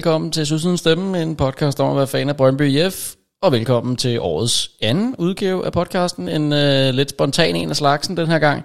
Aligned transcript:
velkommen 0.00 0.32
til 0.32 0.46
Sydsiden 0.46 0.76
Stemme, 0.76 1.22
en 1.22 1.36
podcast 1.36 1.80
om 1.80 1.90
at 1.90 1.96
være 1.96 2.06
fan 2.06 2.28
af 2.28 2.36
Brøndby 2.36 2.62
IF. 2.62 3.14
Og 3.42 3.52
velkommen 3.52 3.96
til 3.96 4.20
årets 4.20 4.70
anden 4.82 5.16
udgave 5.18 5.66
af 5.66 5.72
podcasten, 5.72 6.28
en 6.28 6.52
øh, 6.52 6.94
lidt 6.94 7.10
spontan 7.10 7.56
en 7.56 7.70
af 7.70 7.76
slagsen 7.76 8.16
den 8.16 8.26
her 8.26 8.38
gang. 8.38 8.64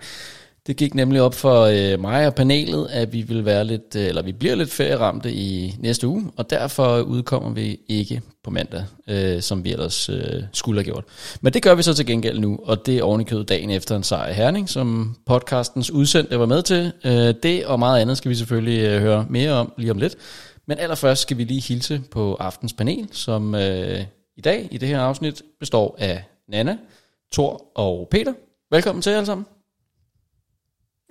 Det 0.68 0.78
gik 0.78 0.94
nemlig 0.96 1.22
op 1.22 1.34
for 1.34 1.62
øh, 1.62 2.00
mig 2.00 2.28
og 2.28 2.36
panelet, 2.36 2.88
at 2.92 3.14
vi 3.14 3.22
vil 3.22 3.46
være 3.46 3.64
lidt, 3.64 3.96
øh, 3.96 4.06
eller 4.06 4.22
vi 4.22 4.32
bliver 4.32 4.56
lidt 4.56 4.72
ferieramte 4.72 5.34
i 5.34 5.76
næste 5.80 6.08
uge, 6.08 6.26
og 6.38 6.50
derfor 6.50 7.00
udkommer 7.00 7.50
vi 7.50 7.80
ikke 7.90 8.22
på 8.44 8.50
mandag, 8.50 8.84
øh, 9.10 9.42
som 9.42 9.64
vi 9.64 9.72
ellers 9.72 10.10
øh, 10.10 10.44
skulle 10.54 10.80
have 10.80 10.92
gjort. 10.92 11.04
Men 11.42 11.54
det 11.54 11.64
gør 11.64 11.76
vi 11.76 11.84
så 11.84 11.94
til 11.94 12.06
gengæld 12.06 12.40
nu, 12.40 12.60
og 12.64 12.86
det 12.86 12.98
er 12.98 13.04
ovenikøbet 13.04 13.50
dagen 13.50 13.70
efter 13.70 13.96
en 13.96 14.04
sejr 14.04 14.30
i 14.30 14.34
Herning, 14.34 14.70
som 14.70 15.16
podcastens 15.26 15.92
udsendte 15.92 16.40
var 16.40 16.46
med 16.46 16.62
til. 16.62 16.92
Øh, 17.06 17.34
det 17.44 17.66
og 17.66 17.80
meget 17.80 18.02
andet 18.02 18.18
skal 18.18 18.30
vi 18.30 18.36
selvfølgelig 18.36 18.80
øh, 18.80 19.02
høre 19.02 19.26
mere 19.30 19.52
om 19.52 19.72
lige 19.78 19.92
om 19.92 19.98
lidt. 19.98 20.16
Men 20.68 20.78
allerførst 20.78 21.22
skal 21.22 21.38
vi 21.38 21.44
lige 21.44 21.62
hilse 21.62 22.02
på 22.12 22.36
aftens 22.36 22.74
panel, 22.74 23.10
som 23.12 23.56
øh, 23.56 24.06
i 24.38 24.42
dag 24.42 24.68
i 24.72 24.78
det 24.78 24.90
her 24.90 25.02
afsnit 25.02 25.42
består 25.60 25.96
af 26.00 26.24
Nana, 26.48 26.78
Thor 27.34 27.72
og 27.76 28.08
Peter. 28.12 28.34
Velkommen 28.72 29.02
til 29.02 29.10
alle 29.10 29.26
sammen. 29.26 29.46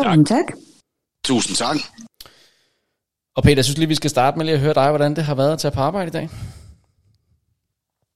Tak. 0.03 0.27
tak. 0.27 0.45
Tusind 1.25 1.57
tak. 1.57 1.77
Og 3.37 3.43
Peter, 3.43 3.57
jeg 3.57 3.65
synes 3.65 3.79
lige, 3.79 3.89
vi 3.89 3.95
skal 3.95 4.11
starte 4.11 4.37
med 4.39 4.45
lige 4.47 4.55
at 4.55 4.61
høre 4.61 4.75
dig, 4.75 4.89
hvordan 4.89 5.17
det 5.17 5.25
har 5.25 5.35
været 5.35 5.53
at 5.53 5.59
tage 5.59 5.73
på 5.73 5.81
arbejde 5.81 6.09
i 6.09 6.11
dag. 6.11 6.29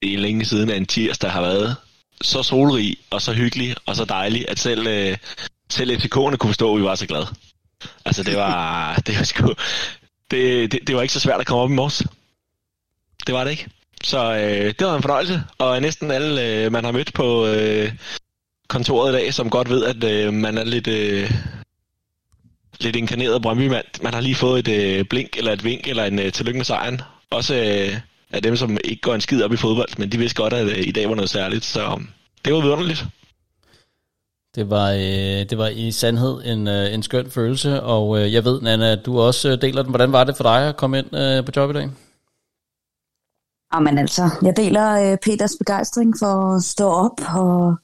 Det 0.03 0.15
er 0.15 0.19
længe 0.19 0.45
siden, 0.45 0.71
at 0.71 0.77
en 0.77 0.87
tirsdag 0.87 1.31
har 1.31 1.41
været 1.41 1.77
så 2.23 2.43
solrig 2.43 2.97
og 3.11 3.23
så 3.23 3.33
hyggelig 3.33 3.77
og 3.87 3.97
så 3.97 4.05
dejlig, 4.05 4.51
at 4.51 4.59
selv, 4.59 4.87
øh, 4.87 5.17
selv 5.71 5.91
FCK'erne 5.91 6.37
kunne 6.37 6.49
forstå, 6.49 6.75
at 6.75 6.81
vi 6.81 6.85
var 6.85 6.95
så 6.95 7.07
glade. 7.07 7.27
Altså, 8.05 8.23
det 8.23 8.37
var, 8.37 8.95
det 9.07 9.19
var 9.19 9.25
sgu, 9.25 9.55
det, 10.31 10.73
det, 10.73 10.81
det 10.87 10.97
var 10.97 11.03
ikke 11.03 11.15
så 11.15 11.21
svært 11.21 11.41
at 11.41 11.47
komme 11.47 11.63
op 11.63 11.71
i 11.71 11.75
morges. 11.75 12.03
Det 13.27 13.35
var 13.35 13.45
det 13.45 13.51
ikke. 13.51 13.67
Så 14.05 14.35
øh, 14.35 14.75
det 14.79 14.87
var 14.87 14.97
en 14.97 15.03
fornøjelse, 15.03 15.43
og 15.59 15.81
næsten 15.81 16.11
alle, 16.11 16.47
øh, 16.47 16.73
man 16.73 16.85
har 16.85 16.93
mødt 16.93 17.15
på 17.15 17.47
øh, 17.47 17.93
kontoret 18.69 19.13
i 19.13 19.17
dag, 19.17 19.35
som 19.35 19.51
godt 19.51 19.71
ved, 19.71 19.85
at 19.85 20.05
øh, 20.05 20.33
man 20.33 20.59
er 20.59 20.65
lidt, 20.65 20.89
øh, 20.89 21.31
lidt 22.81 22.97
inkarneret 22.97 23.43
Brøndby-mand. 23.43 24.03
Man 24.03 24.15
har 24.15 24.21
lige 24.21 24.35
fået 24.35 24.69
et 24.69 24.99
øh, 24.99 25.05
blink, 25.05 25.37
eller 25.37 25.53
et 25.53 25.65
vink, 25.65 25.89
eller 25.89 26.05
en 26.05 26.19
øh, 26.19 26.33
tillykke 26.33 26.59
med 26.59 26.65
sejren. 26.65 27.01
Også 27.31 27.55
øh, 27.55 28.01
af 28.31 28.43
dem, 28.43 28.57
som 28.57 28.79
ikke 28.85 29.01
går 29.01 29.15
en 29.15 29.21
skid 29.21 29.43
op 29.43 29.53
i 29.53 29.57
fodbold, 29.57 29.99
men 29.99 30.13
de 30.13 30.19
vidste 30.19 30.43
godt, 30.43 30.53
at 30.53 30.67
øh, 30.67 30.79
i 30.87 30.91
dag 30.91 31.09
var 31.09 31.15
noget 31.15 31.31
særligt, 31.31 31.65
så 31.65 31.83
øh, 31.83 32.01
det 32.45 32.55
var 32.55 32.61
vidunderligt. 32.61 33.07
Det 34.55 34.71
var, 34.71 34.91
øh, 34.91 35.51
det 35.51 35.59
var 35.59 35.69
i 35.69 35.91
sandhed 35.91 36.43
en, 36.45 36.69
øh, 36.69 36.95
en 36.95 37.03
skøn 37.03 37.31
følelse, 37.31 37.83
og 37.83 38.19
øh, 38.19 38.33
jeg 38.35 38.45
ved, 38.45 38.61
Nana, 38.61 38.93
at 38.93 39.07
du 39.07 39.21
også 39.21 39.49
øh, 39.49 39.61
deler 39.63 39.83
den. 39.83 39.91
Hvordan 39.91 40.13
var 40.13 40.25
det 40.25 40.37
for 40.37 40.45
dig 40.45 40.69
at 40.69 40.77
komme 40.77 40.99
ind 40.99 41.17
øh, 41.17 41.45
på 41.45 41.53
job 41.57 41.71
i 41.71 41.73
dag? 41.73 41.91
Jamen 43.75 43.99
altså, 43.99 44.23
jeg 44.43 44.57
deler 44.57 45.13
øh, 45.13 45.19
Peters 45.19 45.57
begejstring 45.59 46.15
for 46.19 46.57
at 46.57 46.63
stå 46.63 46.89
op, 46.89 47.21
og 47.35 47.77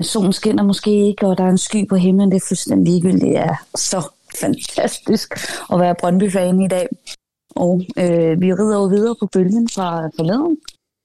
solen 0.00 0.32
skinner 0.32 0.62
måske 0.62 1.06
ikke, 1.08 1.26
og 1.26 1.38
der 1.38 1.44
er 1.44 1.48
en 1.48 1.58
sky 1.58 1.88
på 1.88 1.96
himlen, 1.96 2.30
det 2.30 2.36
er 2.36 2.46
fuldstændig 2.48 2.92
ligegyldigt. 2.92 3.22
Det 3.22 3.36
er 3.36 3.54
så 3.74 4.08
fantastisk 4.40 5.34
at 5.72 5.80
være 5.80 5.94
Brøndby-fan 6.00 6.60
i 6.60 6.68
dag. 6.68 6.88
Og 7.56 7.82
øh, 7.98 8.40
vi 8.40 8.54
rider 8.54 8.76
jo 8.76 8.84
videre 8.84 9.16
på 9.20 9.26
bølgen 9.26 9.68
fra 9.68 10.08
forleden, 10.16 10.58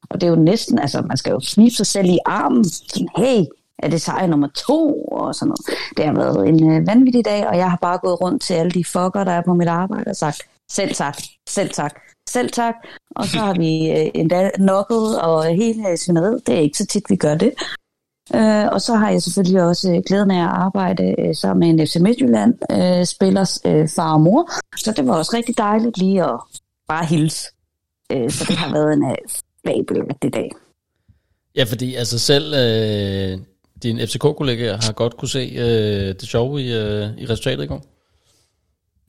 og 0.09 0.21
det 0.21 0.27
er 0.27 0.31
jo 0.31 0.35
næsten, 0.35 0.79
altså 0.79 1.01
man 1.01 1.17
skal 1.17 1.31
jo 1.31 1.41
knibe 1.53 1.75
sig 1.75 1.87
selv 1.87 2.07
i 2.09 2.19
armen, 2.25 2.63
sådan, 2.63 3.07
hey, 3.17 3.45
er 3.79 3.89
det 3.89 4.01
sejr 4.01 4.27
nummer 4.27 4.47
to, 4.47 5.05
og 5.05 5.35
sådan 5.35 5.47
noget. 5.47 5.79
Det 5.97 6.05
har 6.05 6.13
været 6.13 6.47
en 6.47 6.71
øh, 6.71 6.87
vanvittig 6.87 7.25
dag, 7.25 7.47
og 7.47 7.57
jeg 7.57 7.69
har 7.69 7.77
bare 7.81 7.97
gået 7.97 8.21
rundt 8.21 8.41
til 8.41 8.53
alle 8.53 8.71
de 8.71 8.85
fucker, 8.85 9.23
der 9.23 9.31
er 9.31 9.41
på 9.41 9.53
mit 9.53 9.67
arbejde, 9.67 10.09
og 10.09 10.15
sagt, 10.15 10.41
selv 10.71 10.93
tak, 10.93 11.17
selv 11.49 11.69
tak, 11.69 11.99
selv 12.29 12.49
tak. 12.49 12.75
Og 13.15 13.25
så 13.25 13.37
har 13.37 13.53
vi 13.53 13.89
øh, 13.89 14.11
endda 14.13 14.49
nokket 14.59 15.21
og 15.21 15.45
hele 15.45 15.97
svineriet. 15.97 16.47
Det 16.47 16.55
er 16.55 16.59
ikke 16.59 16.77
så 16.77 16.85
tit, 16.85 17.03
vi 17.09 17.15
gør 17.15 17.35
det. 17.35 17.53
Øh, 18.35 18.67
og 18.71 18.81
så 18.81 18.95
har 18.95 19.09
jeg 19.09 19.21
selvfølgelig 19.21 19.63
også 19.63 19.91
øh, 19.91 20.01
glæden 20.07 20.31
af 20.31 20.43
at 20.43 20.49
arbejde 20.49 21.15
øh, 21.19 21.35
sammen 21.35 21.59
med 21.59 21.79
en 21.79 21.87
FC 21.87 21.95
Midtjylland 21.95 22.53
øh, 22.71 23.05
spillers 23.05 23.59
øh, 23.65 23.89
far 23.89 24.13
og 24.13 24.21
mor. 24.21 24.49
Så 24.77 24.93
det 24.97 25.07
var 25.07 25.17
også 25.17 25.31
rigtig 25.33 25.57
dejligt 25.57 25.97
lige 25.97 26.23
at 26.23 26.39
bare 26.87 27.05
hilse. 27.05 27.47
Øh, 28.11 28.29
så 28.29 28.45
det 28.47 28.55
har 28.57 28.71
været 28.73 28.93
en 28.93 29.03
øh, 29.03 29.17
fabelagtig 29.65 30.33
dag. 30.33 30.51
Ja, 31.55 31.63
fordi 31.63 31.95
altså 31.95 32.19
selv 32.19 32.53
øh, 32.53 33.39
din 33.83 33.99
FCK-kollegaer 33.99 34.77
har 34.85 34.91
godt 34.93 35.17
kunne 35.17 35.29
se 35.29 35.53
øh, 35.57 36.07
det 36.07 36.21
sjove 36.21 36.61
i, 36.61 36.73
øh, 36.73 37.17
i 37.17 37.25
resultatet 37.25 37.63
i 37.63 37.67
går. 37.67 37.85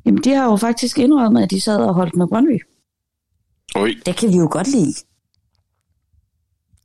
Jamen, 0.06 0.22
de 0.25 0.31
har 0.32 0.44
jo 0.50 0.56
faktisk 0.56 0.99
indrømmet, 0.99 1.43
at 1.43 1.50
de 1.50 1.60
sad 1.60 1.77
og 1.77 1.94
holdt 1.94 2.16
med 2.16 2.27
Brøndby. 2.27 2.62
Oj. 3.75 3.91
Det 4.06 4.16
kan 4.16 4.28
vi 4.28 4.37
jo 4.37 4.49
godt 4.50 4.69
lide. 4.69 4.88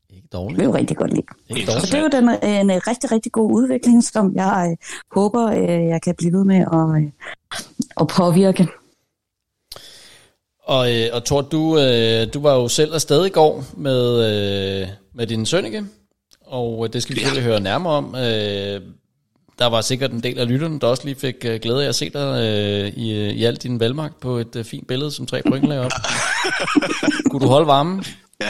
Ikke 0.09 0.23
Det 0.23 0.33
dårligt. 0.33 0.57
vil 0.59 0.65
jo 0.65 0.73
rigtig 0.73 0.97
godt 0.97 1.11
lide. 1.13 1.25
Ikke 1.49 1.65
Så 1.65 1.71
dårligt. 1.71 1.91
det 1.91 1.97
er 1.97 2.01
jo 2.01 2.09
den, 2.11 2.59
en, 2.59 2.69
en 2.71 2.87
rigtig, 2.87 3.11
rigtig 3.11 3.31
god 3.31 3.51
udvikling, 3.51 4.03
som 4.03 4.35
jeg 4.35 4.67
øh, 4.71 4.77
håber, 5.11 5.45
øh, 5.47 5.85
jeg 5.87 6.01
kan 6.01 6.15
blive 6.17 6.33
ved 6.33 6.43
med 6.43 6.55
at, 6.55 7.03
øh, 7.03 7.11
at 8.01 8.07
påvirke. 8.07 8.67
Og, 10.63 10.95
øh, 10.95 11.09
og 11.13 11.25
Thor, 11.25 11.41
du, 11.41 11.77
øh, 11.79 12.33
du 12.33 12.39
var 12.41 12.53
jo 12.55 12.67
selv 12.67 12.93
afsted 12.93 13.25
i 13.25 13.29
går 13.29 13.63
med, 13.77 14.01
øh, 14.81 14.87
med 15.13 15.27
din 15.27 15.45
sønneke, 15.45 15.85
og 16.51 16.85
øh, 16.87 16.93
det 16.93 17.03
skal 17.03 17.15
vi 17.15 17.21
Ja. 17.21 17.25
selvfølgelig 17.25 17.51
høre 17.51 17.59
nærmere 17.59 17.93
om. 17.93 18.15
Øh, 18.15 18.81
der 19.59 19.65
var 19.67 19.81
sikkert 19.81 20.11
en 20.11 20.23
del 20.23 20.39
af 20.39 20.47
lytterne, 20.47 20.79
der 20.79 20.87
også 20.87 21.05
lige 21.05 21.15
fik 21.15 21.35
øh, 21.45 21.59
glæde 21.59 21.83
af 21.83 21.87
at 21.89 21.95
se 21.95 22.09
dig 22.09 22.19
øh, 22.43 22.87
i, 22.87 23.29
i 23.31 23.43
alt 23.45 23.63
din 23.63 23.79
velmagt 23.79 24.19
på 24.19 24.37
et 24.37 24.55
øh, 24.55 24.65
fint 24.65 24.87
billede, 24.87 25.11
som 25.11 25.25
tre 25.25 25.41
point 25.47 25.67
lagde 25.67 25.85
op. 25.85 25.91
Kunne 27.29 27.39
du 27.41 27.47
holde 27.47 27.67
varmen? 27.67 28.05
Ja. 28.41 28.49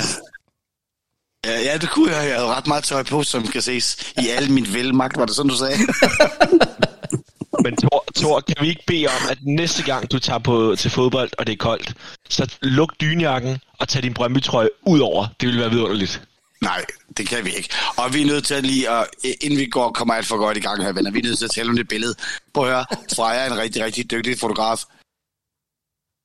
Ja, 1.46 1.60
ja, 1.60 1.78
det 1.78 1.90
kunne 1.90 2.12
jeg. 2.16 2.28
Jeg 2.30 2.36
havde 2.36 2.48
ret 2.48 2.68
meget 2.68 2.84
tøj 2.84 3.04
på, 3.04 3.24
som 3.24 3.48
kan 3.48 3.62
ses 3.62 4.14
i 4.18 4.30
al 4.38 4.52
min 4.52 4.68
velmagt. 4.74 5.18
Var 5.18 5.26
det 5.26 5.36
sådan, 5.36 5.50
du 5.50 5.56
sagde? 5.58 5.78
Men 7.64 7.76
Thor, 7.78 8.06
Thor, 8.16 8.40
kan 8.40 8.56
vi 8.62 8.70
ikke 8.70 8.84
bede 8.88 9.06
om, 9.08 9.30
at 9.30 9.38
næste 9.42 9.84
gang 9.84 10.12
du 10.12 10.20
tager 10.20 10.40
på, 10.40 10.76
til 10.78 10.92
fodbold, 10.92 11.30
og 11.38 11.48
det 11.48 11.54
er 11.54 11.58
koldt, 11.58 11.94
så 12.30 12.56
luk 12.62 12.94
dynjakken 13.02 13.58
og 13.80 13.88
tag 13.88 14.04
din 14.04 14.14
Brøndby-trøje 14.14 14.70
ud 14.88 15.00
over. 15.00 15.28
Det 15.40 15.48
ville 15.48 15.62
være 15.62 15.70
vidunderligt. 15.70 16.22
Nej, 16.62 16.86
det 17.18 17.28
kan 17.28 17.46
vi 17.46 17.56
ikke. 17.56 17.70
Og 17.98 18.14
vi 18.14 18.22
er 18.22 18.26
nødt 18.26 18.46
til 18.46 18.54
at 18.54 18.66
lige, 18.66 18.90
at, 18.90 19.08
inden 19.42 19.60
vi 19.60 19.66
går 19.66 19.92
kommer 19.92 20.14
alt 20.14 20.26
for 20.26 20.38
godt 20.38 20.58
i 20.58 20.60
gang 20.60 20.84
her, 20.84 20.92
venner, 20.92 21.12
vi 21.12 21.20
er 21.20 21.24
nødt 21.24 21.38
til 21.38 21.46
at 21.46 21.52
tælle 21.52 21.70
om 21.70 21.76
det 21.76 21.88
billede. 21.88 22.16
Prøv 22.54 22.64
at 22.64 22.74
høre, 22.74 22.86
Freja 23.16 23.40
er 23.40 23.52
en 23.52 23.58
rigtig, 23.58 23.84
rigtig 23.84 24.12
dygtig 24.12 24.40
fotograf. 24.40 24.84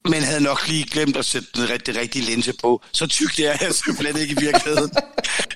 Men 0.09 0.23
havde 0.23 0.41
nok 0.41 0.69
lige 0.69 0.85
glemt 0.85 1.17
at 1.17 1.25
sætte 1.25 1.49
den 1.55 1.71
rigtig, 1.71 1.97
rigtig 1.97 2.23
linse 2.23 2.53
på. 2.63 2.83
Så 2.93 3.07
tyk 3.07 3.37
det 3.37 3.47
er 3.47 3.57
jeg 3.61 3.75
simpelthen 3.75 4.17
ikke 4.17 4.33
i 4.33 4.41
virkeligheden. 4.41 4.91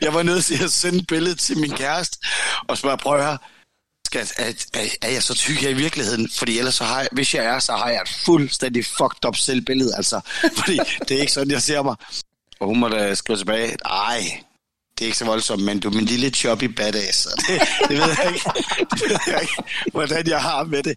Jeg 0.00 0.14
var 0.14 0.22
nødt 0.22 0.44
til 0.44 0.64
at 0.64 0.72
sende 0.72 1.04
billedet 1.04 1.38
til 1.38 1.58
min 1.58 1.70
kæreste 1.70 2.18
og 2.68 2.78
spørge, 2.78 2.98
prøv 2.98 3.16
at 3.16 3.24
høre, 3.24 3.38
skal, 4.06 4.26
er, 4.36 4.52
er, 4.74 4.86
er 5.02 5.10
jeg 5.10 5.22
så 5.22 5.34
tyk 5.34 5.56
her 5.56 5.68
i 5.68 5.74
virkeligheden? 5.74 6.30
Fordi 6.30 6.58
ellers 6.58 6.74
så 6.74 6.84
har 6.84 7.00
jeg, 7.00 7.08
hvis 7.12 7.34
jeg 7.34 7.44
er, 7.44 7.58
så 7.58 7.72
har 7.72 7.88
jeg 7.88 8.02
et 8.02 8.08
fuldstændig 8.24 8.84
fucked 8.84 9.24
up 9.26 9.36
selvbillede, 9.36 9.96
altså. 9.96 10.20
Fordi 10.56 10.78
det 11.08 11.16
er 11.16 11.20
ikke 11.20 11.32
sådan, 11.32 11.50
jeg 11.50 11.62
ser 11.62 11.82
mig. 11.82 11.96
Og 12.60 12.66
hun 12.66 12.78
må 12.78 12.88
da 12.88 13.14
skrive 13.14 13.36
tilbage, 13.36 13.76
ej, 13.84 14.42
det 15.00 15.06
er 15.06 15.08
ikke 15.08 15.18
så 15.18 15.24
voldsomt, 15.24 15.62
men 15.62 15.78
du 15.80 15.88
er 15.88 15.94
min 15.94 16.04
lille 16.04 16.30
choppy 16.30 16.64
badass. 16.64 17.26
Og 17.26 17.32
det, 17.46 17.60
det, 17.88 17.96
ved 17.98 18.08
jeg 18.24 18.32
ikke, 18.34 18.50
det 18.90 19.10
ved 19.10 19.18
jeg 19.26 19.42
ikke, 19.42 19.62
hvordan 19.92 20.28
jeg 20.28 20.42
har 20.42 20.64
med 20.64 20.82
det. 20.82 20.94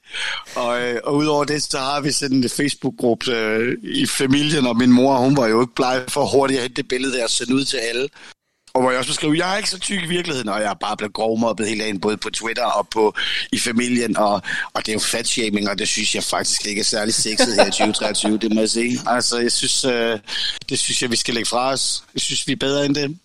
Og, 0.55 0.81
øh, 0.81 0.99
og 1.03 1.15
udover 1.15 1.43
det, 1.43 1.63
så 1.63 1.79
har 1.79 2.01
vi 2.01 2.11
sådan 2.11 2.37
en 2.37 2.49
Facebook-gruppe 2.49 3.31
øh, 3.31 3.77
i 3.83 4.05
familien, 4.05 4.67
og 4.67 4.77
min 4.77 4.91
mor, 4.91 5.17
hun 5.17 5.37
var 5.37 5.47
jo 5.47 5.61
ikke 5.61 5.75
bleg 5.75 6.03
for 6.07 6.25
hurtigt 6.25 6.57
at 6.57 6.63
hente 6.63 6.81
det 6.81 6.87
billede 6.87 7.17
der 7.17 7.23
og 7.23 7.29
sende 7.29 7.55
ud 7.55 7.65
til 7.65 7.77
alle. 7.77 8.09
Og 8.73 8.81
hvor 8.81 8.91
jeg 8.91 8.99
også 8.99 9.09
beskrev, 9.09 9.33
jeg 9.37 9.53
er 9.53 9.57
ikke 9.57 9.69
så 9.69 9.79
tyk 9.79 10.03
i 10.03 10.07
virkeligheden, 10.07 10.49
og 10.49 10.61
jeg 10.61 10.69
er 10.69 10.73
bare 10.73 10.97
blevet 10.97 11.13
grovmobbet 11.13 11.67
hele 11.67 11.83
dagen, 11.83 11.99
både 11.99 12.17
på 12.17 12.29
Twitter 12.29 12.65
og 12.65 12.87
på, 12.87 13.15
i 13.51 13.59
familien, 13.59 14.17
og, 14.17 14.41
og 14.73 14.85
det 14.85 14.89
er 14.89 14.93
jo 14.93 14.99
fatshaming, 14.99 15.69
og 15.69 15.79
det 15.79 15.87
synes 15.87 16.15
jeg 16.15 16.23
faktisk 16.23 16.65
ikke 16.65 16.79
er 16.79 16.85
særlig 16.85 17.13
sexet 17.13 17.55
her 17.55 17.65
i 17.65 17.71
2023, 17.71 18.37
det 18.37 18.53
må 18.53 18.59
jeg 18.59 18.69
sige. 18.69 18.99
Altså, 19.07 19.37
jeg 19.37 19.51
synes, 19.51 19.85
øh, 19.85 20.19
det 20.69 20.79
synes 20.79 21.01
jeg, 21.01 21.11
vi 21.11 21.15
skal 21.15 21.33
lægge 21.33 21.49
fra 21.49 21.71
os. 21.71 22.03
Jeg 22.13 22.21
synes, 22.21 22.47
vi 22.47 22.51
er 22.51 22.55
bedre 22.55 22.85
end 22.85 22.95
det. 22.95 23.17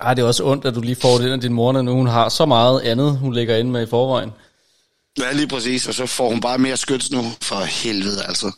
Ej, 0.00 0.14
det 0.14 0.22
er 0.22 0.26
også 0.26 0.44
ondt, 0.44 0.64
at 0.64 0.74
du 0.74 0.80
lige 0.80 0.96
får 0.96 1.18
det 1.18 1.24
ind 1.24 1.32
af 1.32 1.40
din 1.40 1.52
mor, 1.52 1.72
når 1.72 1.82
nu 1.82 1.92
hun 1.92 2.06
har 2.06 2.28
så 2.28 2.46
meget 2.46 2.80
andet, 2.80 3.18
hun 3.18 3.32
lægger 3.34 3.56
ind 3.56 3.70
med 3.70 3.82
i 3.82 3.90
forvejen. 3.90 4.30
Ja, 5.18 5.32
lige 5.32 5.48
præcis, 5.48 5.86
og 5.88 5.94
så 5.94 6.06
får 6.06 6.28
hun 6.30 6.40
bare 6.40 6.58
mere 6.58 6.76
skyts 6.76 7.10
nu, 7.10 7.22
for 7.42 7.56
helvede 7.56 8.24
altså. 8.24 8.52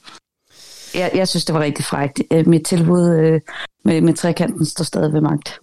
Jeg, 0.94 1.10
jeg 1.14 1.28
synes, 1.28 1.44
det 1.44 1.54
var 1.54 1.60
rigtig 1.60 1.84
frækt. 1.84 2.20
Øh, 2.32 2.48
Mit 2.48 2.64
tilbud 2.66 3.08
øh, 3.08 3.40
med, 3.84 4.00
med 4.00 4.14
trekanten 4.14 4.66
står 4.66 4.84
stadig 4.84 5.12
ved 5.12 5.20
magt. 5.20 5.58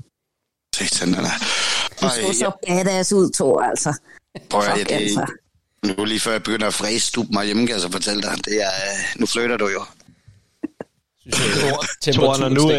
Satan, 0.75 1.13
er. 1.13 1.23
Du 2.01 2.09
så 2.09 2.39
så 2.39 2.51
badass 2.67 3.13
ud, 3.13 3.31
Thor, 3.33 3.61
altså. 3.61 3.93
Prøv 4.49 4.61
at, 4.61 4.77
Fuck, 4.77 4.91
ja, 4.91 4.95
altså. 4.95 5.25
det, 5.83 5.97
nu 5.97 6.05
lige 6.05 6.19
før 6.19 6.31
jeg 6.31 6.43
begynder 6.43 6.67
at 6.67 6.73
fræse 6.73 7.07
stup 7.07 7.25
mig 7.33 7.45
hjemme, 7.45 7.67
kan 7.67 7.73
jeg 7.73 7.81
så 7.81 7.91
fortælle 7.91 8.21
dig. 8.21 8.45
Det 8.45 8.61
er, 8.61 8.67
øh, 8.67 9.19
nu 9.19 9.25
flytter 9.25 9.57
du 9.57 9.67
jo. 9.67 9.83
Synes 11.33 11.65
jeg, 12.05 12.13
Thor, 12.13 12.37
når 12.37 12.49
nu, 12.49 12.71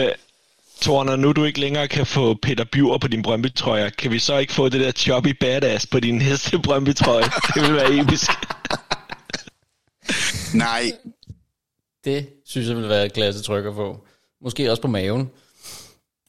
Thor, 0.81 1.05
når 1.05 1.17
nu 1.17 1.33
du 1.33 1.45
ikke 1.45 1.61
længere 1.61 1.89
kan 1.89 2.07
få 2.07 2.35
Peter 2.43 2.65
Bjur 2.73 2.99
på 2.99 3.09
din 3.09 3.23
Brøndby-trøje, 3.23 3.91
kan 3.91 4.11
vi 4.11 4.19
så 4.19 4.39
ikke 4.39 4.53
få 4.53 4.69
det 4.69 4.81
der 4.81 4.93
choppy 4.93 5.29
badass 5.41 5.87
på 5.87 6.01
din 6.01 6.23
heste 6.23 6.59
Brøndby-trøje? 6.59 7.25
Det 7.55 7.63
vil 7.63 7.75
være 7.75 7.99
episk. 8.01 8.31
Nej, 10.55 10.93
Det 12.05 12.29
synes 12.47 12.69
jeg 12.69 12.77
vil 12.77 12.89
være 12.89 13.07
et 13.07 13.13
klasse 13.13 13.43
tryk 13.43 13.65
at 13.67 13.75
få. 13.75 14.07
Måske 14.45 14.71
også 14.71 14.83
på 14.83 14.89
maven. 14.89 15.31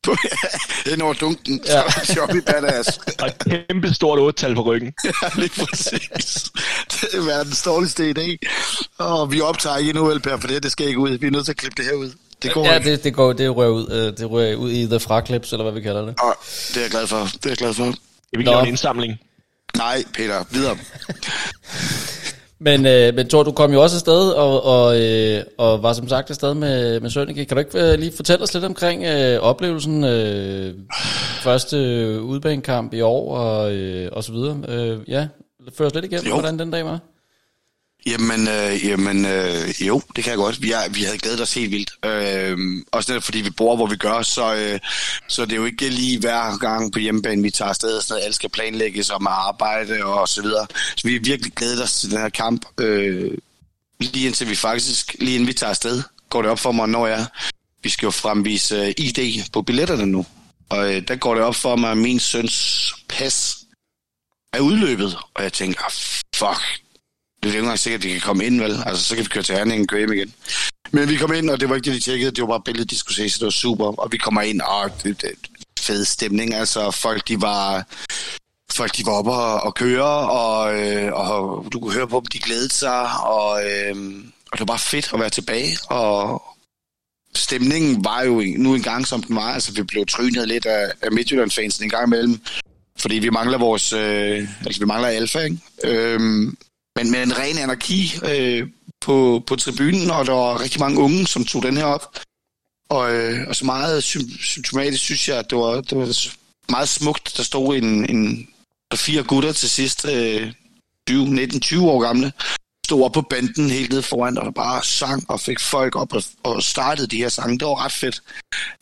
Hen 0.89 1.01
over 1.01 1.13
dunken. 1.13 1.61
Ja. 1.65 1.81
Choppy 2.13 2.35
badass. 2.45 2.99
Og 3.19 3.27
et 3.27 3.37
kæmpe 3.39 3.93
stort 3.93 4.19
otte-tal 4.19 4.55
på 4.55 4.61
ryggen. 4.61 4.93
ja, 5.03 5.29
lige 5.35 5.49
præcis. 5.49 6.51
Det 6.91 7.13
er 7.13 7.25
verdens 7.25 7.61
dårligste 7.63 8.09
idé. 8.11 8.37
Og 8.97 9.31
vi 9.31 9.41
optager 9.41 9.77
ikke 9.77 9.89
endnu, 9.89 10.19
Per, 10.19 10.37
for 10.37 10.47
det, 10.47 10.63
det 10.63 10.71
skal 10.71 10.87
ikke 10.87 10.99
ud. 10.99 11.17
Vi 11.17 11.27
er 11.27 11.31
nødt 11.31 11.45
til 11.45 11.51
at 11.51 11.57
klippe 11.57 11.83
det 11.83 11.85
her 11.85 11.93
ud. 11.97 12.11
Det 12.43 12.53
går 12.53 12.65
ja, 12.65 12.75
ikke. 12.77 12.91
det, 12.91 13.03
det, 13.03 13.13
går, 13.13 13.33
det 13.33 13.55
rører 13.55 13.69
ud, 13.69 13.87
øh, 13.91 14.17
det 14.17 14.31
rører 14.31 14.55
ud 14.55 14.71
i 14.71 14.85
The 14.85 14.99
Fraklips, 14.99 15.51
eller 15.51 15.63
hvad 15.63 15.73
vi 15.73 15.81
kalder 15.81 16.01
det. 16.05 16.15
Og 16.19 16.35
det 16.69 16.77
er 16.77 16.81
jeg 16.81 16.89
glad 16.91 17.07
for. 17.07 17.17
Det 17.33 17.45
er 17.45 17.49
jeg 17.49 17.57
glad 17.57 17.73
for. 17.73 17.83
Jeg 17.83 17.93
vil 18.37 18.45
lave 18.45 18.61
en 18.61 18.67
indsamling. 18.67 19.19
Nej, 19.77 20.03
Peter, 20.13 20.43
videre. 20.51 20.77
Men, 22.59 22.85
øh, 22.85 23.15
men 23.15 23.29
Thor, 23.29 23.43
du 23.43 23.51
kom 23.51 23.73
jo 23.73 23.81
også 23.83 23.95
afsted, 23.95 24.29
og, 24.31 24.65
og, 24.65 25.01
øh, 25.01 25.43
og 25.57 25.83
var 25.83 25.93
som 25.93 26.09
sagt 26.09 26.29
afsted 26.29 26.53
med, 26.53 26.99
med 26.99 27.09
Sønneke. 27.09 27.45
Kan 27.45 27.57
du 27.57 27.59
ikke 27.59 27.91
øh, 27.91 27.99
lige 27.99 28.11
fortælle 28.15 28.43
os 28.43 28.53
lidt 28.53 28.63
omkring 28.65 29.03
øh, 29.03 29.39
oplevelsen, 29.39 30.03
øh, 30.03 30.73
første 31.41 31.77
øh, 31.77 32.21
udbanekamp 32.21 32.93
i 32.93 33.01
år, 33.01 33.37
og, 33.37 33.73
øh, 33.73 34.09
og 34.11 34.23
så 34.23 34.31
videre? 34.31 34.57
Øh, 34.67 34.99
ja, 35.07 35.27
før 35.77 35.85
os 35.85 35.93
lidt 35.93 36.05
igennem, 36.05 36.27
Jo. 36.27 36.33
hvordan 36.33 36.59
den 36.59 36.71
dag 36.71 36.85
var. 36.85 36.99
Jamen, 38.07 38.47
øh, 38.47 38.85
jamen 38.85 39.25
øh, 39.25 39.81
jo, 39.81 40.01
det 40.15 40.23
kan 40.23 40.31
jeg 40.31 40.37
godt. 40.37 40.61
Vi, 40.61 40.71
er, 40.71 40.89
vi 40.89 41.03
havde 41.03 41.17
glædet 41.17 41.41
os 41.41 41.53
helt 41.53 41.71
vildt. 41.71 41.91
Øh, 42.05 42.57
også 42.91 43.11
netop 43.11 43.23
fordi 43.23 43.41
vi 43.41 43.49
bor, 43.49 43.75
hvor 43.75 43.87
vi 43.87 43.95
gør, 43.95 44.21
så, 44.21 44.55
øh, 44.55 44.79
så 45.27 45.45
det 45.45 45.51
er 45.51 45.55
jo 45.55 45.65
ikke 45.65 45.89
lige 45.89 46.19
hver 46.19 46.57
gang 46.57 46.93
på 46.93 46.99
hjemmebane, 46.99 47.41
vi 47.41 47.51
tager 47.51 47.69
afsted, 47.69 47.97
og 47.97 48.03
sådan 48.03 48.13
noget, 48.13 48.25
alt 48.25 48.35
skal 48.35 48.49
planlægges 48.49 49.09
og 49.09 49.23
med 49.23 49.31
arbejde 49.31 50.05
og 50.05 50.27
så 50.27 50.41
videre. 50.41 50.67
Så 50.95 51.07
vi 51.07 51.13
har 51.13 51.19
virkelig 51.19 51.53
glædet 51.53 51.83
os 51.83 51.99
til 51.99 52.11
den 52.11 52.19
her 52.19 52.29
kamp. 52.29 52.65
Øh, 52.79 53.37
lige 53.99 54.25
indtil 54.25 54.49
vi 54.49 54.55
faktisk, 54.55 55.15
lige 55.19 55.35
inden 55.35 55.47
vi 55.47 55.53
tager 55.53 55.69
afsted, 55.69 56.03
går 56.29 56.41
det 56.41 56.51
op 56.51 56.59
for 56.59 56.71
mig, 56.71 56.89
når 56.89 57.07
jeg, 57.07 57.25
vi 57.83 57.89
skal 57.89 58.05
jo 58.05 58.11
fremvise 58.11 58.75
øh, 58.75 58.93
ID 58.97 59.43
på 59.53 59.61
billetterne 59.61 60.05
nu. 60.05 60.25
Og 60.69 60.93
øh, 60.93 61.07
der 61.07 61.15
går 61.15 61.35
det 61.35 61.43
op 61.43 61.55
for 61.55 61.75
mig, 61.75 61.91
at 61.91 61.97
min 61.97 62.19
søns 62.19 62.93
pas 63.09 63.57
er 64.53 64.59
udløbet. 64.59 65.17
Og 65.33 65.43
jeg 65.43 65.53
tænker, 65.53 65.83
ah, 65.83 65.91
fuck, 66.35 66.84
det 67.45 67.51
er 67.51 67.57
ikke 67.57 67.65
engang 67.65 67.79
sikkert, 67.79 67.99
at 67.99 68.03
de 68.03 68.11
kan 68.11 68.21
komme 68.21 68.45
ind, 68.45 68.61
vel? 68.61 68.83
Altså, 68.85 69.03
så 69.03 69.15
kan 69.15 69.23
vi 69.23 69.29
køre 69.29 69.43
til 69.43 69.55
Herning 69.55 69.81
og 69.81 69.87
køre 69.87 69.99
hjem 69.99 70.13
igen. 70.13 70.33
Men 70.91 71.09
vi 71.09 71.15
kom 71.15 71.33
ind, 71.33 71.49
og 71.49 71.59
det 71.59 71.69
var 71.69 71.75
ikke 71.75 71.85
det, 71.85 71.93
de 71.93 71.99
tjekkede. 71.99 72.31
Det 72.31 72.41
var 72.41 72.47
bare 72.47 72.61
billedet, 72.65 72.91
de 72.91 72.97
skulle 72.97 73.15
se, 73.15 73.29
så 73.29 73.37
det 73.39 73.45
var 73.45 73.51
super. 73.51 73.85
Og 73.85 74.11
vi 74.11 74.17
kommer 74.17 74.41
ind, 74.41 74.61
og 74.61 75.03
det, 75.03 75.21
det 75.21 75.31
fed 75.79 76.05
stemning. 76.05 76.53
Altså, 76.53 76.91
folk, 76.91 77.27
de 77.27 77.41
var... 77.41 77.87
Folk, 78.71 78.97
de 78.97 79.05
var 79.05 79.11
oppe 79.11 79.31
og, 79.31 79.61
og 79.61 79.75
køre, 79.75 80.29
og, 80.29 80.81
øh, 80.81 81.13
og 81.13 81.65
du 81.73 81.79
kunne 81.79 81.93
høre 81.93 82.07
på 82.07 82.19
dem, 82.19 82.25
de 82.25 82.39
glædede 82.39 82.73
sig, 82.73 83.09
og, 83.23 83.65
øh, 83.65 83.95
og 84.51 84.51
det 84.51 84.59
var 84.59 84.65
bare 84.65 84.79
fedt 84.79 85.13
at 85.13 85.19
være 85.19 85.29
tilbage, 85.29 85.77
og 85.89 86.43
stemningen 87.35 88.05
var 88.05 88.21
jo 88.21 88.43
nu 88.57 88.75
engang, 88.75 89.07
som 89.07 89.23
den 89.23 89.35
var. 89.35 89.53
Altså, 89.53 89.73
vi 89.73 89.83
blev 89.83 90.05
trynet 90.05 90.47
lidt 90.47 90.65
af, 90.65 90.91
af 91.01 91.11
Midtjylland-fansen 91.11 91.83
en 91.83 91.89
gang 91.89 92.07
imellem, 92.07 92.39
fordi 92.99 93.15
vi 93.15 93.29
mangler 93.29 93.57
vores, 93.57 93.93
øh, 93.93 94.47
altså 94.65 94.79
vi 94.81 94.85
mangler 94.85 95.07
alfa, 95.07 95.39
ikke? 95.39 95.57
Øhm, 95.83 96.57
men 96.95 97.11
med 97.11 97.23
en 97.23 97.37
ren 97.37 97.57
anarki 97.57 98.13
øh, 98.25 98.67
på, 99.01 99.43
på 99.47 99.55
tribunen, 99.55 100.11
og 100.11 100.25
der 100.25 100.33
var 100.33 100.61
rigtig 100.61 100.79
mange 100.79 100.99
unge, 100.99 101.27
som 101.27 101.45
tog 101.45 101.63
den 101.63 101.77
her 101.77 101.85
op. 101.85 102.19
Og, 102.89 103.13
øh, 103.13 103.47
og 103.47 103.55
så 103.55 103.65
meget 103.65 104.03
symptomatisk 104.03 105.03
synes 105.03 105.29
jeg, 105.29 105.37
at 105.37 105.49
det 105.49 105.57
var, 105.57 105.81
det 105.81 105.97
var 105.97 106.27
meget 106.71 106.89
smukt. 106.89 107.37
Der 107.37 107.43
stod 107.43 107.77
en, 107.77 108.09
en 108.09 108.47
fire 108.93 109.23
gutter 109.23 109.51
til 109.51 109.69
sidst, 109.69 110.05
øh, 110.05 110.53
20, 111.07 111.45
19-20 111.45 111.81
år 111.81 112.01
gamle, 112.01 112.33
stod 112.85 113.03
op 113.03 113.11
på 113.11 113.21
banden 113.21 113.69
helt 113.69 113.89
nede 113.89 114.03
foran, 114.03 114.37
og 114.37 114.45
der 114.45 114.51
bare 114.51 114.83
sang 114.83 115.29
og 115.29 115.39
fik 115.39 115.59
folk 115.59 115.95
op 115.95 116.13
og, 116.13 116.23
og 116.43 116.63
startede 116.63 117.07
de 117.07 117.17
her 117.17 117.29
sange. 117.29 117.59
Det 117.59 117.67
var 117.67 117.85
ret 117.85 117.91
fedt. 117.91 118.21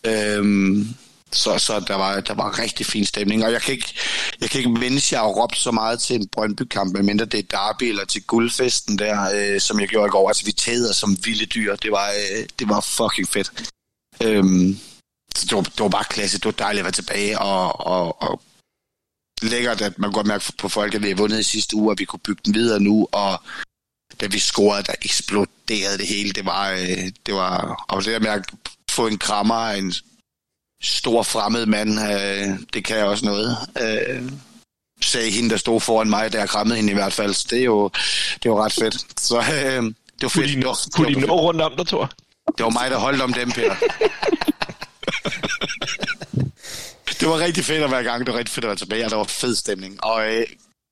Øhm, 0.05 0.87
så, 1.33 1.57
så 1.57 1.79
der 1.79 1.95
var, 1.95 2.19
der 2.19 2.33
var 2.33 2.59
rigtig 2.59 2.85
fin 2.85 3.05
stemning, 3.05 3.45
og 3.45 3.51
jeg 3.51 3.61
kan 3.61 3.73
ikke, 3.73 3.93
jeg 4.41 4.49
kan 4.49 4.59
ikke 4.59 4.71
mindes, 4.71 5.11
jeg 5.11 5.19
har 5.19 5.27
råbt 5.27 5.57
så 5.57 5.71
meget 5.71 5.99
til 5.99 6.15
en 6.15 6.27
Brøndby-kamp, 6.27 6.93
medmindre 6.93 7.25
det 7.25 7.39
er 7.39 7.57
Derby 7.57 7.83
eller 7.83 8.05
til 8.05 8.23
guldfesten 8.23 8.99
der, 8.99 9.29
øh, 9.35 9.61
som 9.61 9.79
jeg 9.79 9.87
gjorde 9.87 10.07
i 10.07 10.09
går. 10.09 10.27
Altså, 10.27 10.45
vi 10.45 10.51
tæder 10.51 10.93
som 10.93 11.17
vilde 11.25 11.45
dyr. 11.45 11.75
Det 11.75 11.91
var, 11.91 12.09
øh, 12.09 12.45
det 12.59 12.69
var 12.69 12.81
fucking 12.81 13.27
fedt. 13.29 13.71
Øhm, 14.23 14.79
så 15.35 15.45
det 15.45 15.55
var, 15.55 15.61
det 15.61 15.79
var 15.79 15.89
bare 15.89 16.03
klasse. 16.03 16.37
Det 16.37 16.45
var 16.45 16.51
dejligt 16.51 16.79
at 16.79 16.85
være 16.85 16.91
tilbage, 16.91 17.39
og, 17.39 17.87
og, 17.87 18.21
og 18.21 18.41
lækkert, 19.41 19.81
at 19.81 19.99
man 19.99 20.11
godt 20.11 20.27
mærke 20.27 20.53
på 20.57 20.69
folk, 20.69 20.95
at 20.95 21.03
vi 21.03 21.07
har 21.07 21.15
vundet 21.15 21.39
i 21.39 21.43
sidste 21.43 21.75
uge, 21.75 21.91
og 21.91 21.99
vi 21.99 22.05
kunne 22.05 22.19
bygge 22.19 22.41
den 22.45 22.53
videre 22.53 22.79
nu, 22.79 23.07
og 23.11 23.41
da 24.21 24.27
vi 24.27 24.39
scorede, 24.39 24.83
der 24.83 24.93
eksploderede 25.01 25.97
det 25.97 26.07
hele. 26.07 26.31
Det 26.31 26.45
var, 26.45 26.71
øh, 26.71 27.11
det 27.25 27.33
var 27.33 27.85
og 27.89 28.03
det 28.03 28.13
der 28.13 28.19
mærke, 28.19 28.43
at 28.51 28.71
få 28.91 29.07
en 29.07 29.17
krammer 29.17 29.55
af 29.55 29.77
en 29.77 29.93
stor 30.83 31.23
fremmed 31.23 31.65
mand, 31.65 31.99
øh, 31.99 32.59
det 32.73 32.85
kan 32.85 33.05
også 33.05 33.25
noget. 33.25 33.57
Øh, 33.81 34.21
sagde 35.01 35.31
hende, 35.31 35.49
der 35.49 35.57
stod 35.57 35.81
foran 35.81 36.09
mig, 36.09 36.33
der 36.33 36.45
krammede 36.45 36.77
hende 36.77 36.91
i 36.91 36.93
hvert 36.93 37.13
fald. 37.13 37.33
Så 37.33 37.47
det 37.49 37.59
er 37.59 37.63
jo, 37.63 37.89
det 38.43 38.51
var 38.51 38.65
ret 38.65 38.73
fedt. 38.73 39.19
Så 39.21 39.37
øh, 39.39 39.43
det 39.43 39.93
var 40.21 40.21
Kunne 40.21 40.29
fedt. 40.29 40.47
de, 40.47 40.53
Det 40.55 40.63
nå, 40.63 40.67
var, 40.69 40.77
kunne 40.95 41.07
det 41.07 41.15
de 41.15 41.21
nå 41.27 41.39
rundt 41.41 41.61
om 41.61 41.73
dig, 41.77 41.87
Thor? 41.87 42.11
det 42.57 42.63
var 42.63 42.69
mig, 42.69 42.91
der 42.91 42.97
holdt 42.97 43.21
om 43.21 43.33
dem, 43.33 43.51
Peter. 43.51 43.75
det 47.19 47.27
var 47.29 47.39
rigtig 47.39 47.65
fedt 47.65 47.83
at 47.83 47.91
være 47.91 48.01
i 48.01 48.03
gang. 48.03 48.25
Det 48.25 48.33
var 48.33 48.39
rigtig 48.39 48.53
fedt 48.53 48.65
at 48.65 48.69
være 48.69 48.77
tilbage, 48.77 49.05
og 49.05 49.11
der 49.11 49.17
var 49.17 49.23
fed 49.23 49.55
stemning. 49.55 50.03
Og 50.03 50.33
øh, 50.35 50.45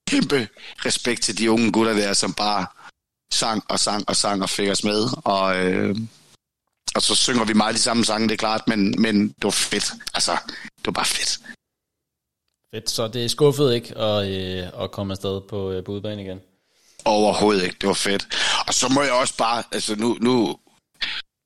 kæmpe 0.09 0.47
respekt 0.85 1.21
til 1.23 1.37
de 1.37 1.51
unge 1.51 1.71
gutter 1.71 1.93
der, 1.93 2.13
som 2.13 2.33
bare 2.33 2.65
sang 3.33 3.63
og 3.69 3.79
sang 3.79 4.03
og 4.07 4.15
sang 4.15 4.43
og 4.43 4.49
fik 4.49 4.69
os 4.69 4.83
med. 4.83 5.07
Og, 5.23 5.55
øh, 5.57 5.95
og 6.95 7.01
så 7.01 7.15
synger 7.15 7.45
vi 7.45 7.53
meget 7.53 7.75
de 7.75 7.79
samme 7.81 8.05
sange, 8.05 8.27
det 8.27 8.33
er 8.33 8.37
klart, 8.37 8.67
men, 8.67 9.01
men 9.01 9.27
det 9.27 9.43
var 9.43 9.49
fedt. 9.49 9.91
Altså, 10.13 10.31
det 10.77 10.85
var 10.85 10.91
bare 10.91 11.05
fedt. 11.05 11.39
Fedt, 12.75 12.89
så 12.89 13.07
det 13.07 13.25
er 13.25 13.27
skuffet 13.27 13.73
ikke 13.73 13.97
at, 13.97 14.27
øh, 14.29 14.83
at 14.83 14.91
komme 14.91 15.13
afsted 15.13 15.41
på, 15.49 15.71
øh, 15.71 15.83
på 15.83 15.91
udbanen 15.91 16.19
igen. 16.19 16.41
Overhovedet 17.05 17.63
ikke. 17.63 17.75
Det 17.81 17.87
var 17.87 17.93
fedt. 17.93 18.27
Og 18.67 18.73
så 18.73 18.87
må 18.87 19.01
jeg 19.01 19.11
også 19.11 19.37
bare, 19.37 19.63
altså 19.71 19.95
nu, 19.95 20.17
nu 20.21 20.57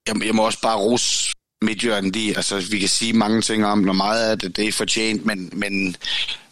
jeg, 0.07 0.25
jeg 0.25 0.36
må 0.36 0.45
også 0.45 0.62
bare 0.62 0.77
rose 0.77 1.33
Midtjylland 1.62 2.13
lige. 2.13 2.36
Altså, 2.36 2.59
vi 2.71 2.80
kan 2.80 2.89
sige 2.89 3.13
mange 3.13 3.41
ting 3.41 3.65
om, 3.65 3.83
hvor 3.83 3.94
meget 3.94 4.30
af 4.30 4.39
det, 4.39 4.56
det 4.56 4.67
er 4.67 4.72
fortjent, 4.72 5.25
men, 5.25 5.50
men, 5.53 5.96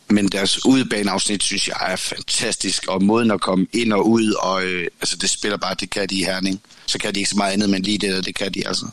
men 0.10 0.28
deres 0.28 0.66
udebaneafsnit, 0.66 1.44
synes 1.44 1.68
jeg, 1.68 1.78
er 1.82 1.96
fantastisk. 1.96 2.88
Og 2.88 3.04
måden 3.04 3.32
at 3.32 3.42
komme 3.42 3.68
ind 3.74 3.94
og 3.94 4.10
ud, 4.10 4.34
og 4.34 4.64
øh, 4.64 4.88
altså, 5.02 5.16
det 5.16 5.30
spiller 5.30 5.58
bare, 5.58 5.74
det 5.74 5.90
kan 5.90 6.10
de 6.10 6.16
i 6.16 6.24
Herning. 6.24 6.62
Så 6.88 7.00
kan 7.00 7.16
de 7.16 7.20
ikke 7.20 7.30
så 7.30 7.38
meget 7.38 7.54
andet, 7.54 7.70
men 7.70 7.82
lige 7.82 7.98
det 7.98 8.14
der, 8.14 8.22
det 8.22 8.36
kan 8.36 8.54
de 8.54 8.68
altså. 8.68 8.86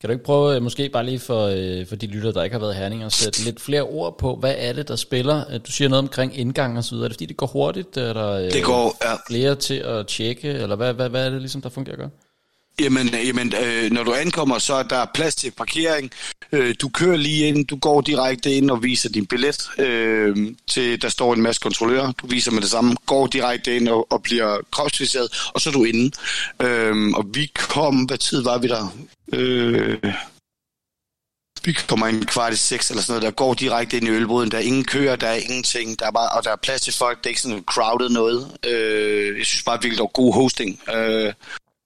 Kan 0.00 0.08
du 0.08 0.12
ikke 0.12 0.24
prøve, 0.24 0.56
øh, 0.56 0.62
måske 0.62 0.88
bare 0.88 1.04
lige 1.04 1.18
for, 1.18 1.46
øh, 1.46 1.86
for 1.86 1.96
de 1.96 2.06
lytter, 2.06 2.32
der 2.32 2.42
ikke 2.42 2.54
har 2.54 2.60
været 2.60 2.76
Herning, 2.76 3.02
at 3.02 3.12
sætte 3.12 3.44
lidt 3.44 3.60
flere 3.60 3.82
ord 3.82 4.18
på, 4.18 4.36
hvad 4.36 4.54
er 4.58 4.72
det, 4.72 4.88
der 4.88 4.96
spiller? 4.96 5.44
Øh, 5.50 5.60
Du 5.66 5.72
siger 5.72 5.88
noget 5.88 6.02
omkring 6.02 6.38
indgang 6.38 6.78
og 6.78 6.84
så 6.84 6.90
videre. 6.90 7.04
Er 7.04 7.08
det 7.08 7.14
fordi, 7.16 7.26
det 7.26 7.36
går 7.36 7.46
hurtigt? 7.46 7.96
Er 7.96 8.12
der 8.12 8.50
Det 8.50 8.64
går, 8.64 8.96
ja, 9.04 9.14
flere 9.28 9.54
til 9.54 9.74
at 9.74 10.06
tjekke? 10.06 10.48
Eller 10.48 10.76
hvad, 10.76 10.94
hvad, 10.94 11.08
hvad 11.08 11.26
er 11.26 11.30
det 11.30 11.40
ligesom, 11.40 11.62
der 11.62 11.68
fungerer 11.68 11.96
godt? 11.96 12.12
Jamen, 12.80 13.08
jamen 13.08 13.52
øh, 13.64 13.90
når 13.90 14.04
du 14.04 14.12
ankommer, 14.12 14.58
så 14.58 14.74
er 14.74 14.82
der 14.82 15.06
plads 15.14 15.34
til 15.34 15.50
parkering. 15.50 16.10
Øh, 16.52 16.74
du 16.82 16.88
kører 16.88 17.16
lige 17.16 17.48
ind, 17.48 17.66
du 17.66 17.76
går 17.76 18.00
direkte 18.00 18.52
ind 18.52 18.70
og 18.70 18.82
viser 18.82 19.08
din 19.08 19.26
billet. 19.26 19.68
Øh, 19.78 20.36
til 20.66 21.02
Der 21.02 21.08
står 21.08 21.34
en 21.34 21.42
masse 21.42 21.60
kontrollører. 21.60 22.12
Du 22.12 22.26
viser 22.26 22.50
med 22.52 22.60
det 22.60 22.70
samme. 22.70 22.96
Går 23.06 23.26
direkte 23.26 23.76
ind 23.76 23.88
og, 23.88 24.12
og 24.12 24.22
bliver 24.22 24.58
kropsviseret, 24.70 25.50
og 25.54 25.60
så 25.60 25.70
er 25.70 25.72
du 25.72 25.84
inde. 25.84 26.10
Øh, 26.62 27.08
og 27.08 27.24
vi 27.34 27.52
kom, 27.54 27.96
hvad 27.96 28.18
tid 28.18 28.42
var 28.42 28.58
vi 28.58 28.68
der? 28.68 28.96
Øh, 29.32 30.12
vi 31.64 31.72
kommer 31.72 32.06
ind 32.06 32.24
kvart 32.24 32.52
i 32.52 32.56
seks 32.56 32.90
eller 32.90 33.02
sådan 33.02 33.12
noget, 33.12 33.22
der 33.22 33.30
går 33.30 33.54
direkte 33.54 33.96
ind 33.96 34.06
i 34.06 34.10
ølboden. 34.10 34.50
Der 34.50 34.58
er 34.58 34.62
ingen 34.62 34.84
køer, 34.84 35.16
der 35.16 35.26
er 35.26 35.34
ingenting, 35.34 35.98
der 35.98 36.06
er 36.06 36.10
bare, 36.10 36.28
og 36.28 36.44
der 36.44 36.50
er 36.50 36.56
plads 36.56 36.80
til 36.80 36.94
folk. 36.94 37.18
Det 37.18 37.26
er 37.26 37.30
ikke 37.30 37.40
sådan 37.40 37.62
crowded 37.62 38.08
noget. 38.08 38.56
Øh, 38.66 39.38
jeg 39.38 39.46
synes 39.46 39.62
bare 39.62 39.76
virkelig, 39.82 39.96
der 39.96 40.02
var 40.02 40.22
god 40.22 40.34
hosting. 40.34 40.80
Øh, 40.94 41.32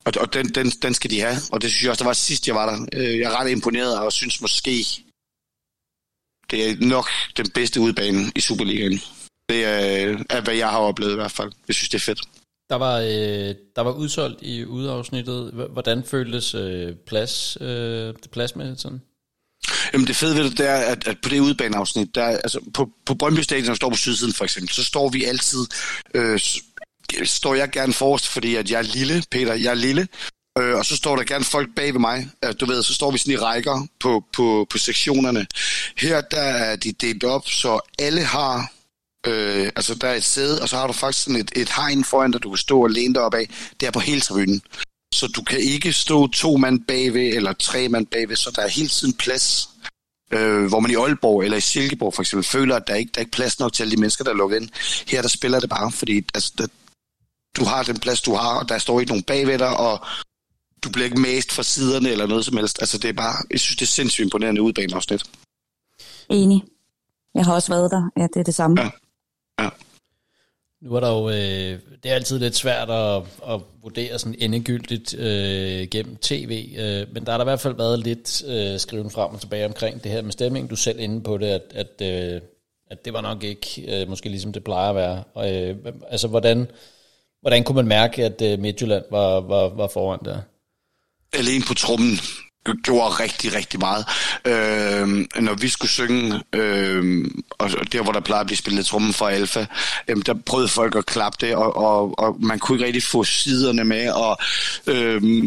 og, 0.05 0.13
og 0.21 0.33
den, 0.35 0.49
den, 0.49 0.71
den 0.71 0.95
skal 0.95 1.11
de 1.11 1.21
have, 1.21 1.37
og 1.53 1.63
det 1.63 1.71
synes 1.71 1.83
jeg 1.83 1.91
også, 1.91 2.03
der 2.05 2.09
var 2.09 2.13
sidst, 2.13 2.47
jeg 2.47 2.55
var 2.55 2.71
der. 2.71 2.87
Øh, 2.93 3.19
Jeg 3.19 3.33
er 3.33 3.41
ret 3.41 3.51
imponeret, 3.51 3.99
og 3.99 4.13
synes 4.13 4.41
måske, 4.41 4.85
det 6.51 6.71
er 6.71 6.77
nok 6.81 7.09
den 7.37 7.51
bedste 7.51 7.81
udbane 7.81 8.33
i 8.37 8.41
Superligaen. 8.41 9.01
Det 9.49 9.65
er, 9.65 10.19
er, 10.31 10.41
hvad 10.41 10.55
jeg 10.55 10.71
har 10.71 10.79
oplevet 10.79 11.13
i 11.13 11.15
hvert 11.15 11.31
fald. 11.33 11.53
Jeg 11.69 11.75
synes, 11.75 11.89
det 11.89 11.99
er 11.99 12.03
fedt. 12.03 12.21
Der 12.71 12.77
var, 12.77 12.99
øh, 12.99 13.55
der 13.77 13.81
var 13.81 13.93
udsolgt 13.93 14.43
i 14.43 14.65
udeafsnittet. 14.65 15.51
H- 15.55 15.73
Hvordan 15.73 16.05
føltes 16.05 16.55
øh, 16.55 16.95
plads, 17.07 17.59
øh, 17.61 18.15
plads 18.33 18.57
med 18.57 18.77
sådan? 18.77 19.01
Jamen 19.93 20.07
det 20.07 20.17
fede 20.17 20.37
ved 20.37 20.45
det, 20.45 20.59
det 20.59 20.69
er, 20.69 20.75
at, 20.77 21.09
at 21.09 21.21
på 21.23 21.29
det 21.29 21.41
udbaneafsnit, 21.41 22.15
der, 22.15 22.23
er- 22.23 22.39
altså 22.39 22.61
på, 22.75 22.91
på 23.07 23.15
Brøndby 23.15 23.41
Stadion, 23.41 23.67
der 23.69 23.75
står 23.75 23.91
på 23.91 23.97
sydsiden 23.97 24.33
for 24.35 24.45
eksempel, 24.45 24.75
så 24.75 24.85
står 24.85 25.09
vi 25.09 25.25
altid, 25.25 25.67
øh, 26.15 26.41
står 27.25 27.55
jeg 27.55 27.71
gerne 27.71 27.93
forrest, 27.93 28.29
fordi 28.29 28.55
at 28.55 28.71
jeg 28.71 28.79
er 28.79 28.83
lille, 28.83 29.23
Peter, 29.31 29.55
jeg 29.55 29.71
er 29.71 29.75
lille, 29.75 30.09
øh, 30.59 30.75
og 30.77 30.85
så 30.87 30.97
står 30.97 31.17
der 31.17 31.25
gerne 31.25 31.45
folk 31.45 31.69
bag 31.77 31.93
ved 31.93 32.01
mig, 32.01 32.29
øh, 32.45 32.55
du 32.61 32.67
ved, 32.67 32.83
så 32.83 32.95
står 32.95 33.11
vi 33.11 33.19
sådan 33.19 33.35
i 33.35 33.37
rækker 33.37 33.87
på, 34.01 34.25
på, 34.33 34.67
på 34.71 34.79
sektionerne. 34.79 35.47
Her, 35.97 36.21
der 36.21 36.41
er 36.41 36.77
de 36.77 36.93
delt 36.93 37.25
op, 37.25 37.49
så 37.49 37.81
alle 37.99 38.25
har, 38.25 38.73
øh, 39.27 39.71
altså 39.77 39.95
der 39.95 40.09
er 40.09 40.15
et 40.15 40.25
sæde, 40.25 40.63
og 40.63 40.69
så 40.69 40.77
har 40.77 40.87
du 40.87 40.93
faktisk 40.93 41.25
sådan 41.25 41.41
et, 41.41 41.51
et 41.57 41.73
hegn 41.77 42.05
foran 42.05 42.31
dig, 42.31 42.43
du 42.43 42.51
kan 42.51 42.59
stå 42.59 42.83
og 42.83 42.91
læne 42.91 43.15
dig 43.15 43.23
op 43.23 43.35
af, 43.35 43.49
det 43.81 43.87
er 43.87 43.91
på 43.91 44.01
hele 44.01 44.21
tribunen. 44.21 44.63
så 45.15 45.27
du 45.27 45.43
kan 45.43 45.61
ikke 45.61 45.93
stå 45.93 46.27
to 46.27 46.57
mand 46.57 46.81
bagved, 46.89 47.37
eller 47.37 47.53
tre 47.53 47.89
mand 47.89 48.07
bagved, 48.07 48.37
så 48.37 48.51
der 48.57 48.63
er 48.63 48.69
hele 48.69 48.89
tiden 48.89 49.15
plads. 49.15 49.69
Øh, 50.33 50.65
hvor 50.65 50.81
man 50.81 50.91
i 50.91 50.95
Aalborg 50.95 51.45
eller 51.45 51.57
i 51.57 51.61
Silkeborg 51.61 52.15
for 52.15 52.23
eksempel 52.23 52.45
føler, 52.45 52.77
at 52.77 52.87
der 52.87 52.95
ikke 52.95 53.11
der 53.15 53.19
er 53.19 53.23
ikke 53.23 53.31
plads 53.31 53.59
nok 53.59 53.73
til 53.73 53.83
alle 53.83 53.97
de 53.97 54.01
mennesker, 54.01 54.25
der 54.25 54.31
er 54.31 54.37
lukket 54.37 54.61
ind. 54.61 54.69
Her 55.07 55.23
der 55.23 55.29
spiller 55.29 55.61
det 55.61 55.71
bare, 55.71 55.93
fordi 55.93 56.25
altså, 56.35 56.53
der, 56.59 56.67
du 57.57 57.65
har 57.65 57.83
den 57.83 57.99
plads, 57.99 58.23
du 58.23 58.35
har, 58.35 58.59
og 58.61 58.69
der 58.69 58.79
står 58.79 59.01
ikke 59.01 59.13
nogen 59.13 59.23
bagved 59.23 59.59
dig, 59.59 59.77
og 59.77 60.01
du 60.85 60.91
bliver 60.91 61.05
ikke 61.05 61.21
mast 61.21 61.53
fra 61.53 61.63
siderne 61.63 62.11
eller 62.11 62.27
noget 62.27 62.45
som 62.45 62.57
helst. 62.57 62.83
Altså 62.83 62.99
det 62.99 63.09
er 63.09 63.13
bare, 63.13 63.35
jeg 63.51 63.61
synes, 63.61 63.77
det 63.77 63.83
er 63.83 63.87
sindssygt 63.87 64.25
imponerende 64.25 64.63
udbaneafsnit. 64.63 65.23
Enig. 66.29 66.63
Jeg 67.35 67.45
har 67.45 67.55
også 67.55 67.73
været 67.73 67.91
der. 67.91 68.11
Ja, 68.17 68.23
det 68.23 68.37
er 68.37 68.43
det 68.45 68.55
samme. 68.55 68.81
Ja. 68.81 68.91
Ja. 69.61 69.69
Nu 70.83 70.95
er 70.95 71.01
der 71.01 71.11
jo, 71.11 71.29
øh, 71.29 71.81
det 72.03 72.11
er 72.11 72.15
altid 72.15 72.39
lidt 72.39 72.57
svært 72.57 72.91
at, 72.91 73.23
at 73.49 73.61
vurdere 73.83 74.19
sådan 74.19 74.35
endegyldigt 74.39 75.15
øh, 75.15 75.89
gennem 75.89 76.17
tv, 76.17 76.75
øh, 76.79 77.15
men 77.15 77.27
der 77.27 77.31
har 77.31 77.39
der 77.39 77.45
i 77.45 77.51
hvert 77.51 77.61
fald 77.61 77.77
været 77.77 77.99
lidt 77.99 78.43
øh, 78.47 78.81
skriven 78.81 79.11
frem 79.11 79.35
og 79.35 79.41
tilbage 79.41 79.67
omkring 79.67 80.05
det 80.05 80.13
her 80.13 80.23
med 80.23 80.33
stemningen. 80.33 80.69
Du 80.69 80.75
er 80.75 80.79
selv 80.79 81.01
inde 81.01 81.21
på 81.21 81.39
det, 81.39 81.47
at, 81.47 81.63
at, 81.75 82.03
øh, 82.35 82.41
at 82.91 83.05
det 83.05 83.13
var 83.13 83.21
nok 83.21 83.45
ikke 83.45 84.01
øh, 84.03 84.09
måske 84.09 84.29
ligesom 84.29 84.53
det 84.53 84.65
plejer 84.65 84.91
at 84.91 84.97
være. 84.97 85.25
Og, 85.35 85.55
øh, 85.55 85.77
altså 86.09 86.29
hvordan, 86.29 86.67
hvordan 87.43 87.65
kunne 87.65 87.77
man 87.77 87.89
mærke, 87.89 88.25
at 88.25 88.43
øh, 88.43 88.59
Midtjylland 88.59 89.05
var, 89.11 89.41
var, 89.41 89.69
var 89.69 89.89
foran 89.93 90.21
der? 90.25 90.41
Alene 91.33 91.65
på 91.69 91.75
trummen 91.75 92.19
gjorde 92.85 93.11
rigtig, 93.11 93.55
rigtig 93.55 93.81
meget. 93.81 94.05
Øh, 94.45 95.09
når 95.43 95.55
vi 95.55 95.69
skulle 95.69 95.91
synge, 95.91 96.43
øh, 96.53 97.25
og 97.59 97.71
der 97.93 98.03
hvor 98.03 98.13
der 98.13 98.21
plejer 98.21 98.41
at 98.41 98.47
blive 98.47 98.57
spillet 98.57 98.87
trummen 98.87 99.13
for 99.13 99.27
Alfa, 99.29 99.67
øh, 100.09 100.17
der 100.27 100.35
prøvede 100.47 100.69
folk 100.69 100.97
at 100.97 101.07
klappe 101.07 101.47
det, 101.47 101.55
og, 101.55 101.77
og, 101.77 102.19
og 102.19 102.37
man 102.41 102.59
kunne 102.59 102.77
ikke 102.77 102.87
rigtig 102.87 103.03
få 103.03 103.25
siderne 103.25 103.85
med, 103.85 104.11
og 104.11 104.39
øh, 104.87 105.45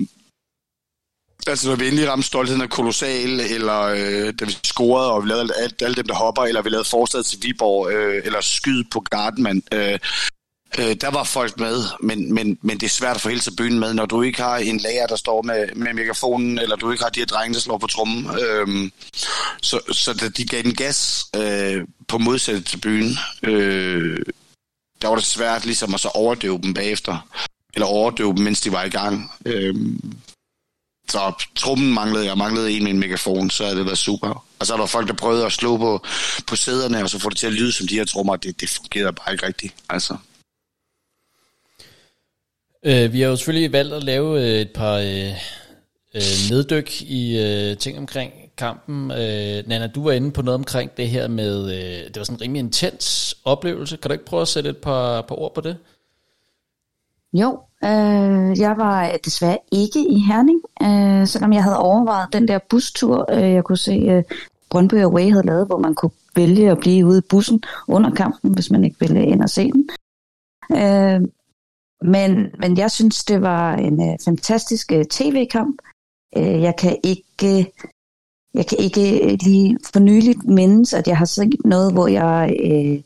Altså, 1.48 1.70
når 1.70 1.75
vi 1.75 1.88
endelig 1.88 2.10
ramte 2.10 2.28
stoltheden 2.28 2.62
af 2.62 2.70
kolossal, 2.70 3.40
eller 3.40 3.82
øh, 3.82 4.34
da 4.40 4.46
vi 4.46 4.58
scorede, 4.64 5.12
og 5.12 5.24
vi 5.24 5.30
lavede 5.30 5.54
alt, 5.58 5.82
alle 5.82 5.96
dem, 5.96 6.08
der 6.08 6.14
hopper, 6.14 6.44
eller 6.44 6.62
vi 6.62 6.70
lavede 6.70 6.90
forslag 6.90 7.25
til 7.25 7.40
Viborg, 7.44 7.92
øh, 7.92 8.22
eller 8.25 8.42
skyd 8.42 8.84
på 8.92 9.00
Gardman, 9.00 9.64
øh, 9.74 10.00
Øh, 10.79 10.95
der 11.01 11.12
var 11.12 11.24
folk 11.24 11.60
med, 11.60 11.84
men, 12.00 12.34
men, 12.34 12.57
men 12.62 12.77
det 12.77 12.86
er 12.86 12.89
svært 12.89 13.15
at 13.15 13.22
få 13.22 13.29
hele 13.29 13.41
byen 13.57 13.79
med, 13.79 13.93
når 13.93 14.05
du 14.05 14.22
ikke 14.22 14.41
har 14.41 14.57
en 14.57 14.77
lærer, 14.77 15.07
der 15.07 15.15
står 15.15 15.41
med, 15.41 15.75
med 15.75 15.93
mikrofonen, 15.93 16.60
eller 16.60 16.75
du 16.75 16.91
ikke 16.91 17.03
har 17.03 17.10
de 17.10 17.19
her 17.19 17.25
drenge, 17.25 17.53
der 17.53 17.60
slår 17.60 17.77
på 17.77 17.88
trummen. 17.88 18.29
Øh, 18.39 18.91
så, 19.62 19.79
så 19.91 20.13
da 20.13 20.29
de 20.29 20.45
gav 20.45 20.62
den 20.62 20.75
gas 20.75 21.25
øh, 21.36 21.84
på 22.07 22.17
modsatte 22.17 22.62
til 22.62 22.77
byen, 22.77 23.17
øh, 23.43 24.17
der 25.01 25.07
var 25.07 25.15
det 25.15 25.25
svært 25.25 25.65
ligesom 25.65 25.93
at 25.93 26.00
så 26.00 26.07
overdøve 26.07 26.60
dem 26.63 26.74
bagefter, 26.74 27.27
eller 27.74 27.88
overdøve 27.88 28.36
dem, 28.36 28.43
mens 28.43 28.62
de 28.62 28.72
var 28.72 28.84
i 28.84 28.89
gang. 28.89 29.31
Øh, 29.45 29.75
så 31.10 31.45
trummen 31.55 31.93
manglede, 31.93 32.25
jeg 32.25 32.38
manglede 32.38 32.72
en 32.72 32.84
med 32.84 32.91
en 32.91 33.00
megafon, 33.00 33.50
så 33.50 33.63
havde 33.63 33.77
det 33.77 33.86
været 33.86 33.98
super. 33.98 34.45
Og 34.60 34.65
så 34.65 34.74
er 34.74 34.77
der 34.77 34.86
folk, 34.86 35.07
der 35.07 35.13
prøvede 35.13 35.45
at 35.45 35.51
slå 35.51 35.77
på, 35.77 36.05
på 36.48 36.55
sæderne, 36.55 37.03
og 37.03 37.10
så 37.10 37.19
få 37.19 37.29
det 37.29 37.38
til 37.38 37.48
at 37.48 37.53
lyde 37.53 37.72
som 37.72 37.88
de 37.88 37.95
her 37.95 38.05
trommer. 38.05 38.36
Det, 38.36 38.62
det 38.62 38.69
fungerede 38.69 39.13
bare 39.13 39.34
ikke 39.34 39.48
rigtigt. 39.48 39.74
Altså. 39.89 40.17
Øh, 42.88 43.13
vi 43.13 43.22
har 43.22 43.30
jo 43.30 43.36
selvfølgelig 43.36 43.72
valgt 43.72 43.94
at 43.94 44.04
lave 44.04 44.42
øh, 44.42 44.62
et 44.62 44.72
par 44.75 44.96
øh, 44.96 45.32
øh, 46.15 46.51
neddyk 46.51 47.01
i 47.01 47.39
øh, 47.39 47.77
ting 47.77 47.98
omkring 47.98 48.32
kampen. 48.58 49.12
Øh, 49.12 49.68
Nana, 49.68 49.88
du 49.88 50.04
var 50.04 50.12
inde 50.12 50.32
på 50.32 50.42
noget 50.42 50.56
omkring 50.56 50.92
det 50.98 51.10
her 51.10 51.27
med, 51.27 51.63
øh, 51.65 52.08
det 52.08 52.18
var 52.18 52.24
sådan 52.24 52.38
en 52.38 52.42
rimelig 52.42 52.60
intens 52.60 53.38
oplevelse. 53.46 53.98
Kan 53.98 54.10
du 54.10 54.13
ikke 54.13 54.25
prøve 54.25 54.42
at 54.42 54.48
sætte 54.48 54.70
et 54.70 54.77
par, 54.77 55.22
par 55.22 55.36
ord 55.36 55.54
på 55.54 55.62
det? 55.62 55.77
Jo, 57.34 57.60
øh, 57.84 58.60
jeg 58.60 58.74
var 58.77 59.12
desværre 59.25 59.58
ikke 59.72 60.00
i 60.10 60.20
Herning, 60.20 60.62
øh, 60.82 61.27
selvom 61.27 61.54
jeg 61.54 61.63
havde 61.63 61.80
overvejet 61.80 62.34
den 62.34 62.48
der 62.48 62.60
bustur, 62.70 63.32
øh, 63.32 63.51
jeg 63.51 63.63
kunne 63.63 63.77
se 63.77 63.92
øh, 63.92 64.24
Brøndby 64.70 64.94
Away 64.94 65.32
havde 65.32 65.46
lavet, 65.46 65.68
hvor 65.68 65.77
man 65.77 65.96
kunne 65.96 66.12
vælge 66.36 66.72
at 66.72 66.80
blive 66.80 67.06
ude 67.06 67.18
i 67.18 67.27
bussen 67.30 67.63
under 67.88 68.12
kampen, 68.12 68.54
hvis 68.54 68.72
man 68.72 68.84
ikke 68.84 68.96
ville 69.00 69.25
ind 69.25 69.42
og 69.42 69.50
se 69.50 69.72
den. 69.72 69.89
Øh, 70.72 71.22
men, 72.07 72.55
men 72.59 72.77
jeg 72.77 72.91
synes, 72.91 73.24
det 73.24 73.41
var 73.41 73.75
en 73.75 74.09
øh, 74.09 74.17
fantastisk 74.25 74.91
øh, 74.91 75.05
tv-kamp. 75.05 75.81
Øh, 76.38 76.62
jeg 76.62 76.75
kan 76.77 76.97
ikke... 77.03 77.71
Jeg 78.53 78.67
kan 78.67 78.77
ikke 78.79 79.24
øh, 79.25 79.38
lige 79.41 79.77
for 79.93 80.00
nyligt 80.00 80.43
mindes, 80.43 80.93
at 80.93 81.07
jeg 81.07 81.17
har 81.17 81.25
set 81.25 81.55
noget, 81.65 81.93
hvor 81.93 82.07
jeg 82.07 82.55
øh, 82.63 83.03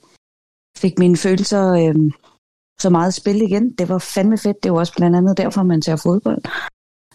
fik 0.77 0.99
mine 0.99 1.17
følelser 1.17 1.73
øh, 1.73 2.11
så 2.79 2.89
meget 2.89 3.13
spil 3.13 3.41
igen. 3.41 3.71
Det 3.71 3.89
var 3.89 3.97
fandme 3.97 4.37
fedt. 4.37 4.63
Det 4.63 4.71
var 4.71 4.79
også 4.79 4.93
blandt 4.95 5.15
andet 5.17 5.37
derfor, 5.37 5.63
man 5.63 5.81
ser 5.81 5.95
fodbold. 5.95 6.43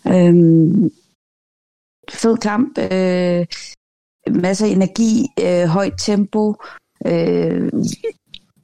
Øh, 0.06 0.90
fed 2.10 2.36
kamp. 2.36 2.78
Øh, 2.78 3.46
masser 4.42 4.66
af 4.66 4.70
energi. 4.70 5.26
Øh, 5.40 5.66
højt 5.68 5.94
tempo. 5.98 6.54
Øh, 7.06 7.72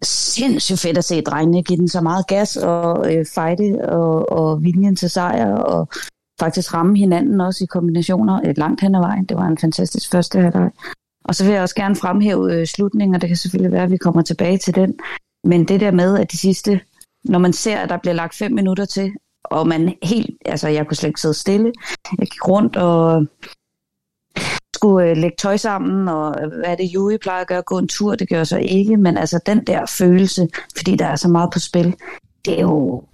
sindssygt 0.03 0.81
fedt 0.81 0.99
at 0.99 1.05
se 1.05 1.21
drengene 1.21 1.63
give 1.63 1.77
den 1.77 1.89
så 1.89 2.01
meget 2.01 2.27
gas 2.27 2.57
og 2.57 3.15
øh, 3.15 3.27
fighte 3.35 3.89
og, 3.89 4.33
og 4.33 4.63
viljen 4.63 4.97
til 4.97 5.11
sejr 5.11 5.55
og 5.55 5.89
faktisk 6.41 6.75
ramme 6.75 6.99
hinanden 6.99 7.41
også 7.41 7.65
i 7.65 7.67
kombinationer 7.67 8.41
et 8.41 8.59
langt 8.59 8.81
hen 8.81 8.95
ad 8.95 9.01
vejen. 9.01 9.25
Det 9.25 9.37
var 9.37 9.47
en 9.47 9.59
fantastisk 9.59 10.11
første 10.11 10.41
halvleg. 10.41 10.71
Og 11.25 11.35
så 11.35 11.45
vil 11.45 11.53
jeg 11.53 11.63
også 11.63 11.75
gerne 11.75 11.97
fremhæve 11.97 12.55
øh, 12.55 12.67
slutningen, 12.67 13.15
og 13.15 13.21
det 13.21 13.29
kan 13.29 13.37
selvfølgelig 13.37 13.73
være, 13.73 13.83
at 13.83 13.91
vi 13.91 13.97
kommer 13.97 14.23
tilbage 14.23 14.59
til 14.59 14.75
den. 14.75 14.99
Men 15.45 15.69
det 15.69 15.81
der 15.81 15.91
med, 15.91 16.19
at 16.19 16.33
de 16.33 16.39
sidste, 16.39 16.81
når 17.25 17.39
man 17.39 17.53
ser, 17.53 17.79
at 17.79 17.89
der 17.89 17.97
bliver 17.97 18.15
lagt 18.15 18.35
fem 18.35 18.53
minutter 18.53 18.85
til, 18.85 19.13
og 19.45 19.69
man 19.69 19.95
helt, 20.03 20.37
altså 20.45 20.69
jeg 20.69 20.87
kunne 20.87 20.97
slet 20.97 21.09
ikke 21.09 21.21
sidde 21.21 21.35
stille. 21.35 21.73
Jeg 22.19 22.29
gik 22.29 22.49
rundt 22.49 22.77
og 22.77 23.27
skulle 24.81 25.11
øh, 25.11 25.17
lægge 25.17 25.37
tøj 25.39 25.57
sammen, 25.57 26.09
og 26.09 26.43
øh, 26.43 26.49
hvad 26.49 26.65
er 26.65 26.75
det, 26.75 26.85
Jui 26.85 27.19
plejer 27.19 27.41
at 27.41 27.47
gøre, 27.47 27.63
gå 27.63 27.79
en 27.79 27.89
tur, 27.89 28.15
det 28.15 28.29
gør 28.29 28.37
jeg 28.37 28.47
så 28.47 28.59
ikke, 28.59 28.97
men 28.97 29.17
altså 29.17 29.41
den 29.47 29.67
der 29.67 29.87
følelse, 29.87 30.49
fordi 30.77 30.97
der 30.97 31.07
er 31.07 31.17
så 31.17 31.29
meget 31.29 31.51
på 31.53 31.59
spil, 31.59 31.95
det 32.45 32.57
er 32.57 32.61
jo, 32.61 33.05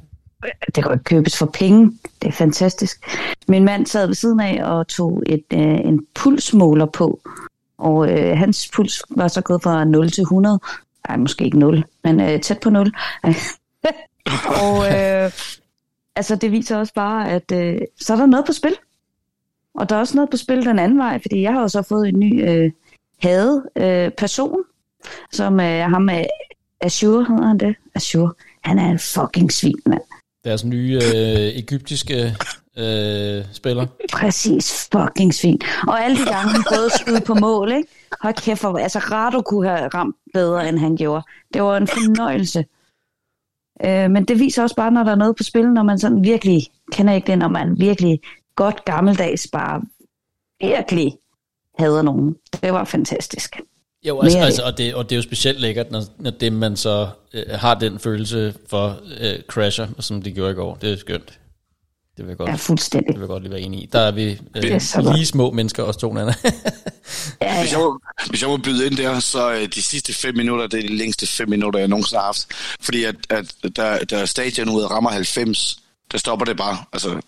øh, 0.45 0.51
det 0.67 0.75
kan 0.75 0.85
jo 0.85 0.93
ikke 0.93 1.05
købes 1.05 1.39
for 1.39 1.47
penge, 1.47 1.93
det 2.23 2.29
er 2.29 2.33
fantastisk. 2.33 3.07
Min 3.49 3.65
mand 3.65 3.87
sad 3.87 4.07
ved 4.07 4.15
siden 4.15 4.41
af 4.41 4.65
og 4.65 4.89
tog 4.89 5.23
et, 5.27 5.45
øh, 5.53 5.81
en 5.81 6.07
pulsmåler 6.15 6.87
på, 6.87 7.21
og 7.79 8.13
øh, 8.13 8.39
hans 8.39 8.71
puls 8.75 9.03
var 9.11 9.29
så 9.29 9.41
gået 9.41 9.63
fra 9.63 9.85
0 9.85 10.11
til 10.11 10.23
100, 10.23 10.59
nej, 11.09 11.17
måske 11.17 11.45
ikke 11.45 11.59
0, 11.59 11.85
men 12.05 12.21
øh, 12.21 12.41
tæt 12.41 12.61
på 12.61 12.71
0. 12.71 12.93
og 14.63 14.87
øh, 14.87 15.31
altså 16.17 16.37
det 16.37 16.53
viser 16.53 16.77
også 16.77 16.95
bare, 16.95 17.31
at 17.31 17.53
øh, 17.53 17.79
så 18.01 18.13
er 18.13 18.17
der 18.17 18.27
noget 18.27 18.47
på 18.47 18.53
spil. 18.53 18.77
Og 19.77 19.89
der 19.89 19.97
er 19.97 20.01
også 20.01 20.17
noget 20.17 20.31
på 20.31 20.37
spil 20.37 20.65
den 20.65 20.79
anden 20.79 20.99
vej, 20.99 21.19
fordi 21.23 21.43
jeg 21.43 21.53
har 21.53 21.61
jo 21.61 21.69
så 21.69 21.83
fået 21.83 22.09
en 22.09 22.21
ny 22.21 22.49
øh, 22.49 22.71
hade 23.23 23.65
øh, 23.77 24.11
person, 24.11 24.59
som 25.33 25.61
øh, 25.61 25.81
ham 25.81 26.03
med 26.03 26.25
Azure, 26.81 27.25
hedder 27.25 27.47
han 27.47 27.59
det? 27.59 27.77
Azure. 27.95 28.33
Han 28.65 28.79
er 28.79 28.91
en 28.91 28.99
fucking 28.99 29.53
svin, 29.53 29.79
mand. 29.87 30.01
Deres 30.45 30.65
nye 30.65 30.95
øh, 30.95 31.59
egyptiske 31.63 32.37
øh, 32.79 33.45
spiller. 33.53 33.87
Præcis, 34.13 34.89
fucking 34.93 35.35
svin. 35.35 35.61
Og 35.89 36.05
alle 36.05 36.17
de 36.17 36.25
gange, 36.25 36.53
han 36.53 36.63
prøvede 36.69 36.87
at 36.87 37.01
skyde 37.01 37.21
på 37.21 37.35
mål, 37.35 37.73
ikke? 37.73 37.89
Hold 38.21 38.35
kæft, 38.35 38.61
for, 38.61 38.79
altså 38.79 38.99
Rado 38.99 39.43
kunne 39.43 39.69
have 39.69 39.89
ramt 39.89 40.17
bedre, 40.35 40.69
end 40.69 40.79
han 40.79 40.97
gjorde. 40.97 41.25
Det 41.55 41.63
var 41.63 41.77
en 41.77 41.87
fornøjelse. 41.87 42.65
Øh, 43.85 44.11
men 44.11 44.25
det 44.25 44.39
viser 44.39 44.63
også 44.63 44.77
bare, 44.77 44.91
når 44.91 45.05
der 45.05 45.11
er 45.11 45.17
noget 45.17 45.37
på 45.37 45.43
spil, 45.43 45.73
når 45.73 45.83
man 45.83 45.99
sådan 45.99 46.25
virkelig, 46.25 46.67
kender 46.93 47.13
ikke 47.13 47.27
det, 47.27 47.39
når 47.39 47.49
man 47.49 47.79
virkelig 47.79 48.21
godt 48.57 48.85
gammeldags 48.85 49.47
bare 49.53 49.83
virkelig 50.61 51.17
hader 51.79 52.03
nogen. 52.03 52.35
Det 52.63 52.73
var 52.73 52.85
fantastisk. 52.85 53.61
Jo, 54.07 54.21
altså, 54.21 54.39
altså 54.39 54.63
og, 54.63 54.79
det, 54.79 54.95
og 54.95 55.05
det 55.05 55.13
er 55.13 55.17
jo 55.17 55.23
specielt 55.23 55.61
lækkert, 55.61 55.91
når, 55.91 56.03
når 56.19 56.31
det 56.31 56.53
man 56.53 56.77
så 56.77 57.09
øh, 57.35 57.45
har 57.51 57.75
den 57.75 57.99
følelse 57.99 58.55
for 58.71 59.01
øh, 59.21 59.39
crasher, 59.49 59.89
som 60.01 60.23
de 60.23 60.33
gjorde 60.33 60.53
i 60.53 60.55
går. 60.55 60.75
Det 60.75 60.93
er 60.93 60.97
skønt. 60.97 61.39
Det 62.17 62.25
vil 62.25 62.31
jeg 62.31 62.37
godt, 62.37 62.51
ja, 62.51 62.55
fuldstændig. 62.55 63.09
Det 63.09 63.15
vil 63.15 63.21
jeg 63.21 63.29
godt 63.29 63.43
lige 63.43 63.53
være 63.53 63.61
enig 63.61 63.83
i. 63.83 63.89
Der 63.93 64.01
er 64.01 64.11
vi 64.11 64.31
øh, 64.31 64.39
er 64.55 65.15
lige 65.15 65.27
små 65.27 65.51
mennesker, 65.51 65.83
også 65.83 66.01
to 66.01 66.11
andre. 66.11 66.35
ja, 66.45 66.51
ja. 67.55 67.61
Hvis, 67.61 67.73
jeg 67.73 67.81
må, 67.81 67.99
hvis 68.31 68.43
jeg 68.43 68.51
må 68.51 68.57
byde 68.57 68.87
ind 68.87 68.97
der, 68.97 69.21
så 69.21 69.53
øh, 69.53 69.69
de 69.75 69.83
sidste 69.83 70.15
fem 70.15 70.37
minutter, 70.37 70.67
det 70.67 70.85
er 70.85 70.89
de 70.89 70.97
længste 70.97 71.27
fem 71.27 71.49
minutter, 71.49 71.81
jeg 71.81 71.89
nogensinde 71.89 72.19
har 72.19 72.27
haft. 72.27 72.47
Fordi 72.81 73.05
at, 73.05 73.17
at 73.31 73.55
der, 73.77 73.99
der 73.99 74.25
stadion 74.25 74.69
ud 74.69 74.83
rammer 74.83 75.11
90, 75.11 75.79
der 76.13 76.19
stopper 76.19 76.45
det 76.45 76.57
bare. 76.57 76.77
Altså, 76.93 77.21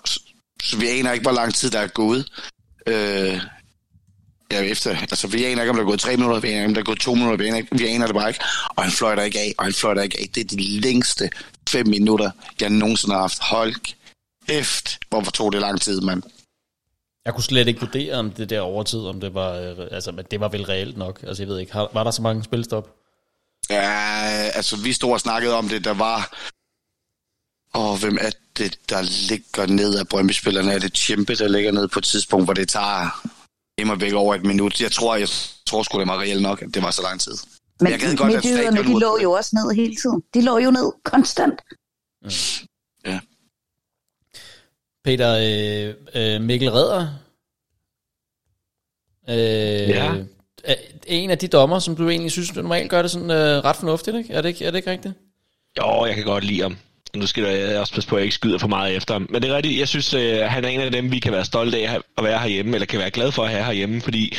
så 0.63 0.77
vi 0.79 0.89
aner 0.89 1.13
ikke, 1.13 1.23
hvor 1.23 1.33
lang 1.33 1.55
tid 1.55 1.71
der 1.71 1.81
er 1.81 1.87
gået. 1.87 2.33
Øh, 2.87 3.41
ja, 4.53 4.63
efter, 4.63 4.91
altså 4.91 5.29
vi 5.29 5.45
aner 5.45 5.63
ikke, 5.63 5.71
om 5.71 5.77
der 5.77 5.83
er 5.83 5.89
gået 5.89 6.01
tre 6.01 6.17
minutter, 6.17 6.41
vi 6.41 6.49
aner 6.49 6.59
ikke, 6.59 6.69
om 6.69 6.75
der 6.75 6.81
er 6.81 6.85
gået 6.85 7.01
to 7.01 7.15
minutter, 7.15 7.37
vi 7.37 7.47
aner, 7.47 7.57
ikke, 7.57 7.79
vi 7.79 7.87
aner 7.87 8.07
det 8.07 8.15
bare 8.15 8.29
ikke. 8.29 8.45
Og 8.77 8.83
han 8.83 8.93
fløjter 8.93 9.23
ikke 9.23 9.39
af, 9.39 9.55
og 9.59 9.65
han 9.65 9.73
fløjter 9.73 10.03
ikke 10.03 10.21
af. 10.21 10.29
Det 10.35 10.41
er 10.41 10.57
de 10.57 10.81
længste 10.81 11.31
fem 11.69 11.87
minutter, 11.87 12.31
jeg 12.61 12.71
nogensinde 12.71 13.15
har 13.15 13.21
haft. 13.21 13.39
Hold 13.43 13.75
kæft, 14.49 14.99
hvorfor 15.09 15.31
tog 15.31 15.53
det 15.53 15.61
lang 15.61 15.81
tid, 15.81 16.01
mand. 16.01 16.23
Jeg 17.25 17.35
kunne 17.35 17.45
slet 17.45 17.69
ikke 17.69 17.81
vurdere, 17.81 18.15
om 18.15 18.31
det 18.31 18.51
der 18.51 18.61
overtid, 18.61 19.01
om 19.01 19.21
det 19.21 19.35
var, 19.35 19.53
øh, 19.55 19.77
altså, 19.91 20.13
men 20.13 20.25
det 20.31 20.41
var 20.41 20.49
vel 20.49 20.63
reelt 20.63 20.97
nok. 20.97 21.23
Altså, 21.23 21.43
jeg 21.43 21.49
ved 21.49 21.59
ikke, 21.59 21.75
var 21.75 22.05
der 22.05 22.11
så 22.11 22.23
mange 22.23 22.45
spilstop? 22.45 22.95
Ja, 23.71 24.51
altså, 24.55 24.77
vi 24.77 24.93
stod 24.93 25.13
og 25.13 25.21
snakkede 25.21 25.55
om 25.55 25.69
det, 25.69 25.85
der 25.85 25.95
var, 25.95 26.37
og 27.73 27.99
hvem 27.99 28.19
er 28.21 28.31
det, 28.59 28.79
der 28.89 29.03
ligger 29.03 29.67
ned 29.67 29.99
af 29.99 30.09
Brøndby-spillerne? 30.09 30.73
Er 30.73 30.79
det 30.79 30.93
Tjempe, 30.93 31.35
der 31.35 31.49
ligger 31.49 31.73
ned 31.73 31.89
på 31.89 31.99
et 31.99 32.05
tidspunkt, 32.05 32.47
hvor 32.47 32.55
det 32.55 32.69
tager 32.69 33.27
immer 33.79 33.95
væk 33.95 34.13
over 34.13 34.35
et 34.35 34.45
minut? 34.45 34.81
Jeg 34.81 34.93
tror, 34.93 35.17
jeg 35.17 35.29
tror 35.67 35.83
sgu, 35.83 35.99
det 36.01 36.09
var 36.09 36.21
reelt 36.21 36.43
nok, 36.43 36.63
at 36.63 36.69
det 36.75 36.83
var 36.83 36.91
så 36.91 37.03
lang 37.03 37.21
tid. 37.21 37.33
Men 37.81 37.93
jeg 37.93 38.01
gad 38.01 38.17
godt, 38.17 38.35
at 38.35 38.45
stadion 38.45 38.77
de 38.77 39.01
lå 39.01 39.19
jo 39.23 39.33
også 39.33 39.51
ned 39.57 39.75
hele 39.75 39.97
tiden. 39.97 40.23
De 40.35 40.41
lå 40.43 40.59
jo 40.59 40.71
ned 40.71 40.93
konstant. 41.05 41.61
Peter, 45.05 45.31
øh, 45.35 45.95
øh, 46.15 46.41
Mikkel 46.43 46.71
Redder, 46.71 47.07
øh, 49.29 49.89
Ja. 49.89 50.15
er 50.65 50.75
en 51.07 51.31
af 51.31 51.39
de 51.39 51.49
dommer, 51.49 51.79
som 51.79 51.97
du 51.97 52.09
egentlig 52.09 52.33
synes, 52.33 52.49
du 52.51 52.63
normalt 52.63 52.91
gør 52.91 53.03
det 53.03 53.11
sådan 53.11 53.31
øh, 53.31 53.65
ret 53.65 53.77
fornuftigt, 53.77 54.17
ikke? 54.17 54.33
Er 54.35 54.43
det 54.43 54.49
ikke, 54.49 54.65
er 54.65 54.71
det 54.71 54.79
ikke 54.79 54.91
rigtigt? 54.91 55.15
Jo, 55.79 56.05
jeg 56.05 56.15
kan 56.15 56.25
godt 56.25 56.45
lide 56.45 56.61
ham. 56.63 56.77
Nu 57.19 57.27
skal 57.27 57.43
jeg 57.43 57.81
også 57.81 57.95
passe 57.95 58.09
på, 58.09 58.17
at 58.17 58.21
jeg 58.21 58.25
ikke 58.25 58.35
skyder 58.35 58.59
for 58.59 58.69
meget 58.69 58.97
efter 58.97 59.15
ham. 59.15 59.27
Men 59.31 59.43
det 59.43 59.51
er 59.51 59.57
rigtigt, 59.57 59.79
jeg 59.79 59.89
synes, 59.89 60.15
øh, 60.15 60.39
han 60.41 60.65
er 60.65 60.69
en 60.69 60.81
af 60.81 60.91
dem, 60.91 61.13
vi 61.13 61.19
kan 61.19 61.33
være 61.33 61.45
stolte 61.45 61.89
af 61.89 61.99
at 62.19 62.25
være 62.25 62.39
herhjemme, 62.39 62.75
eller 62.75 62.87
kan 62.87 62.99
være 62.99 63.11
glad 63.11 63.33
for 63.33 63.43
at 63.43 63.51
have 63.51 63.65
herhjemme, 63.65 64.01
fordi 64.01 64.37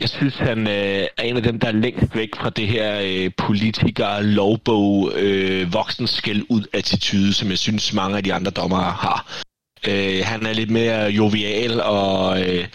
jeg 0.00 0.08
synes, 0.08 0.34
han 0.34 0.66
øh, 0.66 1.06
er 1.16 1.22
en 1.22 1.36
af 1.36 1.42
dem, 1.42 1.58
der 1.60 1.68
er 1.68 1.72
længst 1.72 2.16
væk 2.16 2.28
fra 2.36 2.50
det 2.50 2.68
her 2.68 3.00
øh, 3.04 3.30
politiker, 3.36 4.20
lovbog, 4.20 5.12
øh, 5.14 5.72
voksenskæld 5.72 6.44
ud 6.48 6.64
attitude, 6.72 7.34
som 7.34 7.50
jeg 7.50 7.58
synes, 7.58 7.92
mange 7.92 8.16
af 8.16 8.24
de 8.24 8.34
andre 8.34 8.50
dommere 8.50 8.90
har. 8.90 9.42
Øh, 9.88 10.20
han 10.24 10.46
er 10.46 10.52
lidt 10.52 10.70
mere 10.70 11.10
jovial, 11.10 11.80
og 11.80 12.42
øh, 12.42 12.68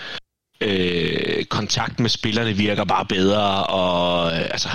øh, 0.61 1.45
kontakt 1.45 1.99
med 1.99 2.09
spillerne 2.09 2.53
virker 2.53 2.83
bare 2.83 3.05
bedre, 3.05 3.63
og 3.63 4.31
øh, 4.31 4.41
altså, 4.41 4.69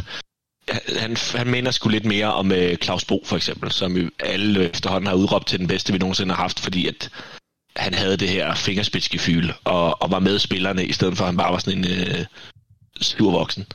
han, 0.99 1.17
han 1.35 1.49
mener 1.49 1.71
sgu 1.71 1.89
lidt 1.89 2.05
mere 2.05 2.33
om 2.33 2.53
øh, 2.53 2.77
Claus 2.77 3.05
Bo 3.05 3.23
for 3.25 3.37
eksempel, 3.37 3.73
som 3.73 3.97
jo 3.97 4.11
alle 4.19 4.61
øh, 4.61 4.67
efterhånden 4.67 5.07
har 5.07 5.15
udråbt 5.15 5.47
til 5.47 5.59
den 5.59 5.67
bedste, 5.67 5.93
vi 5.93 5.99
nogensinde 5.99 6.35
har 6.35 6.43
haft, 6.43 6.61
fordi 6.61 6.87
at 6.87 7.11
han 7.77 7.95
havde 7.95 8.17
det 8.17 8.29
her 8.29 8.55
fingerspidsgefyl 8.55 9.51
og, 9.65 10.03
og 10.03 10.11
var 10.11 10.19
med 10.19 10.39
spillerne, 10.39 10.85
i 10.85 10.93
stedet 10.93 11.17
for 11.17 11.25
at 11.25 11.29
han 11.29 11.37
bare 11.37 11.53
var 11.53 11.59
sådan 11.59 11.79
en 11.79 11.91
øh, 11.91 12.25
sur 13.01 13.31
voksen. 13.31 13.67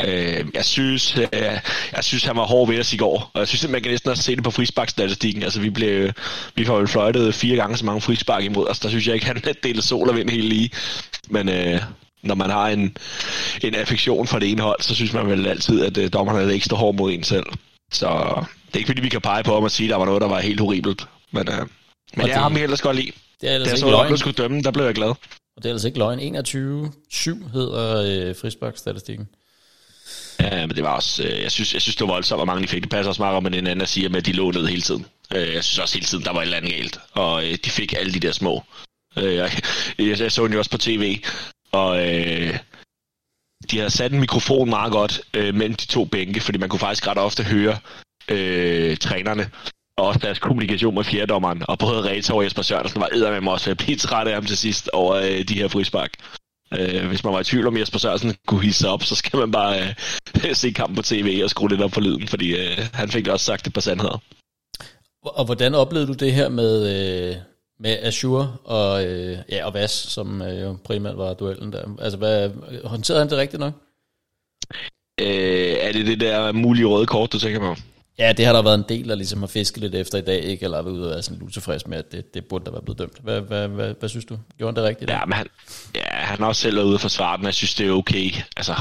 Øh, 0.00 0.44
jeg 0.54 0.64
synes, 0.64 1.16
øh, 1.16 1.58
jeg 1.92 2.04
synes, 2.04 2.24
han 2.24 2.36
var 2.36 2.44
hård 2.44 2.68
ved 2.68 2.80
os 2.80 2.92
i 2.92 2.96
går, 2.96 3.30
og 3.34 3.40
jeg 3.40 3.48
synes, 3.48 3.64
at 3.64 3.70
man 3.70 3.82
kan 3.82 3.90
næsten 3.90 4.10
også 4.10 4.22
se 4.22 4.36
det 4.36 4.44
på 4.44 4.50
frisparkstatistikken. 4.50 5.42
Altså, 5.42 5.60
vi 5.60 5.70
blev, 5.70 6.12
vi 6.54 6.64
får 6.64 6.78
vel 6.78 6.88
fløjtet 6.88 7.34
fire 7.34 7.56
gange 7.56 7.76
så 7.76 7.84
mange 7.84 8.00
frispark 8.00 8.44
imod 8.44 8.68
os. 8.68 8.78
Der 8.78 8.88
synes 8.88 9.06
jeg 9.06 9.14
ikke, 9.14 9.26
han 9.26 9.36
delte 9.62 9.82
sol 9.82 10.08
og 10.08 10.16
vind 10.16 10.30
helt 10.30 10.48
lige. 10.48 10.70
Men 11.28 11.48
øh, 11.48 11.80
når 12.24 12.34
man 12.34 12.50
har 12.50 12.68
en, 12.68 12.96
en 13.62 13.74
affektion 13.74 14.26
for 14.26 14.38
det 14.38 14.50
ene 14.50 14.62
hold, 14.62 14.80
så 14.82 14.94
synes 14.94 15.12
man 15.12 15.28
vel 15.30 15.46
altid, 15.46 15.84
at 15.84 15.96
øh, 15.98 16.12
dommerne 16.12 16.40
er 16.52 16.54
ekstra 16.54 16.76
hård 16.76 16.94
mod 16.94 17.12
en 17.12 17.22
selv. 17.24 17.46
Så 17.92 18.06
det 18.66 18.74
er 18.74 18.78
ikke 18.78 18.86
fordi, 18.88 19.02
vi 19.02 19.08
kan 19.08 19.20
pege 19.20 19.42
på 19.44 19.56
om 19.56 19.64
at 19.64 19.72
sige, 19.72 19.86
at 19.86 19.90
der 19.90 19.96
var 19.96 20.04
noget, 20.04 20.20
der 20.22 20.28
var 20.28 20.40
helt 20.40 20.60
horribelt. 20.60 21.06
Men, 21.32 21.48
øh, 21.48 21.58
men 21.58 21.66
Og 21.66 21.68
jeg 22.16 22.24
det- 22.24 22.34
har 22.34 22.42
ham 22.42 22.56
ellers 22.56 22.80
godt 22.80 22.96
lide. 22.96 23.10
Det 23.40 23.48
er 23.48 23.48
Da 23.48 23.54
ellers 23.54 23.66
jeg 23.68 23.74
ikke 23.74 23.80
så, 23.80 23.86
at 23.86 23.92
løgn. 23.92 24.10
du 24.10 24.16
skulle 24.16 24.34
dømme, 24.36 24.62
der 24.62 24.70
blev 24.70 24.84
jeg 24.84 24.94
glad. 24.94 25.08
Og 25.56 25.62
det 25.62 25.66
er 25.66 25.72
altså 25.72 25.86
ikke 25.88 25.98
løgn. 25.98 26.18
21-7 26.20 27.48
hedder 27.52 28.28
øh, 28.28 28.36
frisparkstatistikken. 28.40 29.28
Ja, 30.40 30.66
men 30.66 30.76
det 30.76 30.84
var 30.84 30.94
også, 30.94 31.22
øh, 31.22 31.42
jeg 31.42 31.50
synes, 31.52 31.74
jeg 31.74 31.82
synes, 31.82 31.96
det 31.96 32.06
var 32.06 32.12
voldsomt, 32.14 32.38
hvor 32.38 32.44
mange 32.44 32.62
de 32.62 32.68
fik. 32.68 32.82
Det 32.82 32.90
passer 32.90 33.08
også 33.08 33.22
meget 33.22 33.36
om, 33.36 33.42
men 33.42 33.54
en 33.54 33.66
anden 33.66 33.86
siger, 33.86 34.08
med, 34.08 34.16
at 34.18 34.26
de 34.26 34.32
lå 34.32 34.50
ned 34.50 34.66
hele 34.66 34.82
tiden. 34.82 35.06
Øh, 35.34 35.54
jeg 35.54 35.64
synes 35.64 35.78
også 35.78 35.94
hele 35.94 36.06
tiden, 36.06 36.24
der 36.24 36.32
var 36.32 36.40
et 36.40 36.44
eller 36.44 36.56
andet 36.56 36.72
galt. 36.74 36.98
Og 37.12 37.44
øh, 37.46 37.58
de 37.64 37.70
fik 37.70 37.94
alle 37.98 38.12
de 38.14 38.20
der 38.20 38.32
små. 38.32 38.62
Øh, 39.18 39.34
jeg, 39.34 39.50
jeg, 39.98 40.20
jeg 40.20 40.32
så 40.32 40.44
den 40.44 40.52
jo 40.52 40.58
også 40.58 40.70
på 40.70 40.78
tv, 40.78 41.18
og 41.80 41.90
øh, 42.06 42.58
de 43.70 43.78
havde 43.78 43.90
sat 43.90 44.12
en 44.12 44.20
mikrofon 44.20 44.70
meget 44.70 44.92
godt 44.92 45.20
øh, 45.34 45.54
mellem 45.54 45.74
de 45.74 45.86
to 45.86 46.04
bænke, 46.04 46.40
fordi 46.40 46.58
man 46.58 46.68
kunne 46.68 46.86
faktisk 46.86 47.06
ret 47.06 47.18
ofte 47.18 47.42
høre 47.42 47.78
øh, 48.30 48.96
trænerne 48.96 49.50
og 49.98 50.06
også 50.06 50.20
deres 50.22 50.38
kommunikation 50.38 50.94
med 50.94 51.04
fjerdommeren. 51.04 51.62
Og 51.68 51.78
både 51.78 52.02
Reta 52.02 52.32
og 52.32 52.44
Jesper 52.44 52.62
Sørensen 52.62 53.00
var 53.00 53.08
eddermame 53.12 53.50
også 53.50 53.66
ved 53.66 53.70
at 53.70 53.84
blive 53.84 53.96
træt 53.96 54.28
af 54.28 54.34
ham 54.34 54.44
til 54.44 54.56
sidst 54.56 54.90
over 54.92 55.14
øh, 55.14 55.48
de 55.48 55.54
her 55.54 55.68
frispark. 55.68 56.10
Øh, 56.78 57.06
hvis 57.06 57.24
man 57.24 57.32
var 57.32 57.40
i 57.40 57.44
tvivl 57.44 57.66
om 57.66 57.76
Jesper 57.76 57.98
Sørensen 57.98 58.34
kunne 58.46 58.62
hisse 58.62 58.80
sig 58.80 58.90
op, 58.90 59.02
så 59.02 59.14
skal 59.14 59.38
man 59.38 59.52
bare 59.52 59.80
øh, 59.80 60.54
se 60.62 60.72
kampen 60.72 60.96
på 60.96 61.02
tv 61.02 61.40
og 61.44 61.50
skrue 61.50 61.70
lidt 61.70 61.82
op 61.82 61.92
for 61.92 62.00
lyden, 62.00 62.28
fordi 62.28 62.56
øh, 62.56 62.78
han 62.92 63.08
fik 63.08 63.28
også 63.28 63.46
sagt 63.46 63.66
et 63.66 63.72
par 63.72 63.80
sandheder. 63.80 64.22
Og 65.22 65.44
hvordan 65.44 65.74
oplevede 65.74 66.06
du 66.06 66.12
det 66.12 66.32
her 66.32 66.48
med, 66.48 66.72
øh, 67.30 67.36
med 67.80 67.98
Azure 68.02 68.56
og, 68.64 69.06
øh, 69.06 69.38
ja, 69.48 69.66
og 69.66 69.74
Vas, 69.74 69.90
som 69.90 70.42
øh, 70.42 70.62
jo 70.62 70.76
primært 70.84 71.16
var 71.16 71.34
duellen 71.34 71.72
der? 71.72 71.96
Altså, 72.00 72.18
hvad, 72.18 72.50
håndterede 72.84 73.20
han 73.20 73.30
det 73.30 73.38
rigtigt 73.38 73.60
nok? 73.60 73.72
Øh, 75.20 75.76
er 75.80 75.92
det 75.92 76.06
det 76.06 76.20
der 76.20 76.52
mulige 76.52 76.86
røde 76.86 77.06
kort, 77.06 77.32
du 77.32 77.38
tænker 77.38 77.60
på? 77.60 77.76
Ja, 78.18 78.32
det 78.32 78.46
har 78.46 78.52
der 78.52 78.62
været 78.62 78.78
en 78.78 78.84
del, 78.88 79.08
der 79.08 79.14
ligesom 79.14 79.40
har 79.40 79.46
fisket 79.46 79.82
lidt 79.82 79.94
efter 79.94 80.18
i 80.18 80.20
dag, 80.20 80.42
ikke? 80.42 80.64
Eller 80.64 80.76
har 80.76 80.82
været 80.82 80.94
ude 80.94 81.06
og 81.06 81.10
være 81.10 81.22
sådan 81.22 81.42
utilfreds 81.42 81.86
med, 81.86 81.98
at 81.98 82.12
det, 82.12 82.34
det 82.34 82.44
burde 82.44 82.64
der 82.64 82.70
være 82.70 82.82
blevet 82.82 82.98
dømt. 82.98 83.18
Hvad, 83.22 83.40
hvad, 83.40 83.68
hvad, 83.68 83.94
hvad 83.98 84.08
synes 84.08 84.24
du? 84.24 84.38
Gjorde 84.58 84.68
han 84.68 84.76
det 84.76 84.88
rigtigt? 84.88 85.10
Ja, 85.10 85.24
men 85.24 85.32
han, 85.32 85.46
ja, 85.94 86.00
han 86.04 86.38
har 86.38 86.46
også 86.46 86.62
selv 86.62 86.76
været 86.76 86.86
ude 86.86 86.98
for 86.98 87.08
svare 87.08 87.36
den, 87.36 87.44
jeg 87.44 87.54
synes, 87.54 87.74
det 87.74 87.86
er 87.86 87.92
okay. 87.92 88.30
Altså, 88.56 88.74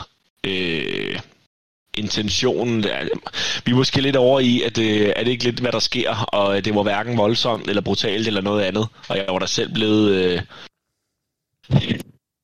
øh, 0.44 1.20
intentionen, 1.98 2.84
vi 3.66 3.72
er 3.72 3.76
måske 3.76 4.02
lidt 4.02 4.16
over 4.16 4.40
i, 4.40 4.62
at 4.62 4.78
øh, 4.78 5.14
er 5.16 5.24
det 5.24 5.32
ikke 5.32 5.44
lidt, 5.44 5.60
hvad 5.60 5.72
der 5.72 5.80
sker, 5.80 6.16
og 6.16 6.66
det 6.66 6.76
var 6.76 6.84
hverken 6.84 7.18
voldsomt 7.18 7.70
eller 7.70 7.82
brutalt 7.82 8.28
eller 8.28 8.42
noget 8.42 8.64
andet. 8.64 8.88
Og 9.10 9.18
jeg 9.18 9.26
var 9.30 9.40
da 9.40 9.46
selv 9.46 9.74
blevet 9.74 10.16
øh, 10.16 10.42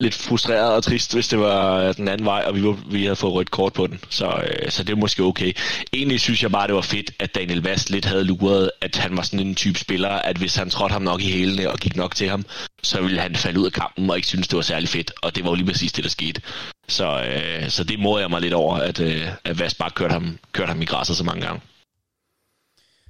lidt 0.01 0.13
frustreret 0.13 0.75
og 0.75 0.83
trist, 0.83 1.13
hvis 1.13 1.27
det 1.27 1.39
var 1.39 1.93
den 1.93 2.07
anden 2.07 2.25
vej, 2.25 2.43
og 2.47 2.55
vi, 2.55 2.63
var, 2.63 2.77
vi 2.91 3.03
havde 3.03 3.15
fået 3.15 3.33
rødt 3.33 3.51
kort 3.51 3.73
på 3.73 3.87
den. 3.87 3.99
Så, 4.09 4.27
øh, 4.27 4.71
så 4.71 4.83
det 4.83 4.91
er 4.91 4.97
måske 4.97 5.23
okay. 5.23 5.53
Egentlig 5.93 6.19
synes 6.19 6.43
jeg 6.43 6.51
bare, 6.51 6.67
det 6.67 6.75
var 6.75 6.81
fedt, 6.81 7.11
at 7.19 7.35
Daniel 7.35 7.63
Vast 7.63 7.89
lidt 7.89 8.05
havde 8.05 8.23
luret, 8.23 8.71
at 8.81 8.95
han 8.95 9.17
var 9.17 9.23
sådan 9.23 9.47
en 9.47 9.55
type 9.55 9.79
spiller, 9.79 10.09
at 10.09 10.37
hvis 10.37 10.55
han 10.55 10.69
trådte 10.69 10.93
ham 10.93 11.01
nok 11.01 11.21
i 11.21 11.31
hælene 11.31 11.71
og 11.71 11.77
gik 11.79 11.95
nok 11.95 12.15
til 12.15 12.29
ham, 12.29 12.45
så 12.83 13.01
ville 13.01 13.21
han 13.21 13.35
falde 13.35 13.59
ud 13.59 13.65
af 13.65 13.71
kampen 13.71 14.09
og 14.09 14.15
ikke 14.15 14.27
synes, 14.27 14.47
det 14.47 14.55
var 14.55 14.61
særlig 14.61 14.89
fedt. 14.89 15.11
Og 15.21 15.35
det 15.35 15.43
var 15.43 15.49
jo 15.49 15.55
lige 15.55 15.67
præcis 15.67 15.91
det, 15.91 16.03
der 16.03 16.09
skete. 16.09 16.41
Så, 16.89 17.23
øh, 17.23 17.69
så 17.69 17.83
det 17.83 17.99
må 17.99 18.19
jeg 18.19 18.29
mig 18.29 18.41
lidt 18.41 18.53
over, 18.53 18.75
at, 18.75 18.99
øh, 18.99 19.27
at 19.43 19.59
Vast 19.59 19.77
bare 19.77 19.89
kørte 19.89 20.11
ham, 20.13 20.37
kørte 20.51 20.69
ham 20.69 20.81
i 20.81 20.85
græsset 20.85 21.17
så 21.17 21.23
mange 21.23 21.41
gange. 21.41 21.61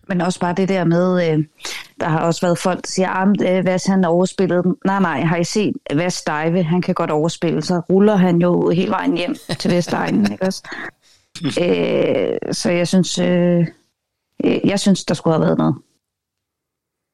Men 0.08 0.22
også 0.22 0.40
bare 0.40 0.54
det 0.54 0.70
der 0.70 0.84
med, 0.84 1.32
øh, 1.32 1.46
der 2.00 2.10
har 2.10 2.20
også 2.20 2.42
været 2.42 2.58
folk, 2.58 2.82
der 2.82 2.90
siger, 2.90 3.10
at 3.48 3.66
Vas 3.66 3.86
han 3.86 4.06
overspillede 4.06 4.64
dem. 4.64 4.78
Nej, 4.86 5.00
nej, 5.00 5.22
har 5.22 5.38
I 5.38 5.44
set 5.44 5.74
Vas 5.94 6.24
dive? 6.24 6.64
Han 6.64 6.82
kan 6.82 6.96
godt 6.96 7.12
overspille, 7.12 7.62
så 7.62 7.82
ruller 7.90 8.16
han 8.16 8.42
jo 8.42 8.70
hele 8.70 8.92
vejen 8.92 9.18
hjem 9.18 9.36
til 9.60 9.72
Vestegnen, 9.72 10.26
ikke 10.32 10.46
også? 10.46 10.64
øh, 11.44 12.54
så 12.54 12.72
jeg 12.72 12.88
synes, 12.88 13.20
øh, 13.20 13.68
øh, 14.44 14.60
jeg 14.66 14.80
synes, 14.80 15.06
der 15.06 15.14
skulle 15.14 15.34
have 15.34 15.46
været 15.46 15.58
noget. 15.58 15.76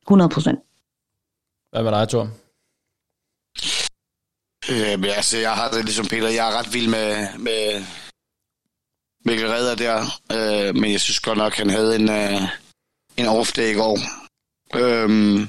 100 0.07 0.29
procent. 0.29 0.59
Hvad 1.71 1.83
med 1.83 1.91
dig, 1.91 2.09
Thor? 2.09 2.29
Øh, 4.69 4.99
men 4.99 5.09
altså, 5.09 5.37
jeg 5.37 5.53
har 5.55 5.71
det 5.71 5.85
ligesom 5.85 6.05
Peter. 6.05 6.27
Jeg 6.29 6.47
er 6.51 6.59
ret 6.59 6.73
vild 6.73 6.87
med, 6.87 7.27
med 7.39 7.85
Mikkel 9.25 9.47
Redder 9.49 9.75
der. 9.75 10.05
Øh, 10.31 10.75
men 10.75 10.91
jeg 10.91 11.01
synes 11.01 11.19
godt 11.19 11.37
nok, 11.37 11.53
han 11.53 11.69
havde 11.69 11.95
en, 11.95 12.09
øh, 12.09 12.41
en 13.17 13.25
off-day 13.25 13.61
i 13.61 13.73
går. 13.73 13.99
Øh, 14.75 15.39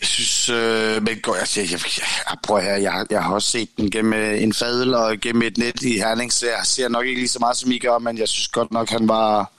jeg 0.00 0.08
synes, 0.08 0.48
øh, 0.48 1.02
men 1.02 1.20
går, 1.20 1.34
altså, 1.34 1.60
jeg, 1.60 1.70
jeg, 1.72 1.80
jeg, 1.98 2.06
ah, 2.26 2.36
prøv 2.42 2.60
her, 2.60 2.76
jeg, 2.76 2.92
har- 2.92 3.06
jeg 3.10 3.24
har 3.24 3.34
også 3.34 3.50
set 3.50 3.76
den 3.76 3.90
gennem 3.90 4.12
øh, 4.12 4.42
en 4.42 4.54
fadel 4.54 4.94
og 4.94 5.18
gennem 5.20 5.42
et 5.42 5.58
net 5.58 5.82
i 5.82 5.92
Herning, 5.98 6.32
så 6.32 6.46
jeg 6.46 6.66
ser 6.66 6.88
nok 6.88 7.06
ikke 7.06 7.20
lige 7.20 7.28
så 7.28 7.38
meget, 7.38 7.56
som 7.56 7.70
I 7.72 7.78
gør, 7.78 7.98
men 7.98 8.18
jeg 8.18 8.28
synes 8.28 8.48
godt 8.48 8.72
nok, 8.72 8.88
han 8.90 9.08
var, 9.08 9.52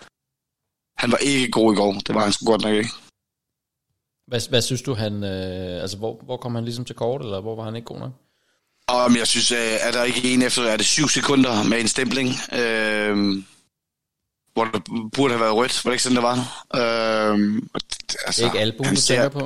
han 1.01 1.12
var 1.12 1.17
ikke 1.17 1.51
god 1.51 1.73
i 1.73 1.75
går. 1.75 1.93
Det 1.93 2.15
var 2.15 2.23
han 2.23 2.34
sgu 2.34 2.45
godt 2.45 2.62
nok 2.62 2.73
ikke. 2.75 2.89
Hvad, 4.32 4.50
hvad 4.50 4.62
synes 4.62 4.82
du, 4.82 4.94
han... 4.94 5.24
Øh, 5.24 5.82
altså, 5.82 5.98
hvor, 5.98 6.22
hvor 6.26 6.38
kom 6.38 6.56
han 6.56 6.63
ligesom 6.65 6.86
til 6.86 6.96
kort, 6.96 7.22
eller 7.22 7.41
hvor 7.41 7.56
var 7.56 7.63
han 7.63 7.76
ikke 7.76 7.86
god 7.86 8.00
nok? 8.00 8.12
Om 8.88 9.15
jeg 9.15 9.28
synes, 9.28 9.52
øh, 9.52 9.58
er 9.88 9.91
der 9.91 10.04
ikke 10.04 10.34
en 10.34 10.41
efter, 10.41 10.63
er 10.63 10.78
det 10.78 10.86
syv 10.86 11.08
sekunder 11.10 11.63
med 11.63 11.80
en 11.80 11.88
stempling, 11.88 12.30
øh, 12.54 13.44
hvor 14.54 14.65
der 14.65 14.80
burde 15.15 15.34
have 15.34 15.41
været 15.41 15.56
rødt, 15.56 15.86
var 15.86 15.91
det 15.91 15.96
ikke 15.96 16.04
sådan, 16.04 16.15
det 16.15 16.24
var? 16.24 16.38
Øh, 16.76 17.62
og 17.74 17.82
det- 17.82 18.12
Det 18.12 18.17
altså, 18.26 18.41
er 18.41 18.46
ikke 18.48 18.60
albuen, 18.60 18.96
du 18.96 19.02
ser- 19.02 19.15
tænker 19.15 19.39
på? 19.39 19.46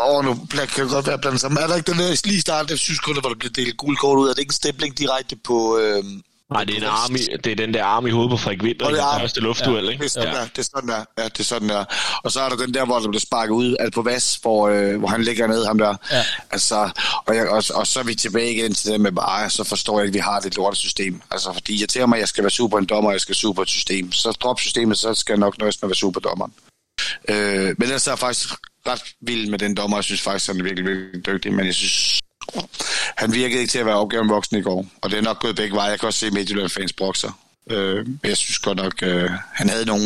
Åh, 0.00 0.16
oh, 0.16 0.24
nu 0.24 0.34
kan 0.50 0.60
det 0.84 0.90
godt 0.90 1.06
være 1.06 1.18
blandt 1.18 1.40
sammen. 1.40 1.62
Er 1.62 1.66
der 1.66 1.76
ikke 1.76 1.90
den 1.92 1.98
der 2.00 2.20
lige 2.28 2.40
starten 2.40 2.72
af 2.72 2.78
syv 2.78 2.94
sekunder, 2.94 3.20
hvor 3.20 3.30
der 3.30 3.36
bliver 3.36 3.52
delt 3.52 3.76
gul 3.76 3.96
kort 3.96 4.18
ud? 4.18 4.28
Er 4.28 4.32
det 4.32 4.38
ikke 4.38 4.48
en 4.50 4.62
stempling 4.62 4.98
direkte 4.98 5.36
på... 5.36 5.78
Øh, 5.78 6.04
Nej, 6.52 6.64
det 6.64 6.74
er, 6.74 6.78
en 6.78 6.84
arm 6.84 7.16
i, 7.16 7.18
det 7.44 7.52
er 7.52 7.56
den 7.56 7.74
der 7.74 7.84
arm 7.84 8.06
i 8.06 8.10
hovedet 8.10 8.30
på 8.30 8.36
Frederik 8.36 8.62
Winter, 8.62 8.90
det 8.90 8.98
er 8.98 9.18
første 9.18 9.40
luftduel, 9.40 9.88
ikke? 9.90 9.98
Det 9.98 10.04
er 10.04 10.10
sådan 10.10 10.28
ja. 10.28 10.40
der, 10.40 10.46
det 10.46 10.58
er 10.58 10.62
sådan 10.62 10.88
der. 10.88 11.04
Ja, 11.18 11.24
det 11.24 11.40
er 11.40 11.44
sådan 11.44 11.68
der. 11.68 11.84
Og 12.24 12.32
så 12.32 12.40
er 12.40 12.48
der 12.48 12.56
den 12.56 12.74
der, 12.74 12.84
hvor 12.84 12.98
der 12.98 13.08
bliver 13.08 13.20
sparket 13.20 13.52
ud, 13.54 13.76
altså 13.80 13.94
på 13.94 14.02
Vas, 14.02 14.38
hvor, 14.42 14.68
øh, 14.68 14.98
hvor 14.98 15.08
han 15.08 15.22
ligger 15.22 15.46
ned, 15.46 15.64
ham 15.66 15.78
der. 15.78 15.96
Ja. 16.10 16.24
Altså, 16.50 16.90
og, 17.26 17.36
jeg, 17.36 17.48
og, 17.48 17.62
og, 17.74 17.86
så 17.86 18.00
er 18.00 18.04
vi 18.04 18.14
tilbage 18.14 18.54
igen 18.54 18.74
til 18.74 18.92
det 18.92 19.00
med 19.00 19.12
bare, 19.12 19.50
så 19.50 19.64
forstår 19.64 19.98
jeg 19.98 20.06
ikke, 20.06 20.10
at 20.10 20.14
vi 20.14 20.32
har 20.32 20.40
det 20.40 20.56
lortesystem. 20.56 21.20
Altså, 21.30 21.52
fordi 21.52 21.80
jeg 21.80 21.88
tænker 21.88 22.06
mig, 22.06 22.16
at 22.16 22.20
jeg 22.20 22.28
skal 22.28 22.44
være 22.44 22.50
super 22.50 22.78
en 22.78 22.86
dommer, 22.86 23.10
og 23.10 23.12
jeg 23.12 23.20
skal 23.20 23.34
super 23.34 23.62
et 23.62 23.68
system. 23.68 24.12
Så 24.12 24.30
drop 24.30 24.60
systemet, 24.60 24.98
så 24.98 25.14
skal 25.14 25.32
jeg 25.32 25.40
nok 25.40 25.58
nøjes 25.58 25.82
med 25.82 25.86
at 25.86 25.90
være 25.90 25.96
super 25.96 26.20
dommeren. 26.20 26.52
Øh, 27.28 27.74
men 27.78 27.82
ellers 27.82 28.06
er 28.06 28.10
jeg 28.10 28.18
faktisk 28.18 28.48
ret 28.86 29.02
vild 29.20 29.50
med 29.50 29.58
den 29.58 29.74
dommer. 29.74 29.96
Jeg 29.96 30.04
synes 30.04 30.20
faktisk, 30.20 30.46
han 30.46 30.60
er 30.60 30.64
virkelig, 30.64 30.84
virkelig 30.84 31.26
dygtig, 31.26 31.52
men 31.52 31.66
jeg 31.66 31.74
synes, 31.74 32.20
han 33.16 33.32
virkede 33.32 33.60
ikke 33.60 33.70
til 33.70 33.78
at 33.78 33.86
være 33.86 33.96
opgaven 33.96 34.28
voksen 34.28 34.56
i 34.56 34.62
går. 34.62 34.86
Og 35.02 35.10
det 35.10 35.18
er 35.18 35.22
nok 35.22 35.40
gået 35.40 35.56
begge 35.56 35.76
veje. 35.76 35.90
Jeg 35.90 36.00
kan 36.00 36.06
også 36.06 36.18
se 36.18 36.30
Midtjylland 36.30 36.68
fans 36.68 36.92
brokser. 36.92 37.38
Øh, 37.70 38.06
jeg 38.24 38.36
synes 38.36 38.58
godt 38.58 38.78
nok, 38.78 39.02
øh, 39.02 39.30
han 39.30 39.68
havde 39.68 39.86
nogle, 39.86 40.04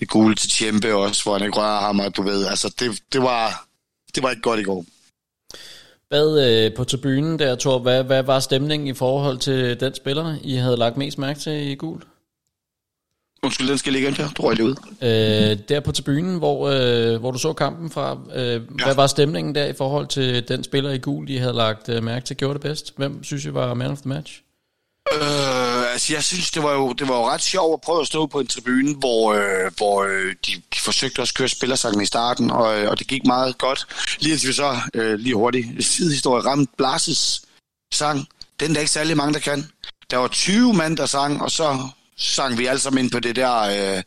det 0.00 0.08
gule 0.08 0.34
til 0.34 0.50
Tjempe 0.50 0.94
også, 0.94 1.22
hvor 1.22 1.38
han 1.38 1.46
ikke 1.46 1.58
rører 1.58 1.80
ham, 1.80 2.00
og 2.00 2.16
du 2.16 2.22
ved, 2.22 2.46
altså 2.46 2.74
det, 2.78 3.02
det, 3.12 3.22
var, 3.22 3.66
det 4.14 4.22
var 4.22 4.30
ikke 4.30 4.42
godt 4.42 4.60
i 4.60 4.62
går. 4.62 4.84
Hvad 6.08 6.64
øh, 6.66 6.74
på 6.74 6.84
tribunen 6.84 7.38
der, 7.38 7.56
Thor, 7.56 7.78
hvad, 7.78 8.04
hvad 8.04 8.22
var 8.22 8.40
stemningen 8.40 8.88
i 8.88 8.94
forhold 8.94 9.38
til 9.38 9.80
den 9.80 9.94
spiller, 9.94 10.36
I 10.42 10.54
havde 10.54 10.76
lagt 10.76 10.96
mest 10.96 11.18
mærke 11.18 11.40
til 11.40 11.52
i 11.52 11.74
gul? 11.74 12.02
Undskyld, 13.42 13.68
den 13.68 13.78
skal 13.78 13.92
ligge 13.92 14.08
ind 14.08 14.16
her. 14.16 14.28
Du 14.30 14.42
røg 14.42 14.56
lige 14.56 14.66
ud. 14.66 14.74
Øh, 15.02 15.58
der 15.68 15.80
på 15.80 15.92
tribunen, 15.92 16.38
hvor, 16.38 16.68
øh, 16.68 17.20
hvor 17.20 17.30
du 17.30 17.38
så 17.38 17.52
kampen 17.52 17.90
fra, 17.90 18.18
øh, 18.34 18.52
ja. 18.52 18.58
hvad 18.84 18.94
var 18.94 19.06
stemningen 19.06 19.54
der 19.54 19.66
i 19.66 19.72
forhold 19.72 20.06
til 20.06 20.48
den 20.48 20.64
spiller 20.64 20.90
i 20.90 20.98
gul, 20.98 21.26
de 21.28 21.38
havde 21.38 21.52
lagt 21.52 21.88
øh, 21.88 22.02
mærke 22.02 22.26
til, 22.26 22.36
gjorde 22.36 22.54
det 22.54 22.62
bedst? 22.62 22.92
Hvem 22.96 23.24
synes 23.24 23.44
I 23.44 23.54
var 23.54 23.74
man 23.74 23.90
of 23.90 23.98
the 23.98 24.08
match? 24.08 24.42
Øh, 25.12 25.92
altså, 25.92 26.12
jeg 26.12 26.24
synes, 26.24 26.50
det 26.50 26.62
var, 26.62 26.72
jo, 26.72 26.92
det 26.92 27.08
var 27.08 27.16
jo 27.16 27.28
ret 27.28 27.42
sjovt 27.42 27.74
at 27.74 27.80
prøve 27.80 28.00
at 28.00 28.06
stå 28.06 28.26
på 28.26 28.40
en 28.40 28.46
tribune, 28.46 28.94
hvor, 28.94 29.32
øh, 29.32 29.70
hvor 29.76 30.02
øh, 30.02 30.34
de, 30.46 30.52
de 30.74 30.80
forsøgte 30.84 31.20
også 31.20 31.30
at 31.30 31.38
køre 31.38 31.48
spillersangen 31.48 32.02
i 32.02 32.06
starten, 32.06 32.50
og, 32.50 32.80
øh, 32.80 32.90
og 32.90 32.98
det 32.98 33.06
gik 33.06 33.26
meget 33.26 33.58
godt. 33.58 33.86
Lige 34.20 34.34
at 34.34 34.46
vi 34.46 34.52
så, 34.52 34.76
øh, 34.94 35.18
lige 35.18 35.34
hurtigt, 35.34 35.84
sidehistorie, 35.84 36.44
ramte 36.44 36.72
Blases 36.78 37.42
sang. 37.92 38.26
Den 38.60 38.74
der 38.74 38.80
ikke 38.80 38.92
særlig 38.92 39.16
mange, 39.16 39.34
der 39.34 39.40
kan. 39.40 39.68
Der 40.10 40.16
var 40.16 40.28
20 40.28 40.74
mand, 40.74 40.96
der 40.96 41.06
sang, 41.06 41.42
og 41.42 41.50
så 41.50 41.88
sang 42.18 42.58
vi 42.58 42.66
alle 42.66 42.80
sammen 42.80 43.04
ind 43.04 43.12
på 43.12 43.20
det 43.20 43.36
der, 43.36 43.60
øh, 43.60 44.02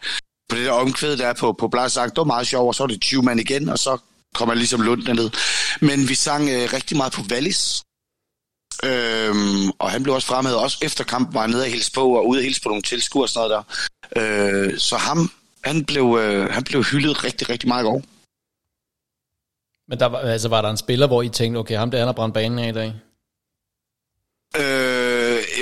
på 0.50 0.56
det 0.56 0.66
der 0.66 0.72
omkvæd, 0.72 1.18
der 1.18 1.34
på, 1.34 1.54
på 1.54 1.68
Blases 1.68 1.94
sang. 1.94 2.10
Det 2.10 2.18
var 2.18 2.24
meget 2.24 2.48
sjovt, 2.48 2.68
og 2.68 2.76
så 2.76 2.84
var 2.84 2.88
det 2.88 3.02
20 3.02 3.24
mand 3.24 3.40
igen, 3.40 3.70
og 3.70 3.80
så 3.80 3.98
kom 4.36 4.50
jeg 4.50 4.58
ligesom 4.58 4.82
lundt 4.82 5.16
ned. 5.16 5.30
Men 5.82 6.10
vi 6.10 6.16
sang 6.16 6.50
øh, 6.50 6.74
rigtig 6.74 6.98
meget 6.98 7.14
på 7.14 7.22
Wallis, 7.32 7.84
Øhm, 8.84 9.70
og 9.80 9.92
han 9.92 10.04
blev 10.04 10.16
også 10.16 10.28
fremhævet, 10.28 10.60
også 10.60 10.78
efter 10.82 11.04
kampen 11.04 11.34
var 11.34 11.42
han 11.42 11.50
nede 11.50 11.64
og 11.64 11.70
hilse 11.70 11.92
på, 11.92 12.16
og 12.18 12.28
ude 12.28 12.40
og 12.40 12.44
hilse 12.44 12.62
på 12.62 12.70
nogle 12.70 12.82
tilskuere 12.82 13.26
og 13.26 13.30
sådan 13.30 13.50
noget 13.50 13.66
der. 14.16 14.64
Øh, 14.64 14.78
så 14.78 14.96
ham, 14.98 15.32
han 15.64 15.86
blev, 15.86 16.18
øh, 16.22 16.50
han 16.50 16.64
blev 16.64 16.84
hyldet 16.84 17.24
rigtig, 17.24 17.50
rigtig 17.50 17.68
meget 17.68 17.84
i 17.84 17.88
går. 17.88 18.02
Men 19.88 20.00
der 20.00 20.06
var, 20.06 20.20
altså, 20.20 20.50
var 20.50 20.62
der 20.62 20.70
en 20.70 20.78
spiller, 20.78 21.08
hvor 21.08 21.22
I 21.22 21.30
tænkte, 21.30 21.60
okay, 21.60 21.78
ham 21.78 21.92
der 21.92 21.98
han 21.98 22.08
har 22.08 22.14
brændt 22.14 22.34
banen 22.34 22.60
af 22.60 22.70
i 22.70 22.72
dag? 22.72 22.94
Øh, 24.58 25.01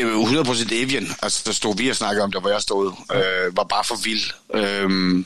100% 0.04 0.74
Avian. 0.74 1.08
Altså, 1.22 1.44
der 1.46 1.52
stod 1.52 1.78
vi 1.78 1.90
og 1.90 1.96
snakkede 1.96 2.24
om 2.24 2.32
det, 2.32 2.42
hvor 2.42 2.50
jeg 2.50 2.62
stod. 2.62 2.94
Øh, 3.14 3.58
var 3.58 3.64
bare 3.64 3.84
for 3.84 3.96
vild. 4.04 4.26
Øh, 4.54 5.26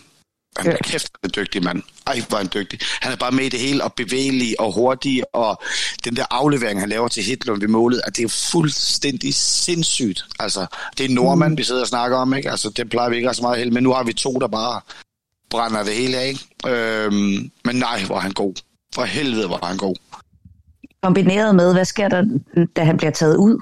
han 0.58 0.72
er 0.72 0.78
kæft, 0.84 1.12
en 1.24 1.32
dygtig 1.36 1.64
mand. 1.64 1.84
Ej, 2.08 2.22
hvor 2.30 2.38
han 2.38 2.50
dygtig. 2.54 2.80
Han 3.02 3.12
er 3.12 3.16
bare 3.16 3.32
med 3.32 3.46
i 3.46 3.50
det 3.50 3.60
hele, 3.60 3.84
og 3.84 3.94
bevægelig 3.94 4.60
og 4.60 4.74
hurtig, 4.74 5.24
og 5.34 5.62
den 6.06 6.16
der 6.16 6.26
aflevering, 6.32 6.80
han 6.80 6.90
laver 6.90 7.08
til 7.08 7.24
Hitlund 7.24 7.60
ved 7.60 7.68
målet, 7.68 8.02
at 8.08 8.18
det 8.18 8.24
er 8.24 8.50
fuldstændig 8.52 9.36
sindssygt. 9.36 10.26
Altså, 10.40 10.66
det 10.98 11.06
er 11.06 11.10
nordmand, 11.10 11.52
mm. 11.52 11.58
vi 11.58 11.64
sidder 11.64 11.82
og 11.82 11.88
snakker 11.88 12.18
om, 12.18 12.34
ikke? 12.34 12.52
Altså, 12.52 12.70
det 12.70 12.90
plejer 12.90 13.10
vi 13.10 13.16
ikke 13.16 13.34
så 13.34 13.42
meget 13.42 13.58
held, 13.58 13.72
men 13.72 13.84
nu 13.84 13.94
har 13.94 14.04
vi 14.04 14.14
to, 14.14 14.34
der 14.34 14.48
bare 14.48 14.82
brænder 15.50 15.84
det 15.84 15.94
hele 15.94 16.18
af, 16.18 16.36
øhm, 16.68 17.52
men 17.66 17.76
nej, 17.76 18.04
hvor 18.04 18.20
han 18.20 18.32
god. 18.32 18.54
For 18.96 19.04
helvede, 19.04 19.48
hvor 19.48 19.66
han 19.66 19.78
god. 19.78 19.96
Kombineret 21.04 21.56
med, 21.56 21.74
hvad 21.74 21.86
sker 21.86 22.10
der, 22.10 22.40
da 22.76 22.84
han 22.84 22.98
bliver 22.98 23.12
taget 23.12 23.38
ud? 23.38 23.62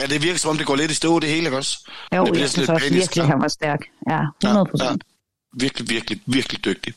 Ja, 0.00 0.06
det 0.06 0.22
virker 0.22 0.38
som 0.38 0.50
om, 0.50 0.56
det 0.56 0.66
går 0.66 0.76
lidt 0.76 0.90
i 0.90 0.94
stå, 0.94 1.18
det 1.18 1.28
hele, 1.28 1.44
ikke 1.44 1.56
også? 1.56 1.88
Jo, 2.16 2.24
det 2.24 2.40
jeg 2.40 2.50
synes 2.50 2.68
også 2.68 2.90
virkelig, 2.90 3.24
han 3.24 3.40
var 3.40 3.48
stærk. 3.48 3.80
Ja, 4.10 4.20
100 4.44 4.66
procent. 4.70 4.82
Ja, 4.82 4.90
ja. 4.90 4.96
Virkelig, 5.52 5.90
virkelig, 5.90 6.20
virkelig 6.26 6.64
dygtig. 6.64 6.94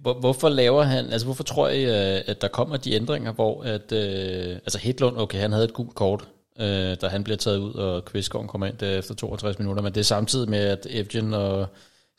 Hvorfor 0.00 0.48
laver 0.48 0.82
han, 0.82 1.06
altså 1.12 1.26
hvorfor 1.26 1.44
tror 1.44 1.68
I, 1.68 1.84
øh, 1.84 2.22
at 2.26 2.40
der 2.40 2.48
kommer 2.48 2.76
de 2.76 2.94
ændringer, 2.94 3.32
hvor 3.32 3.62
at, 3.62 3.92
øh, 3.92 4.56
altså 4.56 4.78
Hitlund, 4.78 5.18
okay, 5.18 5.38
han 5.38 5.52
havde 5.52 5.64
et 5.64 5.72
gult 5.72 5.94
kort, 5.94 6.28
øh, 6.60 6.96
da 7.00 7.08
han 7.08 7.24
bliver 7.24 7.36
taget 7.36 7.58
ud, 7.58 7.74
og 7.74 8.04
Kvistgaard 8.04 8.46
kommer 8.46 8.66
ind 8.66 8.82
efter 8.82 9.14
62 9.14 9.58
minutter, 9.58 9.82
men 9.82 9.92
det 9.92 10.00
er 10.00 10.04
samtidig 10.04 10.50
med, 10.50 10.58
at 10.58 10.86
Evgen 10.90 11.34
og 11.34 11.66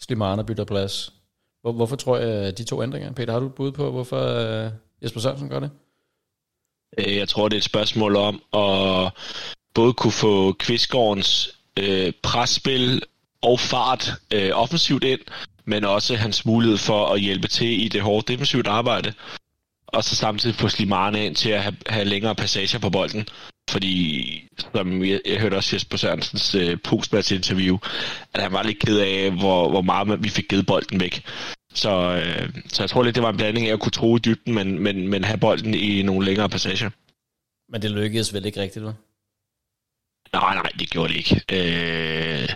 Slimana 0.01 0.41
bytter 0.41 0.63
plads. 0.63 1.13
Hvor, 1.61 1.71
hvorfor 1.71 1.95
tror 1.95 2.17
jeg, 2.17 2.57
de 2.57 2.63
to 2.63 2.83
ændringer? 2.83 3.11
Peter, 3.11 3.33
har 3.33 3.39
du 3.39 3.45
et 3.45 3.53
bud 3.53 3.71
på, 3.71 3.91
hvorfor 3.91 4.23
øh, 4.23 4.71
Jesper 5.03 5.19
Sørensen 5.19 5.49
gør 5.49 5.59
det? 5.59 5.69
Øh, 6.97 7.15
jeg 7.15 7.29
tror, 7.29 7.49
det 7.49 7.55
er 7.55 7.59
et 7.59 7.63
spørgsmål 7.63 8.15
om 8.15 8.41
at 8.53 9.11
både 9.79 9.93
kunne 9.93 10.11
få 10.27 10.51
Kvistgårdens 10.51 11.49
øh, 11.79 12.11
presspil 12.23 13.01
og 13.41 13.59
fart 13.59 14.13
øh, 14.33 14.51
offensivt 14.53 15.03
ind, 15.03 15.19
men 15.65 15.83
også 15.83 16.15
hans 16.15 16.45
mulighed 16.45 16.77
for 16.77 17.05
at 17.13 17.21
hjælpe 17.21 17.47
til 17.47 17.83
i 17.85 17.87
det 17.87 18.01
hårde 18.01 18.31
defensivt 18.31 18.67
arbejde. 18.67 19.13
Og 19.87 20.03
så 20.03 20.15
samtidig 20.15 20.55
få 20.55 20.69
Slimane 20.69 21.25
ind 21.25 21.35
til 21.35 21.49
at 21.49 21.63
have, 21.63 21.75
have 21.87 22.05
længere 22.05 22.35
passager 22.35 22.79
på 22.79 22.89
bolden. 22.89 23.27
Fordi, 23.69 23.93
som 24.75 25.05
jeg, 25.05 25.19
jeg 25.25 25.39
hørte 25.39 25.55
også 25.55 25.75
Jesper 25.75 25.97
Sørensens 25.97 26.55
øh, 26.55 26.77
postmatch-interview, 26.83 27.77
at 28.33 28.41
han 28.41 28.53
var 28.53 28.63
lidt 28.63 28.79
ked 28.79 28.99
af, 28.99 29.31
hvor, 29.31 29.69
hvor 29.69 29.81
meget 29.81 30.23
vi 30.23 30.29
fik 30.29 30.47
givet 30.49 30.65
bolden 30.65 30.99
væk. 30.99 31.23
Så, 31.73 31.91
øh, 32.25 32.49
så 32.67 32.83
jeg 32.83 32.89
tror 32.89 33.03
lidt, 33.03 33.15
det 33.15 33.23
var 33.23 33.29
en 33.29 33.37
blanding 33.37 33.67
af 33.67 33.73
at 33.73 33.79
kunne 33.79 33.91
tro 33.91 34.15
i 34.15 34.19
dybden, 34.19 34.53
men, 34.53 34.79
men, 34.79 35.07
men 35.07 35.23
have 35.23 35.37
bolden 35.37 35.73
i 35.73 36.01
nogle 36.01 36.25
længere 36.25 36.49
passager. 36.49 36.89
Men 37.71 37.81
det 37.81 37.91
lykkedes 37.91 38.33
vel 38.33 38.45
ikke 38.45 38.61
rigtigt, 38.61 38.85
hva'? 38.85 39.08
Nej, 40.33 40.55
nej, 40.55 40.71
det 40.79 40.89
gjorde 40.89 41.13
det 41.13 41.17
ikke. 41.17 41.41
Øh, 41.51 42.49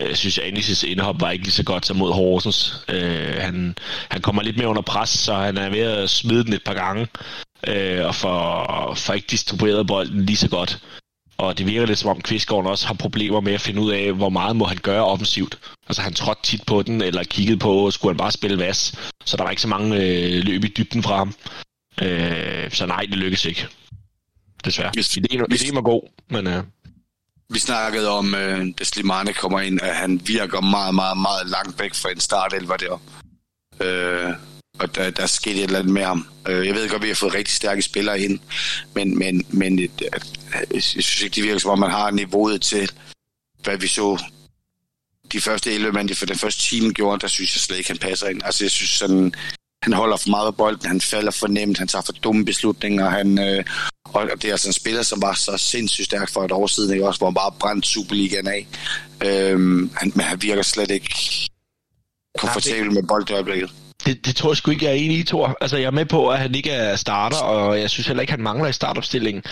jeg 0.00 0.16
synes, 0.16 0.38
at 0.38 0.44
Anisis 0.44 0.82
indhop 0.82 1.20
var 1.20 1.30
ikke 1.30 1.44
lige 1.44 1.52
så 1.52 1.64
godt 1.64 1.86
som 1.86 1.96
mod 1.96 2.12
Horsens. 2.12 2.84
Øh, 2.88 3.36
han, 3.40 3.76
han 4.10 4.20
kommer 4.20 4.42
lidt 4.42 4.56
mere 4.56 4.68
under 4.68 4.82
pres, 4.82 5.10
så 5.10 5.34
han 5.34 5.56
er 5.56 5.70
ved 5.70 5.80
at 5.80 6.10
smide 6.10 6.44
den 6.44 6.52
et 6.52 6.64
par 6.64 6.74
gange, 6.74 7.06
øh, 7.66 8.06
og 8.06 8.14
får, 8.14 8.94
får 8.94 9.14
ikke 9.14 9.26
distribueret 9.30 9.86
bolden 9.86 10.26
lige 10.26 10.36
så 10.36 10.48
godt. 10.48 10.82
Og 11.38 11.58
det 11.58 11.66
virker 11.66 11.86
lidt 11.86 11.98
som 11.98 12.10
om 12.10 12.22
Kvistgaard 12.22 12.66
også 12.66 12.86
har 12.86 12.94
problemer 12.94 13.40
med 13.40 13.52
at 13.52 13.60
finde 13.60 13.80
ud 13.80 13.92
af, 13.92 14.12
hvor 14.12 14.28
meget 14.28 14.56
må 14.56 14.64
han 14.64 14.76
gøre 14.76 15.04
offensivt. 15.04 15.58
Altså 15.88 16.02
han 16.02 16.14
trådte 16.14 16.42
tit 16.42 16.66
på 16.66 16.82
den, 16.82 17.00
eller 17.00 17.24
kiggede 17.24 17.58
på, 17.58 17.90
skulle 17.90 18.12
han 18.12 18.18
bare 18.18 18.32
spille 18.32 18.58
vas. 18.58 18.94
Så 19.24 19.36
der 19.36 19.42
var 19.42 19.50
ikke 19.50 19.62
så 19.62 19.68
mange 19.68 19.96
øh, 19.96 20.44
løb 20.44 20.64
i 20.64 20.68
dybden 20.68 21.02
fra 21.02 21.16
ham. 21.16 21.34
Øh, 22.02 22.70
så 22.70 22.86
nej, 22.86 23.00
det 23.00 23.18
lykkedes 23.18 23.44
ikke. 23.44 23.66
Desværre. 24.64 24.90
Hvis, 24.94 25.16
ideen, 25.16 25.44
hvis, 25.48 25.62
ideen 25.62 25.74
var 25.74 25.82
god, 25.82 26.02
men... 26.28 26.46
Øh, 26.46 26.62
vi 27.54 27.58
snakkede 27.58 28.10
om, 28.10 28.34
øh, 28.34 28.66
da 28.78 28.84
Slimane 28.84 29.32
kommer 29.32 29.60
ind, 29.60 29.80
at 29.82 29.96
han 29.96 30.20
virker 30.26 30.60
meget, 30.60 30.94
meget, 30.94 31.18
meget 31.18 31.46
langt 31.46 31.80
væk 31.80 31.94
fra 31.94 32.10
en 32.10 32.20
startelver 32.20 32.76
der. 32.76 33.00
Øh, 33.80 34.34
og 34.78 34.94
der, 34.94 35.10
der 35.10 35.26
skete 35.26 35.56
et 35.56 35.62
eller 35.62 35.78
andet 35.78 35.92
med 35.92 36.04
ham. 36.04 36.26
Øh, 36.48 36.66
jeg 36.66 36.74
ved 36.74 36.88
godt, 36.88 37.00
at 37.00 37.02
vi 37.02 37.08
har 37.08 37.14
fået 37.14 37.34
rigtig 37.34 37.54
stærke 37.54 37.82
spillere 37.82 38.20
ind, 38.20 38.40
men, 38.94 39.18
men, 39.18 39.46
men 39.50 39.78
øh, 39.78 39.88
jeg 40.74 40.82
synes 40.82 41.22
ikke, 41.22 41.34
det 41.34 41.44
virker 41.44 41.58
som 41.58 41.70
om, 41.70 41.78
man 41.78 41.90
har 41.90 42.10
niveauet 42.10 42.62
til, 42.62 42.90
hvad 43.62 43.76
vi 43.76 43.86
så 43.86 44.22
de 45.32 45.40
første 45.40 45.72
11 45.72 45.92
mand 45.92 46.14
for 46.14 46.26
den 46.26 46.38
første 46.38 46.62
time 46.62 46.92
gjorde, 46.92 47.20
der 47.20 47.28
synes 47.28 47.56
jeg 47.56 47.60
slet 47.60 47.78
ikke, 47.78 47.90
han 47.90 47.98
passer 47.98 48.28
ind. 48.28 48.42
Altså, 48.44 48.64
jeg 48.64 48.70
synes 48.70 48.90
sådan, 48.90 49.34
han 49.82 49.92
holder 49.92 50.16
for 50.16 50.30
meget 50.30 50.46
af 50.46 50.56
bolden, 50.56 50.88
han 50.88 51.00
falder 51.00 51.30
for 51.30 51.46
nemt, 51.46 51.78
han 51.78 51.88
tager 51.88 52.02
for 52.02 52.12
dumme 52.12 52.44
beslutninger, 52.44 53.10
han, 53.10 53.38
øh, 53.38 53.64
og 54.04 54.28
det 54.34 54.44
er 54.44 54.52
altså 54.52 54.68
en 54.68 54.72
spiller, 54.72 55.02
som 55.02 55.22
var 55.22 55.34
så 55.34 55.56
sindssygt 55.56 56.04
stærk 56.04 56.30
for 56.30 56.44
et 56.44 56.52
år 56.52 56.66
siden, 56.66 56.92
ikke? 56.92 57.06
Også, 57.06 57.20
hvor 57.20 57.26
han 57.26 57.34
bare 57.34 57.52
brændte 57.60 57.88
Superligaen 57.88 58.46
af. 58.46 58.66
Øhm, 59.24 59.90
han, 59.96 60.12
men 60.14 60.24
han 60.24 60.42
virker 60.42 60.62
slet 60.62 60.90
ikke 60.90 61.14
komfortabel 62.38 62.92
med 62.92 63.02
bolden 63.02 63.28
i 63.30 63.34
øjeblikket. 63.34 63.70
Det, 64.06 64.26
det 64.26 64.36
tror 64.36 64.50
jeg 64.50 64.56
sgu 64.56 64.70
ikke, 64.70 64.84
jeg 64.84 64.92
er 64.92 64.96
enig 64.96 65.18
i, 65.18 65.22
Thor. 65.22 65.56
Altså, 65.60 65.76
jeg 65.76 65.86
er 65.86 65.90
med 65.90 66.06
på, 66.06 66.28
at 66.28 66.38
han 66.38 66.54
ikke 66.54 66.70
er 66.70 66.96
starter, 66.96 67.36
og 67.36 67.80
jeg 67.80 67.90
synes 67.90 68.06
heller 68.06 68.20
ikke, 68.20 68.32
han 68.32 68.42
mangler 68.42 68.68
i 68.68 68.72
startopstillingen. 68.72 69.42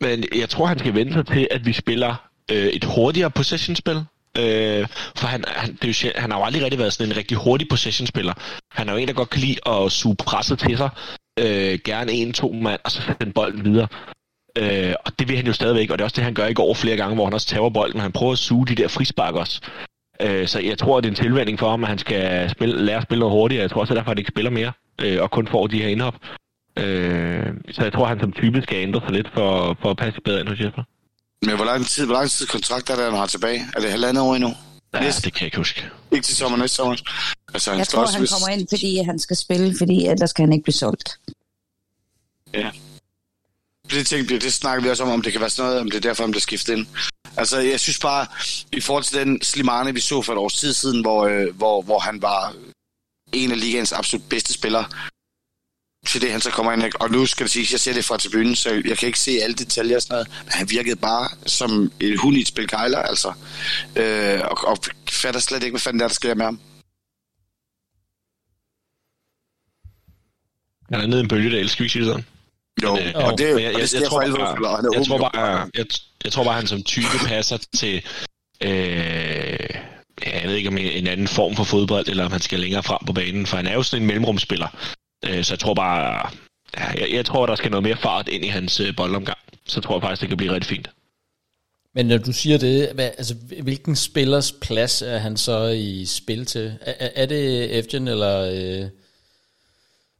Men 0.00 0.24
jeg 0.34 0.50
tror, 0.50 0.66
han 0.66 0.78
skal 0.78 0.94
vente 0.94 1.12
sig 1.12 1.26
til, 1.26 1.48
at 1.50 1.66
vi 1.66 1.72
spiller 1.72 2.14
øh, 2.50 2.66
et 2.66 2.84
hurtigere 2.84 3.30
possession-spil. 3.30 4.04
Øh, 4.38 4.86
for 5.16 5.26
han, 5.26 5.44
han, 5.48 5.78
det 5.82 6.04
er 6.04 6.10
jo, 6.14 6.20
han 6.20 6.30
har 6.30 6.38
jo 6.38 6.44
aldrig 6.44 6.62
rigtig 6.62 6.78
været 6.78 6.92
sådan 6.92 7.12
en 7.12 7.16
rigtig 7.16 7.36
hurtig 7.36 7.68
possession-spiller. 7.68 8.32
Han 8.72 8.88
er 8.88 8.92
jo 8.92 8.98
en, 8.98 9.08
der 9.08 9.14
godt 9.14 9.30
kan 9.30 9.40
lide 9.40 9.56
at 9.66 9.92
suge 9.92 10.16
presset 10.16 10.58
til 10.58 10.76
sig. 10.76 10.90
Øh, 11.38 11.78
gerne 11.84 12.12
en-to 12.12 12.52
mand, 12.52 12.80
og 12.84 12.90
så 12.90 13.14
den 13.20 13.32
bolden 13.32 13.64
videre. 13.64 13.88
Øh, 14.58 14.94
og 15.04 15.18
det 15.18 15.28
vil 15.28 15.36
han 15.36 15.46
jo 15.46 15.52
stadigvæk, 15.52 15.90
og 15.90 15.98
det 15.98 16.02
er 16.02 16.06
også 16.06 16.16
det, 16.16 16.24
han 16.24 16.34
gør 16.34 16.46
i 16.46 16.54
går 16.54 16.74
flere 16.74 16.96
gange, 16.96 17.14
hvor 17.14 17.24
han 17.24 17.34
også 17.34 17.46
tager 17.46 17.70
bolden, 17.70 18.00
han 18.00 18.12
prøver 18.12 18.32
at 18.32 18.38
suge 18.38 18.66
de 18.66 18.74
der 18.74 18.88
frispark 18.88 19.34
også. 19.34 19.60
Øh, 20.22 20.46
så 20.46 20.60
jeg 20.60 20.78
tror, 20.78 20.98
at 20.98 21.04
det 21.04 21.08
er 21.08 21.12
en 21.12 21.22
tilvænding 21.24 21.58
for 21.58 21.70
ham, 21.70 21.84
at 21.84 21.88
han 21.88 21.98
skal 21.98 22.50
spille, 22.50 22.84
lære 22.84 22.96
at 22.96 23.02
spille 23.02 23.20
noget 23.20 23.32
hurtigere. 23.32 23.62
Jeg 23.62 23.70
tror 23.70 23.80
også, 23.80 23.94
at 23.94 23.96
derfor, 23.96 24.10
at 24.10 24.14
han 24.14 24.18
ikke 24.18 24.32
spiller 24.34 24.50
mere, 24.50 24.72
øh, 25.02 25.22
og 25.22 25.30
kun 25.30 25.46
får 25.46 25.66
de 25.66 25.82
her 25.82 25.88
indhop. 25.88 26.14
Øh, 26.78 27.46
så 27.70 27.82
jeg 27.82 27.92
tror, 27.92 28.02
at 28.02 28.08
han 28.08 28.20
som 28.20 28.32
type 28.32 28.62
skal 28.62 28.76
ændre 28.76 29.00
sig 29.00 29.10
lidt 29.10 29.28
for, 29.34 29.76
for 29.82 29.90
at 29.90 29.96
passe 29.96 30.20
bedre 30.20 30.40
ind 30.40 30.48
hos 30.48 30.60
Jesper. 30.60 30.82
Men 31.46 31.56
hvor 31.56 31.64
lang 31.64 31.86
tid, 31.86 32.06
hvor 32.06 32.14
lang 32.14 32.30
tid 32.30 32.46
kontrakt 32.46 32.90
er 32.90 32.96
der, 32.96 33.04
han 33.04 33.14
har 33.14 33.26
tilbage? 33.26 33.66
Er 33.76 33.80
det 33.80 33.90
halvandet 33.90 34.22
år 34.22 34.34
endnu? 34.34 34.54
Ja, 34.94 35.00
næste? 35.00 35.22
det 35.22 35.32
kan 35.32 35.40
jeg 35.40 35.46
ikke 35.46 35.56
huske. 35.56 35.90
Ikke 36.12 36.24
til 36.26 36.36
sommer, 36.36 36.58
næste 36.58 36.76
sommer. 36.76 36.96
Altså, 37.54 37.70
han 37.70 37.78
jeg 37.78 37.88
tror, 37.88 38.06
han 38.06 38.20
hvis... 38.20 38.30
kommer 38.30 38.48
ind, 38.48 38.66
fordi 38.68 39.02
han 39.02 39.18
skal 39.18 39.36
spille, 39.36 39.74
fordi 39.78 40.06
ellers 40.06 40.32
kan 40.32 40.44
han 40.44 40.52
ikke 40.52 40.62
blive 40.62 40.74
solgt. 40.74 41.18
Ja. 42.54 42.70
Det, 43.90 44.06
tænkte, 44.06 44.38
det 44.38 44.52
snakker 44.52 44.82
vi 44.82 44.90
også 44.90 45.02
om, 45.02 45.08
om 45.08 45.22
det 45.22 45.32
kan 45.32 45.40
være 45.40 45.50
sådan 45.50 45.68
noget, 45.68 45.80
om 45.80 45.90
det 45.90 45.96
er 45.96 46.00
derfor, 46.08 46.22
han 46.22 46.30
bliver 46.30 46.40
skiftet 46.40 46.76
ind. 46.76 46.86
Altså, 47.36 47.58
jeg 47.58 47.80
synes 47.80 47.98
bare, 47.98 48.26
i 48.72 48.80
forhold 48.80 49.04
til 49.04 49.18
den 49.18 49.42
Slimane, 49.42 49.94
vi 49.94 50.00
så 50.00 50.22
for 50.22 50.32
et 50.32 50.38
års 50.38 50.54
tid 50.54 50.72
siden, 50.72 51.00
hvor, 51.00 51.26
øh, 51.26 51.56
hvor, 51.56 51.82
hvor 51.82 51.98
han 51.98 52.22
var 52.22 52.54
en 53.32 53.52
af 53.52 53.60
ligaens 53.60 53.92
absolut 53.92 54.28
bedste 54.28 54.52
spillere, 54.52 54.84
til 56.06 56.20
det, 56.20 56.32
han 56.32 56.40
så 56.40 56.50
kommer 56.50 56.72
ind. 56.72 56.92
Og 57.00 57.10
nu 57.10 57.26
skal 57.26 57.44
det 57.44 57.52
sige, 57.52 57.66
jeg 57.72 57.80
ser 57.80 57.92
det 57.92 58.04
fra 58.04 58.16
tribunen, 58.16 58.56
så 58.56 58.82
jeg 58.84 58.98
kan 58.98 59.06
ikke 59.06 59.18
se 59.18 59.30
alle 59.42 59.56
detaljer 59.56 59.96
og 59.96 60.02
sådan 60.02 60.14
noget. 60.14 60.28
Men 60.44 60.52
han 60.52 60.70
virkede 60.70 60.96
bare 60.96 61.28
som 61.46 61.92
et 62.00 62.18
hund 62.20 62.36
i 62.36 62.40
et 62.40 62.48
spil 62.48 62.68
kejler, 62.68 62.98
altså. 62.98 63.32
Øh, 63.96 64.40
og, 64.44 64.68
og 64.68 64.78
fatter 65.10 65.40
slet 65.40 65.62
ikke, 65.62 65.72
hvad 65.72 65.80
fanden 65.80 66.00
der, 66.00 66.04
er, 66.04 66.08
der 66.08 66.14
sker 66.14 66.34
med 66.34 66.44
ham. 66.44 66.60
Han 70.92 71.00
er 71.00 71.06
nede 71.06 71.20
i 71.20 71.22
en 71.22 71.28
bølgedal, 71.28 71.68
skal 71.68 71.82
vi 71.82 71.84
ikke 71.84 71.92
sige 71.92 72.04
sådan? 72.04 72.24
Jo, 72.82 72.94
Men, 72.94 73.06
øh, 73.06 73.12
og 73.14 73.38
det, 73.38 73.54
men 73.54 73.64
jeg, 73.64 73.74
og 73.74 73.80
jeg, 73.80 73.80
det 73.80 73.88
sker 73.88 74.00
jeg, 74.00 74.08
for 74.10 74.20
alle 74.20 74.36
bare, 74.36 74.46
fodboldspillere, 74.46 74.72
og 74.72 74.76
han 74.76 74.86
er 74.86 74.90
jeg, 74.98 75.06
tror 75.06 75.18
bare, 75.18 75.70
jeg, 75.74 75.86
jeg 76.24 76.32
tror 76.32 76.44
bare, 76.44 76.54
han 76.54 76.66
som 76.66 76.82
type 76.82 77.18
passer 77.26 77.58
til, 77.76 78.02
øh, 78.62 79.68
jeg 80.26 80.42
ved 80.44 80.54
ikke 80.54 80.68
om 80.68 80.78
en, 80.78 80.86
en 80.86 81.06
anden 81.06 81.28
form 81.28 81.56
for 81.56 81.64
fodbold, 81.64 82.08
eller 82.08 82.24
om 82.24 82.32
han 82.32 82.40
skal 82.40 82.60
længere 82.60 82.82
frem 82.82 82.98
på 83.06 83.12
banen, 83.12 83.46
for 83.46 83.56
han 83.56 83.66
er 83.66 83.74
jo 83.74 83.82
sådan 83.82 84.02
en 84.02 84.06
mellemrumspiller. 84.06 84.68
Øh, 85.24 85.44
så 85.44 85.52
jeg 85.54 85.58
tror 85.58 85.74
bare, 85.74 86.30
jeg, 86.76 87.08
jeg 87.12 87.26
tror, 87.26 87.46
der 87.46 87.54
skal 87.54 87.70
noget 87.70 87.82
mere 87.82 87.96
fart 87.96 88.28
ind 88.28 88.44
i 88.44 88.48
hans 88.48 88.80
øh, 88.80 88.96
boldomgang. 88.96 89.38
Så 89.66 89.80
tror 89.80 89.94
jeg 89.96 90.02
faktisk, 90.02 90.20
det 90.20 90.28
kan 90.28 90.36
blive 90.38 90.52
rigtig 90.54 90.68
fint. 90.68 90.88
Men 91.94 92.06
når 92.06 92.18
du 92.18 92.32
siger 92.32 92.58
det, 92.58 92.90
hvad, 92.94 93.10
altså, 93.18 93.34
hvilken 93.62 93.96
spillers 93.96 94.52
plads 94.52 95.02
er 95.02 95.18
han 95.18 95.36
så 95.36 95.66
i 95.66 96.04
spil 96.06 96.46
til? 96.46 96.74
Er, 96.80 97.08
er- 97.14 97.26
det 97.26 97.78
Evgen 97.78 98.08
eller 98.08 98.40
øh, 98.40 98.88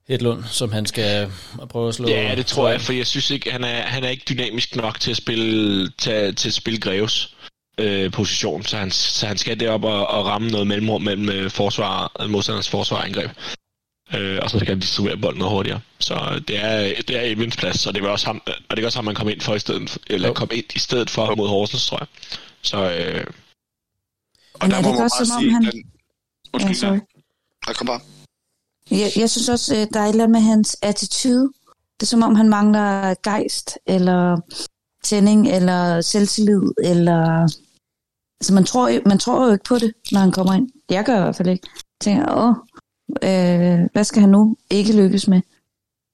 Hedlund, 0.09 0.45
som 0.51 0.73
han 0.73 0.87
skal 0.87 1.33
prøve 1.69 1.89
at 1.89 1.95
slå? 1.95 2.09
Ja, 2.09 2.35
det 2.37 2.47
tror 2.47 2.69
jeg, 2.69 2.81
for 2.81 2.93
jeg 2.93 3.07
synes 3.07 3.31
ikke, 3.31 3.51
han 3.53 3.65
er, 3.65 3.83
han 3.83 4.05
er 4.05 4.09
ikke 4.09 4.25
dynamisk 4.29 4.77
nok 4.77 5.01
til 5.01 5.11
at 5.11 5.17
spille, 5.17 5.91
til, 5.99 6.35
til 6.35 6.49
at 6.49 6.55
spille 6.55 6.81
Greves 6.81 7.35
øh, 7.79 8.11
position, 8.13 8.63
så 8.63 8.77
han, 8.77 8.91
så 8.91 9.27
han 9.27 9.39
skal 9.39 9.61
derop 9.61 9.85
og, 9.85 10.07
og 10.07 10.27
ramme 10.27 10.51
noget 10.51 10.67
mellemrum 10.67 11.03
mellem 11.03 11.29
øh, 11.29 11.51
forsvar, 11.51 12.27
modstanders 12.29 12.69
forsvar 12.69 12.97
og 12.97 13.07
angreb. 13.07 13.31
Øh, 14.17 14.39
og 14.43 14.51
så 14.51 14.59
skal 14.59 14.69
han 14.69 14.81
distribuere 14.81 15.17
bolden 15.17 15.39
noget 15.39 15.53
hurtigere. 15.55 15.81
Så 15.99 16.43
det 16.49 16.65
er, 16.65 17.03
det 17.09 17.17
er 17.17 17.23
Evans 17.23 17.57
plads, 17.57 17.87
og 17.87 17.95
det 17.95 18.03
var 18.03 18.09
også 18.09 18.27
ham, 18.27 18.43
og 18.71 18.77
det 18.77 18.83
er 18.83 18.87
også 18.87 18.99
ham, 18.99 19.05
man 19.05 19.15
kom 19.15 19.29
ind 19.29 19.41
for 19.41 19.55
i 19.55 19.59
stedet, 19.59 19.99
eller 20.07 20.29
Jo. 20.29 20.35
kom 20.35 20.49
ind 20.53 20.65
i 20.75 20.79
stedet 20.79 21.11
for 21.11 21.35
mod 21.35 21.49
Horsens, 21.49 21.87
tror 21.87 21.99
jeg. 21.99 22.07
Så 22.63 22.77
øh, 22.77 23.25
Og 24.55 24.61
Men 24.63 24.71
der 24.71 24.77
er 24.77 24.83
må 24.83 24.89
det 24.89 24.99
man 24.99 25.09
bare 25.15 25.25
som 25.27 25.37
om 25.37 25.41
sige, 25.43 25.53
han- 25.53 25.63
den... 25.65 25.83
Undskyld, 26.53 26.75
Ja, 26.75 26.79
sorry. 26.81 26.99
ja, 27.69 27.73
kom 27.73 27.87
bare. 27.87 28.01
Jeg, 28.91 29.11
jeg 29.17 29.31
synes 29.31 29.49
også, 29.49 29.75
øh, 29.77 29.87
der 29.93 30.01
er 30.01 30.05
et 30.05 30.09
eller 30.11 30.25
andet 30.25 30.31
med 30.31 30.41
hans 30.41 30.77
attitude. 30.83 31.53
Det 32.01 32.03
er 32.03 32.07
som 32.07 32.23
om, 32.23 32.35
han 32.35 32.49
mangler 32.49 33.15
gejst, 33.23 33.79
eller 33.87 34.41
tænding, 35.05 35.49
eller 35.49 36.01
selvtillid, 36.01 36.63
eller... 36.85 37.49
Altså, 38.41 38.55
man 38.55 38.65
tror, 38.65 38.89
jo- 38.89 39.03
man 39.07 39.19
tror 39.19 39.47
jo 39.47 39.53
ikke 39.53 39.65
på 39.65 39.79
det, 39.79 39.93
når 40.13 40.21
han 40.21 40.33
kommer 40.33 40.53
ind. 40.55 40.71
Jeg 40.91 41.05
gør 41.05 41.19
i 41.19 41.23
hvert 41.23 41.37
fald 41.37 41.49
ikke. 41.49 41.69
Jeg 41.75 41.81
tænker, 42.01 42.35
åh, 42.37 42.55
øh, 43.23 43.89
hvad 43.93 44.05
skal 44.05 44.21
han 44.21 44.31
nu 44.31 44.57
ikke 44.71 44.97
lykkes 44.97 45.29
med? 45.29 45.41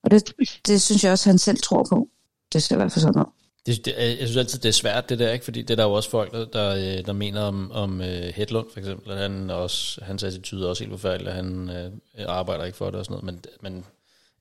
Og 0.05 0.11
det, 0.11 0.33
det 0.67 0.83
synes 0.83 1.05
jeg 1.05 1.13
også, 1.13 1.29
han 1.29 1.39
selv 1.39 1.59
tror 1.63 1.87
på. 1.89 2.09
Det 2.53 2.63
ser 2.63 2.75
i 2.75 2.79
hvert 2.79 2.93
fald 2.93 3.03
sådan 3.03 3.21
ud. 3.21 3.27
Det, 3.67 3.85
det, 3.85 3.95
jeg 3.99 4.17
synes 4.17 4.37
altid, 4.37 4.59
det 4.59 4.69
er 4.69 4.73
svært, 4.73 5.09
det 5.09 5.19
der, 5.19 5.33
ikke? 5.33 5.45
Fordi 5.45 5.63
det 5.63 5.71
er 5.71 5.77
der 5.77 5.85
jo 5.85 5.93
også 5.93 6.11
folk, 6.11 6.33
der, 6.33 6.45
der, 6.45 6.75
øh, 6.75 7.07
der 7.07 7.13
mener 7.13 7.41
om, 7.41 7.73
om 7.73 8.01
uh, 8.01 8.07
Hedlund, 8.07 8.67
for 8.73 8.79
eksempel, 8.79 9.13
at 9.13 9.19
han 9.19 9.51
også, 9.51 10.05
hans 10.05 10.23
attitude 10.23 10.65
er 10.65 10.69
også 10.69 10.85
helt 10.85 10.93
forfærdelig, 10.93 11.29
at 11.29 11.37
han 11.37 11.71
uh, 12.19 12.25
arbejder 12.29 12.65
ikke 12.65 12.79
for 12.79 12.87
det 12.87 12.95
og 12.95 13.05
sådan 13.05 13.25
noget, 13.25 13.25
men, 13.25 13.71
men 13.71 13.85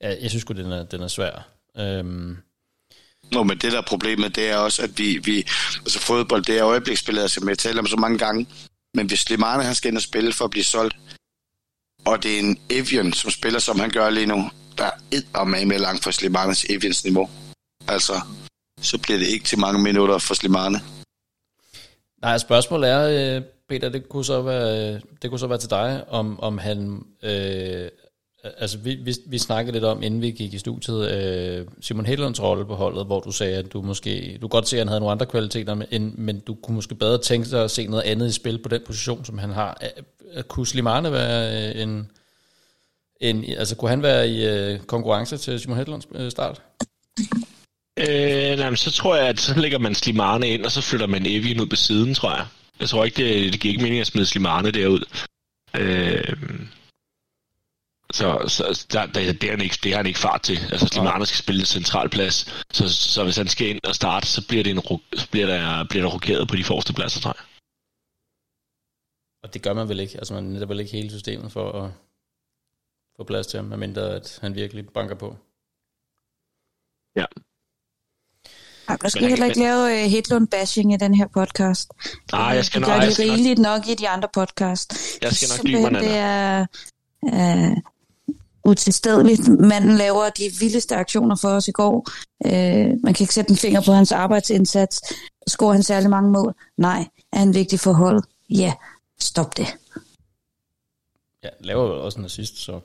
ja, 0.01 0.21
jeg 0.21 0.29
synes 0.29 0.41
sgu, 0.41 0.53
den 0.53 0.71
er, 0.71 0.83
den 0.83 1.01
er 1.01 1.07
svær. 1.07 1.47
Um, 1.99 2.37
Nå, 3.31 3.43
men 3.43 3.57
det 3.57 3.71
der 3.71 3.77
er 3.77 3.85
problemet, 3.87 4.35
det 4.35 4.49
er 4.49 4.57
også, 4.57 4.83
at 4.83 4.97
vi, 4.97 5.17
vi 5.17 5.37
altså 5.79 5.99
fodbold, 5.99 6.43
det 6.43 6.57
er 6.57 6.65
øjebliksspillet, 6.65 7.21
altså 7.21 7.45
har 7.47 7.55
talt 7.55 7.79
om 7.79 7.87
så 7.87 7.97
mange 7.97 8.17
gange, 8.17 8.47
men 8.93 9.07
hvis 9.07 9.19
Slimane, 9.19 9.63
han 9.63 9.75
skal 9.75 9.87
ind 9.87 9.97
og 9.97 10.03
spille 10.03 10.33
for 10.33 10.45
at 10.45 10.51
blive 10.51 10.63
solgt, 10.63 10.95
og 12.05 12.23
det 12.23 12.35
er 12.35 12.39
en 12.39 12.57
Evian, 12.69 13.13
som 13.13 13.31
spiller, 13.31 13.59
som 13.59 13.79
han 13.79 13.89
gør 13.89 14.09
lige 14.09 14.25
nu, 14.25 14.49
der 14.77 14.89
er 15.35 15.43
med 15.43 15.65
med 15.65 15.79
langt 15.79 16.03
fra 16.03 16.11
Slimanes 16.11 16.65
Evians 16.69 17.03
niveau. 17.03 17.29
Altså, 17.87 18.21
så 18.81 18.97
bliver 18.97 19.19
det 19.19 19.27
ikke 19.27 19.45
til 19.45 19.59
mange 19.59 19.81
minutter 19.81 20.17
for 20.17 20.33
Slimane. 20.33 20.79
nej, 22.21 22.37
spørgsmålet 22.37 22.89
er, 22.89 23.35
øh, 23.35 23.41
Peter, 23.69 23.89
det 23.89 24.09
kunne 24.09 24.25
så 24.25 24.41
være, 24.41 24.93
øh, 24.93 25.01
det 25.21 25.29
kunne 25.29 25.39
så 25.39 25.47
være 25.47 25.57
til 25.57 25.69
dig, 25.69 26.03
om, 26.07 26.39
om 26.39 26.57
han... 26.57 27.05
Øh, 27.23 27.89
altså, 28.58 28.77
vi, 28.77 28.95
vi, 28.95 29.15
vi 29.25 29.38
snakkede 29.38 29.73
lidt 29.73 29.84
om, 29.84 30.03
inden 30.03 30.21
vi 30.21 30.31
gik 30.31 30.53
i 30.53 30.58
studiet, 30.58 31.12
øh, 31.12 31.65
Simon 31.81 32.05
Hedlunds 32.05 32.41
rolle 32.41 32.65
på 32.65 32.75
holdet, 32.75 33.05
hvor 33.05 33.19
du 33.19 33.31
sagde, 33.31 33.58
at 33.58 33.73
du 33.73 33.81
måske... 33.81 34.38
Du 34.41 34.47
godt 34.47 34.67
se, 34.67 34.75
at 34.75 34.79
han 34.79 34.88
havde 34.88 34.99
nogle 34.99 35.12
andre 35.12 35.25
kvaliteter, 35.25 35.73
men, 35.73 36.13
men 36.17 36.39
du 36.39 36.53
kunne 36.53 36.75
måske 36.75 36.95
bedre 36.95 37.17
tænke 37.17 37.51
dig 37.51 37.63
at 37.63 37.71
se 37.71 37.88
noget 37.88 38.03
andet 38.03 38.27
i 38.27 38.31
spil 38.31 38.58
på 38.58 38.69
den 38.69 38.81
position, 38.86 39.25
som 39.25 39.38
han 39.38 39.49
har. 39.49 39.81
Kunne 40.47 40.67
Slimane 40.67 41.12
være 41.12 41.69
øh, 41.75 41.81
en... 41.81 42.12
En, 43.21 43.45
altså, 43.58 43.75
kunne 43.75 43.89
han 43.89 44.03
være 44.03 44.29
i 44.29 44.45
øh, 44.45 44.79
konkurrence 44.79 45.38
til 45.38 45.60
Simon 45.60 45.77
Hedlunds 45.77 46.08
øh, 46.15 46.31
start? 46.31 46.62
Øh, 47.99 48.58
nej, 48.58 48.69
men 48.69 48.77
så 48.77 48.91
tror 48.91 49.15
jeg, 49.15 49.27
at 49.27 49.39
så 49.39 49.60
lægger 49.60 49.79
man 49.79 49.95
Slimane 49.95 50.47
ind, 50.47 50.65
og 50.65 50.71
så 50.71 50.81
flytter 50.81 51.08
man 51.08 51.25
Evian 51.25 51.62
ud 51.62 51.65
på 51.65 51.75
siden, 51.75 52.13
tror 52.13 52.36
jeg. 52.36 52.45
Jeg 52.79 52.89
tror 52.89 53.05
ikke, 53.05 53.23
det, 53.23 53.53
det 53.53 53.62
giver 53.62 53.71
ikke 53.71 53.84
mening 53.84 54.01
at 54.01 54.08
smide 54.08 54.25
Slimane 54.25 54.71
derud. 54.71 55.03
Øh, 55.75 56.34
så 58.15 58.28
så 58.47 58.86
der, 58.93 59.06
der, 59.06 59.34
det, 59.34 59.43
er 59.43 59.51
han 59.51 59.62
ikke, 59.62 59.78
det 59.84 59.91
har 59.91 59.97
han 59.97 60.06
ikke 60.12 60.19
fart 60.19 60.41
til. 60.41 60.58
Altså, 60.71 60.88
Slimane 60.88 61.25
skal 61.25 61.38
spille 61.43 61.60
en 61.60 61.65
central 61.65 62.10
plads, 62.10 62.36
så, 62.78 62.84
så 63.13 63.23
hvis 63.23 63.38
han 63.38 63.47
skal 63.47 63.67
ind 63.67 63.80
og 63.84 63.95
starte, 63.95 64.28
så 64.28 64.47
bliver, 64.47 64.63
det 64.63 64.71
en, 64.71 64.82
bliver, 65.32 65.47
der, 65.47 65.86
bliver 65.89 66.04
der 66.06 66.12
rokeret 66.13 66.47
på 66.49 66.56
de 66.56 66.63
forreste 66.63 66.93
pladser, 66.93 67.21
tror 67.21 67.36
jeg. 67.39 67.45
Og 69.43 69.54
det 69.54 69.62
gør 69.62 69.73
man 69.73 69.89
vel 69.89 69.99
ikke. 69.99 70.17
Altså, 70.17 70.34
man 70.34 70.43
netop 70.43 70.69
vel 70.69 70.80
ikke 70.80 70.91
hele 70.91 71.10
systemet 71.10 71.51
for 71.51 71.71
at 71.82 71.91
få 73.17 73.23
plads 73.23 73.47
til 73.47 73.58
ham, 73.58 73.65
medmindre 73.65 74.15
at 74.15 74.39
han 74.41 74.56
virkelig 74.56 74.88
banker 74.89 75.15
på. 75.15 75.38
Ej, 78.88 78.95
der 79.01 79.10
skal 79.10 79.21
Men- 79.21 79.30
heller 79.30 79.45
ikke 79.45 79.60
lave 79.60 79.84
uh, 80.06 80.12
Hedlund-bashing 80.12 80.93
i 80.93 80.97
den 80.97 81.13
her 81.15 81.28
podcast. 81.28 81.91
Nej, 82.32 82.41
jeg 82.41 82.65
skal 82.65 82.82
de 82.82 82.88
nok- 82.88 82.89
gør 82.89 82.95
jeg 82.95 83.06
det 83.06 83.13
skal 83.13 83.28
nok- 83.28 83.36
rigeligt 83.36 83.60
nok 83.60 83.88
i 83.88 83.95
de 83.95 84.10
andre 84.10 84.30
podcast. 84.34 84.93
Jeg 85.21 85.32
skal 85.32 85.49
nok 85.58 85.65
give 85.65 85.82
mig 85.91 86.01
det 86.01 86.15
er 86.17 86.65
uh, 87.21 87.78
utilstedeligt. 88.65 89.47
Manden 89.47 89.97
laver 89.97 90.30
de 90.30 90.51
vildeste 90.60 90.95
aktioner 90.95 91.36
for 91.36 91.49
os 91.49 91.67
i 91.67 91.71
går. 91.71 92.10
Uh, 92.45 92.51
man 93.04 93.13
kan 93.13 93.23
ikke 93.23 93.34
sætte 93.34 93.51
en 93.51 93.58
finger 93.58 93.82
på 93.82 93.91
hans 93.91 94.12
arbejdsindsats. 94.12 95.01
Scorer 95.47 95.73
han 95.73 95.84
særlig 95.84 96.10
mange 96.10 96.32
mål? 96.32 96.54
Nej. 96.78 97.08
Er 97.34 97.39
han 97.39 97.54
vigtig 97.54 97.80
for 97.80 97.93
holdet? 97.93 98.25
Ja. 98.49 98.73
Stop 99.19 99.58
det. 99.58 99.78
Ja, 101.43 101.49
laver 101.60 101.84
vel 101.84 102.01
også 102.01 102.19
en 102.19 102.25
assist, 102.25 102.58
så... 102.58 102.80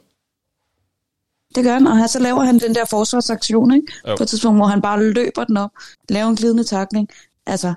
Det 1.55 1.65
gør 1.65 1.73
han, 1.73 1.87
og 1.87 2.11
så 2.11 2.19
laver 2.19 2.45
han 2.45 2.59
den 2.59 2.75
der 2.75 2.85
forsvarsaktion, 2.85 3.75
ikke? 3.75 3.93
Jo. 4.09 4.17
På 4.17 4.23
et 4.23 4.29
tidspunkt, 4.29 4.59
hvor 4.59 4.67
han 4.67 4.83
bare 4.83 5.05
løber 5.05 5.45
den 5.45 5.57
op, 5.57 5.71
laver 6.09 6.27
en 6.29 6.37
glidende 6.37 6.65
takling. 6.65 7.09
Altså, 7.47 7.75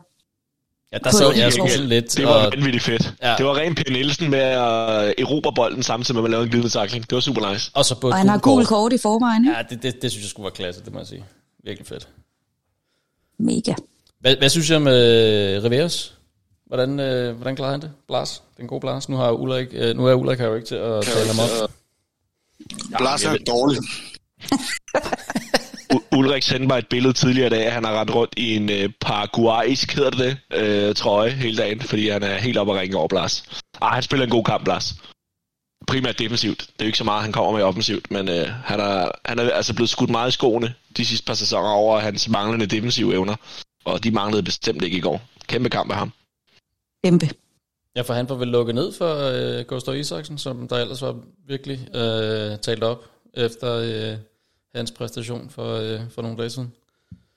Ja, 0.94 0.98
der 0.98 1.30
et 1.30 1.38
jeg 1.38 1.54
sgu 1.54 1.68
sådan 1.68 1.88
lidt, 1.90 2.18
Det 2.18 2.26
var 2.26 2.46
og 2.46 2.52
vanvittigt 2.56 2.84
fedt. 2.84 3.14
Ja. 3.22 3.36
Det 3.38 3.46
var 3.46 3.58
ren 3.58 3.76
Per 3.76 3.92
Nielsen 3.92 4.30
med 4.30 4.40
at 4.40 5.14
erobre 5.18 5.54
bolden 5.54 5.84
samtidig 5.84 6.16
med 6.16 6.20
at 6.20 6.24
man 6.24 6.32
lavede 6.32 6.44
en 6.46 6.50
glidende 6.50 6.74
takling. 6.74 7.10
Det 7.10 7.16
var 7.16 7.22
super 7.22 7.52
nice. 7.52 7.72
Og 7.74 7.86
så 7.86 7.96
på 8.00 8.08
og 8.08 8.16
han 8.16 8.30
har 8.30 8.38
gul 8.38 8.62
kort. 8.62 8.68
kort 8.68 8.94
i 8.94 8.98
forvejen, 8.98 9.46
ikke? 9.46 9.58
Ja, 9.58 9.64
det, 9.70 9.84
det, 9.84 10.02
det 10.02 10.12
synes 10.12 10.24
jeg 10.24 10.30
skulle 10.30 10.44
være 10.44 10.52
klasse, 10.54 10.82
det 10.86 10.94
må 10.94 11.00
jeg 11.00 11.08
sige. 11.08 11.24
Virkelig 11.64 11.88
fedt. 11.88 12.08
Mega. 13.40 13.74
Hvad, 14.20 14.36
hvad 14.36 14.50
synes 14.50 14.70
jeg 14.70 14.76
om 14.76 14.88
øh, 14.88 15.64
Riveros? 15.64 16.14
Hvordan, 16.66 17.00
øh, 17.00 17.36
hvordan 17.36 17.56
klarede 17.56 17.74
han 17.74 17.82
det? 17.82 17.92
Blas, 18.08 18.42
den 18.58 18.68
gode 18.68 18.82
Blas. 18.82 19.10
Nu, 19.10 19.16
har 19.16 19.32
Ulrik, 19.32 19.68
øh, 19.72 19.96
nu 19.96 20.06
er 20.06 20.14
Ulrik 20.14 20.40
her 20.40 20.48
jo 20.48 20.56
ikke 20.56 20.68
til 20.68 20.76
at 20.76 21.04
tale 21.04 21.28
ham 21.28 21.40
op. 21.40 21.72
Blas 22.98 23.24
er 23.24 23.38
dårlig. 23.48 23.78
Ulrik 26.16 26.44
sendte 26.44 26.68
mig 26.68 26.78
et 26.78 26.88
billede 26.88 27.14
tidligere 27.14 27.48
i 27.48 27.50
dag, 27.50 27.66
at 27.66 27.72
han 27.72 27.84
har 27.84 28.00
rendt 28.00 28.16
rundt 28.16 28.34
i 28.38 28.56
en 28.56 28.70
øh, 28.70 28.90
paraguaysk, 29.02 29.96
hedder 29.96 30.10
det 30.10 30.20
det, 30.20 30.38
øh, 30.60 30.96
trøje 30.96 31.30
hele 31.30 31.58
dagen, 31.58 31.82
fordi 31.82 32.10
han 32.10 32.24
er 32.24 32.38
helt 32.38 32.58
oppe 32.58 32.74
at 32.74 32.80
ringe 32.80 32.98
over 32.98 33.08
Blas. 33.08 33.44
Ej, 33.82 33.94
han 33.94 34.04
spiller 34.04 34.26
en 34.26 34.32
god 34.32 34.44
kamp, 34.44 34.64
Blas. 34.64 34.96
Primært 35.88 36.20
defensivt. 36.20 36.60
Det 36.60 36.82
er 36.82 36.86
jo 36.86 36.86
ikke 36.86 36.98
så 36.98 37.04
meget, 37.04 37.24
han 37.24 37.32
kommer 37.32 37.52
med 37.52 37.64
offensivt, 37.64 38.12
men 38.12 38.30
øh, 38.30 38.48
han, 38.48 38.80
er, 38.80 39.12
han 39.26 39.40
er 39.40 39.50
altså 39.50 39.74
blevet 39.76 39.90
skudt 39.90 40.10
meget 40.10 40.30
i 40.30 40.32
skoene 40.32 40.74
de 40.98 41.06
sidste 41.06 41.26
par 41.26 41.34
sæsoner 41.34 41.70
over 41.70 42.00
hans 42.00 42.30
manglende 42.30 42.66
defensive 42.66 43.14
evner. 43.14 43.36
Og 43.86 44.04
de 44.04 44.12
manglede 44.12 44.44
bestemt 44.44 44.84
ikke 44.84 44.98
i 44.98 45.02
går. 45.02 45.22
Kæmpe 45.48 45.70
kamp 45.70 45.92
af 45.92 45.98
ham. 45.98 46.12
Kæmpe. 47.06 47.30
Ja, 47.96 48.02
for 48.02 48.14
han 48.14 48.28
får 48.28 48.36
vel 48.36 48.48
lukket 48.48 48.76
ned 48.76 48.94
for 48.94 49.16
øh, 49.34 49.66
Gustav 49.66 49.96
Isaksen, 49.96 50.38
som 50.38 50.68
der 50.68 50.78
ellers 50.78 51.02
var 51.02 51.16
virkelig 51.48 51.96
øh, 51.96 52.60
talt 52.60 52.84
op 52.84 53.04
efter 53.34 53.76
øh, 53.76 54.18
hans 54.76 54.92
præstation 54.92 55.50
for, 55.50 55.76
øh, 55.76 56.00
for 56.16 56.22
nogle 56.22 56.38
dage 56.38 56.50
siden. 56.50 56.74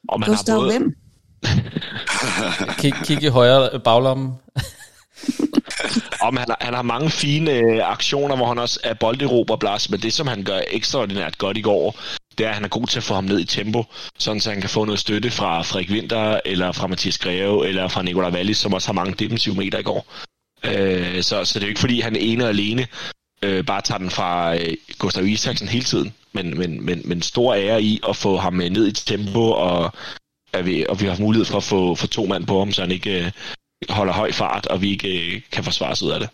Og 0.09 0.21
man 0.21 0.29
har 0.29 0.37
Gustav, 0.37 0.57
både, 0.57 0.71
hvem? 0.71 0.97
Kig, 2.81 2.95
kig 3.05 3.23
i 3.23 3.27
højre 3.27 3.81
baglommen. 3.81 4.35
Om 6.29 6.37
han, 6.37 6.49
har, 6.49 6.57
han 6.61 6.75
har 6.75 6.83
mange 6.83 7.11
fine 7.11 7.51
øh, 7.51 7.91
aktioner, 7.91 8.37
hvor 8.37 8.47
han 8.47 8.59
også 8.59 8.81
er 8.85 8.95
bolderober 8.95 9.57
Blas, 9.57 9.91
men 9.91 10.01
det, 10.01 10.13
som 10.13 10.27
han 10.27 10.45
gør 10.45 10.61
ekstraordinært 10.71 11.39
godt 11.39 11.57
i 11.57 11.63
går, 11.63 11.99
det 12.39 12.47
er, 12.47 12.49
at 12.49 12.55
han 12.55 12.65
er 12.65 12.69
god 12.69 12.87
til 12.87 12.99
at 12.99 13.03
få 13.03 13.15
ham 13.15 13.25
ned 13.25 13.41
i 13.41 13.45
tempo, 13.45 13.85
sådan 14.19 14.41
så 14.41 14.51
han 14.51 14.61
kan 14.61 14.71
få 14.71 14.85
noget 14.85 15.01
støtte 15.01 15.31
fra 15.31 15.63
Frederik 15.63 15.91
Winter, 15.91 16.41
eller 16.45 16.73
fra 16.73 16.87
Mathias 16.87 17.19
Greve, 17.19 17.69
eller 17.69 17.89
fra 17.89 18.03
Nicolai 18.03 18.33
Wallis, 18.33 18.59
som 18.59 18.75
også 18.75 18.89
har 18.89 18.93
mange 18.93 19.15
defensive 19.19 19.55
meter 19.55 19.79
i 19.79 19.83
går. 19.83 20.07
Øh, 20.65 21.23
så, 21.23 21.45
så 21.45 21.59
det 21.59 21.63
er 21.63 21.67
jo 21.67 21.69
ikke 21.69 21.81
fordi, 21.81 22.01
han 22.01 22.17
ene 22.17 22.45
og 22.45 22.51
alene 22.51 22.87
øh, 23.43 23.65
bare 23.67 23.83
tager 23.83 23.99
den 23.99 24.11
fra 24.11 24.57
øh, 24.57 24.77
Gustav 24.99 25.27
Isaksen 25.27 25.69
hele 25.69 25.85
tiden, 25.85 26.13
men, 26.33 26.59
men, 26.59 26.85
men, 26.85 27.03
men 27.05 27.23
stor 27.23 27.55
ære 27.55 27.83
i 27.83 28.01
at 28.09 28.17
få 28.17 28.37
ham 28.37 28.61
øh, 28.61 28.71
ned 28.71 28.87
i 28.87 28.93
tempo, 28.93 29.51
og, 29.51 29.93
at 30.53 30.67
vi, 30.67 30.87
og 30.89 31.01
vi 31.01 31.07
har 31.07 31.19
mulighed 31.19 31.45
for 31.45 31.57
at 31.57 31.65
få, 31.65 31.95
få 31.95 32.07
to 32.07 32.27
mand 32.27 32.47
på 32.47 32.59
ham, 32.59 32.73
så 32.73 32.81
han 32.83 32.91
ikke... 32.91 33.25
Øh, 33.25 33.33
holder 33.89 34.13
høj 34.13 34.33
fart, 34.33 34.67
og 34.67 34.81
vi 34.81 34.91
ikke 34.91 35.35
øh, 35.35 35.43
kan 35.53 35.65
forsvare 35.65 35.93
os 35.93 36.03
ud 36.03 36.11
af 36.11 36.21
det. 36.21 36.31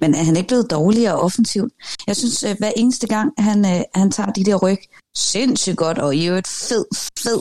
Men 0.00 0.14
er 0.14 0.22
han 0.22 0.36
ikke 0.36 0.46
blevet 0.48 0.70
dårligere 0.70 1.20
offensivt? 1.20 1.72
Jeg 2.06 2.16
synes, 2.16 2.42
øh, 2.42 2.56
hver 2.58 2.72
eneste 2.76 3.06
gang, 3.06 3.32
han, 3.38 3.64
øh, 3.64 3.80
han 3.94 4.10
tager 4.10 4.32
de 4.32 4.44
der 4.44 4.56
ryg 4.56 4.78
sindssygt 5.16 5.76
godt, 5.76 5.98
og 5.98 6.16
i 6.16 6.26
øvrigt 6.28 6.48
fed, 6.48 6.84
fed, 7.18 7.40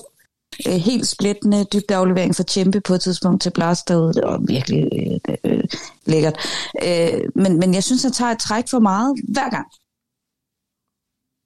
øh, 0.67 0.73
helt 0.73 1.07
splittende 1.07 1.65
dybdeaflevering 1.73 2.35
for 2.35 2.43
Tjempe 2.43 2.81
på 2.81 2.93
et 2.93 3.01
tidspunkt 3.01 3.41
til 3.41 3.51
Blas 3.51 3.83
derude. 3.83 4.13
Det 4.13 4.23
var 4.23 4.37
virkelig 4.47 4.89
øh, 5.29 5.35
øh, 5.43 5.63
lækkert. 6.05 6.37
Øh, 6.83 7.21
men, 7.35 7.59
men 7.59 7.73
jeg 7.73 7.83
synes, 7.83 8.03
han 8.03 8.11
tager 8.11 8.31
et 8.31 8.39
træk 8.39 8.67
for 8.67 8.79
meget 8.79 9.15
hver 9.33 9.49
gang. 9.49 9.67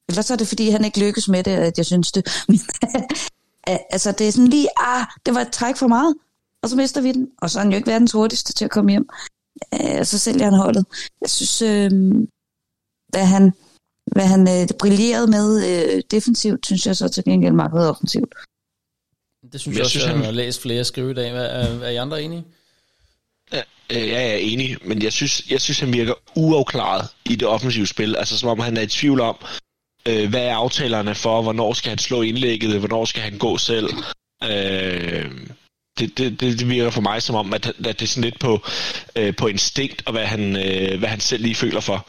Eller 0.10 0.22
så 0.22 0.34
er 0.34 0.38
det, 0.38 0.48
fordi 0.48 0.70
han 0.70 0.86
ikke 0.86 1.00
lykkes 1.00 1.28
med 1.28 1.44
det, 1.44 1.52
at 1.52 1.78
jeg 1.78 1.86
synes 1.86 2.12
det. 2.12 2.24
altså, 3.94 4.12
det 4.12 4.28
er 4.28 4.32
sådan 4.32 4.48
lige, 4.48 4.68
ah, 4.78 5.06
det 5.26 5.36
var 5.36 5.42
et 5.42 5.52
træk 5.52 5.78
for 5.78 5.88
meget, 5.88 6.16
og 6.64 6.70
så 6.70 6.76
mister 6.76 7.02
vi 7.02 7.12
den. 7.12 7.30
Og 7.38 7.50
så 7.50 7.60
er 7.60 7.64
han 7.64 7.72
jo 7.72 7.78
ikke 7.78 7.92
verdens 7.92 8.12
hurtigste 8.12 8.54
til 8.54 8.66
at 8.66 8.72
komme 8.72 8.92
hjem. 8.92 9.10
Øh, 9.74 10.06
så 10.06 10.20
sælger 10.20 10.46
han 10.46 10.54
holdet. 10.54 10.86
Jeg 11.22 11.30
synes, 11.30 11.62
øh, 11.62 11.92
hvad 13.10 13.26
han, 13.26 13.54
hvad 14.12 14.26
han 14.26 14.42
øh, 14.42 14.68
brillerede 14.80 15.28
med 15.28 15.48
øh, 15.70 16.02
defensivt, 16.12 16.66
synes 16.66 16.88
jeg 16.88 16.98
så 16.98 17.08
til 17.08 17.24
gengæld 17.24 17.54
meget 17.54 17.90
offensivt. 17.90 18.36
Det 19.52 19.62
synes 19.62 19.76
jeg, 19.76 19.80
jeg 19.80 19.86
også, 19.86 19.92
synes, 19.92 20.06
jeg 20.06 20.16
han... 20.16 20.26
har 20.26 20.32
læst 20.32 20.62
flere 20.62 20.84
skrive 20.84 21.12
i 21.12 21.14
dag. 21.14 21.30
Er, 21.30 21.36
er 21.84 21.90
I 21.90 21.96
andre 21.96 22.24
enige? 22.24 22.44
Ja, 23.54 23.62
øh, 23.90 24.08
jeg 24.08 24.28
er 24.30 24.36
enig, 24.36 24.78
men 24.86 25.04
jeg 25.04 25.14
synes, 25.14 25.44
jeg 25.50 25.62
synes, 25.62 25.80
han 25.80 25.94
virker 25.94 26.14
uafklaret 26.36 27.08
i 27.26 27.36
det 27.36 27.48
offensive 27.48 27.88
spil. 27.88 28.16
Altså 28.16 28.38
som 28.38 28.50
om 28.50 28.60
han 28.60 28.78
er 28.78 28.82
i 28.82 28.88
tvivl 28.88 29.20
om, 29.20 29.36
øh, 30.08 30.30
hvad 30.30 30.46
er 30.46 30.56
aftalerne 30.56 31.16
for, 31.16 31.42
hvornår 31.42 31.74
skal 31.74 31.90
han 31.90 31.98
slå 31.98 32.22
indlægget, 32.22 32.80
hvornår 32.80 33.06
skal 33.06 33.22
han 33.22 33.38
gå 33.38 33.58
selv. 33.58 33.90
Øh, 34.44 35.32
det, 36.00 36.18
det, 36.18 36.40
det, 36.40 36.60
det 36.60 36.70
virker 36.70 36.90
for 36.90 37.02
mig 37.02 37.22
som 37.22 37.36
om, 37.36 37.54
at, 37.54 37.68
at 37.68 37.76
det 37.80 38.02
er 38.02 38.06
sådan 38.06 38.24
lidt 38.24 38.40
på, 38.40 38.62
øh, 39.16 39.36
på 39.36 39.48
instinkt, 39.48 40.04
og 40.06 40.12
hvad 40.12 40.26
han, 40.26 40.56
øh, 40.56 41.00
hvad 41.00 41.10
han 41.10 41.20
selv 41.20 41.44
lige 41.44 41.56
føler 41.56 41.80
for. 41.80 42.08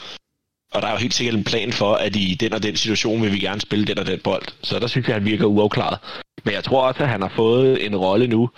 Og 0.73 0.83
der 0.83 0.89
er 0.89 0.93
jo 0.93 0.99
helt 0.99 1.15
sikkert 1.15 1.35
en 1.35 1.45
plan 1.45 1.73
for, 1.73 1.95
at 1.95 2.17
i 2.17 2.35
den 2.35 2.53
og 2.53 2.63
den 2.63 2.77
situation 2.77 3.23
vil 3.23 3.33
vi 3.33 3.39
gerne 3.39 3.61
spille 3.61 3.85
den 3.87 3.99
og 3.99 4.07
den 4.07 4.21
bold. 4.21 4.45
Så 4.63 4.79
der 4.79 4.87
synes 4.87 5.07
jeg, 5.07 5.17
han 5.17 5.25
virker 5.25 5.45
uafklaret. 5.45 5.99
Men 6.45 6.55
jeg 6.55 6.65
tror 6.65 6.87
også, 6.89 7.03
at 7.03 7.09
han 7.09 7.23
har 7.23 7.33
fået 7.37 7.87
en 7.87 7.97
rolle 7.97 8.27
nu, 8.27 8.51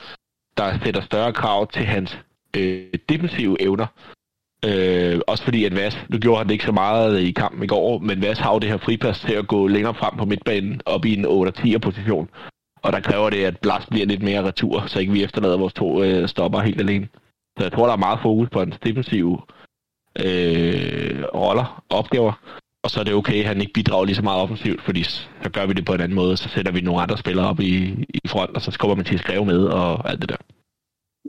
der 0.57 0.79
sætter 0.85 1.01
større 1.01 1.33
krav 1.33 1.71
til 1.71 1.85
hans 1.85 2.19
øh, 2.57 2.87
defensive 3.09 3.63
evner. 3.63 3.87
Øh, 4.69 5.21
også 5.27 5.45
fordi, 5.45 5.65
at 5.65 5.77
Vas, 5.77 5.99
nu 6.09 6.19
gjorde 6.19 6.39
han 6.39 6.47
det 6.47 6.53
ikke 6.53 6.65
så 6.65 6.73
meget 6.73 7.21
i 7.21 7.31
kampen 7.33 7.63
i 7.63 7.67
går, 7.67 7.99
men 7.99 8.23
Vas 8.23 8.39
har 8.39 8.53
jo 8.53 8.59
det 8.59 8.71
her 8.71 8.77
fripas 8.77 9.21
til 9.21 9.35
at 9.35 9.49
gå 9.49 9.67
længere 9.67 9.95
frem 9.95 10.17
på 10.19 10.25
midtbanen, 10.25 10.81
op 10.87 11.05
i 11.05 11.15
en 11.15 11.27
8-10'er 11.27 11.79
position. 11.79 12.29
Og 12.83 12.93
der 12.93 13.01
kræver 13.01 13.31
det, 13.31 13.45
at 13.45 13.59
Blast 13.59 13.89
bliver 13.91 14.07
lidt 14.07 14.23
mere 14.23 14.43
retur, 14.45 14.85
så 14.87 15.01
ikke 15.01 15.13
vi 15.13 15.25
efterlader 15.25 15.59
vores 15.59 15.75
to 15.75 16.03
øh, 16.03 16.29
stopper 16.29 16.61
helt 16.61 16.81
alene. 16.81 17.09
Så 17.59 17.65
jeg 17.65 17.73
tror, 17.73 17.87
der 17.87 17.93
er 17.93 18.07
meget 18.07 18.19
fokus 18.23 18.49
på 18.53 18.59
hans 18.59 18.79
defensive 18.79 19.39
øh, 20.25 21.25
roller, 21.35 21.85
opgaver. 21.91 22.33
Og 22.85 22.91
så 22.91 23.01
er 23.01 23.05
det 23.05 23.15
okay, 23.15 23.41
at 23.41 23.47
han 23.47 23.61
ikke 23.61 23.73
bidrager 23.73 24.05
lige 24.05 24.17
så 24.17 24.23
meget 24.23 24.41
offensivt, 24.43 24.85
fordi 24.85 25.05
så 25.05 25.51
gør 25.53 25.67
vi 25.67 25.73
det 25.73 25.85
på 25.85 25.95
en 25.95 26.01
anden 26.01 26.17
måde. 26.17 26.37
Så 26.37 26.49
sætter 26.49 26.73
vi 26.73 26.81
nogle 26.81 27.03
andre 27.03 27.19
spillere 27.19 27.49
op 27.49 27.61
i, 27.61 27.75
i 28.15 28.29
front, 28.29 28.51
og 28.57 28.63
så 28.63 28.71
skubber 28.71 28.95
man 28.95 29.05
til 29.05 29.15
at 29.15 29.21
skrive 29.21 29.45
med 29.45 29.59
og 29.59 30.11
alt 30.11 30.21
det 30.21 30.29
der. 30.29 30.37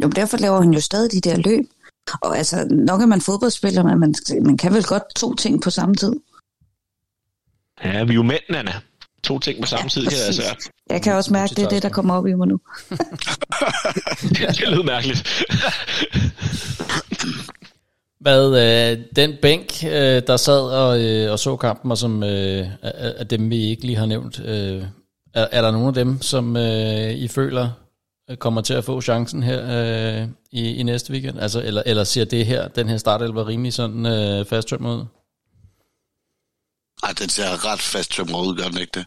Jo, 0.03 0.07
derfor 0.09 0.37
laver 0.37 0.61
han 0.61 0.73
jo 0.73 0.79
stadig 0.79 1.11
de 1.11 1.21
der 1.29 1.37
løb. 1.37 1.65
Og 2.21 2.37
altså, 2.37 2.67
nok 2.71 3.01
er 3.01 3.05
man 3.05 3.21
fodboldspiller, 3.21 3.83
men 3.83 3.99
man, 3.99 4.15
man 4.41 4.57
kan 4.57 4.73
vel 4.73 4.83
godt 4.83 5.03
to 5.15 5.35
ting 5.35 5.61
på 5.61 5.69
samme 5.69 5.95
tid. 5.95 6.13
Ja, 7.83 8.03
vi 8.03 8.11
er 8.11 8.15
jo 8.15 8.23
mænd, 8.23 8.43
Anna. 8.49 8.73
To 9.23 9.39
ting 9.39 9.61
på 9.61 9.67
samme 9.67 9.83
ja, 9.83 9.89
tid 9.89 10.03
kan 10.07 10.17
være 10.23 10.33
svært. 10.33 10.57
Jeg 10.89 11.01
kan 11.01 11.13
også 11.13 11.33
mærke, 11.33 11.55
det 11.55 11.63
er 11.63 11.69
det, 11.69 11.83
der 11.83 11.89
kommer 11.89 12.13
op 12.13 12.27
i 12.27 12.33
mig 12.33 12.47
nu. 12.47 12.59
det 14.29 14.57
kan 14.57 14.71
lyde 14.73 14.83
mærkeligt. 14.83 15.43
Hvad, 18.25 18.45
øh, 18.47 19.05
den 19.15 19.37
bænk, 19.41 19.83
øh, 19.83 20.21
der 20.27 20.37
sad 20.37 20.61
og, 20.61 21.03
øh, 21.03 21.31
og 21.31 21.39
så 21.39 21.57
kampen, 21.57 21.91
og 21.91 21.97
som 21.97 22.23
øh, 22.23 22.67
af 22.81 23.27
dem, 23.27 23.49
vi 23.49 23.69
ikke 23.69 23.85
lige 23.85 23.95
har 23.95 24.05
nævnt, 24.05 24.39
øh, 24.39 24.83
er, 25.33 25.47
er 25.51 25.61
der 25.61 25.71
nogen 25.71 25.87
af 25.87 25.93
dem, 25.93 26.21
som 26.21 26.57
øh, 26.57 27.11
I 27.11 27.27
føler 27.27 27.69
øh, 28.29 28.37
kommer 28.37 28.61
til 28.61 28.73
at 28.73 28.85
få 28.85 29.01
chancen 29.01 29.43
her 29.43 29.61
øh, 30.21 30.27
i, 30.51 30.75
i 30.75 30.83
næste 30.83 31.13
weekend? 31.13 31.39
Altså, 31.39 31.61
eller, 31.61 31.83
eller 31.85 32.03
ser 32.03 32.25
det 32.25 32.45
her, 32.45 32.67
den 32.67 32.89
her 32.89 32.97
startelver 32.97 33.47
rimelig 33.47 33.73
sådan 33.73 34.05
øh, 34.05 34.45
fasttømmet 34.45 34.95
ud? 34.95 35.05
Ej, 37.03 37.11
den 37.19 37.29
ser 37.29 37.71
ret 37.71 37.81
fasttømret 37.81 38.47
ud, 38.47 38.55
gør 38.55 38.67
den 38.67 38.77
ikke 38.77 38.99
det? 38.99 39.05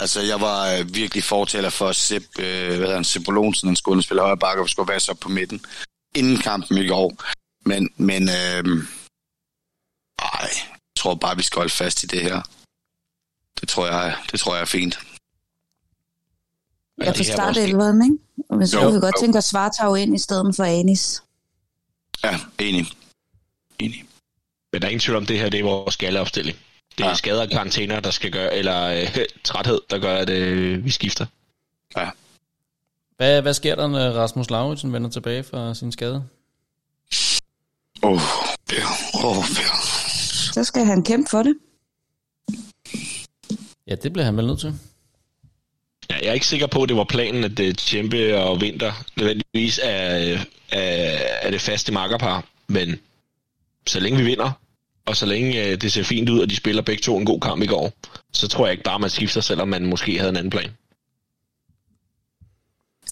Altså, 0.00 0.20
jeg 0.20 0.40
var 0.40 0.72
øh, 0.72 0.94
virkelig 0.94 1.24
fortaler 1.24 1.70
for 1.70 1.92
Sepp, 1.92 2.24
øh, 2.38 2.66
hvad 2.66 2.76
hedder 2.76 2.94
han, 2.94 3.04
Sepp 3.04 3.28
Olonsen, 3.28 3.68
han 3.68 3.76
skulle 3.76 4.02
spille 4.02 4.22
højre 4.22 4.36
bakke 4.36 4.62
og 4.62 4.68
skulle 4.68 4.88
være 4.88 5.00
så 5.00 5.14
på 5.14 5.28
midten, 5.28 5.60
inden 6.14 6.36
kampen 6.36 6.78
i 6.78 6.88
går. 6.88 7.12
Men, 7.64 7.90
men 7.96 8.22
øh, 8.22 8.64
ej, 10.18 10.50
jeg 10.52 10.96
tror 10.96 11.14
bare, 11.14 11.36
vi 11.36 11.42
skal 11.42 11.58
holde 11.58 11.72
fast 11.72 12.02
i 12.02 12.06
det 12.06 12.22
her. 12.22 12.42
Det 13.60 13.68
tror 13.68 13.86
jeg, 13.86 14.16
det 14.32 14.40
tror 14.40 14.54
jeg 14.54 14.62
er 14.62 14.66
fint. 14.66 14.98
Jeg 16.98 17.16
får 17.16 17.24
starte 17.24 17.62
elveren, 17.62 18.02
ikke? 18.02 18.18
Og 18.50 18.56
hvis 18.56 18.74
vi 18.74 18.78
godt 18.80 19.20
tænke 19.20 19.38
at 19.38 19.44
Svartag 19.44 19.98
ind 19.98 20.14
i 20.14 20.18
stedet 20.18 20.56
for 20.56 20.64
Anis. 20.64 21.22
Ja, 22.24 22.40
enig. 22.58 22.86
Enig. 23.78 24.04
Men 24.72 24.82
der 24.82 24.88
er 24.88 24.90
ingen 24.90 25.00
tvivl 25.00 25.16
om, 25.16 25.26
det 25.26 25.38
her 25.38 25.48
det 25.48 25.60
er 25.60 25.64
vores 25.64 25.96
galleopstilling. 25.96 26.58
Det 26.98 27.04
er 27.04 27.08
ja. 27.08 27.14
skader 27.14 27.42
og 27.42 27.50
karantæner, 27.50 28.00
der 28.00 28.10
skal 28.10 28.32
gøre, 28.32 28.54
eller 28.54 28.84
øh, 28.84 29.24
træthed, 29.44 29.80
der 29.90 29.98
gør, 29.98 30.16
at 30.16 30.30
øh, 30.30 30.84
vi 30.84 30.90
skifter. 30.90 31.26
Ja. 31.96 32.10
Hvad, 33.16 33.42
hvad 33.42 33.54
sker 33.54 33.74
der, 33.74 33.86
når 33.86 34.10
Rasmus 34.10 34.50
Lauritsen 34.50 34.92
vender 34.92 35.10
tilbage 35.10 35.42
fra 35.42 35.74
sin 35.74 35.92
skade? 35.92 36.24
Åh, 38.02 38.12
oh, 38.12 38.20
Per. 38.68 38.84
Åh, 39.14 39.38
oh, 39.38 39.44
Per. 39.44 40.04
Så 40.52 40.64
skal 40.64 40.84
han 40.84 41.02
kæmpe 41.02 41.30
for 41.30 41.42
det. 41.42 41.56
Ja, 43.86 43.94
det 43.94 44.12
bliver 44.12 44.24
han 44.24 44.36
vel 44.36 44.46
nødt 44.46 44.60
til. 44.60 44.74
Ja, 46.10 46.16
jeg 46.18 46.28
er 46.28 46.32
ikke 46.32 46.46
sikker 46.46 46.66
på, 46.66 46.82
at 46.82 46.88
det 46.88 46.96
var 46.96 47.04
planen, 47.04 47.44
at 47.44 47.60
uh, 47.60 47.72
Tjempe 47.74 48.38
og 48.38 48.60
Vinter 48.60 48.92
nødvendigvis 49.16 49.80
er, 49.82 50.38
er, 50.68 51.18
er 51.42 51.50
det 51.50 51.60
faste 51.60 51.92
makkerpar. 51.92 52.44
Men 52.66 53.00
så 53.86 54.00
længe 54.00 54.18
vi 54.18 54.24
vinder, 54.24 54.50
og 55.06 55.16
så 55.16 55.26
længe 55.26 55.72
uh, 55.72 55.80
det 55.80 55.92
ser 55.92 56.02
fint 56.02 56.28
ud, 56.28 56.40
og 56.40 56.50
de 56.50 56.56
spiller 56.56 56.82
begge 56.82 57.02
to 57.02 57.18
en 57.18 57.26
god 57.26 57.40
kamp 57.40 57.62
i 57.62 57.66
går, 57.66 57.92
så 58.32 58.48
tror 58.48 58.66
jeg 58.66 58.72
ikke 58.72 58.84
bare, 58.84 58.98
man 58.98 59.10
skifter, 59.10 59.40
selvom 59.40 59.68
man 59.68 59.86
måske 59.86 60.18
havde 60.18 60.30
en 60.30 60.36
anden 60.36 60.50
plan. 60.50 60.70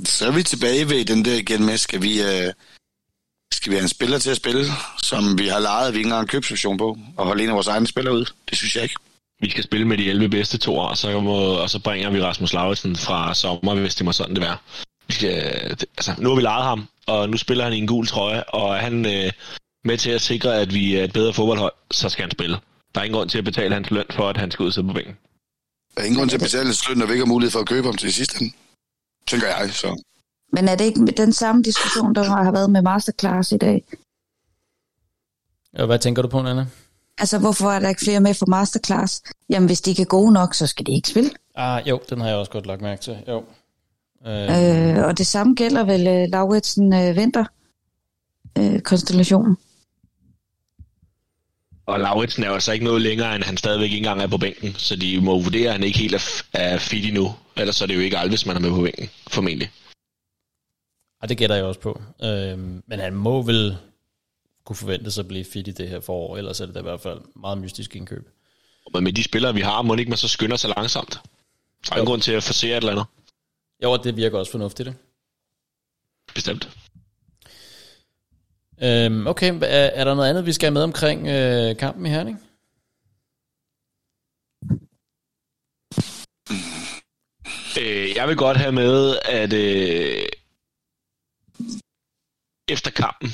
Så 0.04 0.26
er 0.26 0.30
vi 0.32 0.42
tilbage 0.42 0.88
ved 0.88 1.04
den 1.04 1.24
der 1.24 1.34
igen 1.34 1.66
med, 1.66 1.78
skal 1.78 2.02
vi, 2.02 2.20
uh, 2.20 2.52
skal 3.62 3.70
vi 3.70 3.76
have 3.76 3.82
en 3.82 3.88
spiller 3.88 4.18
til 4.18 4.30
at 4.30 4.36
spille, 4.36 4.64
som 5.02 5.38
vi 5.38 5.48
har 5.48 5.58
lejet, 5.58 5.92
vi 5.92 5.98
ikke 5.98 6.06
engang 6.06 6.22
en 6.22 6.28
købsoption 6.28 6.78
på, 6.78 6.98
og 7.16 7.26
holde 7.26 7.42
en 7.42 7.48
af 7.48 7.54
vores 7.54 7.66
egne 7.66 7.86
spillere 7.86 8.14
ud? 8.14 8.24
Det 8.48 8.58
synes 8.58 8.76
jeg 8.76 8.82
ikke. 8.82 8.94
Vi 9.40 9.50
skal 9.50 9.64
spille 9.64 9.86
med 9.88 9.98
de 9.98 10.10
11 10.10 10.28
bedste 10.28 10.58
to 10.58 10.76
år, 10.78 10.88
og 10.88 10.98
så, 10.98 11.20
må, 11.20 11.36
og 11.36 11.70
så 11.70 11.78
bringer 11.78 12.10
vi 12.10 12.22
Rasmus 12.22 12.52
Lauritsen 12.52 12.96
fra 12.96 13.34
sommer, 13.34 13.74
hvis 13.74 13.94
det 13.94 14.04
må 14.04 14.12
sådan 14.12 14.34
det 14.34 14.42
være. 14.42 14.56
Vi 15.06 15.12
skal, 15.12 15.34
altså, 15.98 16.14
nu 16.18 16.28
har 16.28 16.36
vi 16.36 16.42
lejet 16.42 16.64
ham, 16.64 16.88
og 17.06 17.28
nu 17.30 17.36
spiller 17.36 17.64
han 17.64 17.72
i 17.72 17.78
en 17.78 17.86
gul 17.86 18.06
trøje, 18.06 18.42
og 18.42 18.76
er 18.76 18.80
han 18.80 19.06
øh, 19.06 19.32
med 19.84 19.98
til 19.98 20.10
at 20.10 20.20
sikre, 20.20 20.60
at 20.60 20.74
vi 20.74 20.96
er 20.96 21.04
et 21.04 21.12
bedre 21.12 21.32
fodboldhold, 21.32 21.72
så 21.90 22.08
skal 22.08 22.22
han 22.22 22.30
spille. 22.30 22.56
Der 22.94 23.00
er 23.00 23.04
ingen 23.04 23.16
grund 23.16 23.30
til 23.30 23.38
at 23.38 23.44
betale 23.44 23.74
hans 23.74 23.90
løn 23.90 24.06
for, 24.10 24.28
at 24.28 24.36
han 24.36 24.50
skal 24.50 24.62
ud 24.62 24.72
sidde 24.72 24.86
på 24.88 24.94
bænken. 24.94 25.16
Der 25.94 26.00
er 26.00 26.04
ingen 26.04 26.18
grund 26.18 26.30
til 26.30 26.36
at 26.36 26.42
betale 26.42 26.64
hans 26.64 26.88
løn, 26.88 26.98
når 26.98 27.06
vi 27.06 27.12
ikke 27.12 27.24
har 27.24 27.32
mulighed 27.34 27.50
for 27.50 27.60
at 27.60 27.68
købe 27.68 27.86
ham 27.86 27.96
til 27.96 28.06
det 28.06 28.14
sidste 28.14 28.44
Tænker 29.26 29.46
jeg, 29.46 29.70
så. 29.72 30.02
Men 30.52 30.68
er 30.68 30.76
det 30.76 30.84
ikke 30.84 31.06
den 31.06 31.32
samme 31.32 31.62
diskussion, 31.62 32.14
der 32.14 32.22
har 32.22 32.52
været 32.52 32.70
med 32.70 32.82
Masterclass 32.82 33.52
i 33.52 33.56
dag? 33.56 33.84
Ja, 35.78 35.86
hvad 35.86 35.98
tænker 35.98 36.22
du 36.22 36.28
på, 36.28 36.38
Anna? 36.38 36.66
Altså, 37.18 37.38
hvorfor 37.38 37.70
er 37.70 37.78
der 37.78 37.88
ikke 37.88 38.04
flere 38.04 38.20
med 38.20 38.34
for 38.34 38.46
Masterclass? 38.46 39.22
Jamen, 39.50 39.66
hvis 39.66 39.80
de 39.80 39.90
ikke 39.90 40.02
er 40.02 40.06
gode 40.06 40.32
nok, 40.32 40.54
så 40.54 40.66
skal 40.66 40.86
de 40.86 40.92
ikke 40.92 41.08
spille. 41.08 41.30
Ah, 41.54 41.88
jo, 41.88 42.00
den 42.10 42.20
har 42.20 42.28
jeg 42.28 42.36
også 42.36 42.50
godt 42.50 42.66
lagt 42.66 42.82
mærke 42.82 43.02
til. 43.02 43.16
Jo. 43.28 43.44
Øh, 44.26 44.98
øh, 44.98 45.04
og 45.04 45.18
det 45.18 45.26
samme 45.26 45.54
gælder 45.54 45.84
vel 45.84 46.00
uh, 46.00 46.30
Lauritsen 46.30 46.92
uh, 46.92 47.16
Vinter 47.16 47.44
uh, 48.58 48.80
konstellationen. 48.80 49.56
Og 51.86 52.00
Lauritsen 52.00 52.42
er 52.42 52.48
jo 52.48 52.54
altså 52.54 52.72
ikke 52.72 52.84
noget 52.84 53.02
længere, 53.02 53.34
end 53.34 53.44
han 53.44 53.56
stadigvæk 53.56 53.84
ikke 53.84 53.96
engang 53.96 54.22
er 54.22 54.26
på 54.26 54.38
bænken, 54.38 54.74
så 54.74 54.96
de 54.96 55.20
må 55.20 55.42
vurdere, 55.42 55.66
at 55.66 55.72
han 55.72 55.82
ikke 55.82 55.98
helt 55.98 56.14
er, 56.14 56.42
er 56.52 56.78
fit 56.78 57.06
endnu. 57.06 57.34
Ellers 57.56 57.80
er 57.80 57.86
det 57.86 57.94
jo 57.94 58.00
ikke 58.00 58.18
Alves, 58.18 58.46
man 58.46 58.56
er 58.56 58.60
med 58.60 58.70
på 58.70 58.82
bænken, 58.82 59.10
formentlig. 59.30 59.70
Og 61.22 61.28
det 61.28 61.38
gætter 61.38 61.56
jeg 61.56 61.64
også 61.64 61.80
på. 61.80 62.02
Øhm, 62.22 62.82
men 62.86 63.00
han 63.00 63.14
må 63.14 63.42
vel 63.42 63.76
kunne 64.64 64.76
forventes 64.76 65.18
at 65.18 65.28
blive 65.28 65.44
fit 65.44 65.68
i 65.68 65.70
det 65.70 65.88
her 65.88 66.00
forår, 66.00 66.36
ellers 66.36 66.60
er 66.60 66.66
det 66.66 66.74
da 66.74 66.80
i 66.80 66.82
hvert 66.82 67.00
fald 67.00 67.20
meget 67.36 67.58
mystisk 67.58 67.96
indkøb. 67.96 68.28
Men 68.94 69.04
med 69.04 69.12
de 69.12 69.22
spillere, 69.22 69.54
vi 69.54 69.60
har, 69.60 69.82
må 69.82 69.94
ikke 69.94 70.10
man 70.10 70.18
så 70.18 70.28
skynder 70.28 70.56
sig 70.56 70.72
langsomt? 70.76 71.20
Der 71.86 71.92
er 71.92 71.96
ingen 71.96 72.06
grund 72.06 72.22
til 72.22 72.32
at 72.32 72.42
forsere 72.42 72.70
et 72.70 72.76
eller 72.76 72.92
andet. 72.92 73.06
Jo, 73.82 73.96
det 73.96 74.16
virker 74.16 74.38
også 74.38 74.52
fornuftigt, 74.52 74.86
det. 74.86 74.96
Bestemt. 76.34 76.68
Øhm, 78.82 79.26
okay, 79.26 79.54
er, 79.54 79.66
er 79.68 80.04
der 80.04 80.14
noget 80.14 80.28
andet, 80.30 80.46
vi 80.46 80.52
skal 80.52 80.66
have 80.66 80.74
med 80.74 80.82
omkring 80.82 81.28
øh, 81.28 81.76
kampen 81.76 82.06
i 82.06 82.08
Herning? 82.08 82.42
Øh, 87.80 88.16
jeg 88.16 88.28
vil 88.28 88.36
godt 88.36 88.56
have 88.56 88.72
med, 88.72 89.18
at 89.24 89.52
øh, 89.52 90.22
efter 92.72 92.90
kampen. 92.90 93.32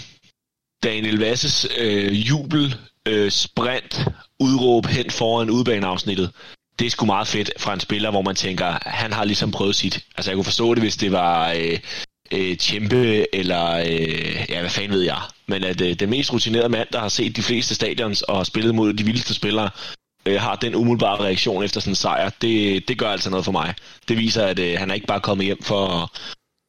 Daniel 0.83 1.19
Vasses 1.19 1.67
øh, 1.79 2.29
jubel, 2.29 2.77
øh, 3.09 3.31
sprint, 3.31 4.05
udråb 4.41 4.87
hen 4.87 5.11
foran 5.11 5.51
udbaneafsnittet. 5.51 6.31
Det 6.79 6.87
er 6.87 6.91
sgu 6.91 7.07
meget 7.07 7.29
fedt 7.29 7.51
fra 7.59 7.75
en 7.75 7.81
spiller, 7.81 8.11
hvor 8.11 8.23
man 8.23 8.35
tænker, 8.35 8.79
han 8.83 9.13
har 9.13 9.25
ligesom 9.25 9.51
prøvet 9.51 9.77
sit. 9.77 10.05
Altså 10.17 10.31
jeg 10.31 10.37
kunne 10.37 10.45
forstå 10.45 10.75
det, 10.75 10.83
hvis 10.83 10.97
det 10.97 11.13
var 11.13 11.53
øh, 11.53 11.79
øh, 12.33 12.57
Tjempe, 12.57 13.35
eller 13.35 13.73
øh, 13.75 14.47
ja, 14.49 14.61
hvad 14.61 14.71
fanden 14.71 14.93
ved 14.93 15.03
jeg. 15.03 15.21
Men 15.47 15.65
at 15.65 15.81
øh, 15.81 15.95
den 15.95 16.11
mest 16.11 16.33
rutinerede 16.33 16.69
mand, 16.69 16.89
der 16.93 17.01
har 17.01 17.09
set 17.09 17.37
de 17.37 17.43
fleste 17.43 17.75
stadions 17.75 18.23
og 18.23 18.47
spillet 18.47 18.75
mod 18.75 18.93
de 18.93 19.05
vildeste 19.05 19.35
spillere, 19.35 19.71
øh, 20.27 20.41
har 20.41 20.57
den 20.57 20.75
umiddelbare 20.75 21.25
reaktion 21.25 21.65
efter 21.65 21.81
sådan 21.81 21.91
en 21.91 21.97
sejr, 21.97 22.31
det, 22.43 22.89
det 22.89 22.99
gør 22.99 23.11
altså 23.11 23.31
noget 23.31 23.45
for 23.45 23.53
mig. 23.53 23.75
Det 24.09 24.17
viser, 24.17 24.47
at 24.47 24.59
øh, 24.59 24.79
han 24.79 24.91
er 24.91 24.95
ikke 24.95 25.07
bare 25.07 25.21
kommet 25.21 25.47
hjem 25.47 25.63
for 25.63 25.87
at, 25.87 26.09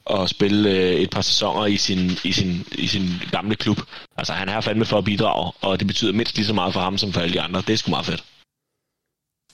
at 0.10 0.30
spille 0.30 0.70
øh, 0.70 0.94
et 0.94 1.10
par 1.10 1.22
sæsoner 1.22 1.66
i 1.66 1.78
sin, 1.78 2.12
i, 2.24 2.32
sin, 2.32 2.68
i 2.72 2.88
sin 2.88 3.04
gamle 3.32 3.56
klub. 3.56 3.78
Altså 4.18 4.34
han 4.34 4.50
er 4.50 4.62
fandme 4.62 4.86
for 4.86 4.98
at 4.98 5.04
bidrage, 5.04 5.52
og 5.62 5.80
det 5.80 5.88
betyder 5.88 6.14
mindst 6.14 6.36
lige 6.36 6.46
så 6.46 6.54
meget 6.54 6.74
for 6.74 6.80
ham 6.80 6.98
som 6.98 7.14
for 7.14 7.22
alle 7.22 7.34
de 7.34 7.42
andre. 7.42 7.64
Det 7.68 7.74
er 7.74 7.78
sgu 7.78 7.90
meget 7.90 8.06
fedt. 8.06 8.24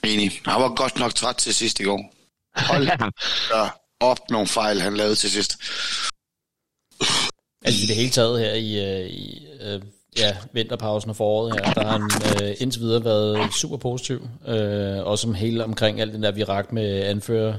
Enig. 0.03 0.31
Han 0.45 0.61
var 0.61 0.75
godt 0.75 0.99
nok 0.99 1.15
træt 1.15 1.35
til 1.35 1.53
sidst 1.53 1.79
i 1.79 1.83
går. 1.83 2.13
Hold 2.55 2.87
da 3.51 3.69
op 3.99 4.29
nogle 4.29 4.47
fejl, 4.47 4.81
han 4.81 4.97
lavede 4.97 5.15
til 5.15 5.31
sidst. 5.31 5.57
Altså 7.65 7.83
i 7.83 7.87
det 7.87 7.95
hele 7.95 8.09
taget 8.09 8.39
her 8.39 8.53
i, 8.53 9.01
øh, 9.01 9.09
i 9.09 9.47
øh, 9.61 9.81
ja, 10.17 10.37
vinterpausen 10.53 11.09
og 11.09 11.15
foråret 11.15 11.53
her, 11.53 11.73
der 11.73 11.83
har 11.83 11.91
han 11.91 12.09
øh, 12.43 12.55
indtil 12.59 12.81
videre 12.81 13.05
været 13.05 13.53
super 13.53 13.77
positiv. 13.77 14.27
Øh, 14.47 15.05
også 15.05 15.21
som 15.21 15.33
hele 15.33 15.63
omkring 15.63 16.01
alt 16.01 16.13
den 16.13 16.23
der 16.23 16.31
virak 16.31 16.71
med 16.71 17.03
anfører 17.03 17.53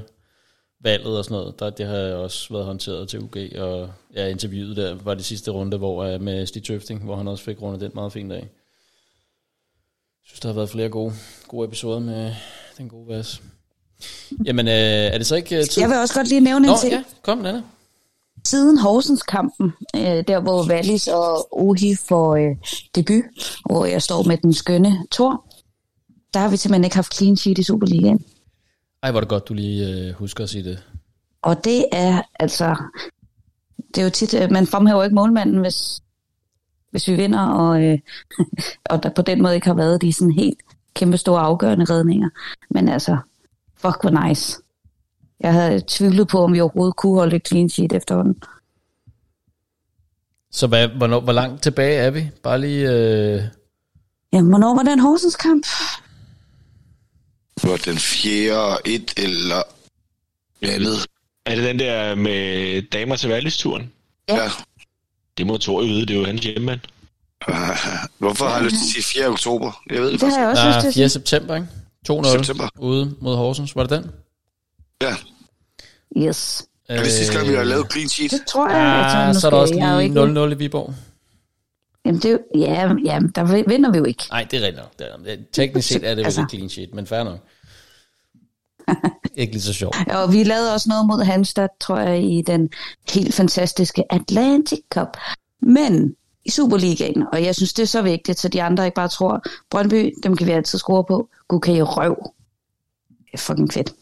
valget 0.83 1.17
og 1.17 1.25
sådan 1.25 1.37
noget, 1.37 1.59
der, 1.59 1.69
det 1.69 1.85
har 1.85 1.97
også 1.97 2.53
været 2.53 2.65
håndteret 2.65 3.09
til 3.09 3.19
UG, 3.19 3.35
og 3.57 3.89
ja, 4.15 4.27
interviewet 4.27 4.77
der 4.77 4.95
var 5.03 5.13
det 5.13 5.25
sidste 5.25 5.51
runde, 5.51 5.77
hvor 5.77 6.03
øh, 6.03 6.21
med 6.21 6.45
Stig 6.45 6.63
Tøfting, 6.63 7.03
hvor 7.03 7.15
han 7.15 7.27
også 7.27 7.43
fik 7.43 7.61
rundet 7.61 7.81
den 7.81 7.91
meget 7.93 8.13
fint 8.13 8.31
af. 8.31 8.39
Jeg 8.39 10.29
synes, 10.29 10.39
der 10.39 10.49
har 10.49 10.53
været 10.55 10.69
flere 10.69 10.89
gode, 10.89 11.13
gode 11.47 11.67
episoder 11.67 11.99
med 11.99 12.33
den 12.77 12.89
gode 12.89 13.07
Vas. 13.07 13.41
Jamen, 14.45 14.67
øh, 14.67 14.73
er 14.73 15.17
det 15.17 15.27
så 15.27 15.35
ikke 15.35 15.59
uh, 15.59 15.65
tid? 15.65 15.81
Jeg 15.81 15.89
vil 15.89 15.97
også 15.97 16.13
godt 16.13 16.27
lige 16.27 16.41
nævne 16.41 16.67
Nå, 16.67 16.73
en 16.73 16.79
ting. 16.79 16.93
ja, 16.93 17.03
kom, 17.21 17.37
Nana. 17.37 17.61
Siden 18.45 18.77
Horsens-kampen, 18.77 19.73
øh, 19.95 20.23
der 20.27 20.39
hvor 20.39 20.67
Wallis 20.69 21.07
og 21.07 21.47
Ohi 21.51 21.95
får 21.95 22.35
øh, 22.35 22.55
debut, 22.95 23.23
hvor 23.65 23.85
jeg 23.85 24.01
står 24.01 24.23
med 24.23 24.37
den 24.37 24.53
skønne 24.53 24.97
Tor, 25.11 25.45
der 26.33 26.39
har 26.39 26.49
vi 26.49 26.57
simpelthen 26.57 26.83
ikke 26.83 26.95
haft 26.95 27.15
clean 27.15 27.37
sheet 27.37 27.57
i 27.57 27.63
Superligaen. 27.63 28.25
Ej, 29.07 29.11
hvor 29.11 29.19
det 29.19 29.29
godt, 29.29 29.47
du 29.47 29.53
lige 29.53 30.07
øh, 30.07 30.13
husker 30.13 30.43
at 30.43 30.49
sige 30.49 30.63
det. 30.63 30.83
Og 31.41 31.63
det 31.63 31.85
er 31.91 32.21
altså, 32.39 32.75
det 33.95 34.01
er 34.01 34.03
jo 34.03 34.09
tit, 34.09 34.33
øh, 34.33 34.51
man 34.51 34.67
fremhæver 34.67 35.03
ikke 35.03 35.15
målmanden, 35.15 35.57
hvis, 35.57 36.01
hvis 36.91 37.07
vi 37.07 37.15
vinder, 37.15 37.47
og, 37.47 37.83
øh, 37.83 37.99
og 38.91 39.03
der 39.03 39.09
på 39.09 39.21
den 39.21 39.41
måde 39.41 39.55
ikke 39.55 39.67
har 39.67 39.73
været 39.73 40.01
de 40.01 40.13
sådan 40.13 40.31
helt 40.31 40.59
kæmpe 40.93 41.17
store 41.17 41.41
afgørende 41.41 41.85
redninger. 41.85 42.29
Men 42.69 42.89
altså, 42.89 43.17
fuck 43.75 44.01
hvor 44.01 44.27
nice. 44.27 44.61
Jeg 45.39 45.53
havde 45.53 45.81
tvivlet 45.87 46.27
på, 46.27 46.43
om 46.43 46.53
vi 46.53 46.61
overhovedet 46.61 46.95
kunne 46.95 47.15
holde 47.15 47.35
et 47.35 47.47
clean 47.47 47.69
sheet 47.69 47.93
efterhånden. 47.93 48.43
Så 50.51 50.67
hvad, 50.67 50.87
hvornår, 50.87 51.19
hvor 51.19 51.33
langt 51.33 51.63
tilbage 51.63 51.97
er 51.97 52.11
vi? 52.11 52.29
Bare 52.43 52.61
lige... 52.61 52.91
Øh... 52.91 53.41
Jamen, 54.33 54.49
hvornår 54.49 54.75
var 54.75 54.83
den 54.83 54.99
Horsens 54.99 55.35
kamp? 55.35 55.65
Det 57.67 57.71
var 57.71 57.91
den 57.91 57.97
fjerde, 57.99 58.77
et 58.85 59.13
eller 59.17 59.61
andet. 60.61 61.05
Er 61.45 61.55
det 61.55 61.63
den 61.63 61.79
der 61.79 62.15
med 62.15 62.81
damer 62.81 63.15
til 63.15 63.29
valgsturen? 63.29 63.91
Ja. 64.29 64.35
Ja. 64.35 64.49
Det 65.37 65.47
må 65.47 65.57
Thor 65.57 65.81
jo 65.81 65.87
vide, 65.87 66.01
det 66.05 66.15
er 66.15 66.19
jo 66.19 66.25
hans 66.25 66.41
hjemmemand. 66.41 66.79
Hvorfor 68.19 68.45
har 68.45 68.55
jeg 68.55 68.63
lyst 68.63 68.75
til 68.75 68.99
at 68.99 69.03
sige 69.03 69.19
4. 69.21 69.27
oktober? 69.27 69.83
Jeg 69.89 70.01
ved 70.01 70.11
det, 70.11 70.21
Det 70.21 70.29
har 70.33 70.39
jeg 70.39 70.49
også 70.49 70.61
Ah, 70.63 70.67
lyst 70.67 70.79
til 70.81 70.87
at 70.87 70.93
4. 70.93 71.09
sige. 71.09 71.09
september, 71.09 71.55
ikke? 71.55 71.67
2-0 72.09 72.31
September. 72.45 72.69
ude 72.79 73.15
mod 73.21 73.35
Horsens. 73.35 73.75
Var 73.75 73.83
det 73.83 73.89
den? 73.89 74.11
Ja, 75.01 75.15
Yes. 76.17 76.65
er 76.89 77.03
det 77.03 77.11
sidste 77.11 77.33
gang, 77.33 77.49
vi 77.49 77.53
har 77.55 77.63
lavet 77.63 77.91
clean 77.91 78.09
sheet? 78.09 78.31
Det 78.31 78.41
tror 78.47 78.69
jeg. 78.69 78.79
Ah, 79.27 79.35
så 79.35 79.47
er 79.47 79.51
der 79.51 79.57
også 79.57 79.73
lige 79.73 80.03
ikke- 80.03 80.15
0-0 80.15 80.51
i 80.51 80.55
Viborg. 80.57 80.93
Jamen, 82.05 82.21
det 82.21 82.25
er 82.25 82.31
jo, 82.31 82.39
ja, 82.55 82.91
ja, 83.05 83.19
der 83.35 83.63
vinder 83.67 83.91
vi 83.91 83.97
jo 83.97 84.03
ikke. 84.05 84.23
Nej, 84.31 84.43
det 84.51 84.63
er 84.63 84.67
rigtigt 84.67 84.83
nok. 85.27 85.47
Teknisk 85.53 85.87
set 85.87 86.03
er 86.03 86.09
det 86.09 86.17
vel 86.17 86.25
Altså. 86.25 86.41
et 86.41 86.49
clean 86.51 86.69
sheet, 86.69 86.93
men 86.93 87.07
fair 87.07 87.23
nok. 87.23 87.39
ikke 89.35 89.53
lige 89.53 89.61
så 89.61 89.73
sjovt. 89.73 89.95
Og 90.07 90.33
vi 90.33 90.43
lavede 90.43 90.73
også 90.73 90.89
noget 90.89 91.07
mod 91.07 91.23
Hanstad, 91.23 91.67
tror 91.81 91.99
jeg, 91.99 92.23
i 92.23 92.41
den 92.41 92.69
helt 93.13 93.33
fantastiske 93.33 94.13
Atlantic 94.13 94.79
Cup. 94.93 95.17
Men 95.61 96.15
i 96.45 96.51
Superligaen, 96.51 97.23
og 97.33 97.43
jeg 97.43 97.55
synes, 97.55 97.73
det 97.73 97.83
er 97.83 97.87
så 97.87 98.01
vigtigt, 98.01 98.39
så 98.39 98.47
de 98.47 98.63
andre 98.63 98.85
ikke 98.85 98.95
bare 98.95 99.07
tror, 99.07 99.43
Brøndby, 99.71 100.13
dem 100.23 100.37
kan 100.37 100.47
vi 100.47 100.51
altid 100.51 100.79
score 100.79 101.03
på. 101.07 101.29
Gud 101.47 101.59
kan 101.59 101.75
I 101.75 101.81
røv. 101.81 102.15
Det 103.09 103.33
er 103.33 103.37
fucking 103.37 103.73
fedt. 103.73 103.93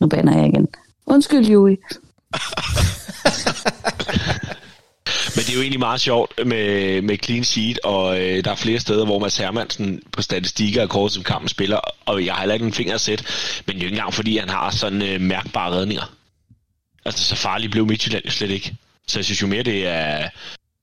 Nu 0.00 0.06
bander 0.06 0.36
jeg 0.36 0.46
igen. 0.46 0.68
Undskyld, 1.06 1.46
Jui. 1.46 1.76
Men 5.38 5.44
det 5.44 5.52
er 5.52 5.54
jo 5.54 5.60
egentlig 5.62 5.80
meget 5.80 6.00
sjovt 6.00 6.46
med, 6.46 7.02
med 7.02 7.18
clean 7.24 7.44
sheet, 7.44 7.78
og 7.84 8.20
øh, 8.20 8.44
der 8.44 8.50
er 8.50 8.54
flere 8.54 8.80
steder, 8.80 9.04
hvor 9.04 9.18
Mads 9.18 9.36
Hermansen 9.36 10.02
på 10.12 10.22
statistikker 10.22 10.82
er 10.82 10.86
kort 10.86 11.12
som 11.12 11.22
kampen 11.22 11.48
spiller, 11.48 11.80
og 12.06 12.24
jeg 12.24 12.34
har 12.34 12.40
heller 12.40 12.54
ikke 12.54 12.66
en 12.66 12.72
finger 12.72 12.94
at 12.94 13.00
sætte, 13.00 13.24
men 13.66 13.76
det 13.76 13.80
er 13.80 13.84
jo 13.84 13.86
ikke 13.86 13.96
engang 13.96 14.14
fordi, 14.14 14.36
han 14.36 14.48
har 14.48 14.70
sådan 14.70 15.02
øh, 15.02 15.20
mærkbare 15.20 15.72
redninger. 15.72 16.12
Altså, 17.04 17.24
så 17.24 17.36
farligt 17.36 17.72
blev 17.72 17.86
Midtjylland 17.86 18.24
jo 18.24 18.30
slet 18.30 18.50
ikke. 18.50 18.74
Så 19.08 19.18
jeg 19.18 19.24
synes 19.24 19.42
jo 19.42 19.46
mere, 19.46 19.62
det 19.62 19.86
er 19.86 20.28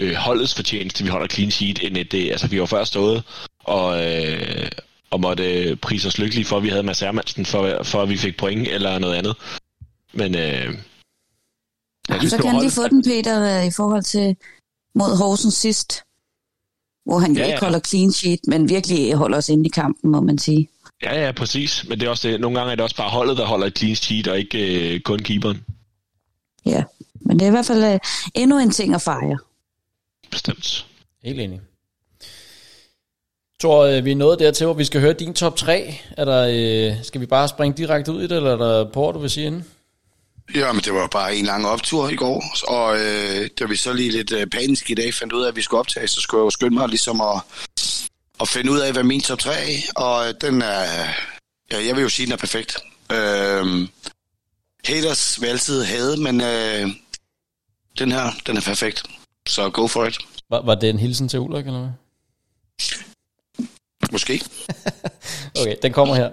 øh, 0.02 0.16
holdets 0.16 0.56
fortjeneste, 0.56 1.04
vi 1.04 1.10
holder 1.10 1.28
clean 1.28 1.52
sheet, 1.52 1.80
end 1.84 1.98
at 1.98 2.12
det, 2.12 2.32
altså 2.32 2.48
vi 2.48 2.60
var 2.60 2.66
før 2.66 2.84
stået 2.84 3.24
og, 3.60 4.06
øh, 4.06 4.70
og 5.12 5.22
måtte 5.22 5.76
prise 5.76 6.08
os 6.08 6.18
lykkelige 6.18 6.46
for, 6.46 6.58
at 6.58 6.64
vi 6.64 6.70
havde 6.70 6.84
Mads 6.84 7.00
Hermansen, 7.00 7.46
for, 7.46 7.84
for 7.84 8.02
at 8.02 8.10
vi 8.10 8.18
fik 8.18 8.38
point 8.38 8.68
eller 8.68 9.00
noget 9.00 9.16
andet. 9.16 9.36
Men 10.14 10.36
øh, 10.36 10.74
jeg 12.10 12.18
Så 12.22 12.24
det 12.24 12.32
var 12.32 12.38
kan 12.38 12.52
han 12.52 12.62
lige 12.62 12.72
få 12.72 12.88
den, 12.88 13.04
Peter, 13.04 13.60
øh, 13.60 13.68
i 13.68 13.72
forhold 13.72 14.04
til 14.04 14.36
mod 14.96 15.18
Horsens 15.18 15.54
sidst. 15.54 16.02
Hvor 17.06 17.20
han 17.20 17.36
Ja, 17.36 17.44
ikke 17.46 17.52
ja. 17.52 17.60
holder 17.60 17.80
clean 17.80 18.12
sheet, 18.12 18.40
men 18.48 18.70
virkelig 18.70 19.14
holder 19.14 19.38
os 19.38 19.50
inde 19.50 19.66
i 19.66 19.70
kampen, 19.70 20.12
må 20.12 20.22
man 20.22 20.38
sige. 20.38 20.70
Ja, 21.04 21.26
ja, 21.26 21.32
præcis. 21.32 21.86
Men 21.90 22.00
det 22.00 22.06
er 22.06 22.10
også 22.10 22.28
det. 22.28 22.42
Nogle 22.42 22.58
gange 22.58 22.72
er 22.72 22.76
det 22.76 22.84
også 22.84 22.96
bare 22.96 23.10
holdet, 23.10 23.38
der 23.38 23.46
holder 23.46 23.68
et 23.68 23.78
clean 23.78 23.96
sheet, 23.96 24.28
og 24.28 24.38
ikke 24.38 24.94
øh, 24.96 25.00
kun 25.00 25.20
keeperen. 25.20 25.66
Ja, 26.66 26.84
men 27.22 27.40
det 27.40 27.46
er 27.46 27.48
i 27.48 27.52
hvert 27.52 27.66
fald 27.66 27.84
øh, 27.84 28.00
endnu 28.36 28.60
en 28.60 28.72
ting 28.72 28.96
at 28.96 29.02
fejre. 29.02 29.38
Bestemt. 30.32 30.86
Helt 31.24 31.40
enig. 31.40 31.62
Tror 33.62 33.84
øh, 33.86 34.06
vi 34.06 34.12
er 34.12 34.16
nået 34.16 34.40
dertil, 34.40 34.66
hvor 34.66 34.74
vi 34.74 34.84
skal 34.86 35.02
høre 35.02 35.14
din 35.14 35.34
top 35.34 35.56
3. 35.56 35.96
Er 36.18 36.26
der, 36.26 36.48
øh, 36.98 37.04
skal 37.04 37.22
vi 37.22 37.26
bare 37.26 37.48
springe 37.48 37.78
direkte 37.78 38.12
ud 38.12 38.20
i 38.22 38.28
det, 38.28 38.38
eller 38.38 38.52
er 38.52 38.58
der 38.58 38.92
på, 38.92 39.12
du 39.14 39.20
vil 39.20 39.30
sige 39.30 39.48
inden? 39.48 39.66
Ja, 40.54 40.72
men 40.74 40.82
det 40.82 40.94
var 40.94 41.08
bare 41.08 41.36
en 41.36 41.46
lang 41.46 41.68
optur 41.68 42.10
i 42.10 42.16
går, 42.16 42.44
og 42.68 42.98
øh, 43.00 43.50
da 43.60 43.66
vi 43.66 43.76
så 43.76 43.94
lige 43.94 44.12
lidt 44.12 44.32
øh, 44.32 44.48
panisk 44.48 44.90
i 44.90 44.94
dag 44.94 45.14
fandt 45.14 45.34
ud 45.34 45.44
af, 45.44 45.48
at 45.48 45.56
vi 45.56 45.62
skulle 45.62 45.80
optage, 45.80 46.08
så 46.08 46.22
skulle 46.22 46.40
jeg 46.40 46.46
jo 46.46 46.50
skynde 46.50 46.76
mig 46.76 46.90
ligesom 46.90 47.22
at, 47.22 47.42
at 48.42 48.48
finde 48.48 48.72
ud 48.72 48.80
af, 48.80 48.94
hvad 48.94 49.04
min 49.04 49.22
top 49.22 49.40
3 49.40 49.52
er, 49.54 49.78
og 49.96 50.42
den 50.42 50.62
er, 50.62 51.08
ja, 51.72 51.86
jeg 51.86 51.96
vil 51.96 52.02
jo 52.02 52.10
sige, 52.10 52.26
den 52.26 52.34
er 52.34 52.38
perfekt. 52.38 52.78
Øh, 53.12 53.88
haters 54.86 55.42
vil 55.42 55.48
altid 55.48 55.84
have, 55.84 56.18
men 56.18 56.42
øh, 56.42 56.90
den 58.00 58.12
her, 58.12 58.32
den 58.48 58.58
er 58.58 58.62
perfekt. 58.62 59.04
Så 59.48 59.70
go 59.70 59.88
for 59.88 60.06
it. 60.06 60.18
Var, 60.50 60.62
var 60.62 60.76
det 60.76 60.90
en 60.90 61.00
hilsen 61.00 61.30
til 61.30 61.40
Ulrik, 61.40 61.66
eller 61.66 61.80
hvad? 61.80 61.92
Måske. 64.12 64.42
Okay, 65.62 65.76
den 65.82 65.94
kommer 65.94 66.16
her. 66.16 66.32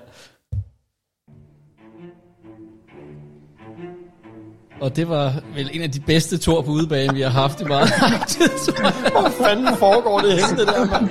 Og 4.82 4.96
det 4.96 5.08
var 5.08 5.32
vel 5.54 5.70
en 5.72 5.82
af 5.82 5.90
de 5.90 6.00
bedste 6.00 6.38
tor 6.38 6.62
på 6.62 6.70
udebane, 6.70 7.14
vi 7.14 7.20
har 7.20 7.30
haft 7.30 7.60
i 7.60 7.64
meget 7.64 7.88
lang 8.00 8.26
tid. 8.26 8.72
Hvor 9.14 9.28
fanden 9.44 9.76
foregår 9.76 10.18
det 10.18 10.32
henne, 10.32 10.58
det 10.58 10.66
der, 10.66 10.84
mand? 10.90 11.06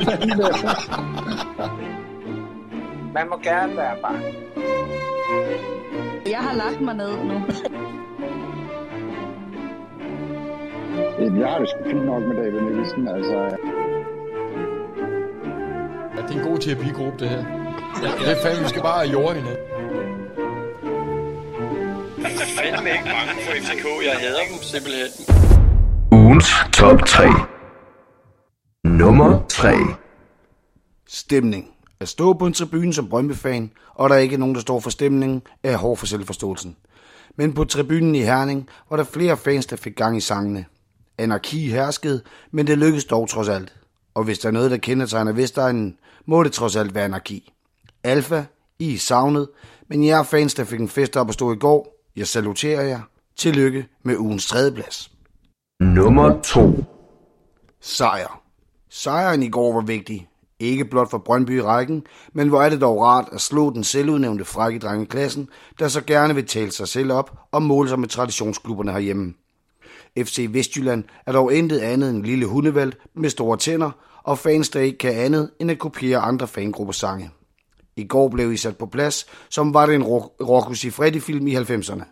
Man 3.14 3.30
må 3.30 3.40
gerne 3.44 3.78
være 3.78 3.96
bange. 4.02 4.36
Jeg 6.30 6.40
har 6.40 6.54
lagt 6.54 6.82
mig 6.82 6.96
ned 6.96 7.12
nu. 7.24 7.34
Jeg 11.40 11.50
har 11.50 11.60
det 11.60 11.70
sgu 11.70 11.90
fint 11.90 12.06
nok 12.06 12.24
med 12.24 12.36
David 12.36 12.62
Nielsen, 12.62 13.08
altså. 13.08 13.38
Ja, 16.16 16.22
det 16.28 16.36
er 16.36 16.40
en 16.40 16.48
god 16.50 16.58
terapigruppe, 16.58 17.20
det 17.20 17.30
her. 17.30 17.44
Ja, 18.04 18.10
det 18.26 18.32
er 18.32 18.42
fandme, 18.44 18.64
vi 18.64 18.70
skal 18.70 18.82
bare 18.82 19.06
have 19.06 19.18
jord 22.22 22.32
hende. 22.32 22.46
fandme 22.58 22.92
ikke 22.92 23.04
bange 23.04 23.42
for 23.46 23.52
FCK. 23.52 23.86
Jeg 24.06 24.18
hader 24.20 24.40
dem 24.52 24.62
simpelthen. 24.62 25.10
Ugens 26.12 26.50
top 26.74 27.06
3. 27.06 27.24
Nummer 28.84 29.46
3. 29.50 29.74
Stemning. 31.08 31.68
At 32.00 32.08
stå 32.08 32.34
på 32.34 32.46
en 32.46 32.54
tribune 32.54 32.94
som 32.94 33.10
Brøndby-fan, 33.10 33.72
og 33.96 34.10
der 34.10 34.16
er 34.16 34.20
ikke 34.20 34.38
nogen, 34.38 34.56
der 34.56 34.62
står 34.62 34.80
for 34.80 34.90
stemningen, 34.90 35.42
er 35.64 35.78
hård 35.78 35.98
for 35.98 36.06
selvforståelsen. 36.06 36.78
Men 37.36 37.54
på 37.54 37.64
tribunen 37.64 38.16
i 38.16 38.22
Herning 38.22 38.70
var 38.90 38.98
der 38.98 39.04
flere 39.04 39.38
fans, 39.38 39.66
der 39.66 39.76
fik 39.76 39.96
gang 39.96 40.18
i 40.18 40.22
sangene. 40.22 40.66
Anarki 41.18 41.70
herskede, 41.70 42.22
men 42.52 42.68
det 42.68 42.78
lykkedes 42.78 43.06
dog 43.06 43.30
trods 43.30 43.48
alt. 43.48 43.74
Og 44.14 44.24
hvis 44.24 44.40
der 44.40 44.48
er 44.48 44.54
noget, 44.54 44.72
der 44.72 44.78
kendetegner 44.78 45.32
Vestegnen, 45.32 45.98
må 46.26 46.44
det 46.44 46.52
trods 46.52 46.76
alt 46.76 46.96
være 46.96 47.04
anarki. 47.04 47.54
Alfa, 48.04 48.44
I 48.80 48.94
er 48.94 49.00
savnet, 49.00 49.48
men 49.88 50.06
jer 50.06 50.24
fans, 50.24 50.54
der 50.54 50.64
fik 50.64 50.80
en 50.80 50.90
fest 50.90 51.18
op 51.18 51.30
at 51.30 51.34
stå 51.34 51.54
i 51.54 51.56
går, 51.56 52.01
jeg 52.16 52.28
saluterer 52.28 52.82
jer. 52.82 53.00
Tillykke 53.38 53.88
med 54.04 54.18
ugens 54.18 54.48
tredjeplads. 54.48 55.12
Nummer 55.80 56.42
2. 56.42 56.84
Sejr. 57.82 58.42
Sejren 58.90 59.44
i 59.44 59.50
går 59.50 59.74
var 59.74 59.82
vigtig. 59.82 60.28
Ikke 60.60 60.86
blot 60.86 61.10
for 61.10 61.18
Brøndby 61.18 61.58
i 61.58 61.62
rækken, 61.62 62.04
men 62.34 62.48
hvor 62.48 62.62
er 62.62 62.70
det 62.70 62.82
dog 62.82 63.02
rart 63.02 63.30
at 63.32 63.42
slå 63.42 63.70
den 63.70 63.84
selvudnævnte 63.84 64.46
frække 64.46 64.80
dreng 64.80 65.04
i 65.04 65.06
klassen, 65.06 65.50
der 65.80 65.88
så 65.88 66.02
gerne 66.02 66.36
vil 66.36 66.48
tale 66.48 66.72
sig 66.72 66.88
selv 66.88 67.12
op 67.12 67.40
og 67.52 67.62
måle 67.62 67.90
sig 67.90 68.00
med 68.00 68.08
traditionsklubberne 68.08 68.92
herhjemme. 68.92 69.34
FC 70.18 70.48
Vestjylland 70.50 71.04
er 71.26 71.32
dog 71.32 71.54
intet 71.54 71.80
andet 71.80 72.10
end 72.10 72.18
en 72.18 72.24
lille 72.24 72.46
hundevalg 72.46 72.96
med 73.16 73.30
store 73.30 73.58
tænder, 73.58 73.92
og 74.24 74.38
fans 74.38 74.70
der 74.70 74.80
ikke 74.80 74.98
kan 74.98 75.14
andet 75.14 75.52
end 75.60 75.72
at 75.72 75.80
kopiere 75.80 76.20
andre 76.20 76.48
fangruppers 76.48 76.96
sange. 76.96 77.32
I 78.02 78.08
går 78.08 78.30
blev 78.30 78.52
I 78.52 78.58
sat 78.58 78.78
på 78.78 78.86
plads, 78.86 79.26
som 79.50 79.74
var 79.74 79.86
det 79.86 79.96
en 79.96 80.04
Rocco 80.04 80.74
Siffredi-film 80.74 81.48
i 81.48 81.56
90'erne. 81.56 82.04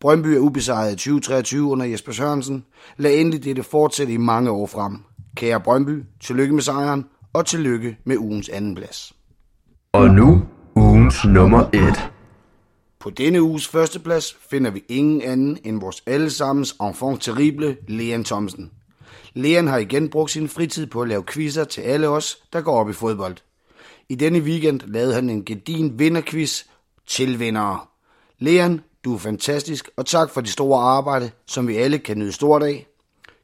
Brøndby 0.00 0.26
er 0.26 0.38
ubesejret 0.38 0.92
i 0.92 0.96
2023 0.96 1.70
under 1.70 1.86
Jesper 1.86 2.12
Sørensen. 2.12 2.64
Lad 2.96 3.14
endelig 3.14 3.44
dette 3.44 3.62
fortsætte 3.62 4.12
i 4.12 4.16
mange 4.16 4.50
år 4.50 4.66
frem. 4.66 4.98
Kære 5.36 5.60
Brøndby, 5.60 6.02
tillykke 6.20 6.54
med 6.54 6.62
sejren, 6.62 7.04
og 7.32 7.46
tillykke 7.46 7.96
med 8.04 8.16
ugens 8.16 8.48
anden 8.48 8.74
plads. 8.74 9.12
Og 9.92 10.08
nu 10.08 10.42
ugens 10.74 11.24
nummer 11.24 11.68
1. 11.72 12.10
På 13.00 13.10
denne 13.10 13.42
uges 13.42 13.68
førsteplads 13.68 14.36
finder 14.50 14.70
vi 14.70 14.84
ingen 14.88 15.22
anden 15.22 15.58
end 15.64 15.80
vores 15.80 16.02
allesammens 16.06 16.76
enfant 16.82 17.22
terrible, 17.22 17.76
Leon 17.88 18.24
Thomsen. 18.24 18.70
Leon 19.34 19.66
har 19.66 19.78
igen 19.78 20.08
brugt 20.08 20.30
sin 20.30 20.48
fritid 20.48 20.86
på 20.86 21.02
at 21.02 21.08
lave 21.08 21.24
quizzer 21.24 21.64
til 21.64 21.80
alle 21.80 22.08
os, 22.08 22.38
der 22.52 22.60
går 22.60 22.80
op 22.80 22.90
i 22.90 22.92
fodbold. 22.92 23.36
I 24.08 24.14
denne 24.14 24.38
weekend 24.38 24.80
lavede 24.86 25.14
han 25.14 25.30
en 25.30 25.44
gedin 25.44 25.98
vinderquiz 25.98 26.62
til 27.06 27.38
vindere. 27.38 27.80
Leon, 28.38 28.80
du 29.04 29.14
er 29.14 29.18
fantastisk, 29.18 29.88
og 29.96 30.06
tak 30.06 30.30
for 30.30 30.40
det 30.40 30.50
store 30.50 30.82
arbejde, 30.82 31.30
som 31.46 31.68
vi 31.68 31.76
alle 31.76 31.98
kan 31.98 32.18
nyde 32.18 32.32
stort 32.32 32.62
af. 32.62 32.86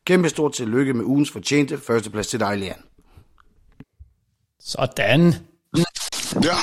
Kæmpe 0.07 0.29
stort 0.29 0.53
tillykke 0.53 0.95
med 0.95 1.05
ugens 1.05 1.31
fortjente 1.31 1.79
førsteplads 1.87 2.27
til 2.27 2.41
dig, 2.41 2.59
Leon. 2.59 2.83
Sådan. 4.61 5.35
Ja. 6.35 6.57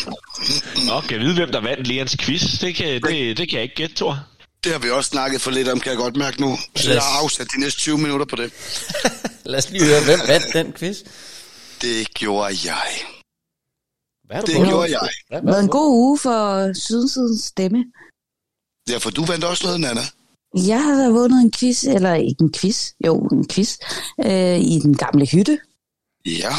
Nå, 0.87 1.01
kan 1.01 1.11
jeg 1.11 1.19
vide, 1.19 1.33
hvem 1.33 1.51
der 1.51 1.61
vandt 1.61 1.87
Leons 1.87 2.17
quiz? 2.19 2.59
Det 2.59 2.75
kan, 2.75 3.01
det, 3.01 3.37
det 3.37 3.49
kan 3.49 3.55
jeg 3.55 3.63
ikke 3.63 3.75
gætte, 3.75 3.95
Thor. 3.95 4.19
Det 4.63 4.71
har 4.71 4.79
vi 4.79 4.89
også 4.89 5.09
snakket 5.09 5.41
for 5.41 5.51
lidt 5.51 5.67
om, 5.67 5.79
kan 5.79 5.89
jeg 5.89 5.97
godt 5.97 6.15
mærke 6.15 6.41
nu. 6.41 6.57
Så 6.75 6.91
jeg 6.91 7.01
har 7.01 7.23
afsat 7.23 7.47
de 7.55 7.59
næste 7.59 7.79
20 7.79 7.97
minutter 7.97 8.25
på 8.25 8.35
det. 8.35 8.53
Lad 9.45 9.59
os 9.59 9.69
lige 9.69 9.85
høre, 9.85 10.03
hvem 10.05 10.19
vandt 10.27 10.53
den 10.53 10.73
quiz? 10.73 10.97
Det 11.81 12.13
gjorde 12.13 12.55
jeg. 12.65 13.18
Hvad 14.30 14.41
du 14.41 14.45
Det 14.45 14.55
fået? 14.55 14.67
gjorde 14.67 14.91
jeg. 14.91 15.09
Hvad, 15.30 15.38
Det 15.39 15.45
var 15.45 15.51
hvad, 15.53 15.63
en 15.63 15.69
god 15.69 15.89
uge 15.91 16.17
for 16.19 16.73
Sydsidens 16.73 17.41
stemme. 17.43 17.86
Ja, 18.89 18.97
for 18.97 19.09
du 19.09 19.25
vandt 19.25 19.43
også 19.43 19.63
noget, 19.67 19.80
Nana. 19.82 20.01
Jeg 20.67 20.84
har 20.84 21.09
vundet 21.09 21.41
en 21.41 21.51
quiz, 21.51 21.84
eller 21.84 22.13
ikke 22.13 22.41
en 22.41 22.53
quiz, 22.53 22.91
jo 23.05 23.17
en 23.19 23.47
quiz, 23.47 23.77
øh, 24.25 24.59
i 24.59 24.80
den 24.84 24.97
gamle 24.97 25.25
hytte. 25.25 25.59
Ja. 26.25 26.53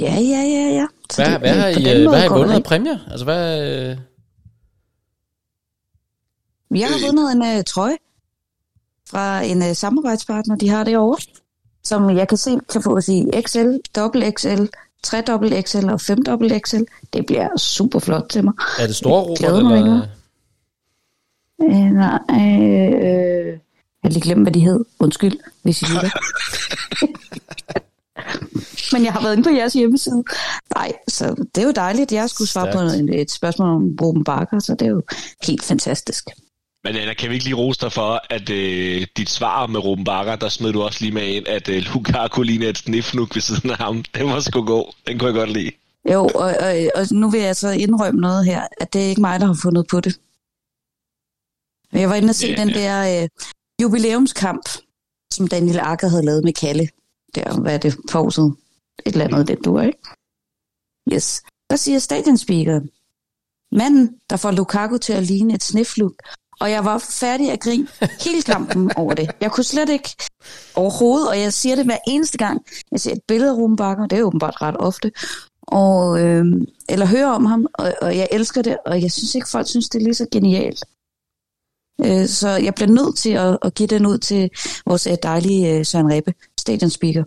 Ja, 0.00 0.14
ja, 0.14 0.42
ja, 0.54 0.64
ja. 0.78 0.86
Så 1.10 1.22
hvad, 1.22 1.30
det- 1.32 1.40
hvad, 1.40 1.54
har 1.54 1.72
på 1.74 1.80
I, 1.80 1.90
øh, 1.90 1.96
måde 2.04 2.08
hvad 2.08 2.18
har 2.20 2.24
I 2.26 2.28
det 2.28 2.38
vundet 2.38 2.54
af 2.54 2.62
præmier? 2.64 2.98
Altså, 3.10 3.24
hvad... 3.24 3.62
øh, 3.62 3.96
Jeg 6.80 6.88
har 6.88 6.96
Øh. 6.96 7.02
vundet 7.06 7.32
en 7.32 7.58
uh, 7.58 7.64
trøje 7.64 7.96
fra 9.10 9.40
en 9.42 9.58
uh, 9.62 9.72
samarbejdspartner, 9.72 10.56
de 10.56 10.68
har 10.68 10.84
derovre, 10.84 11.22
som 11.84 12.16
jeg 12.16 12.28
kan 12.28 12.38
se 12.38 12.58
kan 12.72 12.82
fås 12.82 13.08
i 13.08 13.24
XL, 13.46 13.68
dobbelt 13.96 14.38
XL, 14.40 14.64
3 15.02 15.20
dobbelt 15.20 15.68
XL 15.68 15.88
og 15.88 16.00
5 16.00 16.24
dobbelt 16.24 16.66
XL. 16.66 16.82
Det 17.12 17.26
bliver 17.26 17.56
super 17.56 17.98
flot 17.98 18.26
til 18.30 18.44
mig. 18.44 18.54
Er 18.78 18.86
det 18.86 18.96
store 18.96 19.62
mig 19.62 19.78
eller... 19.78 20.06
Øh, 21.62 21.92
nej, 21.92 22.18
øh, 22.30 23.46
jeg 24.02 24.08
har 24.08 24.10
lige 24.10 24.20
glemt, 24.22 24.42
hvad 24.42 24.52
de 24.52 24.60
hed. 24.60 24.84
Undskyld, 24.98 25.32
hvis 25.62 25.82
I 25.82 25.84
lytter. 25.84 26.10
Men 28.92 29.04
jeg 29.04 29.12
har 29.12 29.22
været 29.22 29.32
inde 29.36 29.44
på 29.44 29.50
jeres 29.50 29.72
hjemmeside. 29.72 30.24
Nej, 30.74 30.92
så 31.08 31.34
det 31.54 31.62
er 31.62 31.66
jo 31.66 31.72
dejligt, 31.72 32.12
at 32.12 32.16
jeg 32.16 32.30
skulle 32.30 32.48
svare 32.48 32.72
Stærkt. 32.72 33.08
på 33.08 33.12
et, 33.12 33.20
et 33.20 33.30
spørgsmål 33.30 33.68
om 33.68 33.96
Ruben 34.00 34.24
Bakker, 34.24 34.58
så 34.58 34.72
det 34.72 34.86
er 34.86 34.90
jo 34.90 35.02
helt 35.46 35.64
fantastisk. 35.64 36.28
Men 36.84 36.96
Anna, 36.96 37.14
kan 37.14 37.28
vi 37.30 37.34
ikke 37.34 37.44
lige 37.44 37.54
rose 37.54 37.80
dig 37.80 37.92
for, 37.92 38.20
at 38.30 38.50
øh, 38.50 39.06
dit 39.16 39.30
svar 39.30 39.66
med 39.66 39.80
Ruben 39.80 40.04
Bakker, 40.04 40.36
der 40.36 40.48
smed 40.48 40.72
du 40.72 40.82
også 40.82 40.98
lige 41.00 41.12
med 41.12 41.26
ind, 41.26 41.48
at 41.48 41.68
øh, 41.68 41.82
Lukaku 41.82 42.42
ligner 42.42 42.68
et 42.68 42.78
snifnuk 42.78 43.34
ved 43.34 43.42
siden 43.42 43.70
af 43.70 43.76
ham. 43.76 44.04
Den 44.14 44.26
var 44.28 44.40
sgu 44.40 44.64
god. 44.64 44.92
Den 45.06 45.18
kunne 45.18 45.26
jeg 45.26 45.34
godt 45.34 45.50
lide. 45.52 45.70
Jo, 46.12 46.20
og, 46.34 46.54
og, 46.60 46.90
og 46.94 47.06
nu 47.12 47.30
vil 47.30 47.40
jeg 47.40 47.56
så 47.56 47.70
indrømme 47.70 48.20
noget 48.20 48.44
her, 48.46 48.66
at 48.80 48.92
det 48.92 49.02
er 49.04 49.06
ikke 49.06 49.20
mig, 49.20 49.40
der 49.40 49.46
har 49.46 49.58
fundet 49.62 49.86
på 49.90 50.00
det. 50.00 50.20
Jeg 51.92 52.08
var 52.08 52.14
inde 52.14 52.28
og 52.30 52.34
se 52.34 52.46
Ja. 52.46 52.64
den 52.64 52.68
der 52.68 53.22
øh, 53.22 53.28
jubilæumskamp, 53.82 54.68
som 55.32 55.48
Daniel 55.48 55.78
Akker 55.80 56.08
havde 56.08 56.24
lavet 56.24 56.44
med 56.44 56.52
Kalle. 56.52 56.88
Der, 57.34 57.60
hvad 57.60 57.74
er 57.74 57.78
det, 57.78 57.96
forset? 58.10 58.54
Et 59.06 59.12
eller 59.12 59.24
andet, 59.24 59.48
det 59.48 59.58
du 59.64 59.78
ikke? 59.80 59.98
Yes. 61.12 61.42
Der 61.70 61.76
siger 61.76 61.98
stadionspeakeren, 61.98 62.90
manden, 63.72 64.14
der 64.30 64.36
får 64.36 64.50
Lukaku 64.50 64.98
til 64.98 65.12
at 65.12 65.22
ligne 65.22 65.54
et 65.54 65.64
snifluk. 65.64 66.14
Og 66.62 66.70
jeg 66.70 66.84
var 66.84 66.98
færdig 66.98 67.50
at 67.50 67.60
grine 67.60 67.88
hele 68.24 68.42
kampen 68.42 68.90
over 68.96 69.14
det. 69.14 69.30
Jeg 69.40 69.52
kunne 69.52 69.64
slet 69.64 69.88
ikke 69.88 70.08
overhovedet, 70.74 71.28
og 71.28 71.40
jeg 71.40 71.52
siger 71.52 71.76
det 71.76 71.84
hver 71.84 71.98
eneste 72.08 72.38
gang, 72.38 72.66
jeg 72.92 73.00
ser 73.00 73.12
et 73.12 73.22
billede 73.28 73.50
af 73.50 73.56
Ruben 73.56 73.76
Bakker, 73.76 74.06
det 74.06 74.18
er 74.18 74.22
åbenbart 74.22 74.62
ret 74.62 74.76
ofte, 74.78 75.12
og, 75.62 76.20
øh, 76.20 76.44
eller 76.88 77.06
hører 77.06 77.30
om 77.30 77.46
ham, 77.46 77.66
og, 77.74 77.94
og 78.02 78.16
jeg 78.16 78.28
elsker 78.32 78.62
det, 78.62 78.78
og 78.86 79.02
jeg 79.02 79.12
synes 79.12 79.34
ikke, 79.34 79.48
folk 79.48 79.68
synes, 79.68 79.88
det 79.88 79.98
er 79.98 80.02
lige 80.02 80.14
så 80.14 80.26
genialt. 80.32 80.84
Øh, 82.04 82.26
så 82.26 82.48
jeg 82.48 82.74
bliver 82.74 82.90
nødt 82.90 83.16
til 83.16 83.32
at, 83.32 83.58
at 83.62 83.74
give 83.74 83.86
den 83.86 84.06
ud 84.06 84.18
til 84.18 84.50
vores 84.86 85.06
øh, 85.06 85.16
dejlige 85.22 85.78
øh, 85.78 85.86
Søren 85.86 86.12
Rebbe, 86.12 86.34
stadionspeaker. 86.60 87.24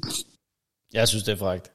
Jeg 0.93 1.07
synes, 1.07 1.23
det 1.23 1.31
er 1.31 1.38
frækt. 1.38 1.71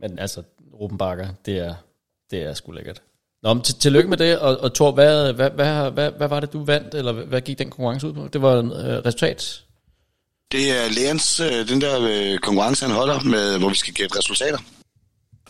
Men 0.00 0.18
altså, 0.18 0.42
Ruben 0.80 0.98
Bakker, 0.98 1.28
det 1.46 1.58
er, 1.58 1.74
det 2.30 2.42
er 2.42 2.54
sgu 2.54 2.72
lækkert. 2.72 3.02
Nå, 3.42 3.54
men 3.54 3.62
til, 3.62 3.74
tillykke 3.74 4.08
med 4.08 4.16
det, 4.16 4.38
og, 4.38 4.60
og 4.60 4.74
Thor, 4.74 4.92
hvad, 4.92 5.32
hvad, 5.32 5.50
hvad, 5.50 5.90
hvad, 5.90 6.10
hvad 6.10 6.28
var 6.28 6.40
det, 6.40 6.52
du 6.52 6.64
vandt, 6.64 6.94
eller 6.94 7.12
hvad, 7.12 7.40
gik 7.40 7.58
den 7.58 7.70
konkurrence 7.70 8.08
ud 8.08 8.12
på? 8.12 8.28
Det 8.32 8.42
var 8.42 8.60
en 8.60 8.72
øh, 8.72 9.04
resultat. 9.04 9.62
Det 10.52 10.70
er 10.70 10.88
Leons, 10.88 11.40
øh, 11.40 11.68
den 11.68 11.80
der 11.80 12.08
øh, 12.10 12.38
konkurrence, 12.38 12.84
han 12.86 12.94
holder, 12.94 13.20
med, 13.20 13.58
hvor 13.58 13.68
vi 13.68 13.74
skal 13.74 13.94
gætte 13.94 14.18
resultater. 14.18 14.58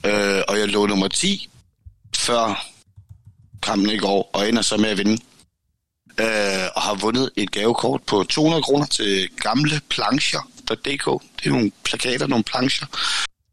Øh, 0.06 0.42
og 0.48 0.58
jeg 0.58 0.68
lå 0.68 0.86
nummer 0.86 1.08
10 1.08 1.48
før 2.16 2.66
kampen 3.62 3.90
i 3.90 3.98
går, 3.98 4.30
og 4.32 4.48
ender 4.48 4.62
så 4.62 4.76
med 4.76 4.88
at 4.88 4.98
vinde. 4.98 5.22
Øh, 6.20 6.68
og 6.76 6.82
har 6.82 6.94
vundet 7.00 7.30
et 7.36 7.50
gavekort 7.50 8.02
på 8.02 8.24
200 8.24 8.62
kroner 8.62 8.86
til 8.86 9.28
gamle 9.36 9.80
plancher.dk. 9.88 11.22
Det 11.36 11.46
er 11.46 11.50
nogle 11.50 11.72
plakater, 11.84 12.26
nogle 12.26 12.44
plancher, 12.44 12.86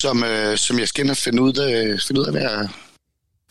som, 0.01 0.23
øh, 0.23 0.57
som 0.57 0.79
jeg 0.79 0.88
skal 0.88 1.15
finde 1.15 1.41
ud 1.41 1.53
af, 1.53 1.99
finde 2.07 2.21
ud 2.21 2.25
af 2.25 2.31
hvad, 2.31 2.41
jeg, 2.41 2.69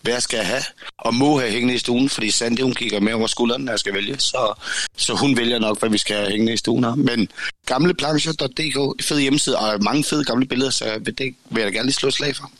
hvad 0.05 0.13
jeg 0.13 0.23
skal 0.23 0.39
have. 0.39 0.63
Og 0.99 1.15
må 1.15 1.39
have 1.39 1.53
hængende 1.53 1.75
i 1.75 1.79
stuen, 1.79 2.09
fordi 2.09 2.31
Sandy, 2.31 2.61
hun 2.61 2.75
kigger 2.75 3.01
med 3.01 3.13
over 3.13 3.27
skulderen, 3.27 3.63
når 3.63 3.73
jeg 3.73 3.79
skal 3.79 3.95
vælge. 3.95 4.19
Så, 4.19 4.61
så 4.97 5.15
hun 5.15 5.37
vælger 5.37 5.59
nok, 5.59 5.79
hvad 5.79 5.91
vi 5.91 5.99
skal 5.99 6.17
have 6.17 6.31
hængende 6.31 6.53
i 6.53 6.57
stuen 6.57 6.85
her. 6.85 6.95
Men 6.95 7.29
gamleplancher.dk, 7.67 9.05
fed 9.05 9.21
hjemmeside, 9.21 9.59
og 9.59 9.83
mange 9.83 10.05
fede 10.05 10.25
gamle 10.25 10.47
billeder, 10.47 10.71
så 10.71 10.85
det 11.05 11.19
vil 11.51 11.61
jeg 11.61 11.65
da 11.65 11.77
gerne 11.77 11.87
lige 11.87 11.95
slå 11.95 12.11
slag 12.11 12.37
for. 12.37 12.51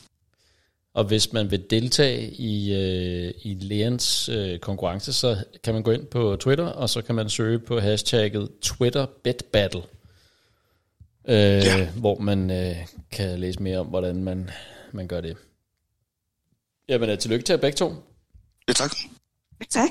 Og 0.93 1.03
hvis 1.03 1.33
man 1.33 1.51
vil 1.51 1.63
deltage 1.69 2.31
i, 2.31 2.73
øh, 2.73 3.33
i 3.43 3.53
Leons 3.53 4.29
øh, 4.29 4.59
konkurrence, 4.59 5.13
så 5.13 5.37
kan 5.63 5.73
man 5.73 5.83
gå 5.83 5.91
ind 5.91 6.05
på 6.05 6.35
Twitter, 6.39 6.65
og 6.65 6.89
så 6.89 7.01
kan 7.01 7.15
man 7.15 7.29
søge 7.29 7.59
på 7.59 7.79
hashtagget 7.79 8.49
TwitterBetBattle, 8.61 9.81
øh, 11.27 11.35
ja. 11.37 11.87
hvor 11.95 12.19
man 12.19 12.51
øh, 12.51 12.75
kan 13.11 13.39
læse 13.39 13.63
mere 13.63 13.77
om, 13.77 13.87
hvordan 13.87 14.23
man, 14.23 14.49
man 14.91 15.07
gør 15.07 15.21
det. 15.21 15.37
Jamen, 16.89 17.09
øh, 17.09 17.17
tillykke 17.19 17.45
til 17.45 17.53
jer 17.53 17.59
begge 17.61 17.75
to. 17.75 17.93
Ja, 18.67 18.73
tak. 18.73 18.95
Tak. 19.69 19.89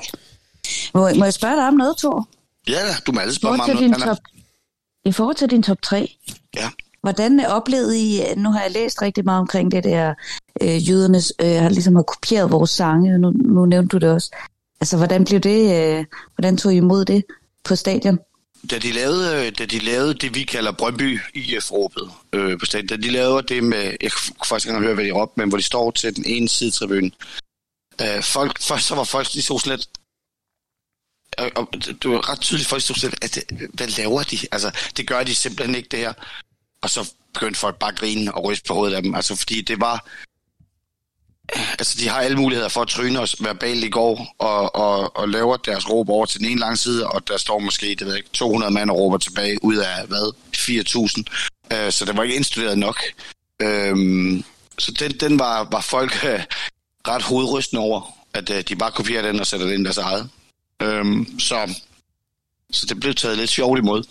Må, 0.94 1.00
må 1.18 1.24
jeg 1.24 1.34
spørge 1.34 1.56
dig 1.56 1.68
om 1.68 1.74
noget, 1.74 1.96
Thor? 1.98 2.28
Ja, 2.68 2.80
du 3.06 3.12
må 3.12 3.20
I 3.20 3.32
spørge 3.32 3.56
mig 3.56 3.62
om 3.64 3.68
til 3.68 3.74
noget. 3.74 3.86
din 3.86 3.94
Anna. 3.94 4.06
top, 4.06 4.18
I 5.04 5.12
forhold 5.12 5.36
til 5.36 5.50
din 5.50 5.62
top 5.62 5.82
3, 5.82 6.16
Ja. 6.56 6.70
hvordan 7.02 7.40
øh, 7.40 7.46
oplevede 7.46 7.98
I, 8.00 8.34
nu 8.36 8.50
har 8.50 8.62
jeg 8.62 8.70
læst 8.70 9.02
rigtig 9.02 9.24
meget 9.24 9.40
omkring 9.40 9.70
det 9.72 9.84
der, 9.84 10.14
øh, 10.62 10.88
jødernes 10.88 11.32
øh, 11.42 11.46
har 11.62 11.68
ligesom 11.68 11.94
har 11.96 12.02
kopieret 12.02 12.50
vores 12.50 12.70
sange, 12.70 13.14
og 13.14 13.20
nu, 13.20 13.30
nu 13.30 13.66
nævnte 13.66 13.88
du 13.88 14.06
det 14.06 14.10
også. 14.14 14.30
Altså, 14.80 14.96
hvordan 14.96 15.24
blev 15.24 15.40
det, 15.40 15.76
øh, 15.98 16.04
hvordan 16.36 16.56
tog 16.56 16.74
I 16.74 16.76
imod 16.76 17.04
det 17.04 17.24
på 17.64 17.76
stadion? 17.76 18.18
Da 18.70 18.78
de, 18.78 18.92
lavede, 18.92 19.46
øh, 19.46 19.52
da 19.58 19.66
de 19.66 19.78
lavede 19.78 20.14
det, 20.14 20.34
vi 20.34 20.44
kalder 20.44 20.72
Brøndby 20.72 21.20
IF-råbet 21.34 22.10
øh, 22.32 22.58
på 22.58 22.66
stadion, 22.66 22.86
da 22.86 22.96
de 22.96 23.10
lavede 23.10 23.42
det 23.42 23.64
med, 23.64 23.84
jeg 24.00 24.10
kan 24.12 24.34
faktisk 24.44 24.66
ikke 24.66 24.68
engang 24.68 24.84
høre, 24.84 24.94
hvad 24.94 25.04
de 25.04 25.10
råbte, 25.10 25.40
men 25.40 25.48
hvor 25.48 25.58
de 25.58 25.64
står 25.64 25.90
til 25.90 26.16
den 26.16 26.24
ene 26.26 26.48
side 26.48 26.70
tribunen. 26.70 27.14
Øh, 28.02 28.22
folk, 28.22 28.62
først 28.62 28.86
så 28.86 28.94
var 28.94 29.04
folk, 29.04 29.32
de 29.32 29.42
så 29.42 29.58
slet, 29.58 29.88
og, 31.38 31.50
og 31.54 31.68
det 31.74 32.10
var 32.10 32.30
ret 32.30 32.40
tydeligt 32.40 32.68
folk 32.68 32.82
stod 32.82 32.96
slet, 32.96 33.14
at 33.22 33.34
det, 33.34 33.68
hvad 33.74 33.88
laver 33.88 34.22
de? 34.22 34.38
Altså, 34.52 34.70
det 34.96 35.06
gør 35.06 35.22
de 35.22 35.34
simpelthen 35.34 35.74
ikke 35.74 35.88
det 35.88 35.98
her. 35.98 36.12
Og 36.82 36.90
så 36.90 37.12
begyndte 37.34 37.60
folk 37.60 37.78
bare 37.78 37.92
at 37.92 37.98
grine 37.98 38.34
og 38.34 38.44
ryste 38.44 38.66
på 38.68 38.74
hovedet 38.74 38.96
af 38.96 39.02
dem. 39.02 39.14
Altså, 39.14 39.36
fordi 39.36 39.60
det 39.60 39.80
var... 39.80 40.08
Altså, 41.52 41.96
de 42.00 42.08
har 42.08 42.20
alle 42.20 42.36
muligheder 42.36 42.68
for 42.68 42.82
at 42.82 42.88
tryne 42.88 43.20
os 43.20 43.36
verbalt 43.40 43.84
i 43.84 43.88
går, 43.88 44.34
og, 44.38 44.74
og, 44.74 45.16
og 45.16 45.28
laver 45.28 45.56
deres 45.56 45.90
råb 45.90 46.08
over 46.08 46.26
til 46.26 46.40
den 46.40 46.48
ene 46.48 46.60
lange 46.60 46.76
side, 46.76 47.06
og 47.06 47.28
der 47.28 47.36
står 47.36 47.58
måske, 47.58 47.86
det 47.86 48.00
ved 48.00 48.08
jeg 48.08 48.18
ikke, 48.18 48.30
200 48.32 48.72
mand 48.72 48.90
og 48.90 48.98
råber 48.98 49.18
tilbage 49.18 49.64
ud 49.64 49.76
af, 49.76 50.06
hvad, 50.06 50.32
4.000. 50.56 51.76
Øh, 51.76 51.92
så 51.92 52.04
det 52.04 52.16
var 52.16 52.22
ikke 52.22 52.36
indstuderet 52.36 52.78
nok. 52.78 53.02
Øhm, 53.62 54.44
så 54.78 54.92
den, 54.92 55.10
den 55.10 55.38
var, 55.38 55.68
var 55.70 55.80
folk 55.80 56.24
øh, 56.24 56.42
ret 57.08 57.22
hovedrystende 57.22 57.82
over, 57.82 58.16
at 58.34 58.50
øh, 58.50 58.64
de 58.68 58.76
bare 58.76 58.90
kopierer 58.90 59.22
den 59.22 59.40
og 59.40 59.46
sætter 59.46 59.66
det 59.66 59.74
ind 59.74 59.84
deres 59.84 59.98
eget. 59.98 60.28
Øhm, 60.82 61.38
så, 61.38 61.74
så 62.70 62.86
det 62.86 63.00
blev 63.00 63.14
taget 63.14 63.38
lidt 63.38 63.50
sjovt 63.50 63.78
imod. 63.78 64.04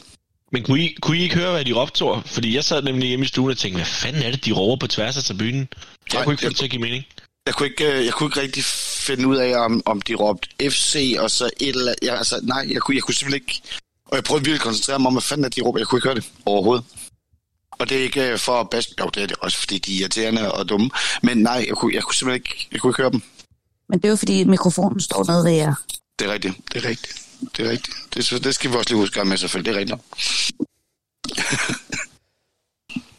Men 0.51 0.63
kunne 0.63 0.81
I, 0.81 0.95
kunne 1.01 1.17
I 1.17 1.21
ikke 1.21 1.35
høre, 1.35 1.51
hvad 1.51 1.65
de 1.65 1.73
råbte? 1.73 2.05
Fordi 2.25 2.55
jeg 2.55 2.63
sad 2.63 2.81
nemlig 2.81 3.07
hjemme 3.07 3.25
i 3.25 3.27
stuen 3.27 3.51
og 3.51 3.57
tænkte, 3.57 3.77
hvad 3.77 3.85
fanden 3.85 4.23
er 4.23 4.31
det, 4.31 4.45
de 4.45 4.51
råber 4.51 4.79
på 4.79 4.87
tværs 4.87 5.17
af 5.17 5.23
tribunen? 5.23 5.53
Jeg 5.53 5.67
Nej, 6.13 6.23
kunne 6.23 6.33
ikke 6.33 6.43
få 6.43 6.49
det 6.49 6.57
til 6.57 6.65
at 6.65 6.71
give 6.71 6.81
mening. 6.81 7.05
Jeg 7.45 7.55
kunne 7.55 7.69
ikke, 7.69 7.91
øh, 7.91 8.05
jeg 8.05 8.13
kunne 8.13 8.27
ikke 8.27 8.41
rigtig 8.41 8.63
finde 9.07 9.27
ud 9.27 9.35
af, 9.35 9.57
om, 9.65 9.81
om 9.85 10.01
de 10.01 10.15
råbte 10.15 10.49
FC 10.69 11.15
og 11.19 11.31
så 11.31 11.49
et 11.59 11.69
eller 11.69 11.93
ja, 12.03 12.15
altså, 12.15 12.39
nej, 12.43 12.67
jeg 12.71 12.81
kunne, 12.81 12.95
jeg 12.95 13.03
kunne 13.03 13.15
simpelthen 13.15 13.41
ikke... 13.41 13.61
Og 14.05 14.15
jeg 14.15 14.23
prøvede 14.23 14.45
virkelig 14.45 14.59
at 14.59 14.63
koncentrere 14.63 14.99
mig 14.99 15.07
om, 15.07 15.13
hvad 15.13 15.21
fanden 15.21 15.45
er 15.45 15.49
de 15.49 15.61
råber. 15.61 15.79
Jeg 15.79 15.87
kunne 15.87 15.97
ikke 15.97 16.07
høre 16.07 16.15
det 16.15 16.31
overhovedet. 16.45 16.85
Og 17.71 17.89
det 17.89 17.97
er 17.97 18.01
ikke 18.01 18.31
øh, 18.31 18.39
for 18.39 18.59
at 18.59 18.69
bas... 18.69 18.89
Jo, 18.99 19.09
det 19.13 19.23
er 19.23 19.27
det 19.27 19.37
også, 19.41 19.57
fordi 19.57 19.77
de 19.77 19.95
er 19.95 19.99
irriterende 19.99 20.51
og 20.51 20.69
dumme. 20.69 20.89
Men 21.23 21.37
nej, 21.37 21.65
jeg 21.67 21.75
kunne, 21.75 21.95
jeg 21.95 22.03
kunne 22.03 22.15
simpelthen 22.15 22.43
ikke, 22.45 22.67
jeg 22.71 22.81
kunne 22.81 22.89
ikke 22.89 23.01
høre 23.01 23.11
dem. 23.11 23.21
Men 23.89 23.99
det 23.99 24.05
er 24.05 24.09
jo 24.09 24.15
fordi, 24.15 24.43
mikrofonen 24.43 24.99
står 24.99 25.31
nede 25.31 25.43
ved 25.43 25.51
jer. 25.51 25.75
Det 26.19 26.27
er 26.27 26.33
rigtigt, 26.33 26.57
det 26.73 26.85
er 26.85 26.89
rigtigt. 26.89 27.21
Det 27.57 27.65
er 27.65 27.69
rigtigt. 27.69 27.97
Det, 28.13 28.43
det 28.43 28.55
skal 28.55 28.71
vi 28.71 28.75
også 28.75 28.89
lige 28.89 28.97
huske 28.97 29.25
med 29.25 29.37
selvfølgelig, 29.37 29.73
det 29.73 29.75
er 29.75 29.79
rigtigt. 29.79 30.01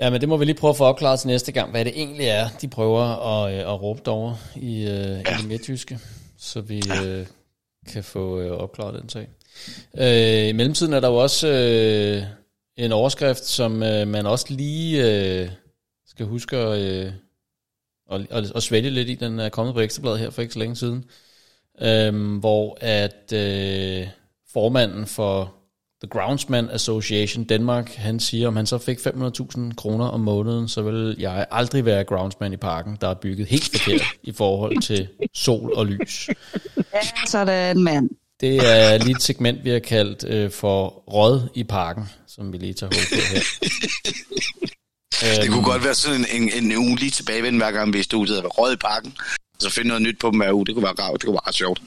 Ja, 0.05 0.11
men 0.11 0.20
det 0.20 0.28
må 0.28 0.36
vi 0.36 0.44
lige 0.44 0.57
prøve 0.57 0.70
at 0.70 0.76
få 0.76 0.84
opklaret 0.84 1.20
til 1.20 1.28
næste 1.28 1.52
gang, 1.52 1.70
hvad 1.70 1.84
det 1.84 1.92
egentlig 1.96 2.26
er, 2.26 2.48
de 2.61 2.68
prøver 2.68 3.02
at, 3.02 3.55
øh, 3.55 3.61
at 3.61 3.82
råbe 3.82 4.00
derovre 4.05 4.36
i, 4.57 4.80
øh, 4.80 4.86
ja. 4.86 5.18
i 5.18 5.22
det 5.38 5.48
midtjyske, 5.48 5.98
så 6.38 6.61
vi 6.61 6.82
øh, 7.05 7.26
kan 7.92 8.05
få 8.05 8.48
opklaret 8.50 9.00
den 9.00 9.09
sag. 9.09 9.28
Øh, 9.98 10.48
I 10.48 10.52
mellemtiden 10.52 10.92
er 10.92 11.00
der 11.00 11.09
jo 11.09 11.16
også 11.16 11.48
øh, 11.48 12.22
en 12.84 12.92
overskrift, 12.92 13.44
som 13.44 13.82
øh, 13.82 14.09
man 14.09 14.26
også 14.26 14.46
lige 14.48 15.11
øh, 15.42 15.48
skal 16.07 16.26
huske 16.26 16.57
at, 16.57 16.78
øh, 16.78 17.12
at, 18.12 18.20
at, 18.30 18.57
at 18.57 18.62
svælge 18.62 18.90
lidt 18.90 19.09
i. 19.09 19.14
Den 19.14 19.38
er 19.38 19.48
kommet 19.48 19.74
på 19.74 19.80
Ekstrabladet 19.80 20.18
her 20.18 20.30
for 20.30 20.42
ikke 20.42 20.55
så 20.55 20.59
længe 20.59 20.76
siden, 20.76 21.05
øh, 21.80 22.38
hvor 22.38 22.78
at 22.80 23.32
øh, 23.32 24.09
formanden 24.52 25.07
for 25.07 25.55
The 26.05 26.09
Groundsman 26.09 26.70
Association 26.70 27.44
Danmark, 27.44 27.94
han 27.94 28.20
siger, 28.20 28.48
om 28.48 28.57
han 28.57 28.66
så 28.66 28.78
fik 28.78 28.98
500.000 28.98 29.74
kroner 29.74 30.07
om 30.07 30.20
måneden, 30.20 30.68
så 30.68 30.82
vil 30.82 31.16
jeg 31.18 31.46
aldrig 31.50 31.84
være 31.84 32.05
groundsman 32.05 32.52
i 32.52 32.57
parken, 32.57 32.98
der 33.00 33.09
er 33.09 33.14
bygget 33.14 33.46
helt 33.46 33.70
forkert 33.78 34.02
i 34.22 34.32
forhold 34.32 34.82
til 34.82 35.09
sol 35.34 35.72
og 35.74 35.86
lys. 35.86 36.28
Sådan, 37.26 37.82
mand. 37.82 38.11
Det 38.40 38.57
er 38.57 38.98
lige 38.98 39.16
et 39.16 39.22
segment, 39.22 39.64
vi 39.64 39.70
har 39.70 39.78
kaldt 39.78 40.24
øh, 40.24 40.50
for 40.50 40.86
råd 40.88 41.48
i 41.55 41.64
parken, 41.64 42.09
som 42.26 42.52
vi 42.52 42.59
lige 42.59 42.74
tager 42.74 42.90
hul 42.94 43.18
på 43.18 43.24
her. 43.34 43.40
Det 45.42 45.50
kunne 45.50 45.64
godt 45.64 45.84
være 45.84 45.94
sådan 45.94 46.26
en, 46.32 46.50
en, 46.52 46.70
en 46.70 46.76
uge 46.76 46.98
lige 46.98 47.11
tilbagevend, 47.11 47.57
hver 47.57 47.70
gang 47.70 47.92
vi 47.92 47.98
er 47.98 48.00
i 48.00 48.05
studiet 48.05 48.42
og 48.42 48.59
rød 48.59 48.72
i 48.72 48.76
parken. 48.76 49.14
Og 49.55 49.62
så 49.62 49.70
finde 49.70 49.88
noget 49.88 50.02
nyt 50.02 50.18
på 50.20 50.30
dem 50.30 50.38
hver 50.38 50.52
uge. 50.52 50.66
Det 50.66 50.74
kunne 50.74 50.84
være 50.84 50.92
rart. 50.92 51.12
Det 51.12 51.24
kunne 51.24 51.34
være 51.34 51.46
ret 51.46 51.55
sjovt. 51.55 51.82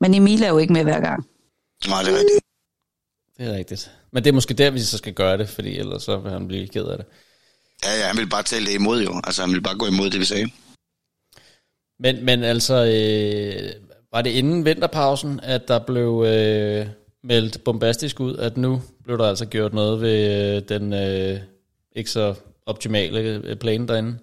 Men 0.00 0.14
Emil 0.14 0.42
er 0.42 0.48
jo 0.48 0.58
ikke 0.58 0.72
med 0.72 0.82
hver 0.82 1.00
gang. 1.00 1.26
Nej, 1.88 2.02
det 2.02 2.12
er 2.12 2.18
rigtigt. 2.18 2.45
Det 3.38 3.46
er 3.46 3.52
rigtigt. 3.52 3.90
Men 4.12 4.24
det 4.24 4.30
er 4.30 4.34
måske 4.34 4.54
der, 4.54 4.70
vi 4.70 4.80
så 4.80 4.98
skal 4.98 5.12
gøre 5.12 5.38
det, 5.38 5.48
fordi 5.48 5.78
ellers 5.78 6.02
så 6.02 6.16
vil 6.16 6.32
han 6.32 6.48
blive 6.48 6.68
ked 6.68 6.84
af 6.84 6.96
det. 6.96 7.06
Ja, 7.84 7.98
ja, 8.00 8.06
han 8.06 8.16
ville 8.16 8.30
bare 8.30 8.42
tale 8.42 8.66
det 8.66 8.74
imod 8.74 9.02
jo. 9.02 9.20
Altså, 9.24 9.42
han 9.42 9.50
ville 9.50 9.62
bare 9.62 9.78
gå 9.78 9.86
imod 9.86 10.10
det, 10.10 10.20
vi 10.20 10.24
sagde. 10.24 10.50
Men, 11.98 12.24
men 12.24 12.44
altså, 12.44 12.74
øh, 12.74 13.72
var 14.12 14.22
det 14.22 14.30
inden 14.30 14.64
vinterpausen, 14.64 15.40
at 15.42 15.68
der 15.68 15.78
blev 15.78 16.24
øh, 16.26 16.86
meldt 17.24 17.64
bombastisk 17.64 18.20
ud, 18.20 18.36
at 18.36 18.56
nu 18.56 18.82
blev 19.04 19.18
der 19.18 19.28
altså 19.28 19.46
gjort 19.46 19.74
noget 19.74 20.00
ved 20.00 20.56
øh, 20.56 20.62
den 20.68 20.92
øh, 20.92 21.40
ikke 21.96 22.10
så 22.10 22.34
optimale 22.66 23.20
øh, 23.20 23.56
plan 23.56 23.88
derinde? 23.88 24.18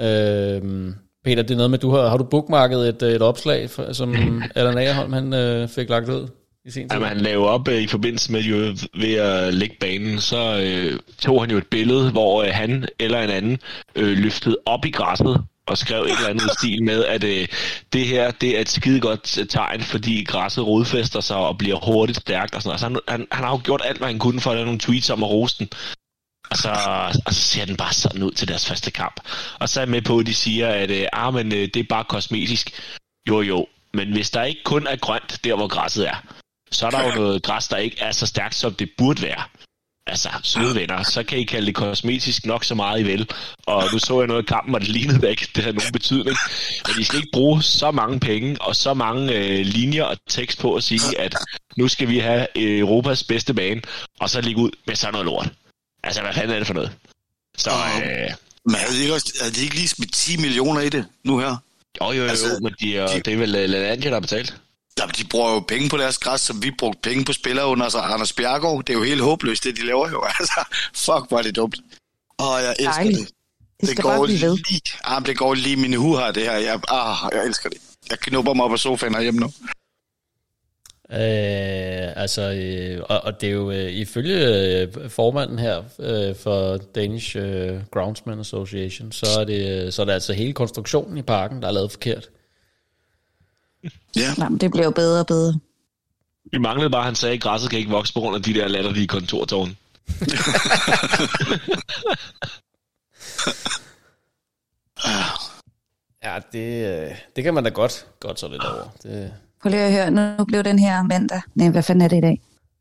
Øh, 0.00 0.92
Peter, 1.24 1.42
det 1.42 1.50
er 1.50 1.56
noget 1.56 1.70
med, 1.70 1.78
du 1.78 1.90
har, 1.90 2.08
har 2.08 2.16
du 2.16 2.24
bookmarket 2.24 2.88
et, 2.88 3.02
øh, 3.02 3.12
et 3.12 3.22
opslag, 3.22 3.70
som 3.92 4.14
Allan 4.54 4.78
Agerholm 4.78 5.12
han, 5.12 5.32
øh, 5.32 5.68
fik 5.68 5.88
lagt 5.88 6.08
ud 6.08 6.28
i 6.64 6.70
sin 6.70 6.88
tid? 6.88 6.96
Jamen, 6.96 7.08
han 7.08 7.20
lavede 7.20 7.48
op 7.48 7.68
øh, 7.68 7.82
i 7.82 7.86
forbindelse 7.86 8.32
med 8.32 8.40
jo, 8.40 8.76
ved 8.94 9.14
at 9.14 9.54
lægge 9.54 9.76
banen, 9.80 10.20
så 10.20 10.60
øh, 10.60 11.00
tog 11.18 11.42
han 11.42 11.50
jo 11.50 11.58
et 11.58 11.66
billede, 11.66 12.10
hvor 12.10 12.42
øh, 12.42 12.50
han 12.52 12.88
eller 12.98 13.20
en 13.22 13.30
anden 13.30 13.58
øh, 13.94 14.18
løftede 14.18 14.56
op 14.66 14.84
i 14.84 14.90
græsset 14.90 15.44
og 15.66 15.78
skrev 15.78 16.02
et 16.02 16.10
eller 16.10 16.28
andet 16.28 16.50
stil 16.58 16.84
med, 16.84 17.04
at 17.04 17.24
øh, 17.24 17.48
det 17.92 18.06
her 18.06 18.30
det 18.30 18.56
er 18.56 18.60
et 18.60 18.68
skide 18.68 19.00
godt 19.00 19.38
øh, 19.38 19.46
tegn, 19.48 19.80
fordi 19.80 20.24
græsset 20.24 20.66
rodfæster 20.66 21.20
sig 21.20 21.36
og 21.36 21.58
bliver 21.58 21.84
hurtigt 21.84 22.18
stærkt 22.18 22.54
og 22.54 22.62
sådan 22.62 22.68
noget. 22.68 22.80
Så 22.80 22.86
han, 22.86 22.98
han, 23.08 23.26
han 23.32 23.44
har 23.44 23.50
jo 23.50 23.60
gjort 23.64 23.82
alt, 23.84 23.98
hvad 23.98 24.08
han 24.08 24.18
kunne 24.18 24.40
for 24.40 24.50
at 24.50 24.56
lave 24.56 24.64
nogle 24.66 24.80
tweets 24.80 25.10
om 25.10 25.22
at 25.22 25.30
rose 25.30 25.58
den. 25.58 25.68
Og 26.50 26.56
så, 26.56 26.70
og 27.26 27.34
så 27.34 27.40
ser 27.40 27.64
den 27.64 27.76
bare 27.76 27.92
sådan 27.92 28.22
ud 28.22 28.32
til 28.32 28.48
deres 28.48 28.66
første 28.66 28.90
kamp. 28.90 29.20
Og 29.60 29.68
så 29.68 29.80
er 29.80 29.84
jeg 29.84 29.90
med 29.90 30.02
på, 30.02 30.18
at 30.18 30.26
de 30.26 30.34
siger, 30.34 30.68
at 30.68 30.90
øh, 30.90 31.06
ah, 31.12 31.34
men, 31.34 31.52
øh, 31.52 31.68
det 31.74 31.76
er 31.76 31.84
bare 31.88 32.04
kosmetisk. 32.04 32.80
Jo 33.28 33.40
jo, 33.40 33.66
men 33.94 34.12
hvis 34.12 34.30
der 34.30 34.42
ikke 34.42 34.62
kun 34.64 34.86
er 34.86 34.96
grønt 34.96 35.40
der, 35.44 35.54
hvor 35.56 35.68
græsset 35.68 36.08
er, 36.08 36.16
så 36.74 36.86
er 36.86 36.90
der 36.90 37.04
jo 37.04 37.14
noget 37.14 37.42
græs, 37.42 37.68
der 37.68 37.76
ikke 37.76 37.96
er 38.00 38.12
så 38.12 38.26
stærkt, 38.26 38.54
som 38.54 38.74
det 38.74 38.90
burde 38.98 39.22
være. 39.22 39.42
Altså, 40.06 40.28
søde 40.42 40.74
venner, 40.74 41.02
så 41.02 41.22
kan 41.22 41.38
I 41.38 41.44
kalde 41.44 41.66
det 41.66 41.74
kosmetisk 41.74 42.46
nok 42.46 42.64
så 42.64 42.74
meget 42.74 43.00
I 43.00 43.02
vil. 43.02 43.30
Og 43.66 43.84
nu 43.92 43.98
så 43.98 44.20
jeg 44.20 44.26
noget 44.26 44.42
af 44.42 44.46
kampen, 44.46 44.74
og 44.74 44.80
det 44.80 44.88
lignede 44.88 45.20
da 45.20 45.26
ikke, 45.26 45.48
det 45.54 45.64
havde 45.64 45.76
nogen 45.76 45.92
betydning. 45.92 46.36
Men 46.86 47.00
I 47.00 47.04
skal 47.04 47.16
ikke 47.16 47.30
bruge 47.32 47.62
så 47.62 47.90
mange 47.90 48.20
penge 48.20 48.62
og 48.62 48.76
så 48.76 48.94
mange 48.94 49.34
øh, 49.34 49.66
linjer 49.66 50.04
og 50.04 50.16
tekst 50.28 50.58
på 50.58 50.74
at 50.74 50.84
sige, 50.84 51.20
at 51.20 51.34
nu 51.76 51.88
skal 51.88 52.08
vi 52.08 52.18
have 52.18 52.46
øh, 52.56 52.78
Europas 52.78 53.24
bedste 53.24 53.54
bane, 53.54 53.82
og 54.20 54.30
så 54.30 54.40
ligge 54.40 54.60
ud 54.60 54.70
med 54.86 54.96
sådan 54.96 55.12
noget 55.12 55.24
lort. 55.26 55.52
Altså, 56.02 56.22
hvad 56.22 56.34
fanden 56.34 56.50
er 56.50 56.58
det 56.58 56.66
for 56.66 56.74
noget? 56.74 56.92
Så, 57.56 57.70
øh, 57.70 58.30
Men 58.64 58.74
havde 58.74 58.96
de 58.96 59.02
ikke, 59.02 59.14
også, 59.14 59.36
havde 59.40 59.54
de 59.54 59.62
ikke 59.62 59.74
lige 59.74 59.88
smidt 59.88 60.12
10 60.12 60.36
millioner 60.36 60.80
i 60.80 60.88
det 60.88 61.06
nu 61.24 61.38
her? 61.38 61.56
jo, 62.00 62.12
jo, 62.12 62.22
jo, 62.22 62.28
Altså, 62.28 62.58
men 62.62 62.74
de, 62.80 62.86
de, 62.86 63.20
det 63.24 63.32
er 63.32 63.36
vel 63.36 63.54
uh, 63.54 63.70
Lalandia, 63.70 64.08
der 64.08 64.16
har 64.16 64.20
betalt. 64.20 64.56
Jamen, 65.04 65.14
de 65.18 65.24
bruger 65.30 65.52
jo 65.52 65.60
penge 65.60 65.88
på 65.88 65.96
deres 65.96 66.18
græs, 66.18 66.40
som 66.40 66.62
vi 66.62 66.70
brugte 66.78 67.00
penge 67.02 67.24
på 67.24 67.32
spillere 67.32 67.66
under 67.66 67.88
så 67.88 67.98
Anders 67.98 68.32
Bjergaard. 68.32 68.84
Det 68.84 68.92
er 68.92 68.98
jo 68.98 69.02
helt 69.02 69.20
håbløst, 69.20 69.64
det 69.64 69.76
de 69.76 69.86
laver 69.86 70.08
jo. 70.10 70.24
Altså, 70.40 70.60
fuck, 70.94 71.28
hvor 71.28 71.38
er 71.38 71.42
det 71.42 71.56
dumt. 71.56 71.76
Åh, 72.38 72.58
jeg 72.62 72.74
elsker 72.78 72.92
Dejligt. 72.92 73.18
det. 73.18 73.28
Det 73.80 73.88
skal 73.88 74.02
bare 74.02 74.26
blive 74.26 74.40
ved. 74.42 74.56
lige, 74.56 74.80
ah, 75.04 75.26
det 75.26 75.38
går 75.38 75.54
lige 75.54 75.76
mine 75.76 75.96
hu 75.96 76.16
her, 76.16 76.32
det 76.32 76.42
her. 76.42 76.56
Jeg, 76.56 76.80
ah, 76.88 77.16
jeg 77.32 77.46
elsker 77.46 77.68
det. 77.68 77.78
Jeg 78.10 78.18
knupper 78.18 78.54
mig 78.54 78.64
op 78.64 78.70
på 78.70 78.76
sofaen 78.76 79.14
herhjemme 79.14 79.40
nu. 79.40 79.46
Øh, 81.10 82.22
altså, 82.22 82.42
øh, 82.42 83.02
og, 83.08 83.20
og 83.24 83.40
det 83.40 83.48
er 83.48 83.52
jo 83.52 83.70
øh, 83.70 83.90
ifølge 83.90 84.36
øh, 84.80 85.10
formanden 85.10 85.58
her 85.58 85.82
øh, 85.98 86.36
for 86.36 86.76
Danish 86.76 87.36
øh, 87.36 87.80
Groundsman 87.90 88.40
Association, 88.40 89.12
så 89.12 89.26
er, 89.40 89.44
det, 89.44 89.94
så 89.94 90.02
er 90.02 90.06
det 90.06 90.12
altså 90.12 90.32
hele 90.32 90.52
konstruktionen 90.52 91.18
i 91.18 91.22
parken, 91.22 91.62
der 91.62 91.68
er 91.68 91.72
lavet 91.72 91.92
forkert. 91.92 92.28
Ja. 94.16 94.34
Nej, 94.38 94.48
men 94.48 94.58
det 94.58 94.70
bliver 94.70 94.84
jo 94.84 94.90
bedre 94.90 95.20
og 95.20 95.26
bedre. 95.26 95.58
Vi 96.52 96.58
manglede 96.58 96.90
bare, 96.90 97.00
at 97.00 97.06
han 97.06 97.14
sagde, 97.14 97.34
at 97.34 97.40
græsset 97.40 97.70
kan 97.70 97.78
ikke 97.78 97.90
vokse 97.90 98.14
på 98.14 98.20
grund 98.20 98.36
af 98.36 98.42
de 98.42 98.54
der 98.54 98.68
latterlige 98.68 99.06
kontortårne. 99.06 99.76
Ja, 106.24 106.38
det, 106.52 107.02
øh, 107.10 107.16
det 107.36 107.44
kan 107.44 107.54
man 107.54 107.64
da 107.64 107.70
godt, 107.70 108.06
godt 108.20 108.40
så 108.40 108.48
lidt 108.48 108.64
over. 108.64 108.88
Det, 109.02 109.32
Prøv 109.62 109.70
lige 109.70 109.82
at 109.82 109.92
høre, 109.92 110.10
nu 110.38 110.44
blev 110.44 110.64
den 110.64 110.78
her 110.78 111.02
mandag. 111.02 111.40
Nej, 111.54 111.68
hvad 111.68 111.82
fanden 111.82 112.02
er 112.02 112.08
det 112.08 112.16
i 112.16 112.20
dag? 112.20 112.40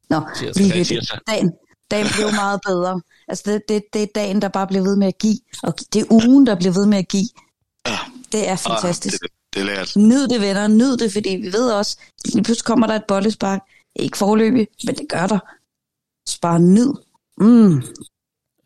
Nå, 0.10 0.22
Tirsdag. 0.36 0.64
lige 0.64 0.68
Det 0.68 0.74
er 0.74 0.78
lidt. 0.78 0.88
tirsdag. 0.88 1.20
Dagen, 1.28 1.52
dagen 1.92 2.08
blev 2.16 2.32
meget 2.36 2.60
bedre. 2.66 3.02
Altså, 3.28 3.44
det, 3.52 3.62
det, 3.70 3.84
det 3.94 4.04
er 4.04 4.08
dagen, 4.16 4.42
der 4.42 4.48
bare 4.48 4.68
bliver 4.68 4.84
ved 4.84 4.96
med 4.96 5.08
at 5.08 5.18
give. 5.18 5.38
Og 5.64 5.74
det 5.94 6.02
er 6.02 6.06
ugen, 6.12 6.48
der 6.48 6.56
bliver 6.56 6.74
ved 6.74 6.86
med 6.86 6.98
at 6.98 7.08
give. 7.08 7.30
Det 8.32 8.50
er 8.50 8.56
fantastisk. 8.56 9.22
Det, 9.54 9.62
er 9.62 9.66
lært. 9.66 9.96
Nyd 9.96 10.28
det, 10.28 10.42
venner. 10.42 10.68
Nyd 10.68 10.98
det, 10.98 11.12
fordi 11.12 11.30
vi 11.30 11.54
ved 11.54 11.72
også, 11.72 11.98
lige 12.26 12.44
pludselig 12.44 12.66
kommer 12.66 12.88
der 12.88 12.96
et 12.96 13.06
bollespark. 13.08 13.62
Ikke 13.96 14.18
forløbig, 14.18 14.68
men 14.86 14.96
det 14.96 15.06
gør 15.10 15.28
der. 15.28 15.40
Så 16.30 16.40
bare 16.42 16.60
nyd. 16.60 16.94
Mm. 17.38 17.84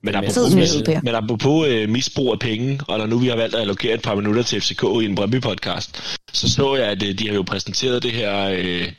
Men 0.04 0.16
apropos, 0.16 0.54
Per. 0.86 1.00
men 1.04 1.16
apropos 1.16 1.68
øh, 1.68 1.90
misbrug 1.90 2.32
af 2.32 2.40
penge, 2.40 2.80
og 2.88 2.98
når 2.98 3.06
nu 3.06 3.18
vi 3.18 3.28
har 3.28 3.36
valgt 3.36 3.56
at 3.56 3.62
allokere 3.62 3.94
et 3.94 4.02
par 4.02 4.16
minutter 4.16 4.44
til 4.44 4.62
FCK 4.62 4.84
i 4.84 5.06
en 5.06 5.16
Brøndby-podcast, 5.16 6.20
så 6.34 6.50
så 6.54 6.76
jeg, 6.76 6.88
at 6.88 7.04
øh, 7.04 7.20
de 7.20 7.28
har 7.28 7.36
jo 7.36 7.42
præsenteret 7.42 8.04
det 8.04 8.12
her 8.12 8.50
øh, 8.58 8.92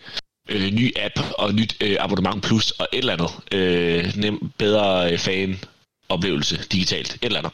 øh, 0.49 0.73
nye 0.73 0.93
app 0.97 1.21
og 1.39 1.55
nyt 1.55 1.77
øh, 1.81 1.97
abonnement 2.01 2.43
plus 2.43 2.71
og 2.71 2.89
et 2.93 2.99
eller 2.99 3.13
andet. 3.13 3.31
Øh, 3.53 4.17
nem, 4.17 4.51
bedre 4.59 5.13
øh, 5.13 5.19
fan-oplevelse 5.19 6.59
digitalt. 6.73 7.15
Et 7.15 7.25
eller 7.25 7.39
andet. 7.39 7.53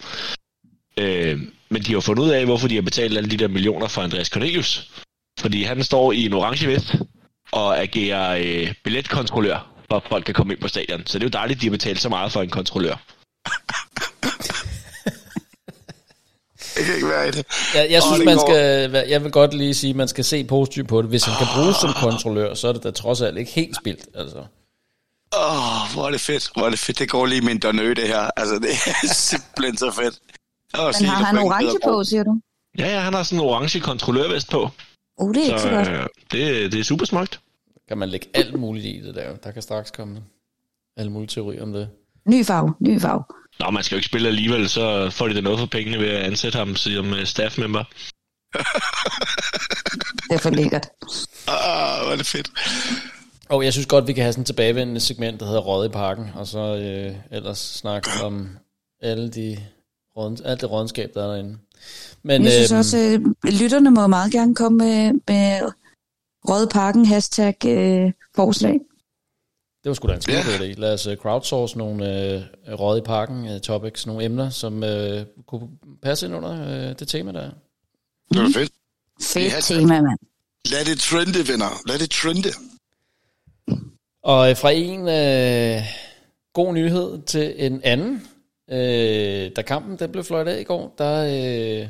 Øh, 0.98 1.40
men 1.74 1.82
de 1.82 1.92
har 1.92 2.00
fundet 2.00 2.22
ud 2.22 2.30
af, 2.30 2.44
hvorfor 2.44 2.68
de 2.68 2.74
har 2.74 2.82
betalt 2.82 3.16
alle 3.18 3.30
de 3.30 3.36
der 3.36 3.48
millioner 3.48 3.88
for 3.88 4.02
Andreas 4.02 4.26
Cornelius. 4.26 4.90
Fordi 5.40 5.62
han 5.62 5.84
står 5.84 6.12
i 6.12 6.24
en 6.26 6.32
orange 6.32 6.66
vest, 6.66 6.94
at 7.56 7.72
agere 7.84 8.44
øh, 8.44 8.74
billetkontrollør, 8.84 9.58
for 9.90 10.04
folk 10.08 10.24
kan 10.24 10.34
komme 10.34 10.52
ind 10.54 10.60
på 10.60 10.68
stadion. 10.68 11.06
Så 11.06 11.18
det 11.18 11.24
er 11.24 11.28
jo 11.28 11.30
dejligt, 11.30 11.56
at 11.56 11.60
de 11.60 11.66
har 11.66 11.70
betalt 11.70 12.00
så 12.00 12.08
meget 12.08 12.32
for 12.32 12.42
en 12.42 12.50
kontrollør. 12.50 12.96
Det 16.76 16.84
kan 16.86 16.94
ikke 16.94 17.08
være 17.08 17.28
i 17.28 17.30
det. 17.30 17.46
Jeg, 17.74 17.86
jeg 17.90 18.02
synes, 18.02 18.24
man 18.24 18.38
skal, 18.40 18.92
være- 18.92 19.04
jeg 19.08 19.24
vil 19.24 19.30
godt 19.32 19.54
lige 19.54 19.74
sige, 19.74 19.90
at 19.90 19.96
man 19.96 20.08
skal 20.08 20.24
se 20.24 20.44
positivt 20.44 20.88
på 20.88 21.02
det. 21.02 21.08
Hvis 21.10 21.24
han 21.24 21.34
kan 21.38 21.46
bruges 21.54 21.76
som 21.76 21.92
kontrollør, 21.92 22.54
så 22.54 22.68
er 22.68 22.72
det 22.72 22.82
da 22.82 22.90
trods 22.90 23.20
alt 23.20 23.38
ikke 23.38 23.50
helt 23.50 23.76
spildt. 23.76 24.04
Altså. 24.14 24.38
Åh, 25.36 25.82
oh, 25.82 25.92
hvor 25.92 26.06
er 26.06 26.10
det 26.10 26.20
fedt. 26.20 26.50
Hvor 26.56 26.66
er 26.66 26.70
det 26.70 26.78
fedt. 26.78 26.98
Det 26.98 27.08
går 27.08 27.26
lige 27.26 27.38
i 27.38 27.44
min 27.44 27.58
dernø, 27.58 27.92
det 27.94 28.08
her. 28.08 28.30
Altså, 28.36 28.54
det 28.54 28.70
er 28.70 29.14
simpelthen 29.32 29.76
så 29.76 29.90
fedt. 29.90 30.14
Men 31.00 31.08
har 31.08 31.24
han 31.24 31.38
orange 31.38 31.78
på, 31.84 32.04
siger 32.04 32.22
du? 32.22 32.40
Ja, 32.78 32.86
ja, 32.94 33.00
han 33.00 33.14
har 33.14 33.22
sådan 33.22 33.38
en 33.38 33.44
orange 33.44 33.80
kontrollørvest 33.80 34.50
på. 34.50 34.70
Uh, 35.18 35.34
det 35.34 35.40
er 35.42 35.46
ikke 35.46 35.58
så, 35.58 35.68
Så 35.68 35.74
godt. 35.74 35.88
øh, 35.88 36.06
det, 36.32 36.72
det 36.72 36.80
er 36.80 36.84
super 36.84 37.04
smukt. 37.04 37.40
Kan 37.88 37.98
man 37.98 38.08
lægge 38.08 38.26
alt 38.34 38.54
muligt 38.60 38.84
i 38.86 39.00
det 39.06 39.14
der. 39.14 39.36
Der 39.36 39.50
kan 39.50 39.62
straks 39.62 39.90
komme 39.90 40.22
alle 40.96 41.12
mulige 41.12 41.28
teorier 41.28 41.62
om 41.62 41.72
det. 41.72 41.88
Ny 42.28 42.44
farve, 42.44 42.74
ny 42.80 43.00
farve. 43.00 43.24
Nå, 43.60 43.70
man 43.70 43.82
skal 43.82 43.96
jo 43.96 43.98
ikke 43.98 44.06
spille 44.06 44.28
alligevel, 44.28 44.68
så 44.68 45.10
får 45.10 45.28
de 45.28 45.34
da 45.34 45.40
noget 45.40 45.58
for 45.58 45.66
pengene 45.66 45.98
ved 45.98 46.08
at 46.08 46.22
ansætte 46.22 46.58
ham 46.58 46.76
som 46.76 47.12
øh, 47.14 47.24
staff 47.26 47.58
member. 47.58 47.84
Det 50.28 50.34
er 50.34 50.38
for 50.38 50.50
lækkert. 50.50 50.88
Ah, 51.48 52.02
hvor 52.04 52.12
er 52.12 52.16
det 52.16 52.26
fedt. 52.26 52.50
Og 53.48 53.64
jeg 53.64 53.72
synes 53.72 53.86
godt, 53.86 54.06
vi 54.06 54.12
kan 54.12 54.22
have 54.22 54.32
sådan 54.32 54.42
et 54.42 54.46
tilbagevendende 54.46 55.00
segment, 55.00 55.40
der 55.40 55.46
hedder 55.46 55.60
Råd 55.60 55.86
i 55.86 55.88
Parken, 55.88 56.30
og 56.34 56.46
så 56.46 56.58
øh, 56.58 57.14
ellers 57.30 57.58
snakke 57.58 58.08
om 58.22 58.48
alle 59.02 59.30
de 59.30 59.58
råden, 60.16 60.38
alt 60.44 60.60
det 60.60 60.70
rådenskab, 60.70 61.10
der 61.14 61.22
er 61.22 61.26
derinde. 61.26 61.58
Men 62.22 62.44
Jeg 62.44 62.52
synes 62.52 62.72
øhm, 62.72 62.78
også, 62.78 62.98
øh, 63.46 63.52
lytterne 63.52 63.90
må 63.90 64.06
meget 64.06 64.32
gerne 64.32 64.54
komme 64.54 64.78
med, 64.78 65.12
med 65.28 65.70
Røde 66.48 66.68
Parken 66.68 67.06
hashtag 67.06 67.56
øh, 67.66 68.12
forslag. 68.36 68.72
det 69.84 69.88
var 69.90 69.94
sgu 69.94 70.08
da 70.08 70.14
en 70.14 70.20
skide 70.20 70.36
yeah. 70.36 70.60
idé. 70.60 70.80
Lad 70.80 70.94
os 70.94 71.06
øh, 71.06 71.16
crowdsource 71.16 71.78
nogle 71.78 72.32
øh, 72.34 72.42
Råd 72.80 72.98
i 72.98 73.00
Parken 73.00 73.48
øh, 73.48 73.60
topics, 73.60 74.06
nogle 74.06 74.24
emner, 74.24 74.50
som 74.50 74.84
øh, 74.84 75.26
kunne 75.46 75.68
passe 76.02 76.26
ind 76.26 76.34
under 76.34 76.62
øh, 76.90 76.98
det 76.98 77.08
tema 77.08 77.32
der. 77.32 77.50
Det 78.32 78.42
var 78.42 78.50
fedt. 78.54 78.72
Fedt 79.22 79.52
Ja, 79.52 79.60
tema, 79.60 80.00
mand. 80.02 80.18
Lad 80.70 80.84
det 80.84 80.98
trende, 80.98 81.48
venner. 81.52 81.80
Lad 81.88 81.98
det 81.98 82.10
trende. 82.10 82.48
Og 84.22 84.50
øh, 84.50 84.56
fra 84.56 84.70
en 84.70 85.00
øh, 85.08 85.82
god 86.52 86.72
nyhed 86.74 87.22
til 87.22 87.54
en 87.66 87.80
anden, 87.84 88.28
øh, 88.70 89.50
da 89.56 89.62
kampen 89.62 89.98
den 89.98 90.12
blev 90.12 90.24
fløjt 90.24 90.48
af 90.48 90.60
i 90.60 90.64
går, 90.64 90.94
der, 90.98 91.24
øh, 91.24 91.88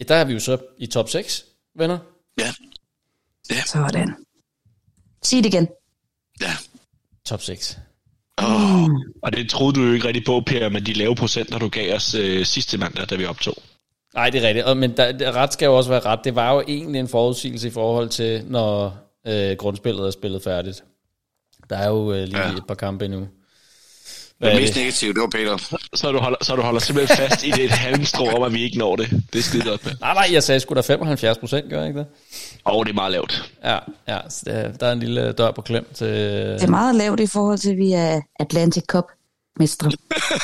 ja, 0.00 0.04
der 0.08 0.14
er 0.14 0.24
vi 0.24 0.32
jo 0.32 0.38
så 0.38 0.58
i 0.78 0.86
top 0.86 1.08
6, 1.08 1.44
venner. 1.78 1.98
Ja. 2.38 2.52
Sådan. 3.66 4.14
Sig 5.22 5.44
det 5.44 5.46
igen. 5.46 5.68
Ja. 6.40 6.50
Top 7.24 7.42
6. 7.42 7.78
Oh, 8.38 8.90
Og 9.22 9.32
det 9.32 9.50
troede 9.50 9.74
du 9.74 9.84
jo 9.86 9.92
ikke 9.92 10.08
rigtig 10.08 10.24
på, 10.24 10.42
Per, 10.46 10.68
med 10.68 10.80
de 10.80 10.92
lave 10.92 11.14
procenter, 11.16 11.58
du 11.58 11.68
gav 11.68 11.94
os 11.94 12.14
øh, 12.14 12.44
sidste 12.44 12.78
mandag, 12.78 13.10
da 13.10 13.16
vi 13.16 13.24
optog. 13.24 13.54
Nej, 14.14 14.30
det 14.30 14.44
er 14.44 14.48
rigtigt. 14.48 14.66
Og, 14.66 14.76
men 14.76 14.96
der, 14.96 15.32
ret 15.32 15.52
skal 15.52 15.66
jo 15.66 15.76
også 15.76 15.90
være 15.90 16.00
ret. 16.00 16.20
Det 16.24 16.34
var 16.34 16.52
jo 16.54 16.60
egentlig 16.68 16.98
en 16.98 17.08
forudsigelse 17.08 17.68
i 17.68 17.70
forhold 17.70 18.08
til, 18.08 18.44
når 18.46 18.96
øh, 19.26 19.56
grundspillet 19.56 20.06
er 20.06 20.10
spillet 20.10 20.42
færdigt. 20.42 20.84
Der 21.70 21.76
er 21.76 21.88
jo 21.88 22.12
øh, 22.12 22.24
lige 22.24 22.38
Ja. 22.38 22.48
ja. 22.48 22.56
et 22.56 22.66
par 22.68 22.74
kampe 22.74 23.04
endnu. 23.04 23.28
Det 24.40 24.52
er 24.52 24.60
mest 24.60 24.74
det? 24.74 24.80
negative, 24.80 25.14
det 25.14 25.20
var 25.20 25.26
Peter. 25.26 25.76
Så 25.94 26.12
du 26.12 26.18
holder, 26.18 26.38
så 26.42 26.56
du 26.56 26.62
holder 26.62 26.80
simpelthen 26.80 27.16
fast 27.16 27.44
i 27.44 27.50
det 27.50 27.64
et 27.64 27.70
halmstrå 27.70 28.26
om, 28.26 28.42
at 28.42 28.52
vi 28.52 28.62
ikke 28.62 28.78
når 28.78 28.96
det. 28.96 29.10
Det 29.32 29.38
er 29.38 29.42
skide 29.42 29.64
godt 29.64 29.84
med. 29.84 29.92
Nej, 30.00 30.14
nej, 30.14 30.28
jeg 30.32 30.42
sagde 30.42 30.60
sgu 30.60 30.74
da 30.74 30.80
75 30.80 31.38
procent, 31.38 31.70
gør 31.70 31.78
jeg 31.78 31.88
ikke 31.88 31.98
det? 31.98 32.06
Og 32.64 32.86
det 32.86 32.90
er 32.90 32.94
meget 32.94 33.12
lavt. 33.12 33.52
Ja, 33.64 33.78
ja 34.08 34.18
så 34.28 34.42
der, 34.46 34.72
der 34.72 34.86
er 34.86 34.92
en 34.92 35.00
lille 35.00 35.32
dør 35.32 35.50
på 35.50 35.62
klem 35.62 35.86
til... 35.94 36.06
Det 36.06 36.62
er 36.62 36.66
meget 36.66 36.94
lavt 36.94 37.20
i 37.20 37.26
forhold 37.26 37.58
til, 37.58 37.70
at 37.70 37.76
vi 37.76 37.92
er 37.92 38.20
Atlantic 38.40 38.82
Cup 38.84 39.04
mestre. 39.58 39.90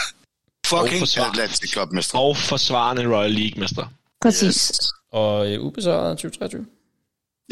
Fucking 0.67 0.99
forsvar. 0.99 1.31
Atlantic 1.31 1.75
Cup, 1.75 1.93
mester. 1.93 2.19
Og 2.19 2.37
forsvarende 2.37 3.17
Royal 3.17 3.31
League-mester. 3.31 3.87
Præcis. 4.21 4.73
Og 5.13 5.53
øh, 5.53 5.61
ubesejret 5.61 6.19
2023. 6.19 6.67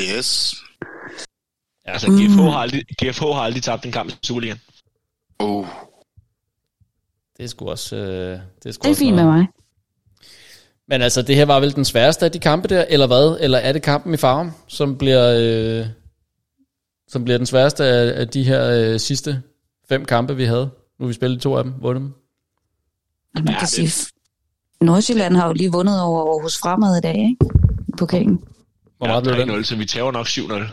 Yes. 0.00 0.54
Altså, 1.84 2.06
GFH 2.06 2.40
har, 2.40 2.58
aldrig, 2.58 2.84
GFH 3.02 3.22
har 3.22 3.42
aldrig 3.42 3.62
tabt 3.62 3.84
en 3.84 3.92
kamp 3.92 4.10
i 4.10 4.14
Superligaen. 4.22 4.60
Oh. 5.38 5.66
Det 7.40 7.44
er 7.46 7.48
sgu 7.48 7.68
også... 7.70 7.96
Øh, 7.96 8.02
det 8.62 8.66
er, 8.66 8.72
sgu 8.72 8.80
Det 8.82 8.86
er 8.86 8.90
også 8.90 8.98
fint 8.98 9.16
med 9.16 9.24
mig. 9.24 9.46
Men 10.88 11.02
altså, 11.02 11.22
det 11.22 11.36
her 11.36 11.44
var 11.44 11.60
vel 11.60 11.74
den 11.74 11.84
sværeste 11.84 12.24
af 12.24 12.32
de 12.32 12.38
kampe 12.38 12.68
der, 12.68 12.84
eller 12.88 13.06
hvad? 13.06 13.36
Eller 13.40 13.58
er 13.58 13.72
det 13.72 13.82
kampen 13.82 14.14
i 14.14 14.16
Farum, 14.16 14.52
som 14.68 14.98
bliver, 14.98 15.34
øh, 15.80 15.86
som 17.08 17.24
bliver 17.24 17.38
den 17.38 17.46
sværeste 17.46 17.84
af, 17.84 18.20
af 18.20 18.28
de 18.28 18.42
her 18.42 18.70
øh, 18.70 19.00
sidste 19.00 19.42
fem 19.88 20.04
kampe, 20.04 20.36
vi 20.36 20.44
havde? 20.44 20.70
Nu 21.00 21.06
vi 21.06 21.12
spillet 21.12 21.40
to 21.42 21.56
af 21.56 21.64
dem, 21.64 21.74
vundet 21.80 22.00
dem. 22.02 22.12
Man 23.34 23.46
Ja, 23.48 23.52
kan 23.52 23.60
det- 23.60 23.68
sige, 23.92 24.12
Nordsjælland 24.80 25.36
har 25.36 25.46
jo 25.46 25.52
lige 25.52 25.72
vundet 25.72 26.00
over 26.02 26.32
Aarhus 26.34 26.58
Fremad 26.58 26.98
i 26.98 27.00
dag, 27.00 27.14
ikke? 27.16 27.36
På 27.92 27.96
pokalen. 27.98 28.40
Hvor 28.98 29.06
meget 29.06 29.22
blev 29.22 29.36
den? 29.36 29.50
3-0, 29.50 29.62
så 29.64 29.76
vi 29.76 29.84
tager 29.84 30.10
nok 30.12 30.26
7-0. 30.26 30.70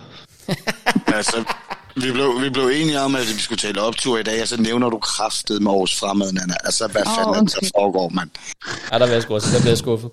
Altså, 1.17 1.37
vi 2.01 2.11
blev, 2.11 2.41
vi 2.41 2.49
blev 2.49 2.65
enige 2.67 2.99
om, 3.01 3.15
at 3.15 3.21
vi 3.35 3.41
skulle 3.41 3.59
tale 3.59 3.81
optur 3.81 4.17
i 4.17 4.23
dag, 4.23 4.41
og 4.41 4.47
så 4.47 4.61
nævner 4.61 4.89
du 4.89 4.99
kraftet 4.99 5.61
med 5.61 5.71
års 5.71 5.99
fremad, 5.99 6.31
Nana. 6.31 6.53
Altså, 6.63 6.87
hvad 6.87 7.01
Åh, 7.07 7.15
fanden 7.15 7.35
er 7.35 7.41
det, 7.43 7.55
der 7.61 7.69
foregår, 7.77 8.09
mand? 8.09 8.29
Ja, 8.91 8.99
der 8.99 9.05
bliver 9.05 9.19
jeg 9.21 9.31
også, 9.31 9.51
der 9.51 9.59
bliver 9.59 9.71
jeg 9.71 9.77
skuffet. 9.77 10.11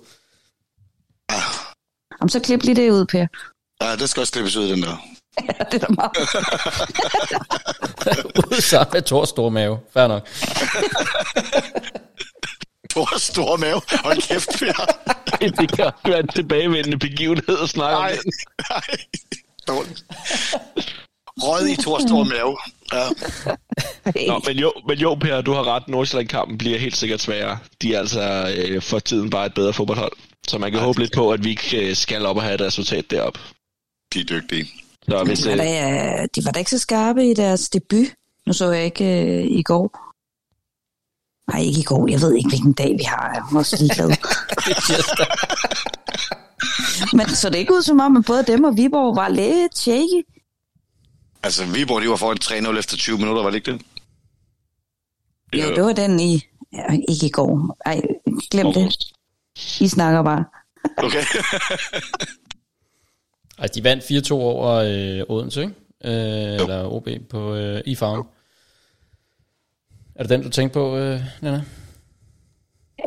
Om 2.21 2.29
så 2.29 2.39
klip 2.39 2.63
lige 2.63 2.75
det 2.75 2.91
ud, 2.91 3.05
Per. 3.05 3.25
Ja, 3.81 3.95
det 3.95 4.09
skal 4.09 4.21
også 4.21 4.33
klippes 4.33 4.55
ud, 4.55 4.69
den 4.69 4.81
der. 4.83 4.97
Ja, 5.47 5.63
det 5.71 5.83
er 5.83 5.87
da 5.87 5.93
meget. 5.93 6.17
Ud 8.51 8.61
sammen 8.61 8.93
med 8.93 9.01
Thors 9.01 9.29
store 9.29 9.51
mave. 9.51 9.79
Fair 9.93 10.07
nok. 10.07 10.27
Du 12.95 12.99
har 13.09 13.17
stor 13.17 13.57
mave. 13.57 13.81
Hold 14.03 14.21
kæft, 14.21 14.49
Per. 14.59 14.85
det 15.59 15.71
kan 15.71 15.85
også 15.85 15.97
være 16.05 16.19
en 16.19 16.27
tilbagevendende 16.27 16.97
begivenhed 16.99 17.59
at 17.63 17.69
snakke 17.69 17.95
om 17.97 18.03
Nej, 18.03 18.11
det. 18.11 18.21
nej. 18.69 18.81
Dårligt. 19.67 20.03
Rød 21.37 21.67
i 21.67 21.75
Thors 21.75 22.01
store 22.03 22.25
mave. 22.25 22.57
Ja. 22.93 23.05
Nå, 24.31 24.41
men 24.47 24.57
jo, 24.57 24.73
men 24.87 24.97
jo, 24.97 25.15
Per, 25.15 25.41
du 25.41 25.51
har 25.53 25.75
ret. 25.75 25.87
Nordsjælland-kampen 25.87 26.57
bliver 26.57 26.79
helt 26.79 26.97
sikkert 26.97 27.21
sværere. 27.21 27.57
De 27.81 27.93
er 27.93 27.99
altså 27.99 28.53
øh, 28.57 28.81
for 28.81 28.99
tiden 28.99 29.29
bare 29.29 29.45
et 29.45 29.53
bedre 29.53 29.73
fodboldhold. 29.73 30.11
Så 30.47 30.57
man 30.57 30.71
kan 30.71 30.81
håbe 30.81 30.99
lidt 30.99 31.13
på, 31.15 31.31
at 31.31 31.43
vi 31.43 31.49
ikke 31.49 31.89
øh, 31.89 31.95
skal 31.95 32.25
op 32.25 32.35
og 32.35 32.43
have 32.43 32.55
et 32.55 32.61
resultat 32.61 33.11
derop. 33.11 33.37
De 34.13 34.19
er 34.19 34.23
dygtige. 34.23 34.65
Så 35.09 35.23
hvis, 35.23 35.39
De 35.39 35.49
var, 35.49 35.53
øh, 35.53 35.59
da, 35.59 36.25
de 36.35 36.45
var 36.45 36.51
da 36.51 36.59
ikke 36.59 36.71
så 36.71 36.79
skarpe 36.79 37.29
i 37.29 37.33
deres 37.33 37.69
debut. 37.69 38.07
Nu 38.47 38.53
så 38.53 38.71
jeg 38.71 38.85
ikke 38.85 39.05
øh, 39.05 39.45
i 39.45 39.63
går. 39.63 40.01
Nej, 41.51 41.61
ikke 41.61 41.79
i 41.79 41.83
går. 41.83 42.07
Jeg 42.09 42.21
ved 42.21 42.35
ikke, 42.35 42.49
hvilken 42.49 42.73
dag 42.73 42.91
vi 42.97 43.03
har. 43.03 43.31
Jeg 43.33 43.39
er 43.51 43.57
også 43.59 43.77
ligeglad. 43.79 44.09
Men 47.17 47.29
så 47.29 47.49
det 47.49 47.57
ikke 47.57 47.73
ud 47.73 47.81
som 47.81 47.99
om, 47.99 48.17
at 48.17 48.25
både 48.25 48.43
dem 48.43 48.63
og 48.63 48.77
Viborg 48.77 49.15
var 49.15 49.29
lidt 49.29 49.77
shaky. 49.77 50.25
Altså, 51.45 51.65
Viborg, 51.65 52.01
de 52.01 52.09
var 52.09 52.15
foran 52.15 52.37
3-0 52.73 52.79
efter 52.79 52.97
20 52.97 53.17
minutter, 53.17 53.43
var 53.43 53.49
det 53.49 53.57
ikke 53.57 53.71
det? 53.71 53.81
Jo, 55.53 55.75
det 55.75 55.83
var 55.83 55.93
den 55.93 56.19
i... 56.19 56.41
Ja, 56.73 56.83
ikke 57.09 57.25
i 57.25 57.29
går. 57.29 57.77
Ej, 57.85 58.01
glem 58.51 58.73
det. 58.73 58.95
I 59.79 59.87
snakker 59.87 60.23
bare. 60.23 60.45
Okay. 60.97 61.23
Altså, 63.57 63.79
de 63.79 63.83
vandt 63.83 64.03
4-2 64.29 64.33
over 64.33 64.73
øh, 64.73 65.23
Odense, 65.29 65.61
ikke? 65.61 65.73
Øh, 66.03 66.61
eller 66.61 66.83
OB 66.93 67.07
på 67.29 67.55
øh, 67.55 67.81
i 67.85 67.95
Farum. 67.95 68.27
Er 70.15 70.23
det 70.23 70.29
den, 70.29 70.43
du 70.43 70.49
tænkte 70.49 70.73
på, 70.73 70.97
øh, 70.97 71.21
Nana? 71.41 71.63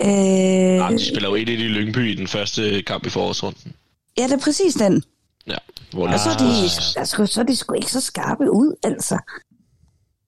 Øh, 0.03 0.79
nej, 0.79 0.91
de 0.91 1.09
spiller 1.09 1.29
jo 1.29 1.37
1-1 1.37 1.39
i 1.39 1.69
Lyngby 1.69 2.13
i 2.13 2.15
den 2.15 2.29
første 2.29 2.83
kamp 2.83 3.07
i 3.07 3.11
forårsrunden. 3.11 3.73
ja, 4.19 4.23
det 4.23 4.33
er 4.33 4.41
præcis 4.45 4.75
den. 4.75 5.03
Ja, 5.49 5.57
hvor 5.93 6.09
Og 6.09 6.19
så 6.19 6.31
er, 6.31 6.37
de, 6.37 6.63
altså, 7.01 7.27
så 7.27 7.41
er 7.41 7.45
de 7.45 7.57
sgu 7.57 7.75
ikke 7.75 7.91
så 7.93 8.01
skarpe 8.01 8.51
ud, 8.53 8.77
altså. 8.83 9.19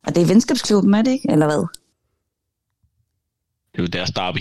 Og 0.07 0.15
det 0.15 0.23
er 0.23 0.27
venskabsklubben, 0.27 0.95
er 0.95 1.03
det 1.03 1.11
ikke? 1.11 1.31
Eller 1.33 1.47
hvad? 1.47 1.67
det 3.73 3.79
er 3.79 3.83
jo 3.83 3.87
deres 3.87 4.11
derby. 4.11 4.39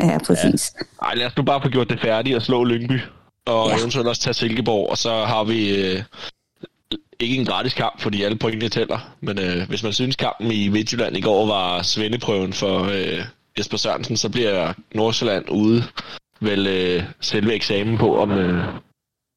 Ja, 0.00 0.18
præcis. 0.26 0.74
Ej, 1.02 1.14
lad 1.14 1.26
os 1.26 1.36
nu 1.36 1.42
bare 1.42 1.62
få 1.62 1.68
gjort 1.68 1.88
det 1.90 2.00
færdigt 2.00 2.36
og 2.36 2.42
slå 2.42 2.64
Lyngby. 2.64 3.00
Og 3.46 3.68
Ja. 3.68 3.74
ja. 3.74 3.80
eventuelt 3.80 4.08
også 4.08 4.22
tage 4.22 4.34
Silkeborg, 4.34 4.90
og 4.90 4.98
så 4.98 5.24
har 5.24 5.44
vi 5.44 5.76
øh, 5.84 6.02
ikke 7.20 7.36
en 7.36 7.46
gratis 7.46 7.74
kamp, 7.74 8.00
fordi 8.00 8.22
alle 8.22 8.38
pointene 8.38 8.68
tæller. 8.68 9.14
Men 9.20 9.38
øh, 9.38 9.68
hvis 9.68 9.82
man 9.82 9.92
synes, 9.92 10.16
kampen 10.16 10.50
i 10.50 10.68
Midtjylland 10.68 11.16
i 11.16 11.20
går 11.20 11.46
var 11.46 11.82
svendeprøven 11.82 12.52
for 12.52 12.84
øh, 12.84 13.24
Jesper 13.58 13.76
Sørensen, 13.76 14.16
så 14.16 14.28
bliver 14.28 14.72
Nordsjælland 14.94 15.50
ude 15.50 15.84
vel 16.40 16.66
øh, 16.66 17.02
selve 17.20 17.54
eksamen 17.54 17.98
på, 17.98 18.18
om, 18.18 18.30
øh, 18.30 18.64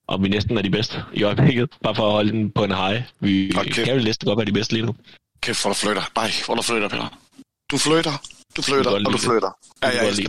om 0.08 0.24
vi 0.24 0.30
næsten 0.30 0.58
er 0.58 0.62
de 0.62 0.70
bedste 0.70 1.04
i 1.14 1.24
øjeblikket. 1.24 1.70
Bare 1.84 1.96
for 1.96 2.06
at 2.06 2.12
holde 2.12 2.32
den 2.32 2.52
på 2.52 2.64
en 2.64 2.72
high. 2.72 3.02
Vi 3.20 3.52
kæft. 3.64 3.86
kan 3.86 3.96
vel 3.96 4.04
næsten 4.04 4.26
godt 4.28 4.38
være 4.38 4.46
de 4.46 4.52
bedste 4.52 4.74
lige 4.74 4.86
nu. 4.86 4.96
Kæft, 5.42 5.62
hvor 5.64 5.70
du 5.70 5.76
flytter. 5.76 6.12
Nej, 6.16 6.32
hvor 6.46 6.56
du 6.56 6.62
flytter, 6.62 6.90
Peter. 6.90 7.18
Du 7.72 7.78
flytter, 7.78 8.12
du 8.58 8.62
flytter, 8.62 8.92
godt 8.92 9.08
og 9.08 9.12
du 9.14 9.18
det. 9.18 9.22
flytter. 9.22 9.58
Ja, 9.84 9.88
Jeg. 9.90 10.28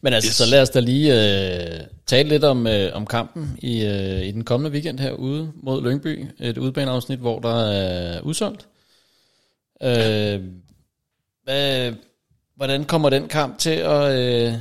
Men 0.00 0.12
altså, 0.12 0.28
yes. 0.28 0.34
så 0.36 0.46
lad 0.46 0.62
os 0.62 0.70
da 0.70 0.80
lige 0.80 1.12
øh, 1.12 1.80
tale 2.06 2.28
lidt 2.28 2.44
om, 2.44 2.66
øh, 2.66 2.90
om 2.96 3.06
kampen 3.06 3.58
i, 3.62 3.84
øh, 3.84 4.20
i 4.22 4.30
den 4.30 4.44
kommende 4.44 4.70
weekend 4.70 4.98
herude 4.98 5.52
mod 5.62 5.82
Lyngby. 5.82 6.26
Et 6.40 6.58
udbaneafsnit, 6.58 7.18
hvor 7.18 7.38
der 7.40 7.64
er 7.70 8.20
udsolgt. 8.20 8.66
Øh, 9.82 10.40
hvad, 11.44 11.92
hvordan 12.56 12.84
kommer 12.84 13.10
den 13.10 13.28
kamp 13.28 13.58
til 13.58 13.70
at, 13.70 14.18
øh, 14.18 14.54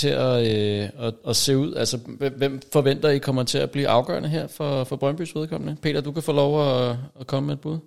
til 0.00 0.08
at, 0.08 0.56
øh, 0.56 0.88
at, 1.06 1.14
at 1.28 1.36
se 1.36 1.56
ud? 1.56 1.74
Altså, 1.74 1.98
hvem 2.36 2.60
forventer 2.72 3.08
I 3.08 3.18
kommer 3.18 3.42
til 3.42 3.58
at 3.58 3.70
blive 3.70 3.88
afgørende 3.88 4.28
her 4.28 4.46
for, 4.46 4.84
for 4.84 4.96
Brøndbys 4.96 5.34
vedkommende? 5.34 5.76
Peter, 5.82 6.00
du 6.00 6.12
kan 6.12 6.22
få 6.22 6.32
lov 6.32 6.50
at, 6.68 6.96
at 7.20 7.26
komme 7.26 7.46
med 7.46 7.54
et 7.54 7.60
bud. 7.60 7.78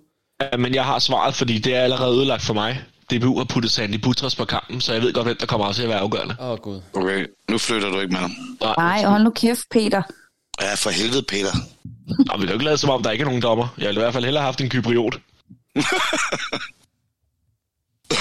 Ja, 0.42 0.56
men 0.56 0.74
jeg 0.74 0.84
har 0.84 0.98
svaret, 0.98 1.34
fordi 1.34 1.58
det 1.58 1.74
er 1.74 1.80
allerede 1.80 2.16
ødelagt 2.16 2.42
for 2.42 2.54
mig. 2.54 2.82
DBU 3.10 3.38
har 3.38 3.44
puttet 3.44 3.70
Sandy 3.70 3.94
Butras 3.94 4.36
på 4.36 4.44
kampen, 4.44 4.80
så 4.80 4.92
jeg 4.92 5.02
ved 5.02 5.12
godt, 5.12 5.26
hvem 5.26 5.36
der 5.36 5.46
kommer 5.46 5.72
til 5.72 5.82
at 5.82 5.88
være 5.88 5.98
afgørende. 5.98 6.36
Åh, 6.40 6.50
oh, 6.50 6.58
gud. 6.58 6.80
Okay, 6.94 7.26
nu 7.50 7.58
flytter 7.58 7.90
du 7.90 8.00
ikke 8.00 8.12
med 8.12 8.20
ham. 8.20 8.30
Nej, 8.76 9.02
hold 9.02 9.22
nu 9.22 9.30
kæft, 9.30 9.70
Peter. 9.70 10.02
Ja, 10.60 10.74
for 10.74 10.90
helvede, 10.90 11.22
Peter. 11.22 11.52
Og 12.30 12.40
vi 12.40 12.40
kan 12.40 12.48
jo 12.48 12.52
ikke 12.52 12.64
lade 12.64 12.78
som 12.78 12.90
om, 12.90 13.02
der 13.02 13.10
ikke 13.10 13.22
er 13.22 13.26
nogen 13.26 13.42
dommer. 13.42 13.74
Jeg 13.78 13.86
ville 13.86 14.00
i 14.00 14.02
hvert 14.02 14.12
fald 14.12 14.24
hellere 14.24 14.42
have 14.42 14.46
haft 14.46 14.60
en 14.60 14.68
kypriot. 14.68 15.14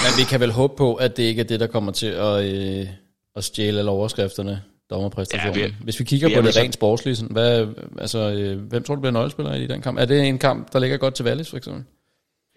Men 0.03 0.11
vi 0.17 0.23
kan 0.23 0.39
vel 0.39 0.51
håbe 0.51 0.73
på, 0.77 0.93
at 0.95 1.17
det 1.17 1.23
ikke 1.23 1.39
er 1.39 1.45
det, 1.45 1.59
der 1.59 1.67
kommer 1.67 1.91
til 1.91 2.05
at, 2.05 2.45
øh, 2.45 2.87
at 3.35 3.43
stjæle 3.43 3.79
alle 3.79 3.91
overskrifterne, 3.91 4.61
dommerpræstationen. 4.89 5.59
Ja, 5.59 5.67
vi, 5.67 5.73
Hvis 5.83 5.99
vi 5.99 6.03
kigger 6.03 6.27
vi 6.29 6.35
på 6.35 6.41
det 6.41 6.57
rent 6.57 6.73
sportslige, 6.73 7.15
sådan, 7.15 7.33
hvad, 7.33 7.67
altså, 7.99 8.19
øh, 8.19 8.59
hvem 8.61 8.83
tror 8.83 8.95
du 8.95 9.01
bliver 9.01 9.13
nøglespiller 9.13 9.53
i 9.53 9.67
den 9.67 9.81
kamp? 9.81 9.99
Er 9.99 10.05
det 10.05 10.27
en 10.27 10.39
kamp, 10.39 10.73
der 10.73 10.79
ligger 10.79 10.97
godt 10.97 11.15
til 11.15 11.25
Wallis, 11.25 11.49
for 11.49 11.57
eksempel? 11.57 11.83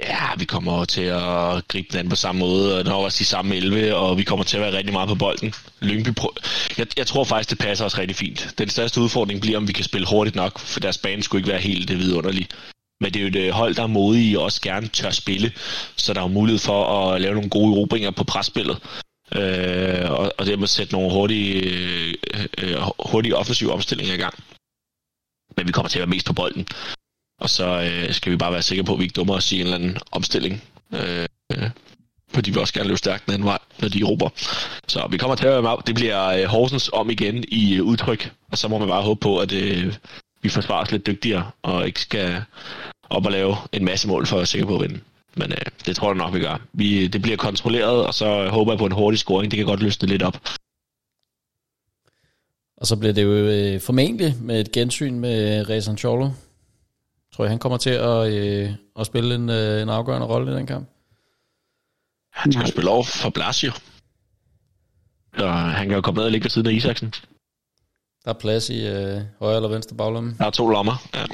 Ja, 0.03 0.35
vi 0.39 0.45
kommer 0.45 0.85
til 0.85 1.03
at 1.03 1.68
gribe 1.68 1.89
den 1.93 2.09
på 2.09 2.16
samme 2.16 2.39
måde, 2.39 2.74
og 2.74 2.87
er 2.87 2.93
også 2.93 3.18
de 3.18 3.24
samme 3.24 3.57
11, 3.57 3.95
og 3.95 4.18
vi 4.18 4.22
kommer 4.22 4.45
til 4.45 4.57
at 4.57 4.62
være 4.62 4.72
rigtig 4.72 4.93
meget 4.93 5.09
på 5.09 5.14
bolden. 5.14 5.55
Lyngby 5.81 6.09
prø- 6.20 6.37
jeg, 6.79 6.87
jeg 6.97 7.07
tror 7.07 7.24
faktisk, 7.24 7.51
det 7.51 7.59
passer 7.59 7.85
os 7.85 7.99
rigtig 7.99 8.16
fint. 8.16 8.55
Den 8.59 8.68
største 8.68 9.01
udfordring 9.01 9.41
bliver, 9.41 9.57
om 9.57 9.68
vi 9.68 9.72
kan 9.72 9.85
spille 9.85 10.07
hurtigt 10.11 10.37
nok, 10.37 10.59
for 10.59 10.81
deres 10.81 10.99
bane 10.99 11.22
skulle 11.22 11.41
ikke 11.41 11.51
være 11.51 11.61
helt 11.61 11.89
det 11.89 11.99
vidunderlige. 11.99 12.49
Men 13.01 13.12
det 13.14 13.16
er 13.16 13.22
jo 13.22 13.29
et 13.29 13.37
øh, 13.37 13.51
hold, 13.51 13.74
der 13.74 13.83
er 13.83 13.87
modige 13.87 14.39
og 14.39 14.45
også 14.45 14.61
gerne 14.61 14.89
tør 14.89 15.11
spille, 15.11 15.53
så 15.97 16.12
der 16.12 16.22
er 16.22 16.29
mulighed 16.29 16.59
for 16.59 16.85
at 16.85 17.20
lave 17.20 17.35
nogle 17.35 17.51
gode 17.51 17.72
erobringer 17.77 18.11
på 18.11 18.24
presspillet. 18.24 18.79
Øh, 19.35 20.11
og, 20.11 20.33
og 20.39 20.47
dermed 20.47 20.66
sætte 20.66 20.93
nogle 20.93 21.12
hurtige, 21.12 21.62
øh, 21.62 22.14
øh, 22.59 22.77
hurtige 23.11 23.37
offensive 23.37 23.72
omstillinger 23.72 24.14
i 24.14 24.18
gang. 24.18 24.35
Men 25.57 25.66
vi 25.66 25.72
kommer 25.72 25.89
til 25.89 25.99
at 25.99 26.01
være 26.01 26.14
mest 26.14 26.27
på 26.27 26.33
bolden. 26.33 26.66
Og 27.41 27.51
så 27.51 27.66
øh, 27.83 28.14
skal 28.14 28.33
vi 28.33 28.37
bare 28.37 28.53
være 28.53 28.62
sikre 28.62 28.85
på, 28.85 28.93
at 28.93 28.99
vi 28.99 29.05
ikke 29.05 29.16
dummer 29.16 29.35
os 29.35 29.53
i 29.53 29.57
en 29.57 29.62
eller 29.62 29.74
anden 29.74 29.99
omstilling. 30.12 30.62
Øh, 30.93 31.27
øh, 31.53 31.70
fordi 32.35 32.51
vi 32.51 32.59
også 32.59 32.74
gerne 32.74 32.89
løbe 32.89 32.99
stærkt 32.99 33.27
den 33.27 33.35
anden 33.35 33.47
vej, 33.47 33.59
når 33.79 33.89
de 33.89 34.05
råber. 34.05 34.29
Så 34.89 35.07
vi 35.11 35.16
kommer 35.16 35.37
til 35.37 35.47
at 35.47 35.53
være 35.53 35.62
med. 35.62 35.87
Det 35.87 35.95
bliver 35.95 36.27
øh, 36.29 36.45
Horsens 36.45 36.91
om 36.93 37.11
igen 37.11 37.45
i 37.49 37.74
øh, 37.74 37.83
udtryk. 37.83 38.33
Og 38.51 38.59
så 38.59 38.68
må 38.68 38.79
man 38.79 38.89
bare 38.89 39.03
håbe 39.03 39.20
på, 39.20 39.39
at 39.39 39.53
øh, 39.53 39.95
vi 40.43 40.49
forsvarer 40.49 40.83
os 40.83 40.93
lidt 40.93 41.07
dygtigere, 41.07 41.51
og 41.62 41.87
ikke 41.87 42.01
skal 42.01 42.43
op 43.11 43.27
og 43.27 43.33
lave 43.33 43.57
en 43.72 43.85
masse 43.85 44.09
mål 44.09 44.27
for 44.27 44.37
at 44.37 44.39
være 44.39 44.47
sikre 44.47 44.66
på 44.66 44.74
at 44.74 44.81
vinde. 44.81 45.01
Men 45.37 45.53
øh, 45.53 45.59
det 45.87 45.97
tror 45.97 46.09
jeg 46.09 46.16
nok, 46.16 46.34
vi 46.34 46.41
gør. 46.41 46.61
Vi, 46.72 47.07
det 47.07 47.22
bliver 47.22 47.37
kontrolleret, 47.37 48.07
og 48.07 48.14
så 48.14 48.49
håber 48.49 48.72
jeg 48.72 48.78
på 48.78 48.87
en 48.87 48.93
hurtig 48.93 49.18
scoring. 49.18 49.51
Det 49.51 49.57
kan 49.57 49.66
godt 49.66 49.82
løsne 49.82 50.09
lidt 50.09 50.22
op. 50.22 50.37
Og 52.76 52.87
så 52.87 52.97
bliver 52.97 53.12
det 53.12 53.22
jo 53.22 53.32
øh, 53.32 53.80
formentlig 53.80 54.34
med 54.41 54.61
et 54.61 54.72
gensyn 54.72 55.18
med 55.18 55.68
Rezan 55.68 55.99
Cholo. 55.99 56.30
Tror 57.34 57.45
jeg, 57.45 57.51
han 57.51 57.59
kommer 57.59 57.78
til 57.78 57.91
at, 57.91 58.32
øh, 58.32 58.70
at 58.99 59.07
spille 59.07 59.34
en, 59.34 59.51
øh, 59.51 59.82
en 59.82 59.89
afgørende 59.89 60.26
rolle 60.26 60.53
i 60.53 60.55
den 60.57 60.66
kamp? 60.66 60.89
Han 62.32 62.53
skal 62.53 62.66
spille 62.66 62.91
over 62.91 63.05
for 63.05 63.30
Blasio. 63.30 63.72
Og 65.39 65.55
han 65.55 65.89
kan 65.89 65.95
jo 65.95 66.01
komme 66.01 66.18
ned 66.18 66.24
og 66.24 66.30
ligge 66.30 66.45
ved 66.45 66.51
siden 66.51 66.66
af 66.66 66.72
Isaksen. 66.72 67.14
Der 68.24 68.30
er 68.30 68.39
plads 68.39 68.70
i 68.70 68.87
øh, 68.87 69.22
højre 69.39 69.57
eller 69.57 69.68
venstre 69.68 69.97
baglomme. 69.97 70.34
Der 70.39 70.47
er 70.47 70.51
to 70.51 70.68
lommer, 70.68 71.09
ja. 71.14 71.24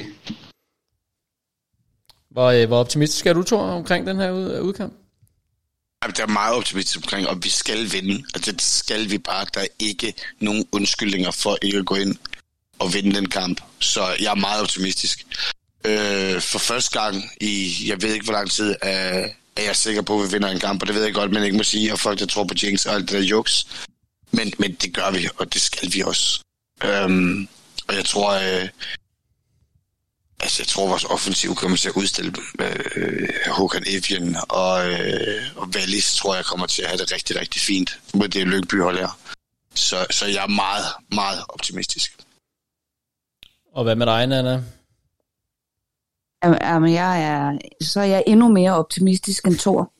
Hvor, 2.32 2.50
øh, 2.50 2.66
hvor 2.66 2.78
optimistisk 2.78 3.26
er 3.26 3.32
du, 3.32 3.42
Thor, 3.42 3.62
omkring 3.62 4.06
den 4.06 4.16
her 4.16 4.30
ud, 4.30 4.52
øh, 4.52 4.62
udkamp? 4.62 4.92
Jamen, 6.02 6.14
der 6.16 6.22
er 6.22 6.26
meget 6.26 6.54
optimistisk 6.54 6.98
omkring, 6.98 7.28
og 7.28 7.44
vi 7.44 7.48
skal 7.48 7.92
vinde. 7.92 8.24
Altså, 8.34 8.52
det 8.52 8.62
skal 8.62 9.10
vi 9.10 9.18
bare. 9.18 9.46
Der 9.54 9.60
er 9.60 9.66
ikke 9.78 10.14
nogen 10.40 10.64
undskyldninger 10.72 11.30
for 11.30 11.58
ikke 11.62 11.78
at 11.78 11.86
gå 11.86 11.94
ind 11.94 12.16
og 12.78 12.94
vinde 12.94 13.14
den 13.14 13.28
kamp. 13.28 13.60
Så 13.80 14.16
jeg 14.20 14.30
er 14.30 14.34
meget 14.34 14.62
optimistisk. 14.62 15.26
Øh, 15.84 16.40
for 16.40 16.58
første 16.58 17.00
gang 17.00 17.30
i, 17.40 17.74
jeg 17.86 18.02
ved 18.02 18.14
ikke 18.14 18.24
hvor 18.24 18.32
lang 18.32 18.50
tid, 18.50 18.74
er, 18.82 19.28
er 19.56 19.62
jeg 19.62 19.76
sikker 19.76 20.02
på, 20.02 20.20
at 20.20 20.26
vi 20.26 20.32
vinder 20.32 20.48
en 20.48 20.60
kamp, 20.60 20.82
og 20.82 20.86
det 20.86 20.96
ved 20.96 21.04
jeg 21.04 21.14
godt, 21.14 21.30
men 21.30 21.42
ikke 21.42 21.56
må 21.56 21.62
sige, 21.62 21.92
og 21.92 21.98
folk, 21.98 22.18
der 22.18 22.26
tror 22.26 22.44
på 22.44 22.54
Jinx 22.62 22.86
og 22.86 22.94
alt 22.94 23.10
det 23.10 23.18
der 23.18 23.24
juks. 23.24 23.66
Men, 24.30 24.52
men 24.58 24.74
det 24.74 24.94
gør 24.94 25.10
vi, 25.10 25.28
og 25.36 25.52
det 25.52 25.60
skal 25.60 25.92
vi 25.92 26.02
også. 26.02 26.40
Øhm, 26.84 27.48
og 27.88 27.94
jeg 27.94 28.04
tror, 28.04 28.30
øh, 28.30 28.68
altså 30.42 30.62
jeg 30.62 30.66
tror, 30.66 30.88
vores 30.88 31.04
offensiv 31.04 31.54
kommer 31.54 31.76
til 31.76 31.88
at 31.88 31.96
udstille 31.96 32.32
øh, 32.60 33.28
Håkan 33.50 33.84
Evian 33.86 34.36
og, 34.48 34.90
øh, 34.90 35.42
og 35.56 35.68
Wallis, 35.76 36.16
tror 36.16 36.34
jeg 36.34 36.44
kommer 36.44 36.66
til 36.66 36.82
at 36.82 36.88
have 36.88 36.98
det 36.98 37.12
rigtig, 37.12 37.40
rigtig 37.40 37.60
fint 37.60 38.00
med 38.14 38.28
det 38.28 38.46
Lyngby 38.46 38.80
hold 38.82 38.98
her. 38.98 39.18
Så, 39.74 39.96
så 40.10 40.26
jeg 40.26 40.42
er 40.44 40.48
meget, 40.48 40.84
meget 41.12 41.38
optimistisk. 41.48 42.16
Og 43.74 43.84
hvad 43.84 43.96
med 43.96 44.06
dig, 44.06 44.26
Nana? 44.26 44.62
Jamen, 46.44 46.92
jeg 46.92 47.24
er, 47.24 47.58
så 47.80 48.00
er 48.00 48.04
jeg 48.04 48.24
endnu 48.26 48.48
mere 48.48 48.72
optimistisk 48.72 49.46
end 49.46 49.58
Thor. 49.58 49.92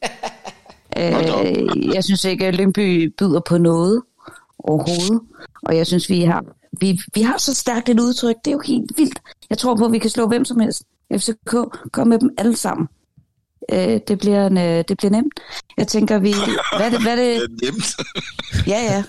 øh, 0.99 1.95
jeg 1.95 2.05
synes 2.05 2.25
ikke, 2.25 2.47
at 2.47 2.55
Lyngby 2.55 3.15
byder 3.19 3.41
på 3.41 3.59
noget 3.59 4.03
overhovedet. 4.59 5.21
Og 5.63 5.77
jeg 5.77 5.87
synes, 5.87 6.09
vi 6.09 6.21
har, 6.25 6.45
vi, 6.81 7.01
vi 7.15 7.23
har 7.23 7.39
så 7.39 7.55
stærkt 7.55 7.89
et 7.89 8.01
udtryk. 8.01 8.37
Det 8.45 8.51
er 8.51 8.53
jo 8.53 8.63
helt 8.65 8.93
vildt. 8.97 9.19
Jeg 9.51 9.59
tror 9.59 9.77
på, 9.77 9.85
at 9.85 9.93
vi 9.93 9.99
kan 9.99 10.11
slå 10.11 10.27
hvem 10.29 10.45
som 10.45 10.61
helst. 10.61 10.83
FCK, 11.13 11.57
kom 11.93 12.09
med 12.09 12.19
dem 12.19 12.31
alle 12.39 12.57
sammen. 12.57 12.89
Øh, 13.73 14.01
det, 14.09 14.19
bliver 14.19 14.47
en, 14.47 14.59
øh, 14.59 14.85
det 14.89 14.97
bliver 14.97 15.11
nemt. 15.11 15.41
Jeg 15.77 15.89
tænker, 15.89 16.19
vi... 16.19 16.35
Hvad 16.77 16.87
er 16.87 16.91
det, 16.91 17.03
hvad 17.03 17.13
er 17.13 17.17
det, 17.17 17.51
det 17.61 17.69
er 17.69 17.73
nemt. 17.73 17.95
ja, 18.67 18.81
ja. 18.83 19.05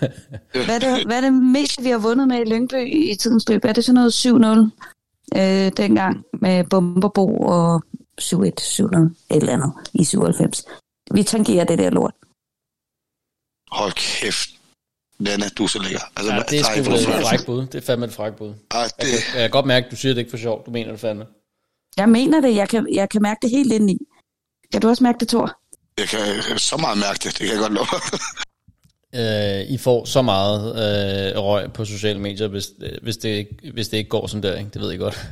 Hvad 0.65 0.75
er, 0.75 0.79
det, 0.79 1.05
hvad 1.05 1.17
er 1.17 1.21
det 1.21 1.33
mest, 1.33 1.83
vi 1.83 1.89
har 1.89 1.97
vundet 1.97 2.27
med 2.27 2.39
i 2.39 2.49
Lyngby 2.49 3.11
i 3.11 3.15
tidens 3.15 3.49
løb? 3.49 3.65
Er 3.65 3.73
det 3.73 3.85
sådan 3.85 3.95
noget 3.95 4.69
7-0? 4.69 4.83
øh, 5.35 5.71
dengang 5.77 6.25
med 6.33 6.63
Bomberbo 6.63 7.37
og 7.37 7.83
7-1, 8.21 8.51
7 8.57 8.85
et 8.85 9.11
eller 9.29 9.53
andet 9.53 9.73
i 9.93 10.03
97. 10.03 10.65
Vi 11.11 11.23
tangerer 11.23 11.65
det 11.65 11.79
der 11.79 11.89
lort. 11.89 12.13
Hold 13.71 13.93
kæft. 13.93 14.49
Nana, 15.23 15.49
du 15.57 15.63
er 15.63 15.67
så 15.67 15.79
lækker. 15.79 15.99
Altså, 16.15 16.33
ja, 16.33 16.41
det 16.49 16.59
er 16.59 16.63
sgu 16.63 16.93
et 16.93 17.25
fræk 17.25 17.45
bud. 17.45 17.65
Det 17.65 17.75
er 17.75 17.81
fandme 17.81 18.05
et 18.05 18.13
fræk 18.13 18.33
bud. 18.33 18.53
Ah, 18.71 18.85
det... 18.85 18.91
jeg, 18.99 19.07
kan, 19.07 19.33
jeg 19.33 19.41
kan 19.41 19.49
godt 19.49 19.65
mærke, 19.65 19.85
at 19.85 19.91
du 19.91 19.95
siger 19.95 20.13
det 20.13 20.19
ikke 20.19 20.31
for 20.31 20.37
sjov. 20.37 20.65
Du 20.65 20.71
mener 20.71 20.91
det 20.91 20.99
fandme. 20.99 21.25
Jeg 21.97 22.09
mener 22.09 22.41
det. 22.41 22.55
Jeg 22.55 22.69
kan, 22.69 22.87
jeg 22.93 23.09
kan 23.09 23.21
mærke 23.21 23.39
det 23.41 23.49
helt 23.49 23.73
ind 23.73 23.89
i. 23.89 23.97
Kan 24.71 24.81
du 24.81 24.89
også 24.89 25.03
mærke 25.03 25.19
det, 25.19 25.27
Thor? 25.27 25.59
Jeg 25.97 26.07
kan 26.07 26.19
så 26.57 26.77
meget 26.77 26.97
mærke 26.97 27.19
det. 27.23 27.23
Det 27.23 27.35
kan 27.35 27.47
jeg 27.47 27.57
godt 27.57 27.73
love. 27.73 27.87
øh, 29.61 29.73
I 29.73 29.77
får 29.77 30.05
så 30.05 30.21
meget 30.21 30.61
øh, 30.65 31.43
røg 31.43 31.73
på 31.73 31.85
sociale 31.85 32.19
medier, 32.19 32.47
hvis, 32.47 32.65
hvis, 33.03 33.17
det, 33.17 33.47
hvis 33.73 33.87
det 33.87 33.97
ikke 33.97 34.09
går 34.09 34.27
som 34.27 34.41
der, 34.41 34.57
ikke? 34.57 34.69
Det 34.73 34.81
ved 34.81 34.89
jeg 34.89 34.99
godt. 34.99 35.21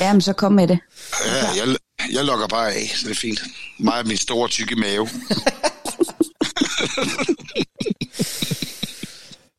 Jamen, 0.00 0.20
så 0.20 0.32
kom 0.32 0.52
med 0.52 0.68
det. 0.68 0.78
Ja, 1.26 1.66
jeg, 1.66 1.76
jeg 2.12 2.24
logger 2.24 2.46
bare 2.46 2.72
af, 2.72 2.90
så 2.94 3.08
det 3.08 3.10
er 3.10 3.20
fint. 3.20 3.40
Mig 3.78 3.98
og 3.98 4.06
min 4.06 4.16
store, 4.16 4.48
tykke 4.48 4.76
mave. 4.76 5.08
Åh 6.54 6.60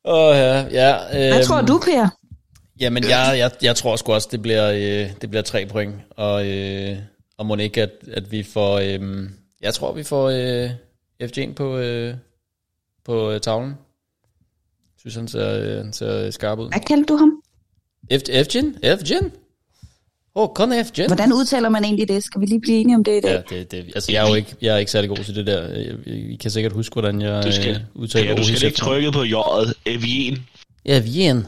oh, 0.06 0.36
ja, 0.36 0.66
ja. 0.70 0.96
Øh, 0.96 1.34
Hvad 1.34 1.44
tror 1.44 1.60
du, 1.60 1.78
Per? 1.78 2.08
Jamen, 2.80 3.04
jeg, 3.04 3.34
jeg, 3.38 3.50
jeg 3.62 3.76
tror 3.76 3.96
sgu 3.96 4.12
også, 4.12 4.28
det 4.32 4.42
bliver, 4.42 4.70
øh, 4.72 5.10
det 5.20 5.30
bliver 5.30 5.42
tre 5.42 5.66
point. 5.66 5.94
Og, 6.10 6.46
øh, 6.46 6.98
og 7.38 7.46
må 7.46 7.56
ikke, 7.56 7.82
at, 7.82 7.90
at 8.12 8.32
vi 8.32 8.42
får... 8.42 8.78
Øh, 8.78 9.28
jeg 9.60 9.74
tror, 9.74 9.92
vi 9.92 10.02
får 10.02 10.30
øh, 10.30 10.70
FG'en 11.22 11.54
på, 11.54 11.76
øh, 11.76 12.14
på 13.04 13.30
øh, 13.30 13.40
tavlen. 13.40 13.70
Jeg 13.70 15.00
synes, 15.00 15.14
han 15.14 15.28
ser, 15.28 15.60
øh, 15.60 15.76
han 15.76 15.92
ser 15.92 16.30
skarp 16.30 16.58
ud. 16.58 16.68
Hvad 16.68 16.80
kaldte 16.80 17.12
du 17.12 17.16
ham? 17.16 17.42
FG'en? 18.12 18.66
FG'en? 18.84 19.30
Åh, 20.36 20.42
oh, 20.42 20.54
kun 20.54 20.72
FG'en. 20.72 21.06
Hvordan 21.06 21.32
udtaler 21.32 21.68
man 21.68 21.84
egentlig 21.84 22.08
det? 22.08 22.24
Skal 22.24 22.40
vi 22.40 22.46
lige 22.46 22.60
blive 22.60 22.76
enige 22.76 22.96
om 22.96 23.04
det 23.04 23.16
i 23.16 23.20
dag? 23.20 23.44
Ja, 23.50 23.56
det, 23.56 23.70
det, 23.70 23.92
altså, 23.94 24.12
jeg 24.12 24.24
er 24.24 24.28
jo 24.28 24.34
ikke, 24.34 24.56
jeg 24.60 24.74
er 24.74 24.78
ikke 24.78 24.90
særlig 24.90 25.08
god 25.08 25.16
til 25.16 25.34
det 25.34 25.46
der. 25.46 25.68
I 26.06 26.38
kan 26.42 26.50
sikkert 26.50 26.72
huske, 26.72 26.92
hvordan 26.92 27.20
jeg 27.20 27.44
du 27.44 27.52
skal, 27.52 27.70
øh, 27.70 27.80
udtaler 27.94 28.30
ja, 28.30 28.36
du 28.36 28.44
skal 28.44 28.64
ikke 28.64 28.78
trykke 28.78 29.12
på 29.12 29.22
J'et. 29.22 29.72
Evien. 29.86 30.46
Evien. 30.84 31.46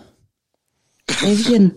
Evien. 1.25 1.75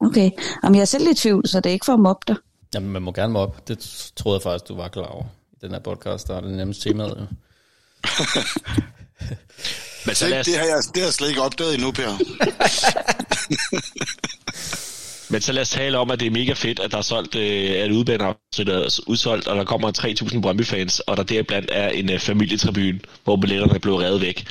Okay. 0.00 0.30
Jamen, 0.64 0.74
jeg 0.74 0.80
er 0.80 0.84
selv 0.84 1.10
i 1.10 1.14
tvivl, 1.14 1.48
så 1.48 1.60
det 1.60 1.70
er 1.70 1.72
ikke 1.72 1.84
for 1.84 1.94
at 1.94 2.00
mobbe 2.00 2.24
dig. 2.28 2.36
Jamen, 2.74 2.90
man 2.90 3.02
må 3.02 3.12
gerne 3.12 3.32
mobbe. 3.32 3.60
Det 3.68 4.10
troede 4.16 4.36
jeg 4.36 4.42
faktisk, 4.42 4.68
du 4.68 4.76
var 4.76 4.88
klar 4.88 5.06
over. 5.06 5.24
I 5.52 5.56
den 5.62 5.70
her 5.70 5.78
podcast, 5.78 6.28
der 6.28 6.36
er 6.36 6.40
det 6.40 6.50
nemmeste 6.50 6.88
temaet. 6.88 7.16
Jo. 7.20 7.26
Men 10.06 10.14
så 10.14 10.26
det, 10.26 10.46
det, 10.46 10.56
har 10.56 10.64
jeg, 10.64 10.82
det 10.94 10.96
har 10.96 11.06
jeg 11.06 11.12
slet 11.12 11.28
ikke 11.28 11.42
opdaget 11.42 11.74
endnu, 11.74 11.92
Per. 11.92 12.18
Men 15.32 15.40
så 15.40 15.52
lad 15.52 15.62
os 15.62 15.70
tale 15.70 15.98
om, 15.98 16.10
at 16.10 16.20
det 16.20 16.26
er 16.26 16.30
mega 16.30 16.52
fedt, 16.52 16.80
at 16.80 16.92
der 16.92 16.98
er 16.98 17.02
solgt, 17.02 17.34
øh, 17.34 17.84
at 17.84 17.90
udbaneafsnit 17.90 18.68
er 18.68 19.00
udsolgt, 19.06 19.48
og 19.48 19.56
der 19.56 19.64
kommer 19.64 19.92
3.000 20.32 20.40
Brøndby-fans, 20.40 21.00
og 21.00 21.16
der 21.16 21.22
deriblandt 21.22 21.70
er 21.72 21.88
en 21.88 22.10
øh, 22.10 22.18
familietribune, 22.18 23.00
hvor 23.24 23.36
billetterne 23.36 23.74
er 23.74 23.78
blevet 23.78 24.02
revet 24.02 24.20
væk. 24.20 24.46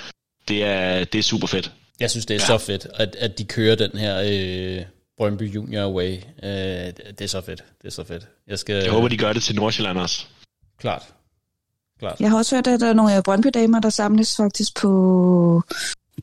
Det 0.48 0.64
er, 0.64 1.04
det 1.04 1.20
er 1.20 1.24
super 1.24 1.48
fedt. 1.48 1.72
Jeg 2.00 2.12
synes, 2.12 2.26
det 2.26 2.36
er 2.36 2.40
ja. 2.40 2.46
så 2.46 2.66
fedt, 2.66 2.88
at, 2.94 3.16
at 3.20 3.38
de 3.38 3.44
kører 3.44 3.76
den 3.76 3.92
her 3.98 4.22
øh, 4.26 4.86
Brøndby 5.18 5.56
Junior 5.56 5.92
Way. 5.92 6.14
Øh, 6.44 6.50
det 6.50 7.22
er 7.22 7.28
så 7.28 7.42
fedt. 7.42 7.64
Det 7.82 7.88
er 7.88 7.92
så 7.92 8.04
fedt. 8.04 8.28
Jeg, 8.48 8.60
skal, 8.60 8.76
Jeg 8.76 8.92
håber, 8.92 9.08
de 9.08 9.18
gør 9.18 9.34
det 9.34 9.44
til 9.44 9.56
Nordsjælland 9.56 9.98
også. 9.98 10.26
Klart. 10.80 11.04
Klart. 12.00 12.20
Jeg 12.20 12.30
har 12.30 12.38
også 12.38 12.56
hørt, 12.56 12.68
at 12.68 12.80
der 12.80 12.88
er 12.90 12.94
nogle 12.94 13.24
Brøndby-damer, 13.24 13.80
der 13.80 13.90
samles 13.90 14.38
faktisk 14.38 14.82
på 14.82 15.62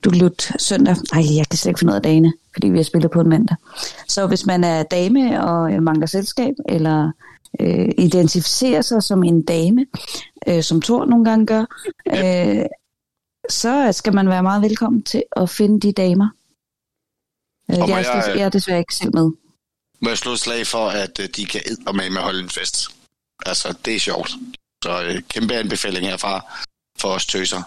Duglut 0.04 0.52
søndag. 0.58 0.96
Nej, 1.12 1.36
jeg 1.36 1.48
kan 1.48 1.58
slet 1.58 1.70
ikke 1.70 1.78
finde 1.78 1.90
ud 1.92 1.96
af 1.96 2.02
dagene, 2.02 2.32
fordi 2.52 2.68
vi 2.68 2.76
har 2.78 2.84
spillet 2.84 3.10
på 3.10 3.20
en 3.20 3.28
mandag. 3.28 3.56
Så 4.08 4.26
hvis 4.26 4.46
man 4.46 4.64
er 4.64 4.82
dame 4.82 5.42
og 5.44 5.72
øh, 5.72 5.82
mangler 5.82 6.06
selskab, 6.06 6.54
eller 6.68 7.12
øh, 7.60 7.88
identificerer 7.98 8.82
sig 8.82 9.02
som 9.02 9.24
en 9.24 9.42
dame, 9.42 9.86
øh, 10.48 10.62
som 10.62 10.82
Thor 10.82 11.04
nogle 11.04 11.24
gange 11.24 11.46
gør, 11.46 11.64
øh, 12.06 12.66
så 13.50 13.92
skal 13.92 14.14
man 14.14 14.28
være 14.28 14.42
meget 14.42 14.62
velkommen 14.62 15.02
til 15.02 15.22
at 15.36 15.50
finde 15.50 15.80
de 15.80 15.92
damer. 15.92 16.28
Øh, 17.70 17.78
må 17.78 17.86
jeg, 17.86 18.00
er, 18.00 18.26
jeg- 18.28 18.36
jeg 18.38 18.44
er 18.44 18.48
desværre 18.48 18.78
ikke 18.78 18.94
selv 18.94 19.14
med. 19.14 19.30
Må 20.00 20.08
jeg 20.08 20.18
slå 20.18 20.32
et 20.32 20.38
slag 20.40 20.66
for, 20.66 20.88
at 20.88 21.20
øh, 21.20 21.28
de 21.36 21.46
kan 21.46 21.60
og 21.86 21.96
med 21.96 22.10
med 22.10 22.20
holde 22.20 22.42
en 22.42 22.48
fest. 22.50 22.88
Altså, 23.46 23.74
det 23.84 23.94
er 23.94 23.98
sjovt. 24.00 24.30
Så 24.84 25.02
øh, 25.02 25.22
kæmpe 25.28 25.54
anbefaling 25.54 26.06
herfra 26.06 26.44
for 26.98 27.08
os 27.08 27.26
tøser. 27.26 27.62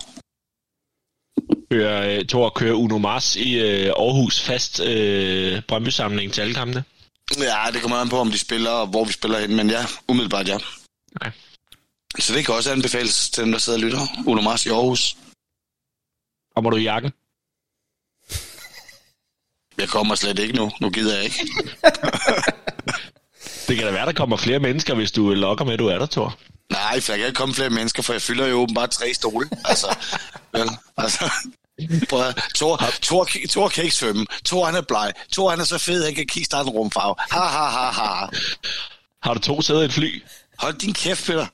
Kører, 1.72 2.20
øh, 2.20 2.26
Thor 2.26 2.50
kører 2.50 2.74
Uno 2.74 2.98
Mars 2.98 3.36
i 3.36 3.60
øh, 3.60 3.86
Aarhus 3.86 4.42
fast 4.42 4.80
øh, 4.80 5.62
Brøndby-samling 5.68 6.34
til 6.34 6.42
alle 6.42 6.54
kampene. 6.54 6.84
Ja, 7.38 7.72
det 7.74 7.82
kommer 7.82 7.98
an 7.98 8.10
på, 8.10 8.20
om 8.20 8.32
de 8.32 8.40
spiller, 8.40 8.70
og 8.70 8.88
hvor 8.88 9.06
vi 9.06 9.14
spiller 9.14 9.40
hen, 9.40 9.56
men 9.56 9.70
ja, 9.70 9.86
umiddelbart 10.08 10.48
ja. 10.48 10.58
Okay. 11.16 11.32
Så 12.20 12.34
det 12.34 12.46
kan 12.46 12.56
også 12.56 12.72
anbefales 12.72 13.30
til 13.30 13.44
dem, 13.44 13.52
der 13.52 13.60
sidder 13.60 13.80
og 13.80 13.84
lytter. 13.84 14.00
Uno 14.28 14.42
Mars 14.42 14.66
i 14.66 14.70
Aarhus. 14.70 15.18
Kommer 16.56 16.70
du 16.70 16.78
i 16.78 16.84
jakken? 16.84 17.12
Jeg 19.78 19.90
kommer 19.90 20.16
slet 20.16 20.40
ikke 20.40 20.56
nu. 20.56 20.72
Nu 20.82 20.90
gider 20.90 21.16
jeg 21.16 21.24
ikke. 21.24 21.38
Det 23.68 23.78
kan 23.78 23.86
da 23.86 23.92
være, 23.92 24.06
der 24.06 24.14
kommer 24.14 24.38
flere 24.38 24.60
mennesker, 24.60 24.96
hvis 24.96 25.12
du 25.12 25.34
lokker 25.34 25.66
med, 25.66 25.74
at 25.74 25.80
du 25.80 25.88
er 25.88 25.98
der, 25.98 26.06
Thor. 26.06 26.38
Nej, 26.72 27.02
for 27.02 27.12
der 27.12 27.18
kan 27.18 27.28
ikke 27.28 27.38
komme 27.38 27.56
flere 27.56 27.70
mennesker, 27.70 28.04
for 28.04 28.14
jeg 28.14 28.22
fylder 28.22 28.48
jo 28.48 28.56
åbenbart 28.56 28.92
tre 28.92 29.14
stole. 29.14 29.50
Altså, 29.66 29.96
vel, 30.54 30.70
altså. 30.98 31.32
Prøv 32.10 32.22
at. 32.22 32.36
Thor, 32.56 32.84
Thor, 33.02 33.28
Thor 33.50 33.68
kan 33.70 33.84
ikke 33.84 33.96
svømme. 33.96 34.26
Thor 34.46 34.66
han 34.66 34.76
er 34.76 34.82
bleg. 34.82 35.12
Thor 35.34 35.50
han 35.50 35.60
er 35.60 35.64
så 35.64 35.78
fed, 35.78 36.06
han 36.06 36.16
kan 36.16 36.28
kickstarte 36.28 36.68
en 36.68 36.74
rumfarve. 36.74 37.16
Ha, 37.32 37.40
ha, 37.40 37.66
ha, 37.66 37.92
ha. 37.92 38.26
Har 39.24 39.34
du 39.34 39.40
to 39.40 39.62
sæder 39.62 39.82
i 39.82 39.86
et 39.86 39.94
fly? 39.94 40.24
Hold 40.60 40.74
din 40.74 40.94
kæft, 40.94 41.26
Peter. 41.26 41.46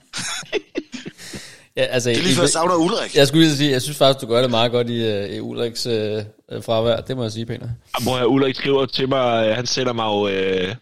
Ja, 1.78 1.84
altså, 1.84 2.09
Det 2.09 2.18
er 2.18 2.22
lige 2.24 2.36
før, 2.36 2.43
jeg 2.43 2.49
savner 2.49 2.76
Ulrik. 2.76 3.15
Jeg 3.15 3.28
skulle 3.28 3.45
lige 3.45 3.57
sige, 3.57 3.72
jeg 3.72 3.82
synes 3.82 3.97
faktisk, 3.97 4.22
du 4.22 4.28
gør 4.28 4.41
det 4.41 4.51
meget 4.51 4.72
godt 4.72 4.89
i, 4.89 5.03
øh, 5.03 5.30
i 5.30 5.39
Ulriks 5.39 5.86
øh, 5.86 6.24
øh, 6.51 6.63
fravær. 6.63 7.01
Det 7.01 7.18
må 7.18 7.24
jeg 7.24 7.32
sige, 7.32 7.45
Peter. 7.45 7.68
Hvor 8.01 8.24
Ulrik 8.24 8.55
skriver 8.55 8.86
til 8.86 9.09
mig, 9.09 9.47
øh, 9.47 9.55
han 9.55 9.68
sender 9.68 9.93
mig 9.93 10.03
jo, 10.05 10.28
øh, 10.28 10.76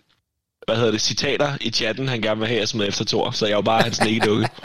hvad 0.65 0.75
hedder 0.75 0.91
det, 0.91 1.01
citater 1.01 1.57
i 1.61 1.71
chatten, 1.71 2.07
han 2.07 2.21
gerne 2.21 2.39
vil 2.39 2.47
have, 2.47 2.59
jeg 2.59 2.67
smider 2.67 2.87
efter 2.87 3.05
Thor, 3.05 3.31
så 3.31 3.45
jeg 3.45 3.51
er 3.51 3.57
jo 3.57 3.61
bare 3.61 3.81
hans 3.81 3.99
dukke. 4.25 4.47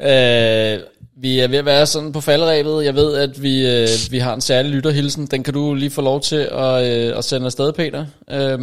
Øh, 0.00 0.78
vi 1.16 1.38
er 1.38 1.48
ved 1.48 1.58
at 1.58 1.64
være 1.64 1.86
sådan 1.86 2.12
på 2.12 2.20
faldrebet. 2.20 2.84
Jeg 2.84 2.94
ved, 2.94 3.16
at 3.16 3.42
vi, 3.42 3.66
øh, 3.66 3.88
vi 4.10 4.18
har 4.18 4.34
en 4.34 4.40
særlig 4.40 4.70
lytterhilsen. 4.70 5.26
Den 5.26 5.42
kan 5.42 5.54
du 5.54 5.74
lige 5.74 5.90
få 5.90 6.02
lov 6.02 6.20
til 6.20 6.48
at, 6.52 7.08
øh, 7.08 7.18
at 7.18 7.24
sende 7.24 7.46
afsted, 7.46 7.72
Peter, 7.72 8.06
øh, 8.30 8.58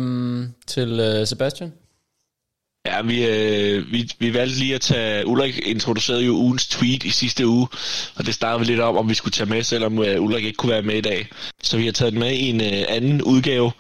til 0.67 0.99
øh, 0.99 1.27
Sebastian. 1.27 1.73
Ja, 2.85 3.01
vi, 3.01 3.25
øh, 3.25 3.91
vi, 3.91 4.09
vi 4.19 4.33
valgte 4.33 4.59
lige 4.59 4.75
at 4.75 4.81
tage, 4.81 5.27
Ulrik 5.27 5.59
introducerede 5.67 6.25
jo 6.25 6.31
ugens 6.31 6.67
tweet 6.67 7.03
i 7.03 7.09
sidste 7.09 7.47
uge, 7.47 7.67
og 8.15 8.25
det 8.25 8.33
startede 8.33 8.59
vi 8.59 8.65
lidt 8.65 8.79
om, 8.79 8.97
om 8.97 9.09
vi 9.09 9.13
skulle 9.13 9.31
tage 9.31 9.49
med, 9.49 9.63
selvom 9.63 9.99
øh, 9.99 10.21
Ulrik 10.21 10.45
ikke 10.45 10.57
kunne 10.57 10.71
være 10.71 10.81
med 10.81 10.95
i 10.95 11.01
dag. 11.01 11.27
Så 11.63 11.77
vi 11.77 11.85
har 11.85 11.91
taget 11.91 12.13
den 12.13 12.19
med 12.19 12.31
i 12.31 12.49
en 12.49 12.61
øh, 12.61 12.83
anden 12.89 13.21
udgave, 13.21 13.71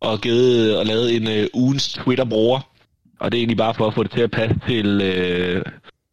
og 0.00 0.20
givet 0.20 0.70
øh, 0.70 0.78
og 0.78 0.86
lavet 0.86 1.16
en 1.16 1.28
øh, 1.28 1.46
ugens 1.54 1.92
Twitter-bruger. 1.92 2.60
Og 3.20 3.32
det 3.32 3.38
er 3.38 3.40
egentlig 3.40 3.56
bare 3.56 3.74
for 3.74 3.86
at 3.86 3.94
få 3.94 4.02
det 4.02 4.10
til 4.10 4.20
at 4.20 4.30
passe 4.30 4.56
til 4.68 5.00
øh, 5.02 5.62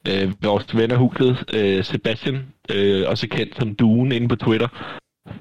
øh, 0.08 0.32
vores 0.44 0.76
ven 0.76 0.92
af 0.92 0.98
huset, 0.98 1.44
øh, 1.54 1.84
Sebastian, 1.84 2.46
øh, 2.72 3.04
også 3.08 3.28
kendt 3.28 3.56
som 3.60 3.76
Duen 3.76 4.12
inde 4.12 4.28
på 4.28 4.36
Twitter. 4.36 4.68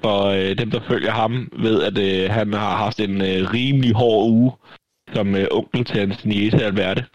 For 0.01 0.25
øh, 0.25 0.57
dem, 0.57 0.71
der 0.71 0.79
følger 0.87 1.11
ham, 1.11 1.49
ved, 1.59 1.83
at 1.83 1.97
øh, 1.97 2.31
han 2.31 2.53
har 2.53 2.77
haft 2.77 2.99
en 2.99 3.21
øh, 3.21 3.53
rimelig 3.53 3.93
hård 3.93 4.29
uge 4.29 4.51
som 5.13 5.35
øh, 5.35 5.47
onkel 5.51 5.85
til 5.85 5.99
hans 5.99 6.25
niece 6.25 6.63
Alberte. 6.63 7.05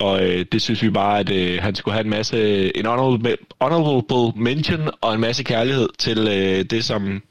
Og 0.00 0.24
øh, 0.24 0.46
det 0.52 0.62
synes 0.62 0.82
vi 0.82 0.90
bare, 0.90 1.18
at 1.18 1.30
øh, 1.30 1.62
han 1.62 1.74
skulle 1.74 1.92
have 1.92 2.04
en 2.04 2.10
masse, 2.10 2.76
en 2.76 2.86
honorable, 2.86 3.36
honorable 3.60 4.42
mention 4.42 4.90
og 5.00 5.14
en 5.14 5.20
masse 5.20 5.42
kærlighed 5.42 5.88
til 5.98 6.18
øh, 6.18 6.64
det, 6.64 6.84
som, 6.84 7.22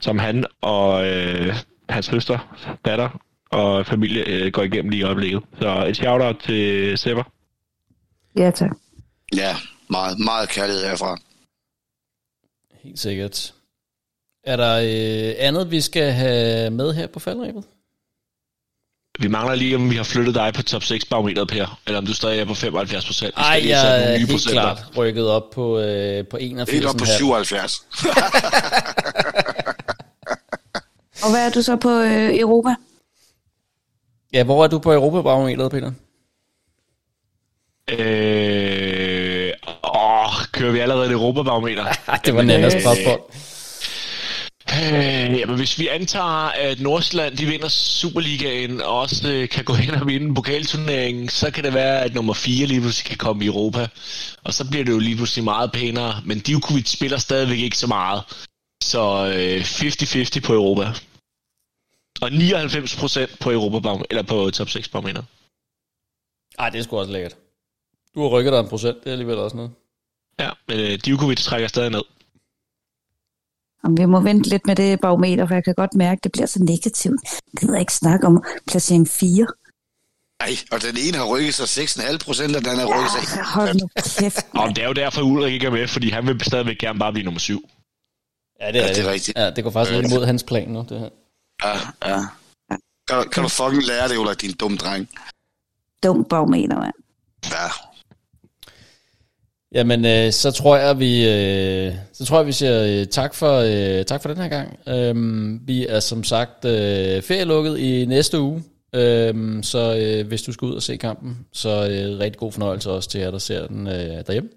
som 0.00 0.18
han 0.18 0.44
og 0.60 1.06
øh, 1.06 1.54
hans 1.88 2.06
søster, 2.06 2.38
datter 2.84 3.20
og 3.50 3.86
familie 3.86 4.24
øh, 4.28 4.52
går 4.52 4.62
igennem 4.62 4.90
lige 4.90 5.00
i 5.00 5.04
øjeblikket. 5.04 5.42
Så 5.60 5.86
et 5.88 5.96
shout-out 5.96 6.36
til 6.36 6.98
Sepper. 6.98 7.22
Ja, 8.36 8.50
tak. 8.50 8.70
Ja, 9.36 9.56
meget, 9.90 10.18
meget 10.18 10.48
kærlighed 10.48 10.82
herfra. 10.82 11.18
Helt 12.82 12.98
sikkert. 12.98 13.54
Er 14.44 14.56
der 14.56 14.76
øh, 14.76 15.34
andet, 15.38 15.70
vi 15.70 15.80
skal 15.80 16.12
have 16.12 16.70
med 16.70 16.94
her 16.94 17.06
på 17.06 17.18
faldrebet? 17.20 17.64
Vi 19.18 19.28
mangler 19.28 19.54
lige, 19.54 19.76
om 19.76 19.90
vi 19.90 19.96
har 19.96 20.04
flyttet 20.04 20.34
dig 20.34 20.52
på 20.54 20.62
top 20.62 20.82
6 20.82 21.04
barometeret, 21.04 21.48
Per, 21.48 21.78
eller 21.86 21.98
om 21.98 22.06
du 22.06 22.14
stadig 22.14 22.40
er 22.40 22.44
på 22.44 22.54
75 22.54 23.06
procent. 23.06 23.34
Ej, 23.36 23.62
jeg 23.66 24.12
er 24.12 24.18
helt 24.18 24.48
klart 24.48 24.78
rykket 24.96 25.28
op 25.28 25.50
på, 25.50 25.78
øh, 25.78 26.26
på 26.26 26.36
81. 26.36 26.74
Helt 26.74 26.86
op 26.86 26.96
på 26.96 27.04
77. 27.04 27.82
Og 31.24 31.30
hvad 31.30 31.46
er 31.46 31.50
du 31.50 31.62
så 31.62 31.76
på 31.76 31.90
øh, 31.90 32.40
Europa? 32.40 32.74
Ja, 34.32 34.44
hvor 34.44 34.64
er 34.64 34.68
du 34.68 34.78
på 34.78 34.92
Europabarometeret, 34.92 35.70
Peter? 35.70 35.92
Øh, 37.90 39.52
åh, 39.84 40.46
kører 40.52 40.72
vi 40.72 40.78
allerede 40.78 41.06
et 41.06 41.12
Europabarometer? 41.12 41.84
det 42.24 42.34
var 42.34 42.42
Nannas 42.42 42.72
spørgsmål. 42.72 43.20
Øh, 43.28 43.51
jamen, 45.38 45.56
hvis 45.56 45.78
vi 45.78 45.88
antager, 45.88 46.48
at 46.68 46.80
Nordsjælland 46.80 47.36
de 47.36 47.46
vinder 47.46 47.68
Superligaen 47.68 48.80
og 48.80 48.98
også 48.98 49.32
øh, 49.32 49.48
kan 49.48 49.64
gå 49.64 49.74
hen 49.74 49.94
og 49.94 50.06
vinde 50.06 50.34
pokalturneringen, 50.34 51.28
så 51.28 51.50
kan 51.50 51.64
det 51.64 51.74
være, 51.74 52.00
at 52.00 52.14
nummer 52.14 52.34
4 52.34 52.66
lige 52.66 52.80
pludselig 52.80 53.08
kan 53.08 53.18
komme 53.18 53.44
i 53.44 53.46
Europa. 53.46 53.88
Og 54.44 54.54
så 54.54 54.68
bliver 54.70 54.84
det 54.84 54.92
jo 54.92 54.98
lige 54.98 55.16
pludselig 55.16 55.44
meget 55.44 55.72
pænere. 55.72 56.22
Men 56.24 56.40
Divkovic 56.40 56.88
spiller 56.88 57.18
stadigvæk 57.18 57.58
ikke 57.58 57.78
så 57.78 57.86
meget. 57.86 58.22
Så 58.82 59.00
øh, 59.36 59.60
50-50 59.60 60.40
på 60.46 60.52
Europa. 60.52 60.86
Og 62.20 62.28
99% 62.28 63.36
på 63.40 63.50
Europa 63.50 64.04
eller 64.10 64.22
på 64.22 64.50
top 64.50 64.68
6 64.68 64.88
barometer. 64.88 65.22
Ej, 66.58 66.70
det 66.70 66.78
er 66.78 66.82
sgu 66.82 66.98
også 66.98 67.12
lækkert. 67.12 67.36
Du 68.14 68.22
har 68.22 68.28
rykket 68.28 68.52
dig 68.52 68.60
en 68.60 68.68
procent, 68.68 69.00
det 69.00 69.06
er 69.06 69.12
alligevel 69.12 69.38
også 69.38 69.56
noget. 69.56 69.70
Ja, 70.40 70.50
men 70.68 70.80
øh, 70.80 70.98
Divkovic 71.04 71.38
trækker 71.38 71.68
stadig 71.68 71.90
ned. 71.90 72.02
Om 73.84 73.96
vi 73.98 74.04
må 74.04 74.20
vente 74.20 74.48
lidt 74.48 74.66
med 74.66 74.76
det 74.76 75.00
barometer, 75.00 75.46
for 75.46 75.54
jeg 75.54 75.64
kan 75.64 75.74
godt 75.74 75.94
mærke, 75.94 76.18
at 76.18 76.24
det 76.24 76.32
bliver 76.32 76.46
så 76.46 76.62
negativt. 76.62 77.20
Jeg 77.24 77.60
gider 77.60 77.78
ikke 77.78 77.92
snakke 77.94 78.26
om 78.26 78.42
placering 78.68 79.08
4. 79.08 79.46
Nej, 80.42 80.56
og 80.72 80.82
den 80.82 80.96
ene 81.06 81.16
har 81.18 81.24
rykket 81.24 81.54
sig 81.54 81.84
6,5 81.84 82.18
procent, 82.24 82.56
og 82.56 82.64
den 82.64 82.78
har 82.78 82.86
rykket 82.86 83.10
sig... 83.12 83.44
Hold 83.44 83.74
nu 83.80 83.88
kæft. 84.18 84.46
Og 84.60 84.68
det 84.68 84.78
er 84.84 84.86
jo 84.86 84.92
derfor, 84.92 85.22
Ulrik 85.22 85.52
ikke 85.54 85.66
er 85.66 85.70
med, 85.70 85.88
fordi 85.88 86.10
han 86.10 86.26
vil 86.26 86.40
stadigvæk 86.44 86.78
gerne 86.78 86.98
bare 86.98 87.12
blive 87.12 87.24
nummer 87.24 87.40
7. 87.40 87.68
Ja, 88.60 88.72
det 88.72 88.76
er, 88.80 88.86
Ja, 88.86 88.88
det 88.94 89.04
er 89.06 89.10
rigtigt. 89.12 89.38
Ja, 89.38 89.50
det 89.50 89.64
går 89.64 89.70
faktisk 89.70 89.96
lidt 90.00 90.12
imod 90.12 90.26
hans 90.26 90.42
plan 90.42 90.68
nu, 90.68 90.86
det 90.88 91.00
her. 91.00 91.08
Ja, 91.64 91.78
ja. 92.14 92.20
Kan, 93.08 93.16
du- 93.22 93.28
kan 93.28 93.42
du 93.42 93.48
fucking 93.48 93.82
lære 93.86 94.08
det, 94.08 94.16
Ulrik, 94.16 94.40
din 94.40 94.52
dumme 94.52 94.76
dreng? 94.76 95.08
Dum 96.02 96.24
barometer, 96.24 96.78
mand. 96.80 96.94
Ja. 97.50 97.66
Jamen, 99.74 100.04
øh, 100.04 100.32
så 100.32 100.50
tror 100.50 100.76
jeg, 100.76 100.98
vi, 100.98 101.28
øh, 101.28 101.94
så 102.12 102.24
tror 102.24 102.36
jeg, 102.36 102.46
vi 102.46 102.52
siger 102.52 103.00
øh, 103.00 103.06
tak, 103.06 103.34
for, 103.34 103.58
øh, 103.58 104.04
tak 104.04 104.22
for 104.22 104.28
den 104.28 104.42
her 104.42 104.48
gang. 104.48 104.78
Øhm, 104.88 105.60
vi 105.66 105.86
er 105.86 106.00
som 106.00 106.24
sagt 106.24 106.64
øh, 106.64 107.22
ferielukket 107.22 107.78
i 107.78 108.04
næste 108.04 108.40
uge, 108.40 108.62
øhm, 108.94 109.62
så 109.62 109.96
øh, 109.96 110.26
hvis 110.26 110.42
du 110.42 110.52
skal 110.52 110.66
ud 110.66 110.74
og 110.74 110.82
se 110.82 110.96
kampen, 110.96 111.38
så 111.52 111.68
øh, 111.68 112.18
rigtig 112.18 112.38
god 112.38 112.52
fornøjelse 112.52 112.90
også 112.90 113.08
til 113.08 113.20
jer, 113.20 113.30
der 113.30 113.38
ser 113.38 113.66
den 113.66 113.86
øh, 113.86 114.26
derhjemme. 114.26 114.48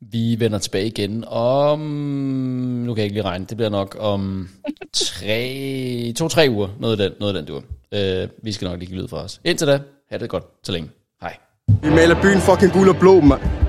Vi 0.00 0.36
vender 0.38 0.58
tilbage 0.58 0.86
igen 0.86 1.24
om, 1.26 1.80
nu 1.80 2.94
kan 2.94 2.98
jeg 2.98 3.04
ikke 3.04 3.14
lige 3.14 3.24
regne, 3.24 3.46
det 3.48 3.56
bliver 3.56 3.70
nok 3.70 3.96
om 4.00 4.48
tre, 4.92 6.12
to-tre 6.16 6.46
uger, 6.50 6.68
noget 6.80 7.00
af 7.00 7.10
den, 7.10 7.16
noget 7.20 7.36
af 7.36 7.42
den 7.42 7.48
dur. 7.48 7.64
Øh, 7.94 8.28
vi 8.42 8.52
skal 8.52 8.68
nok 8.68 8.78
lige 8.78 8.88
give 8.88 9.00
lyd 9.00 9.08
fra 9.08 9.24
os. 9.24 9.40
Indtil 9.44 9.66
da, 9.66 9.80
have 10.10 10.18
det 10.18 10.28
godt 10.28 10.44
så 10.62 10.72
længe. 10.72 10.90
Hej. 11.20 11.36
Vi 11.82 11.90
maler 11.90 12.22
byen 12.22 12.40
fucking 12.40 12.72
gul 12.72 12.88
og 12.88 12.96
blå, 12.96 13.20
mand. 13.20 13.63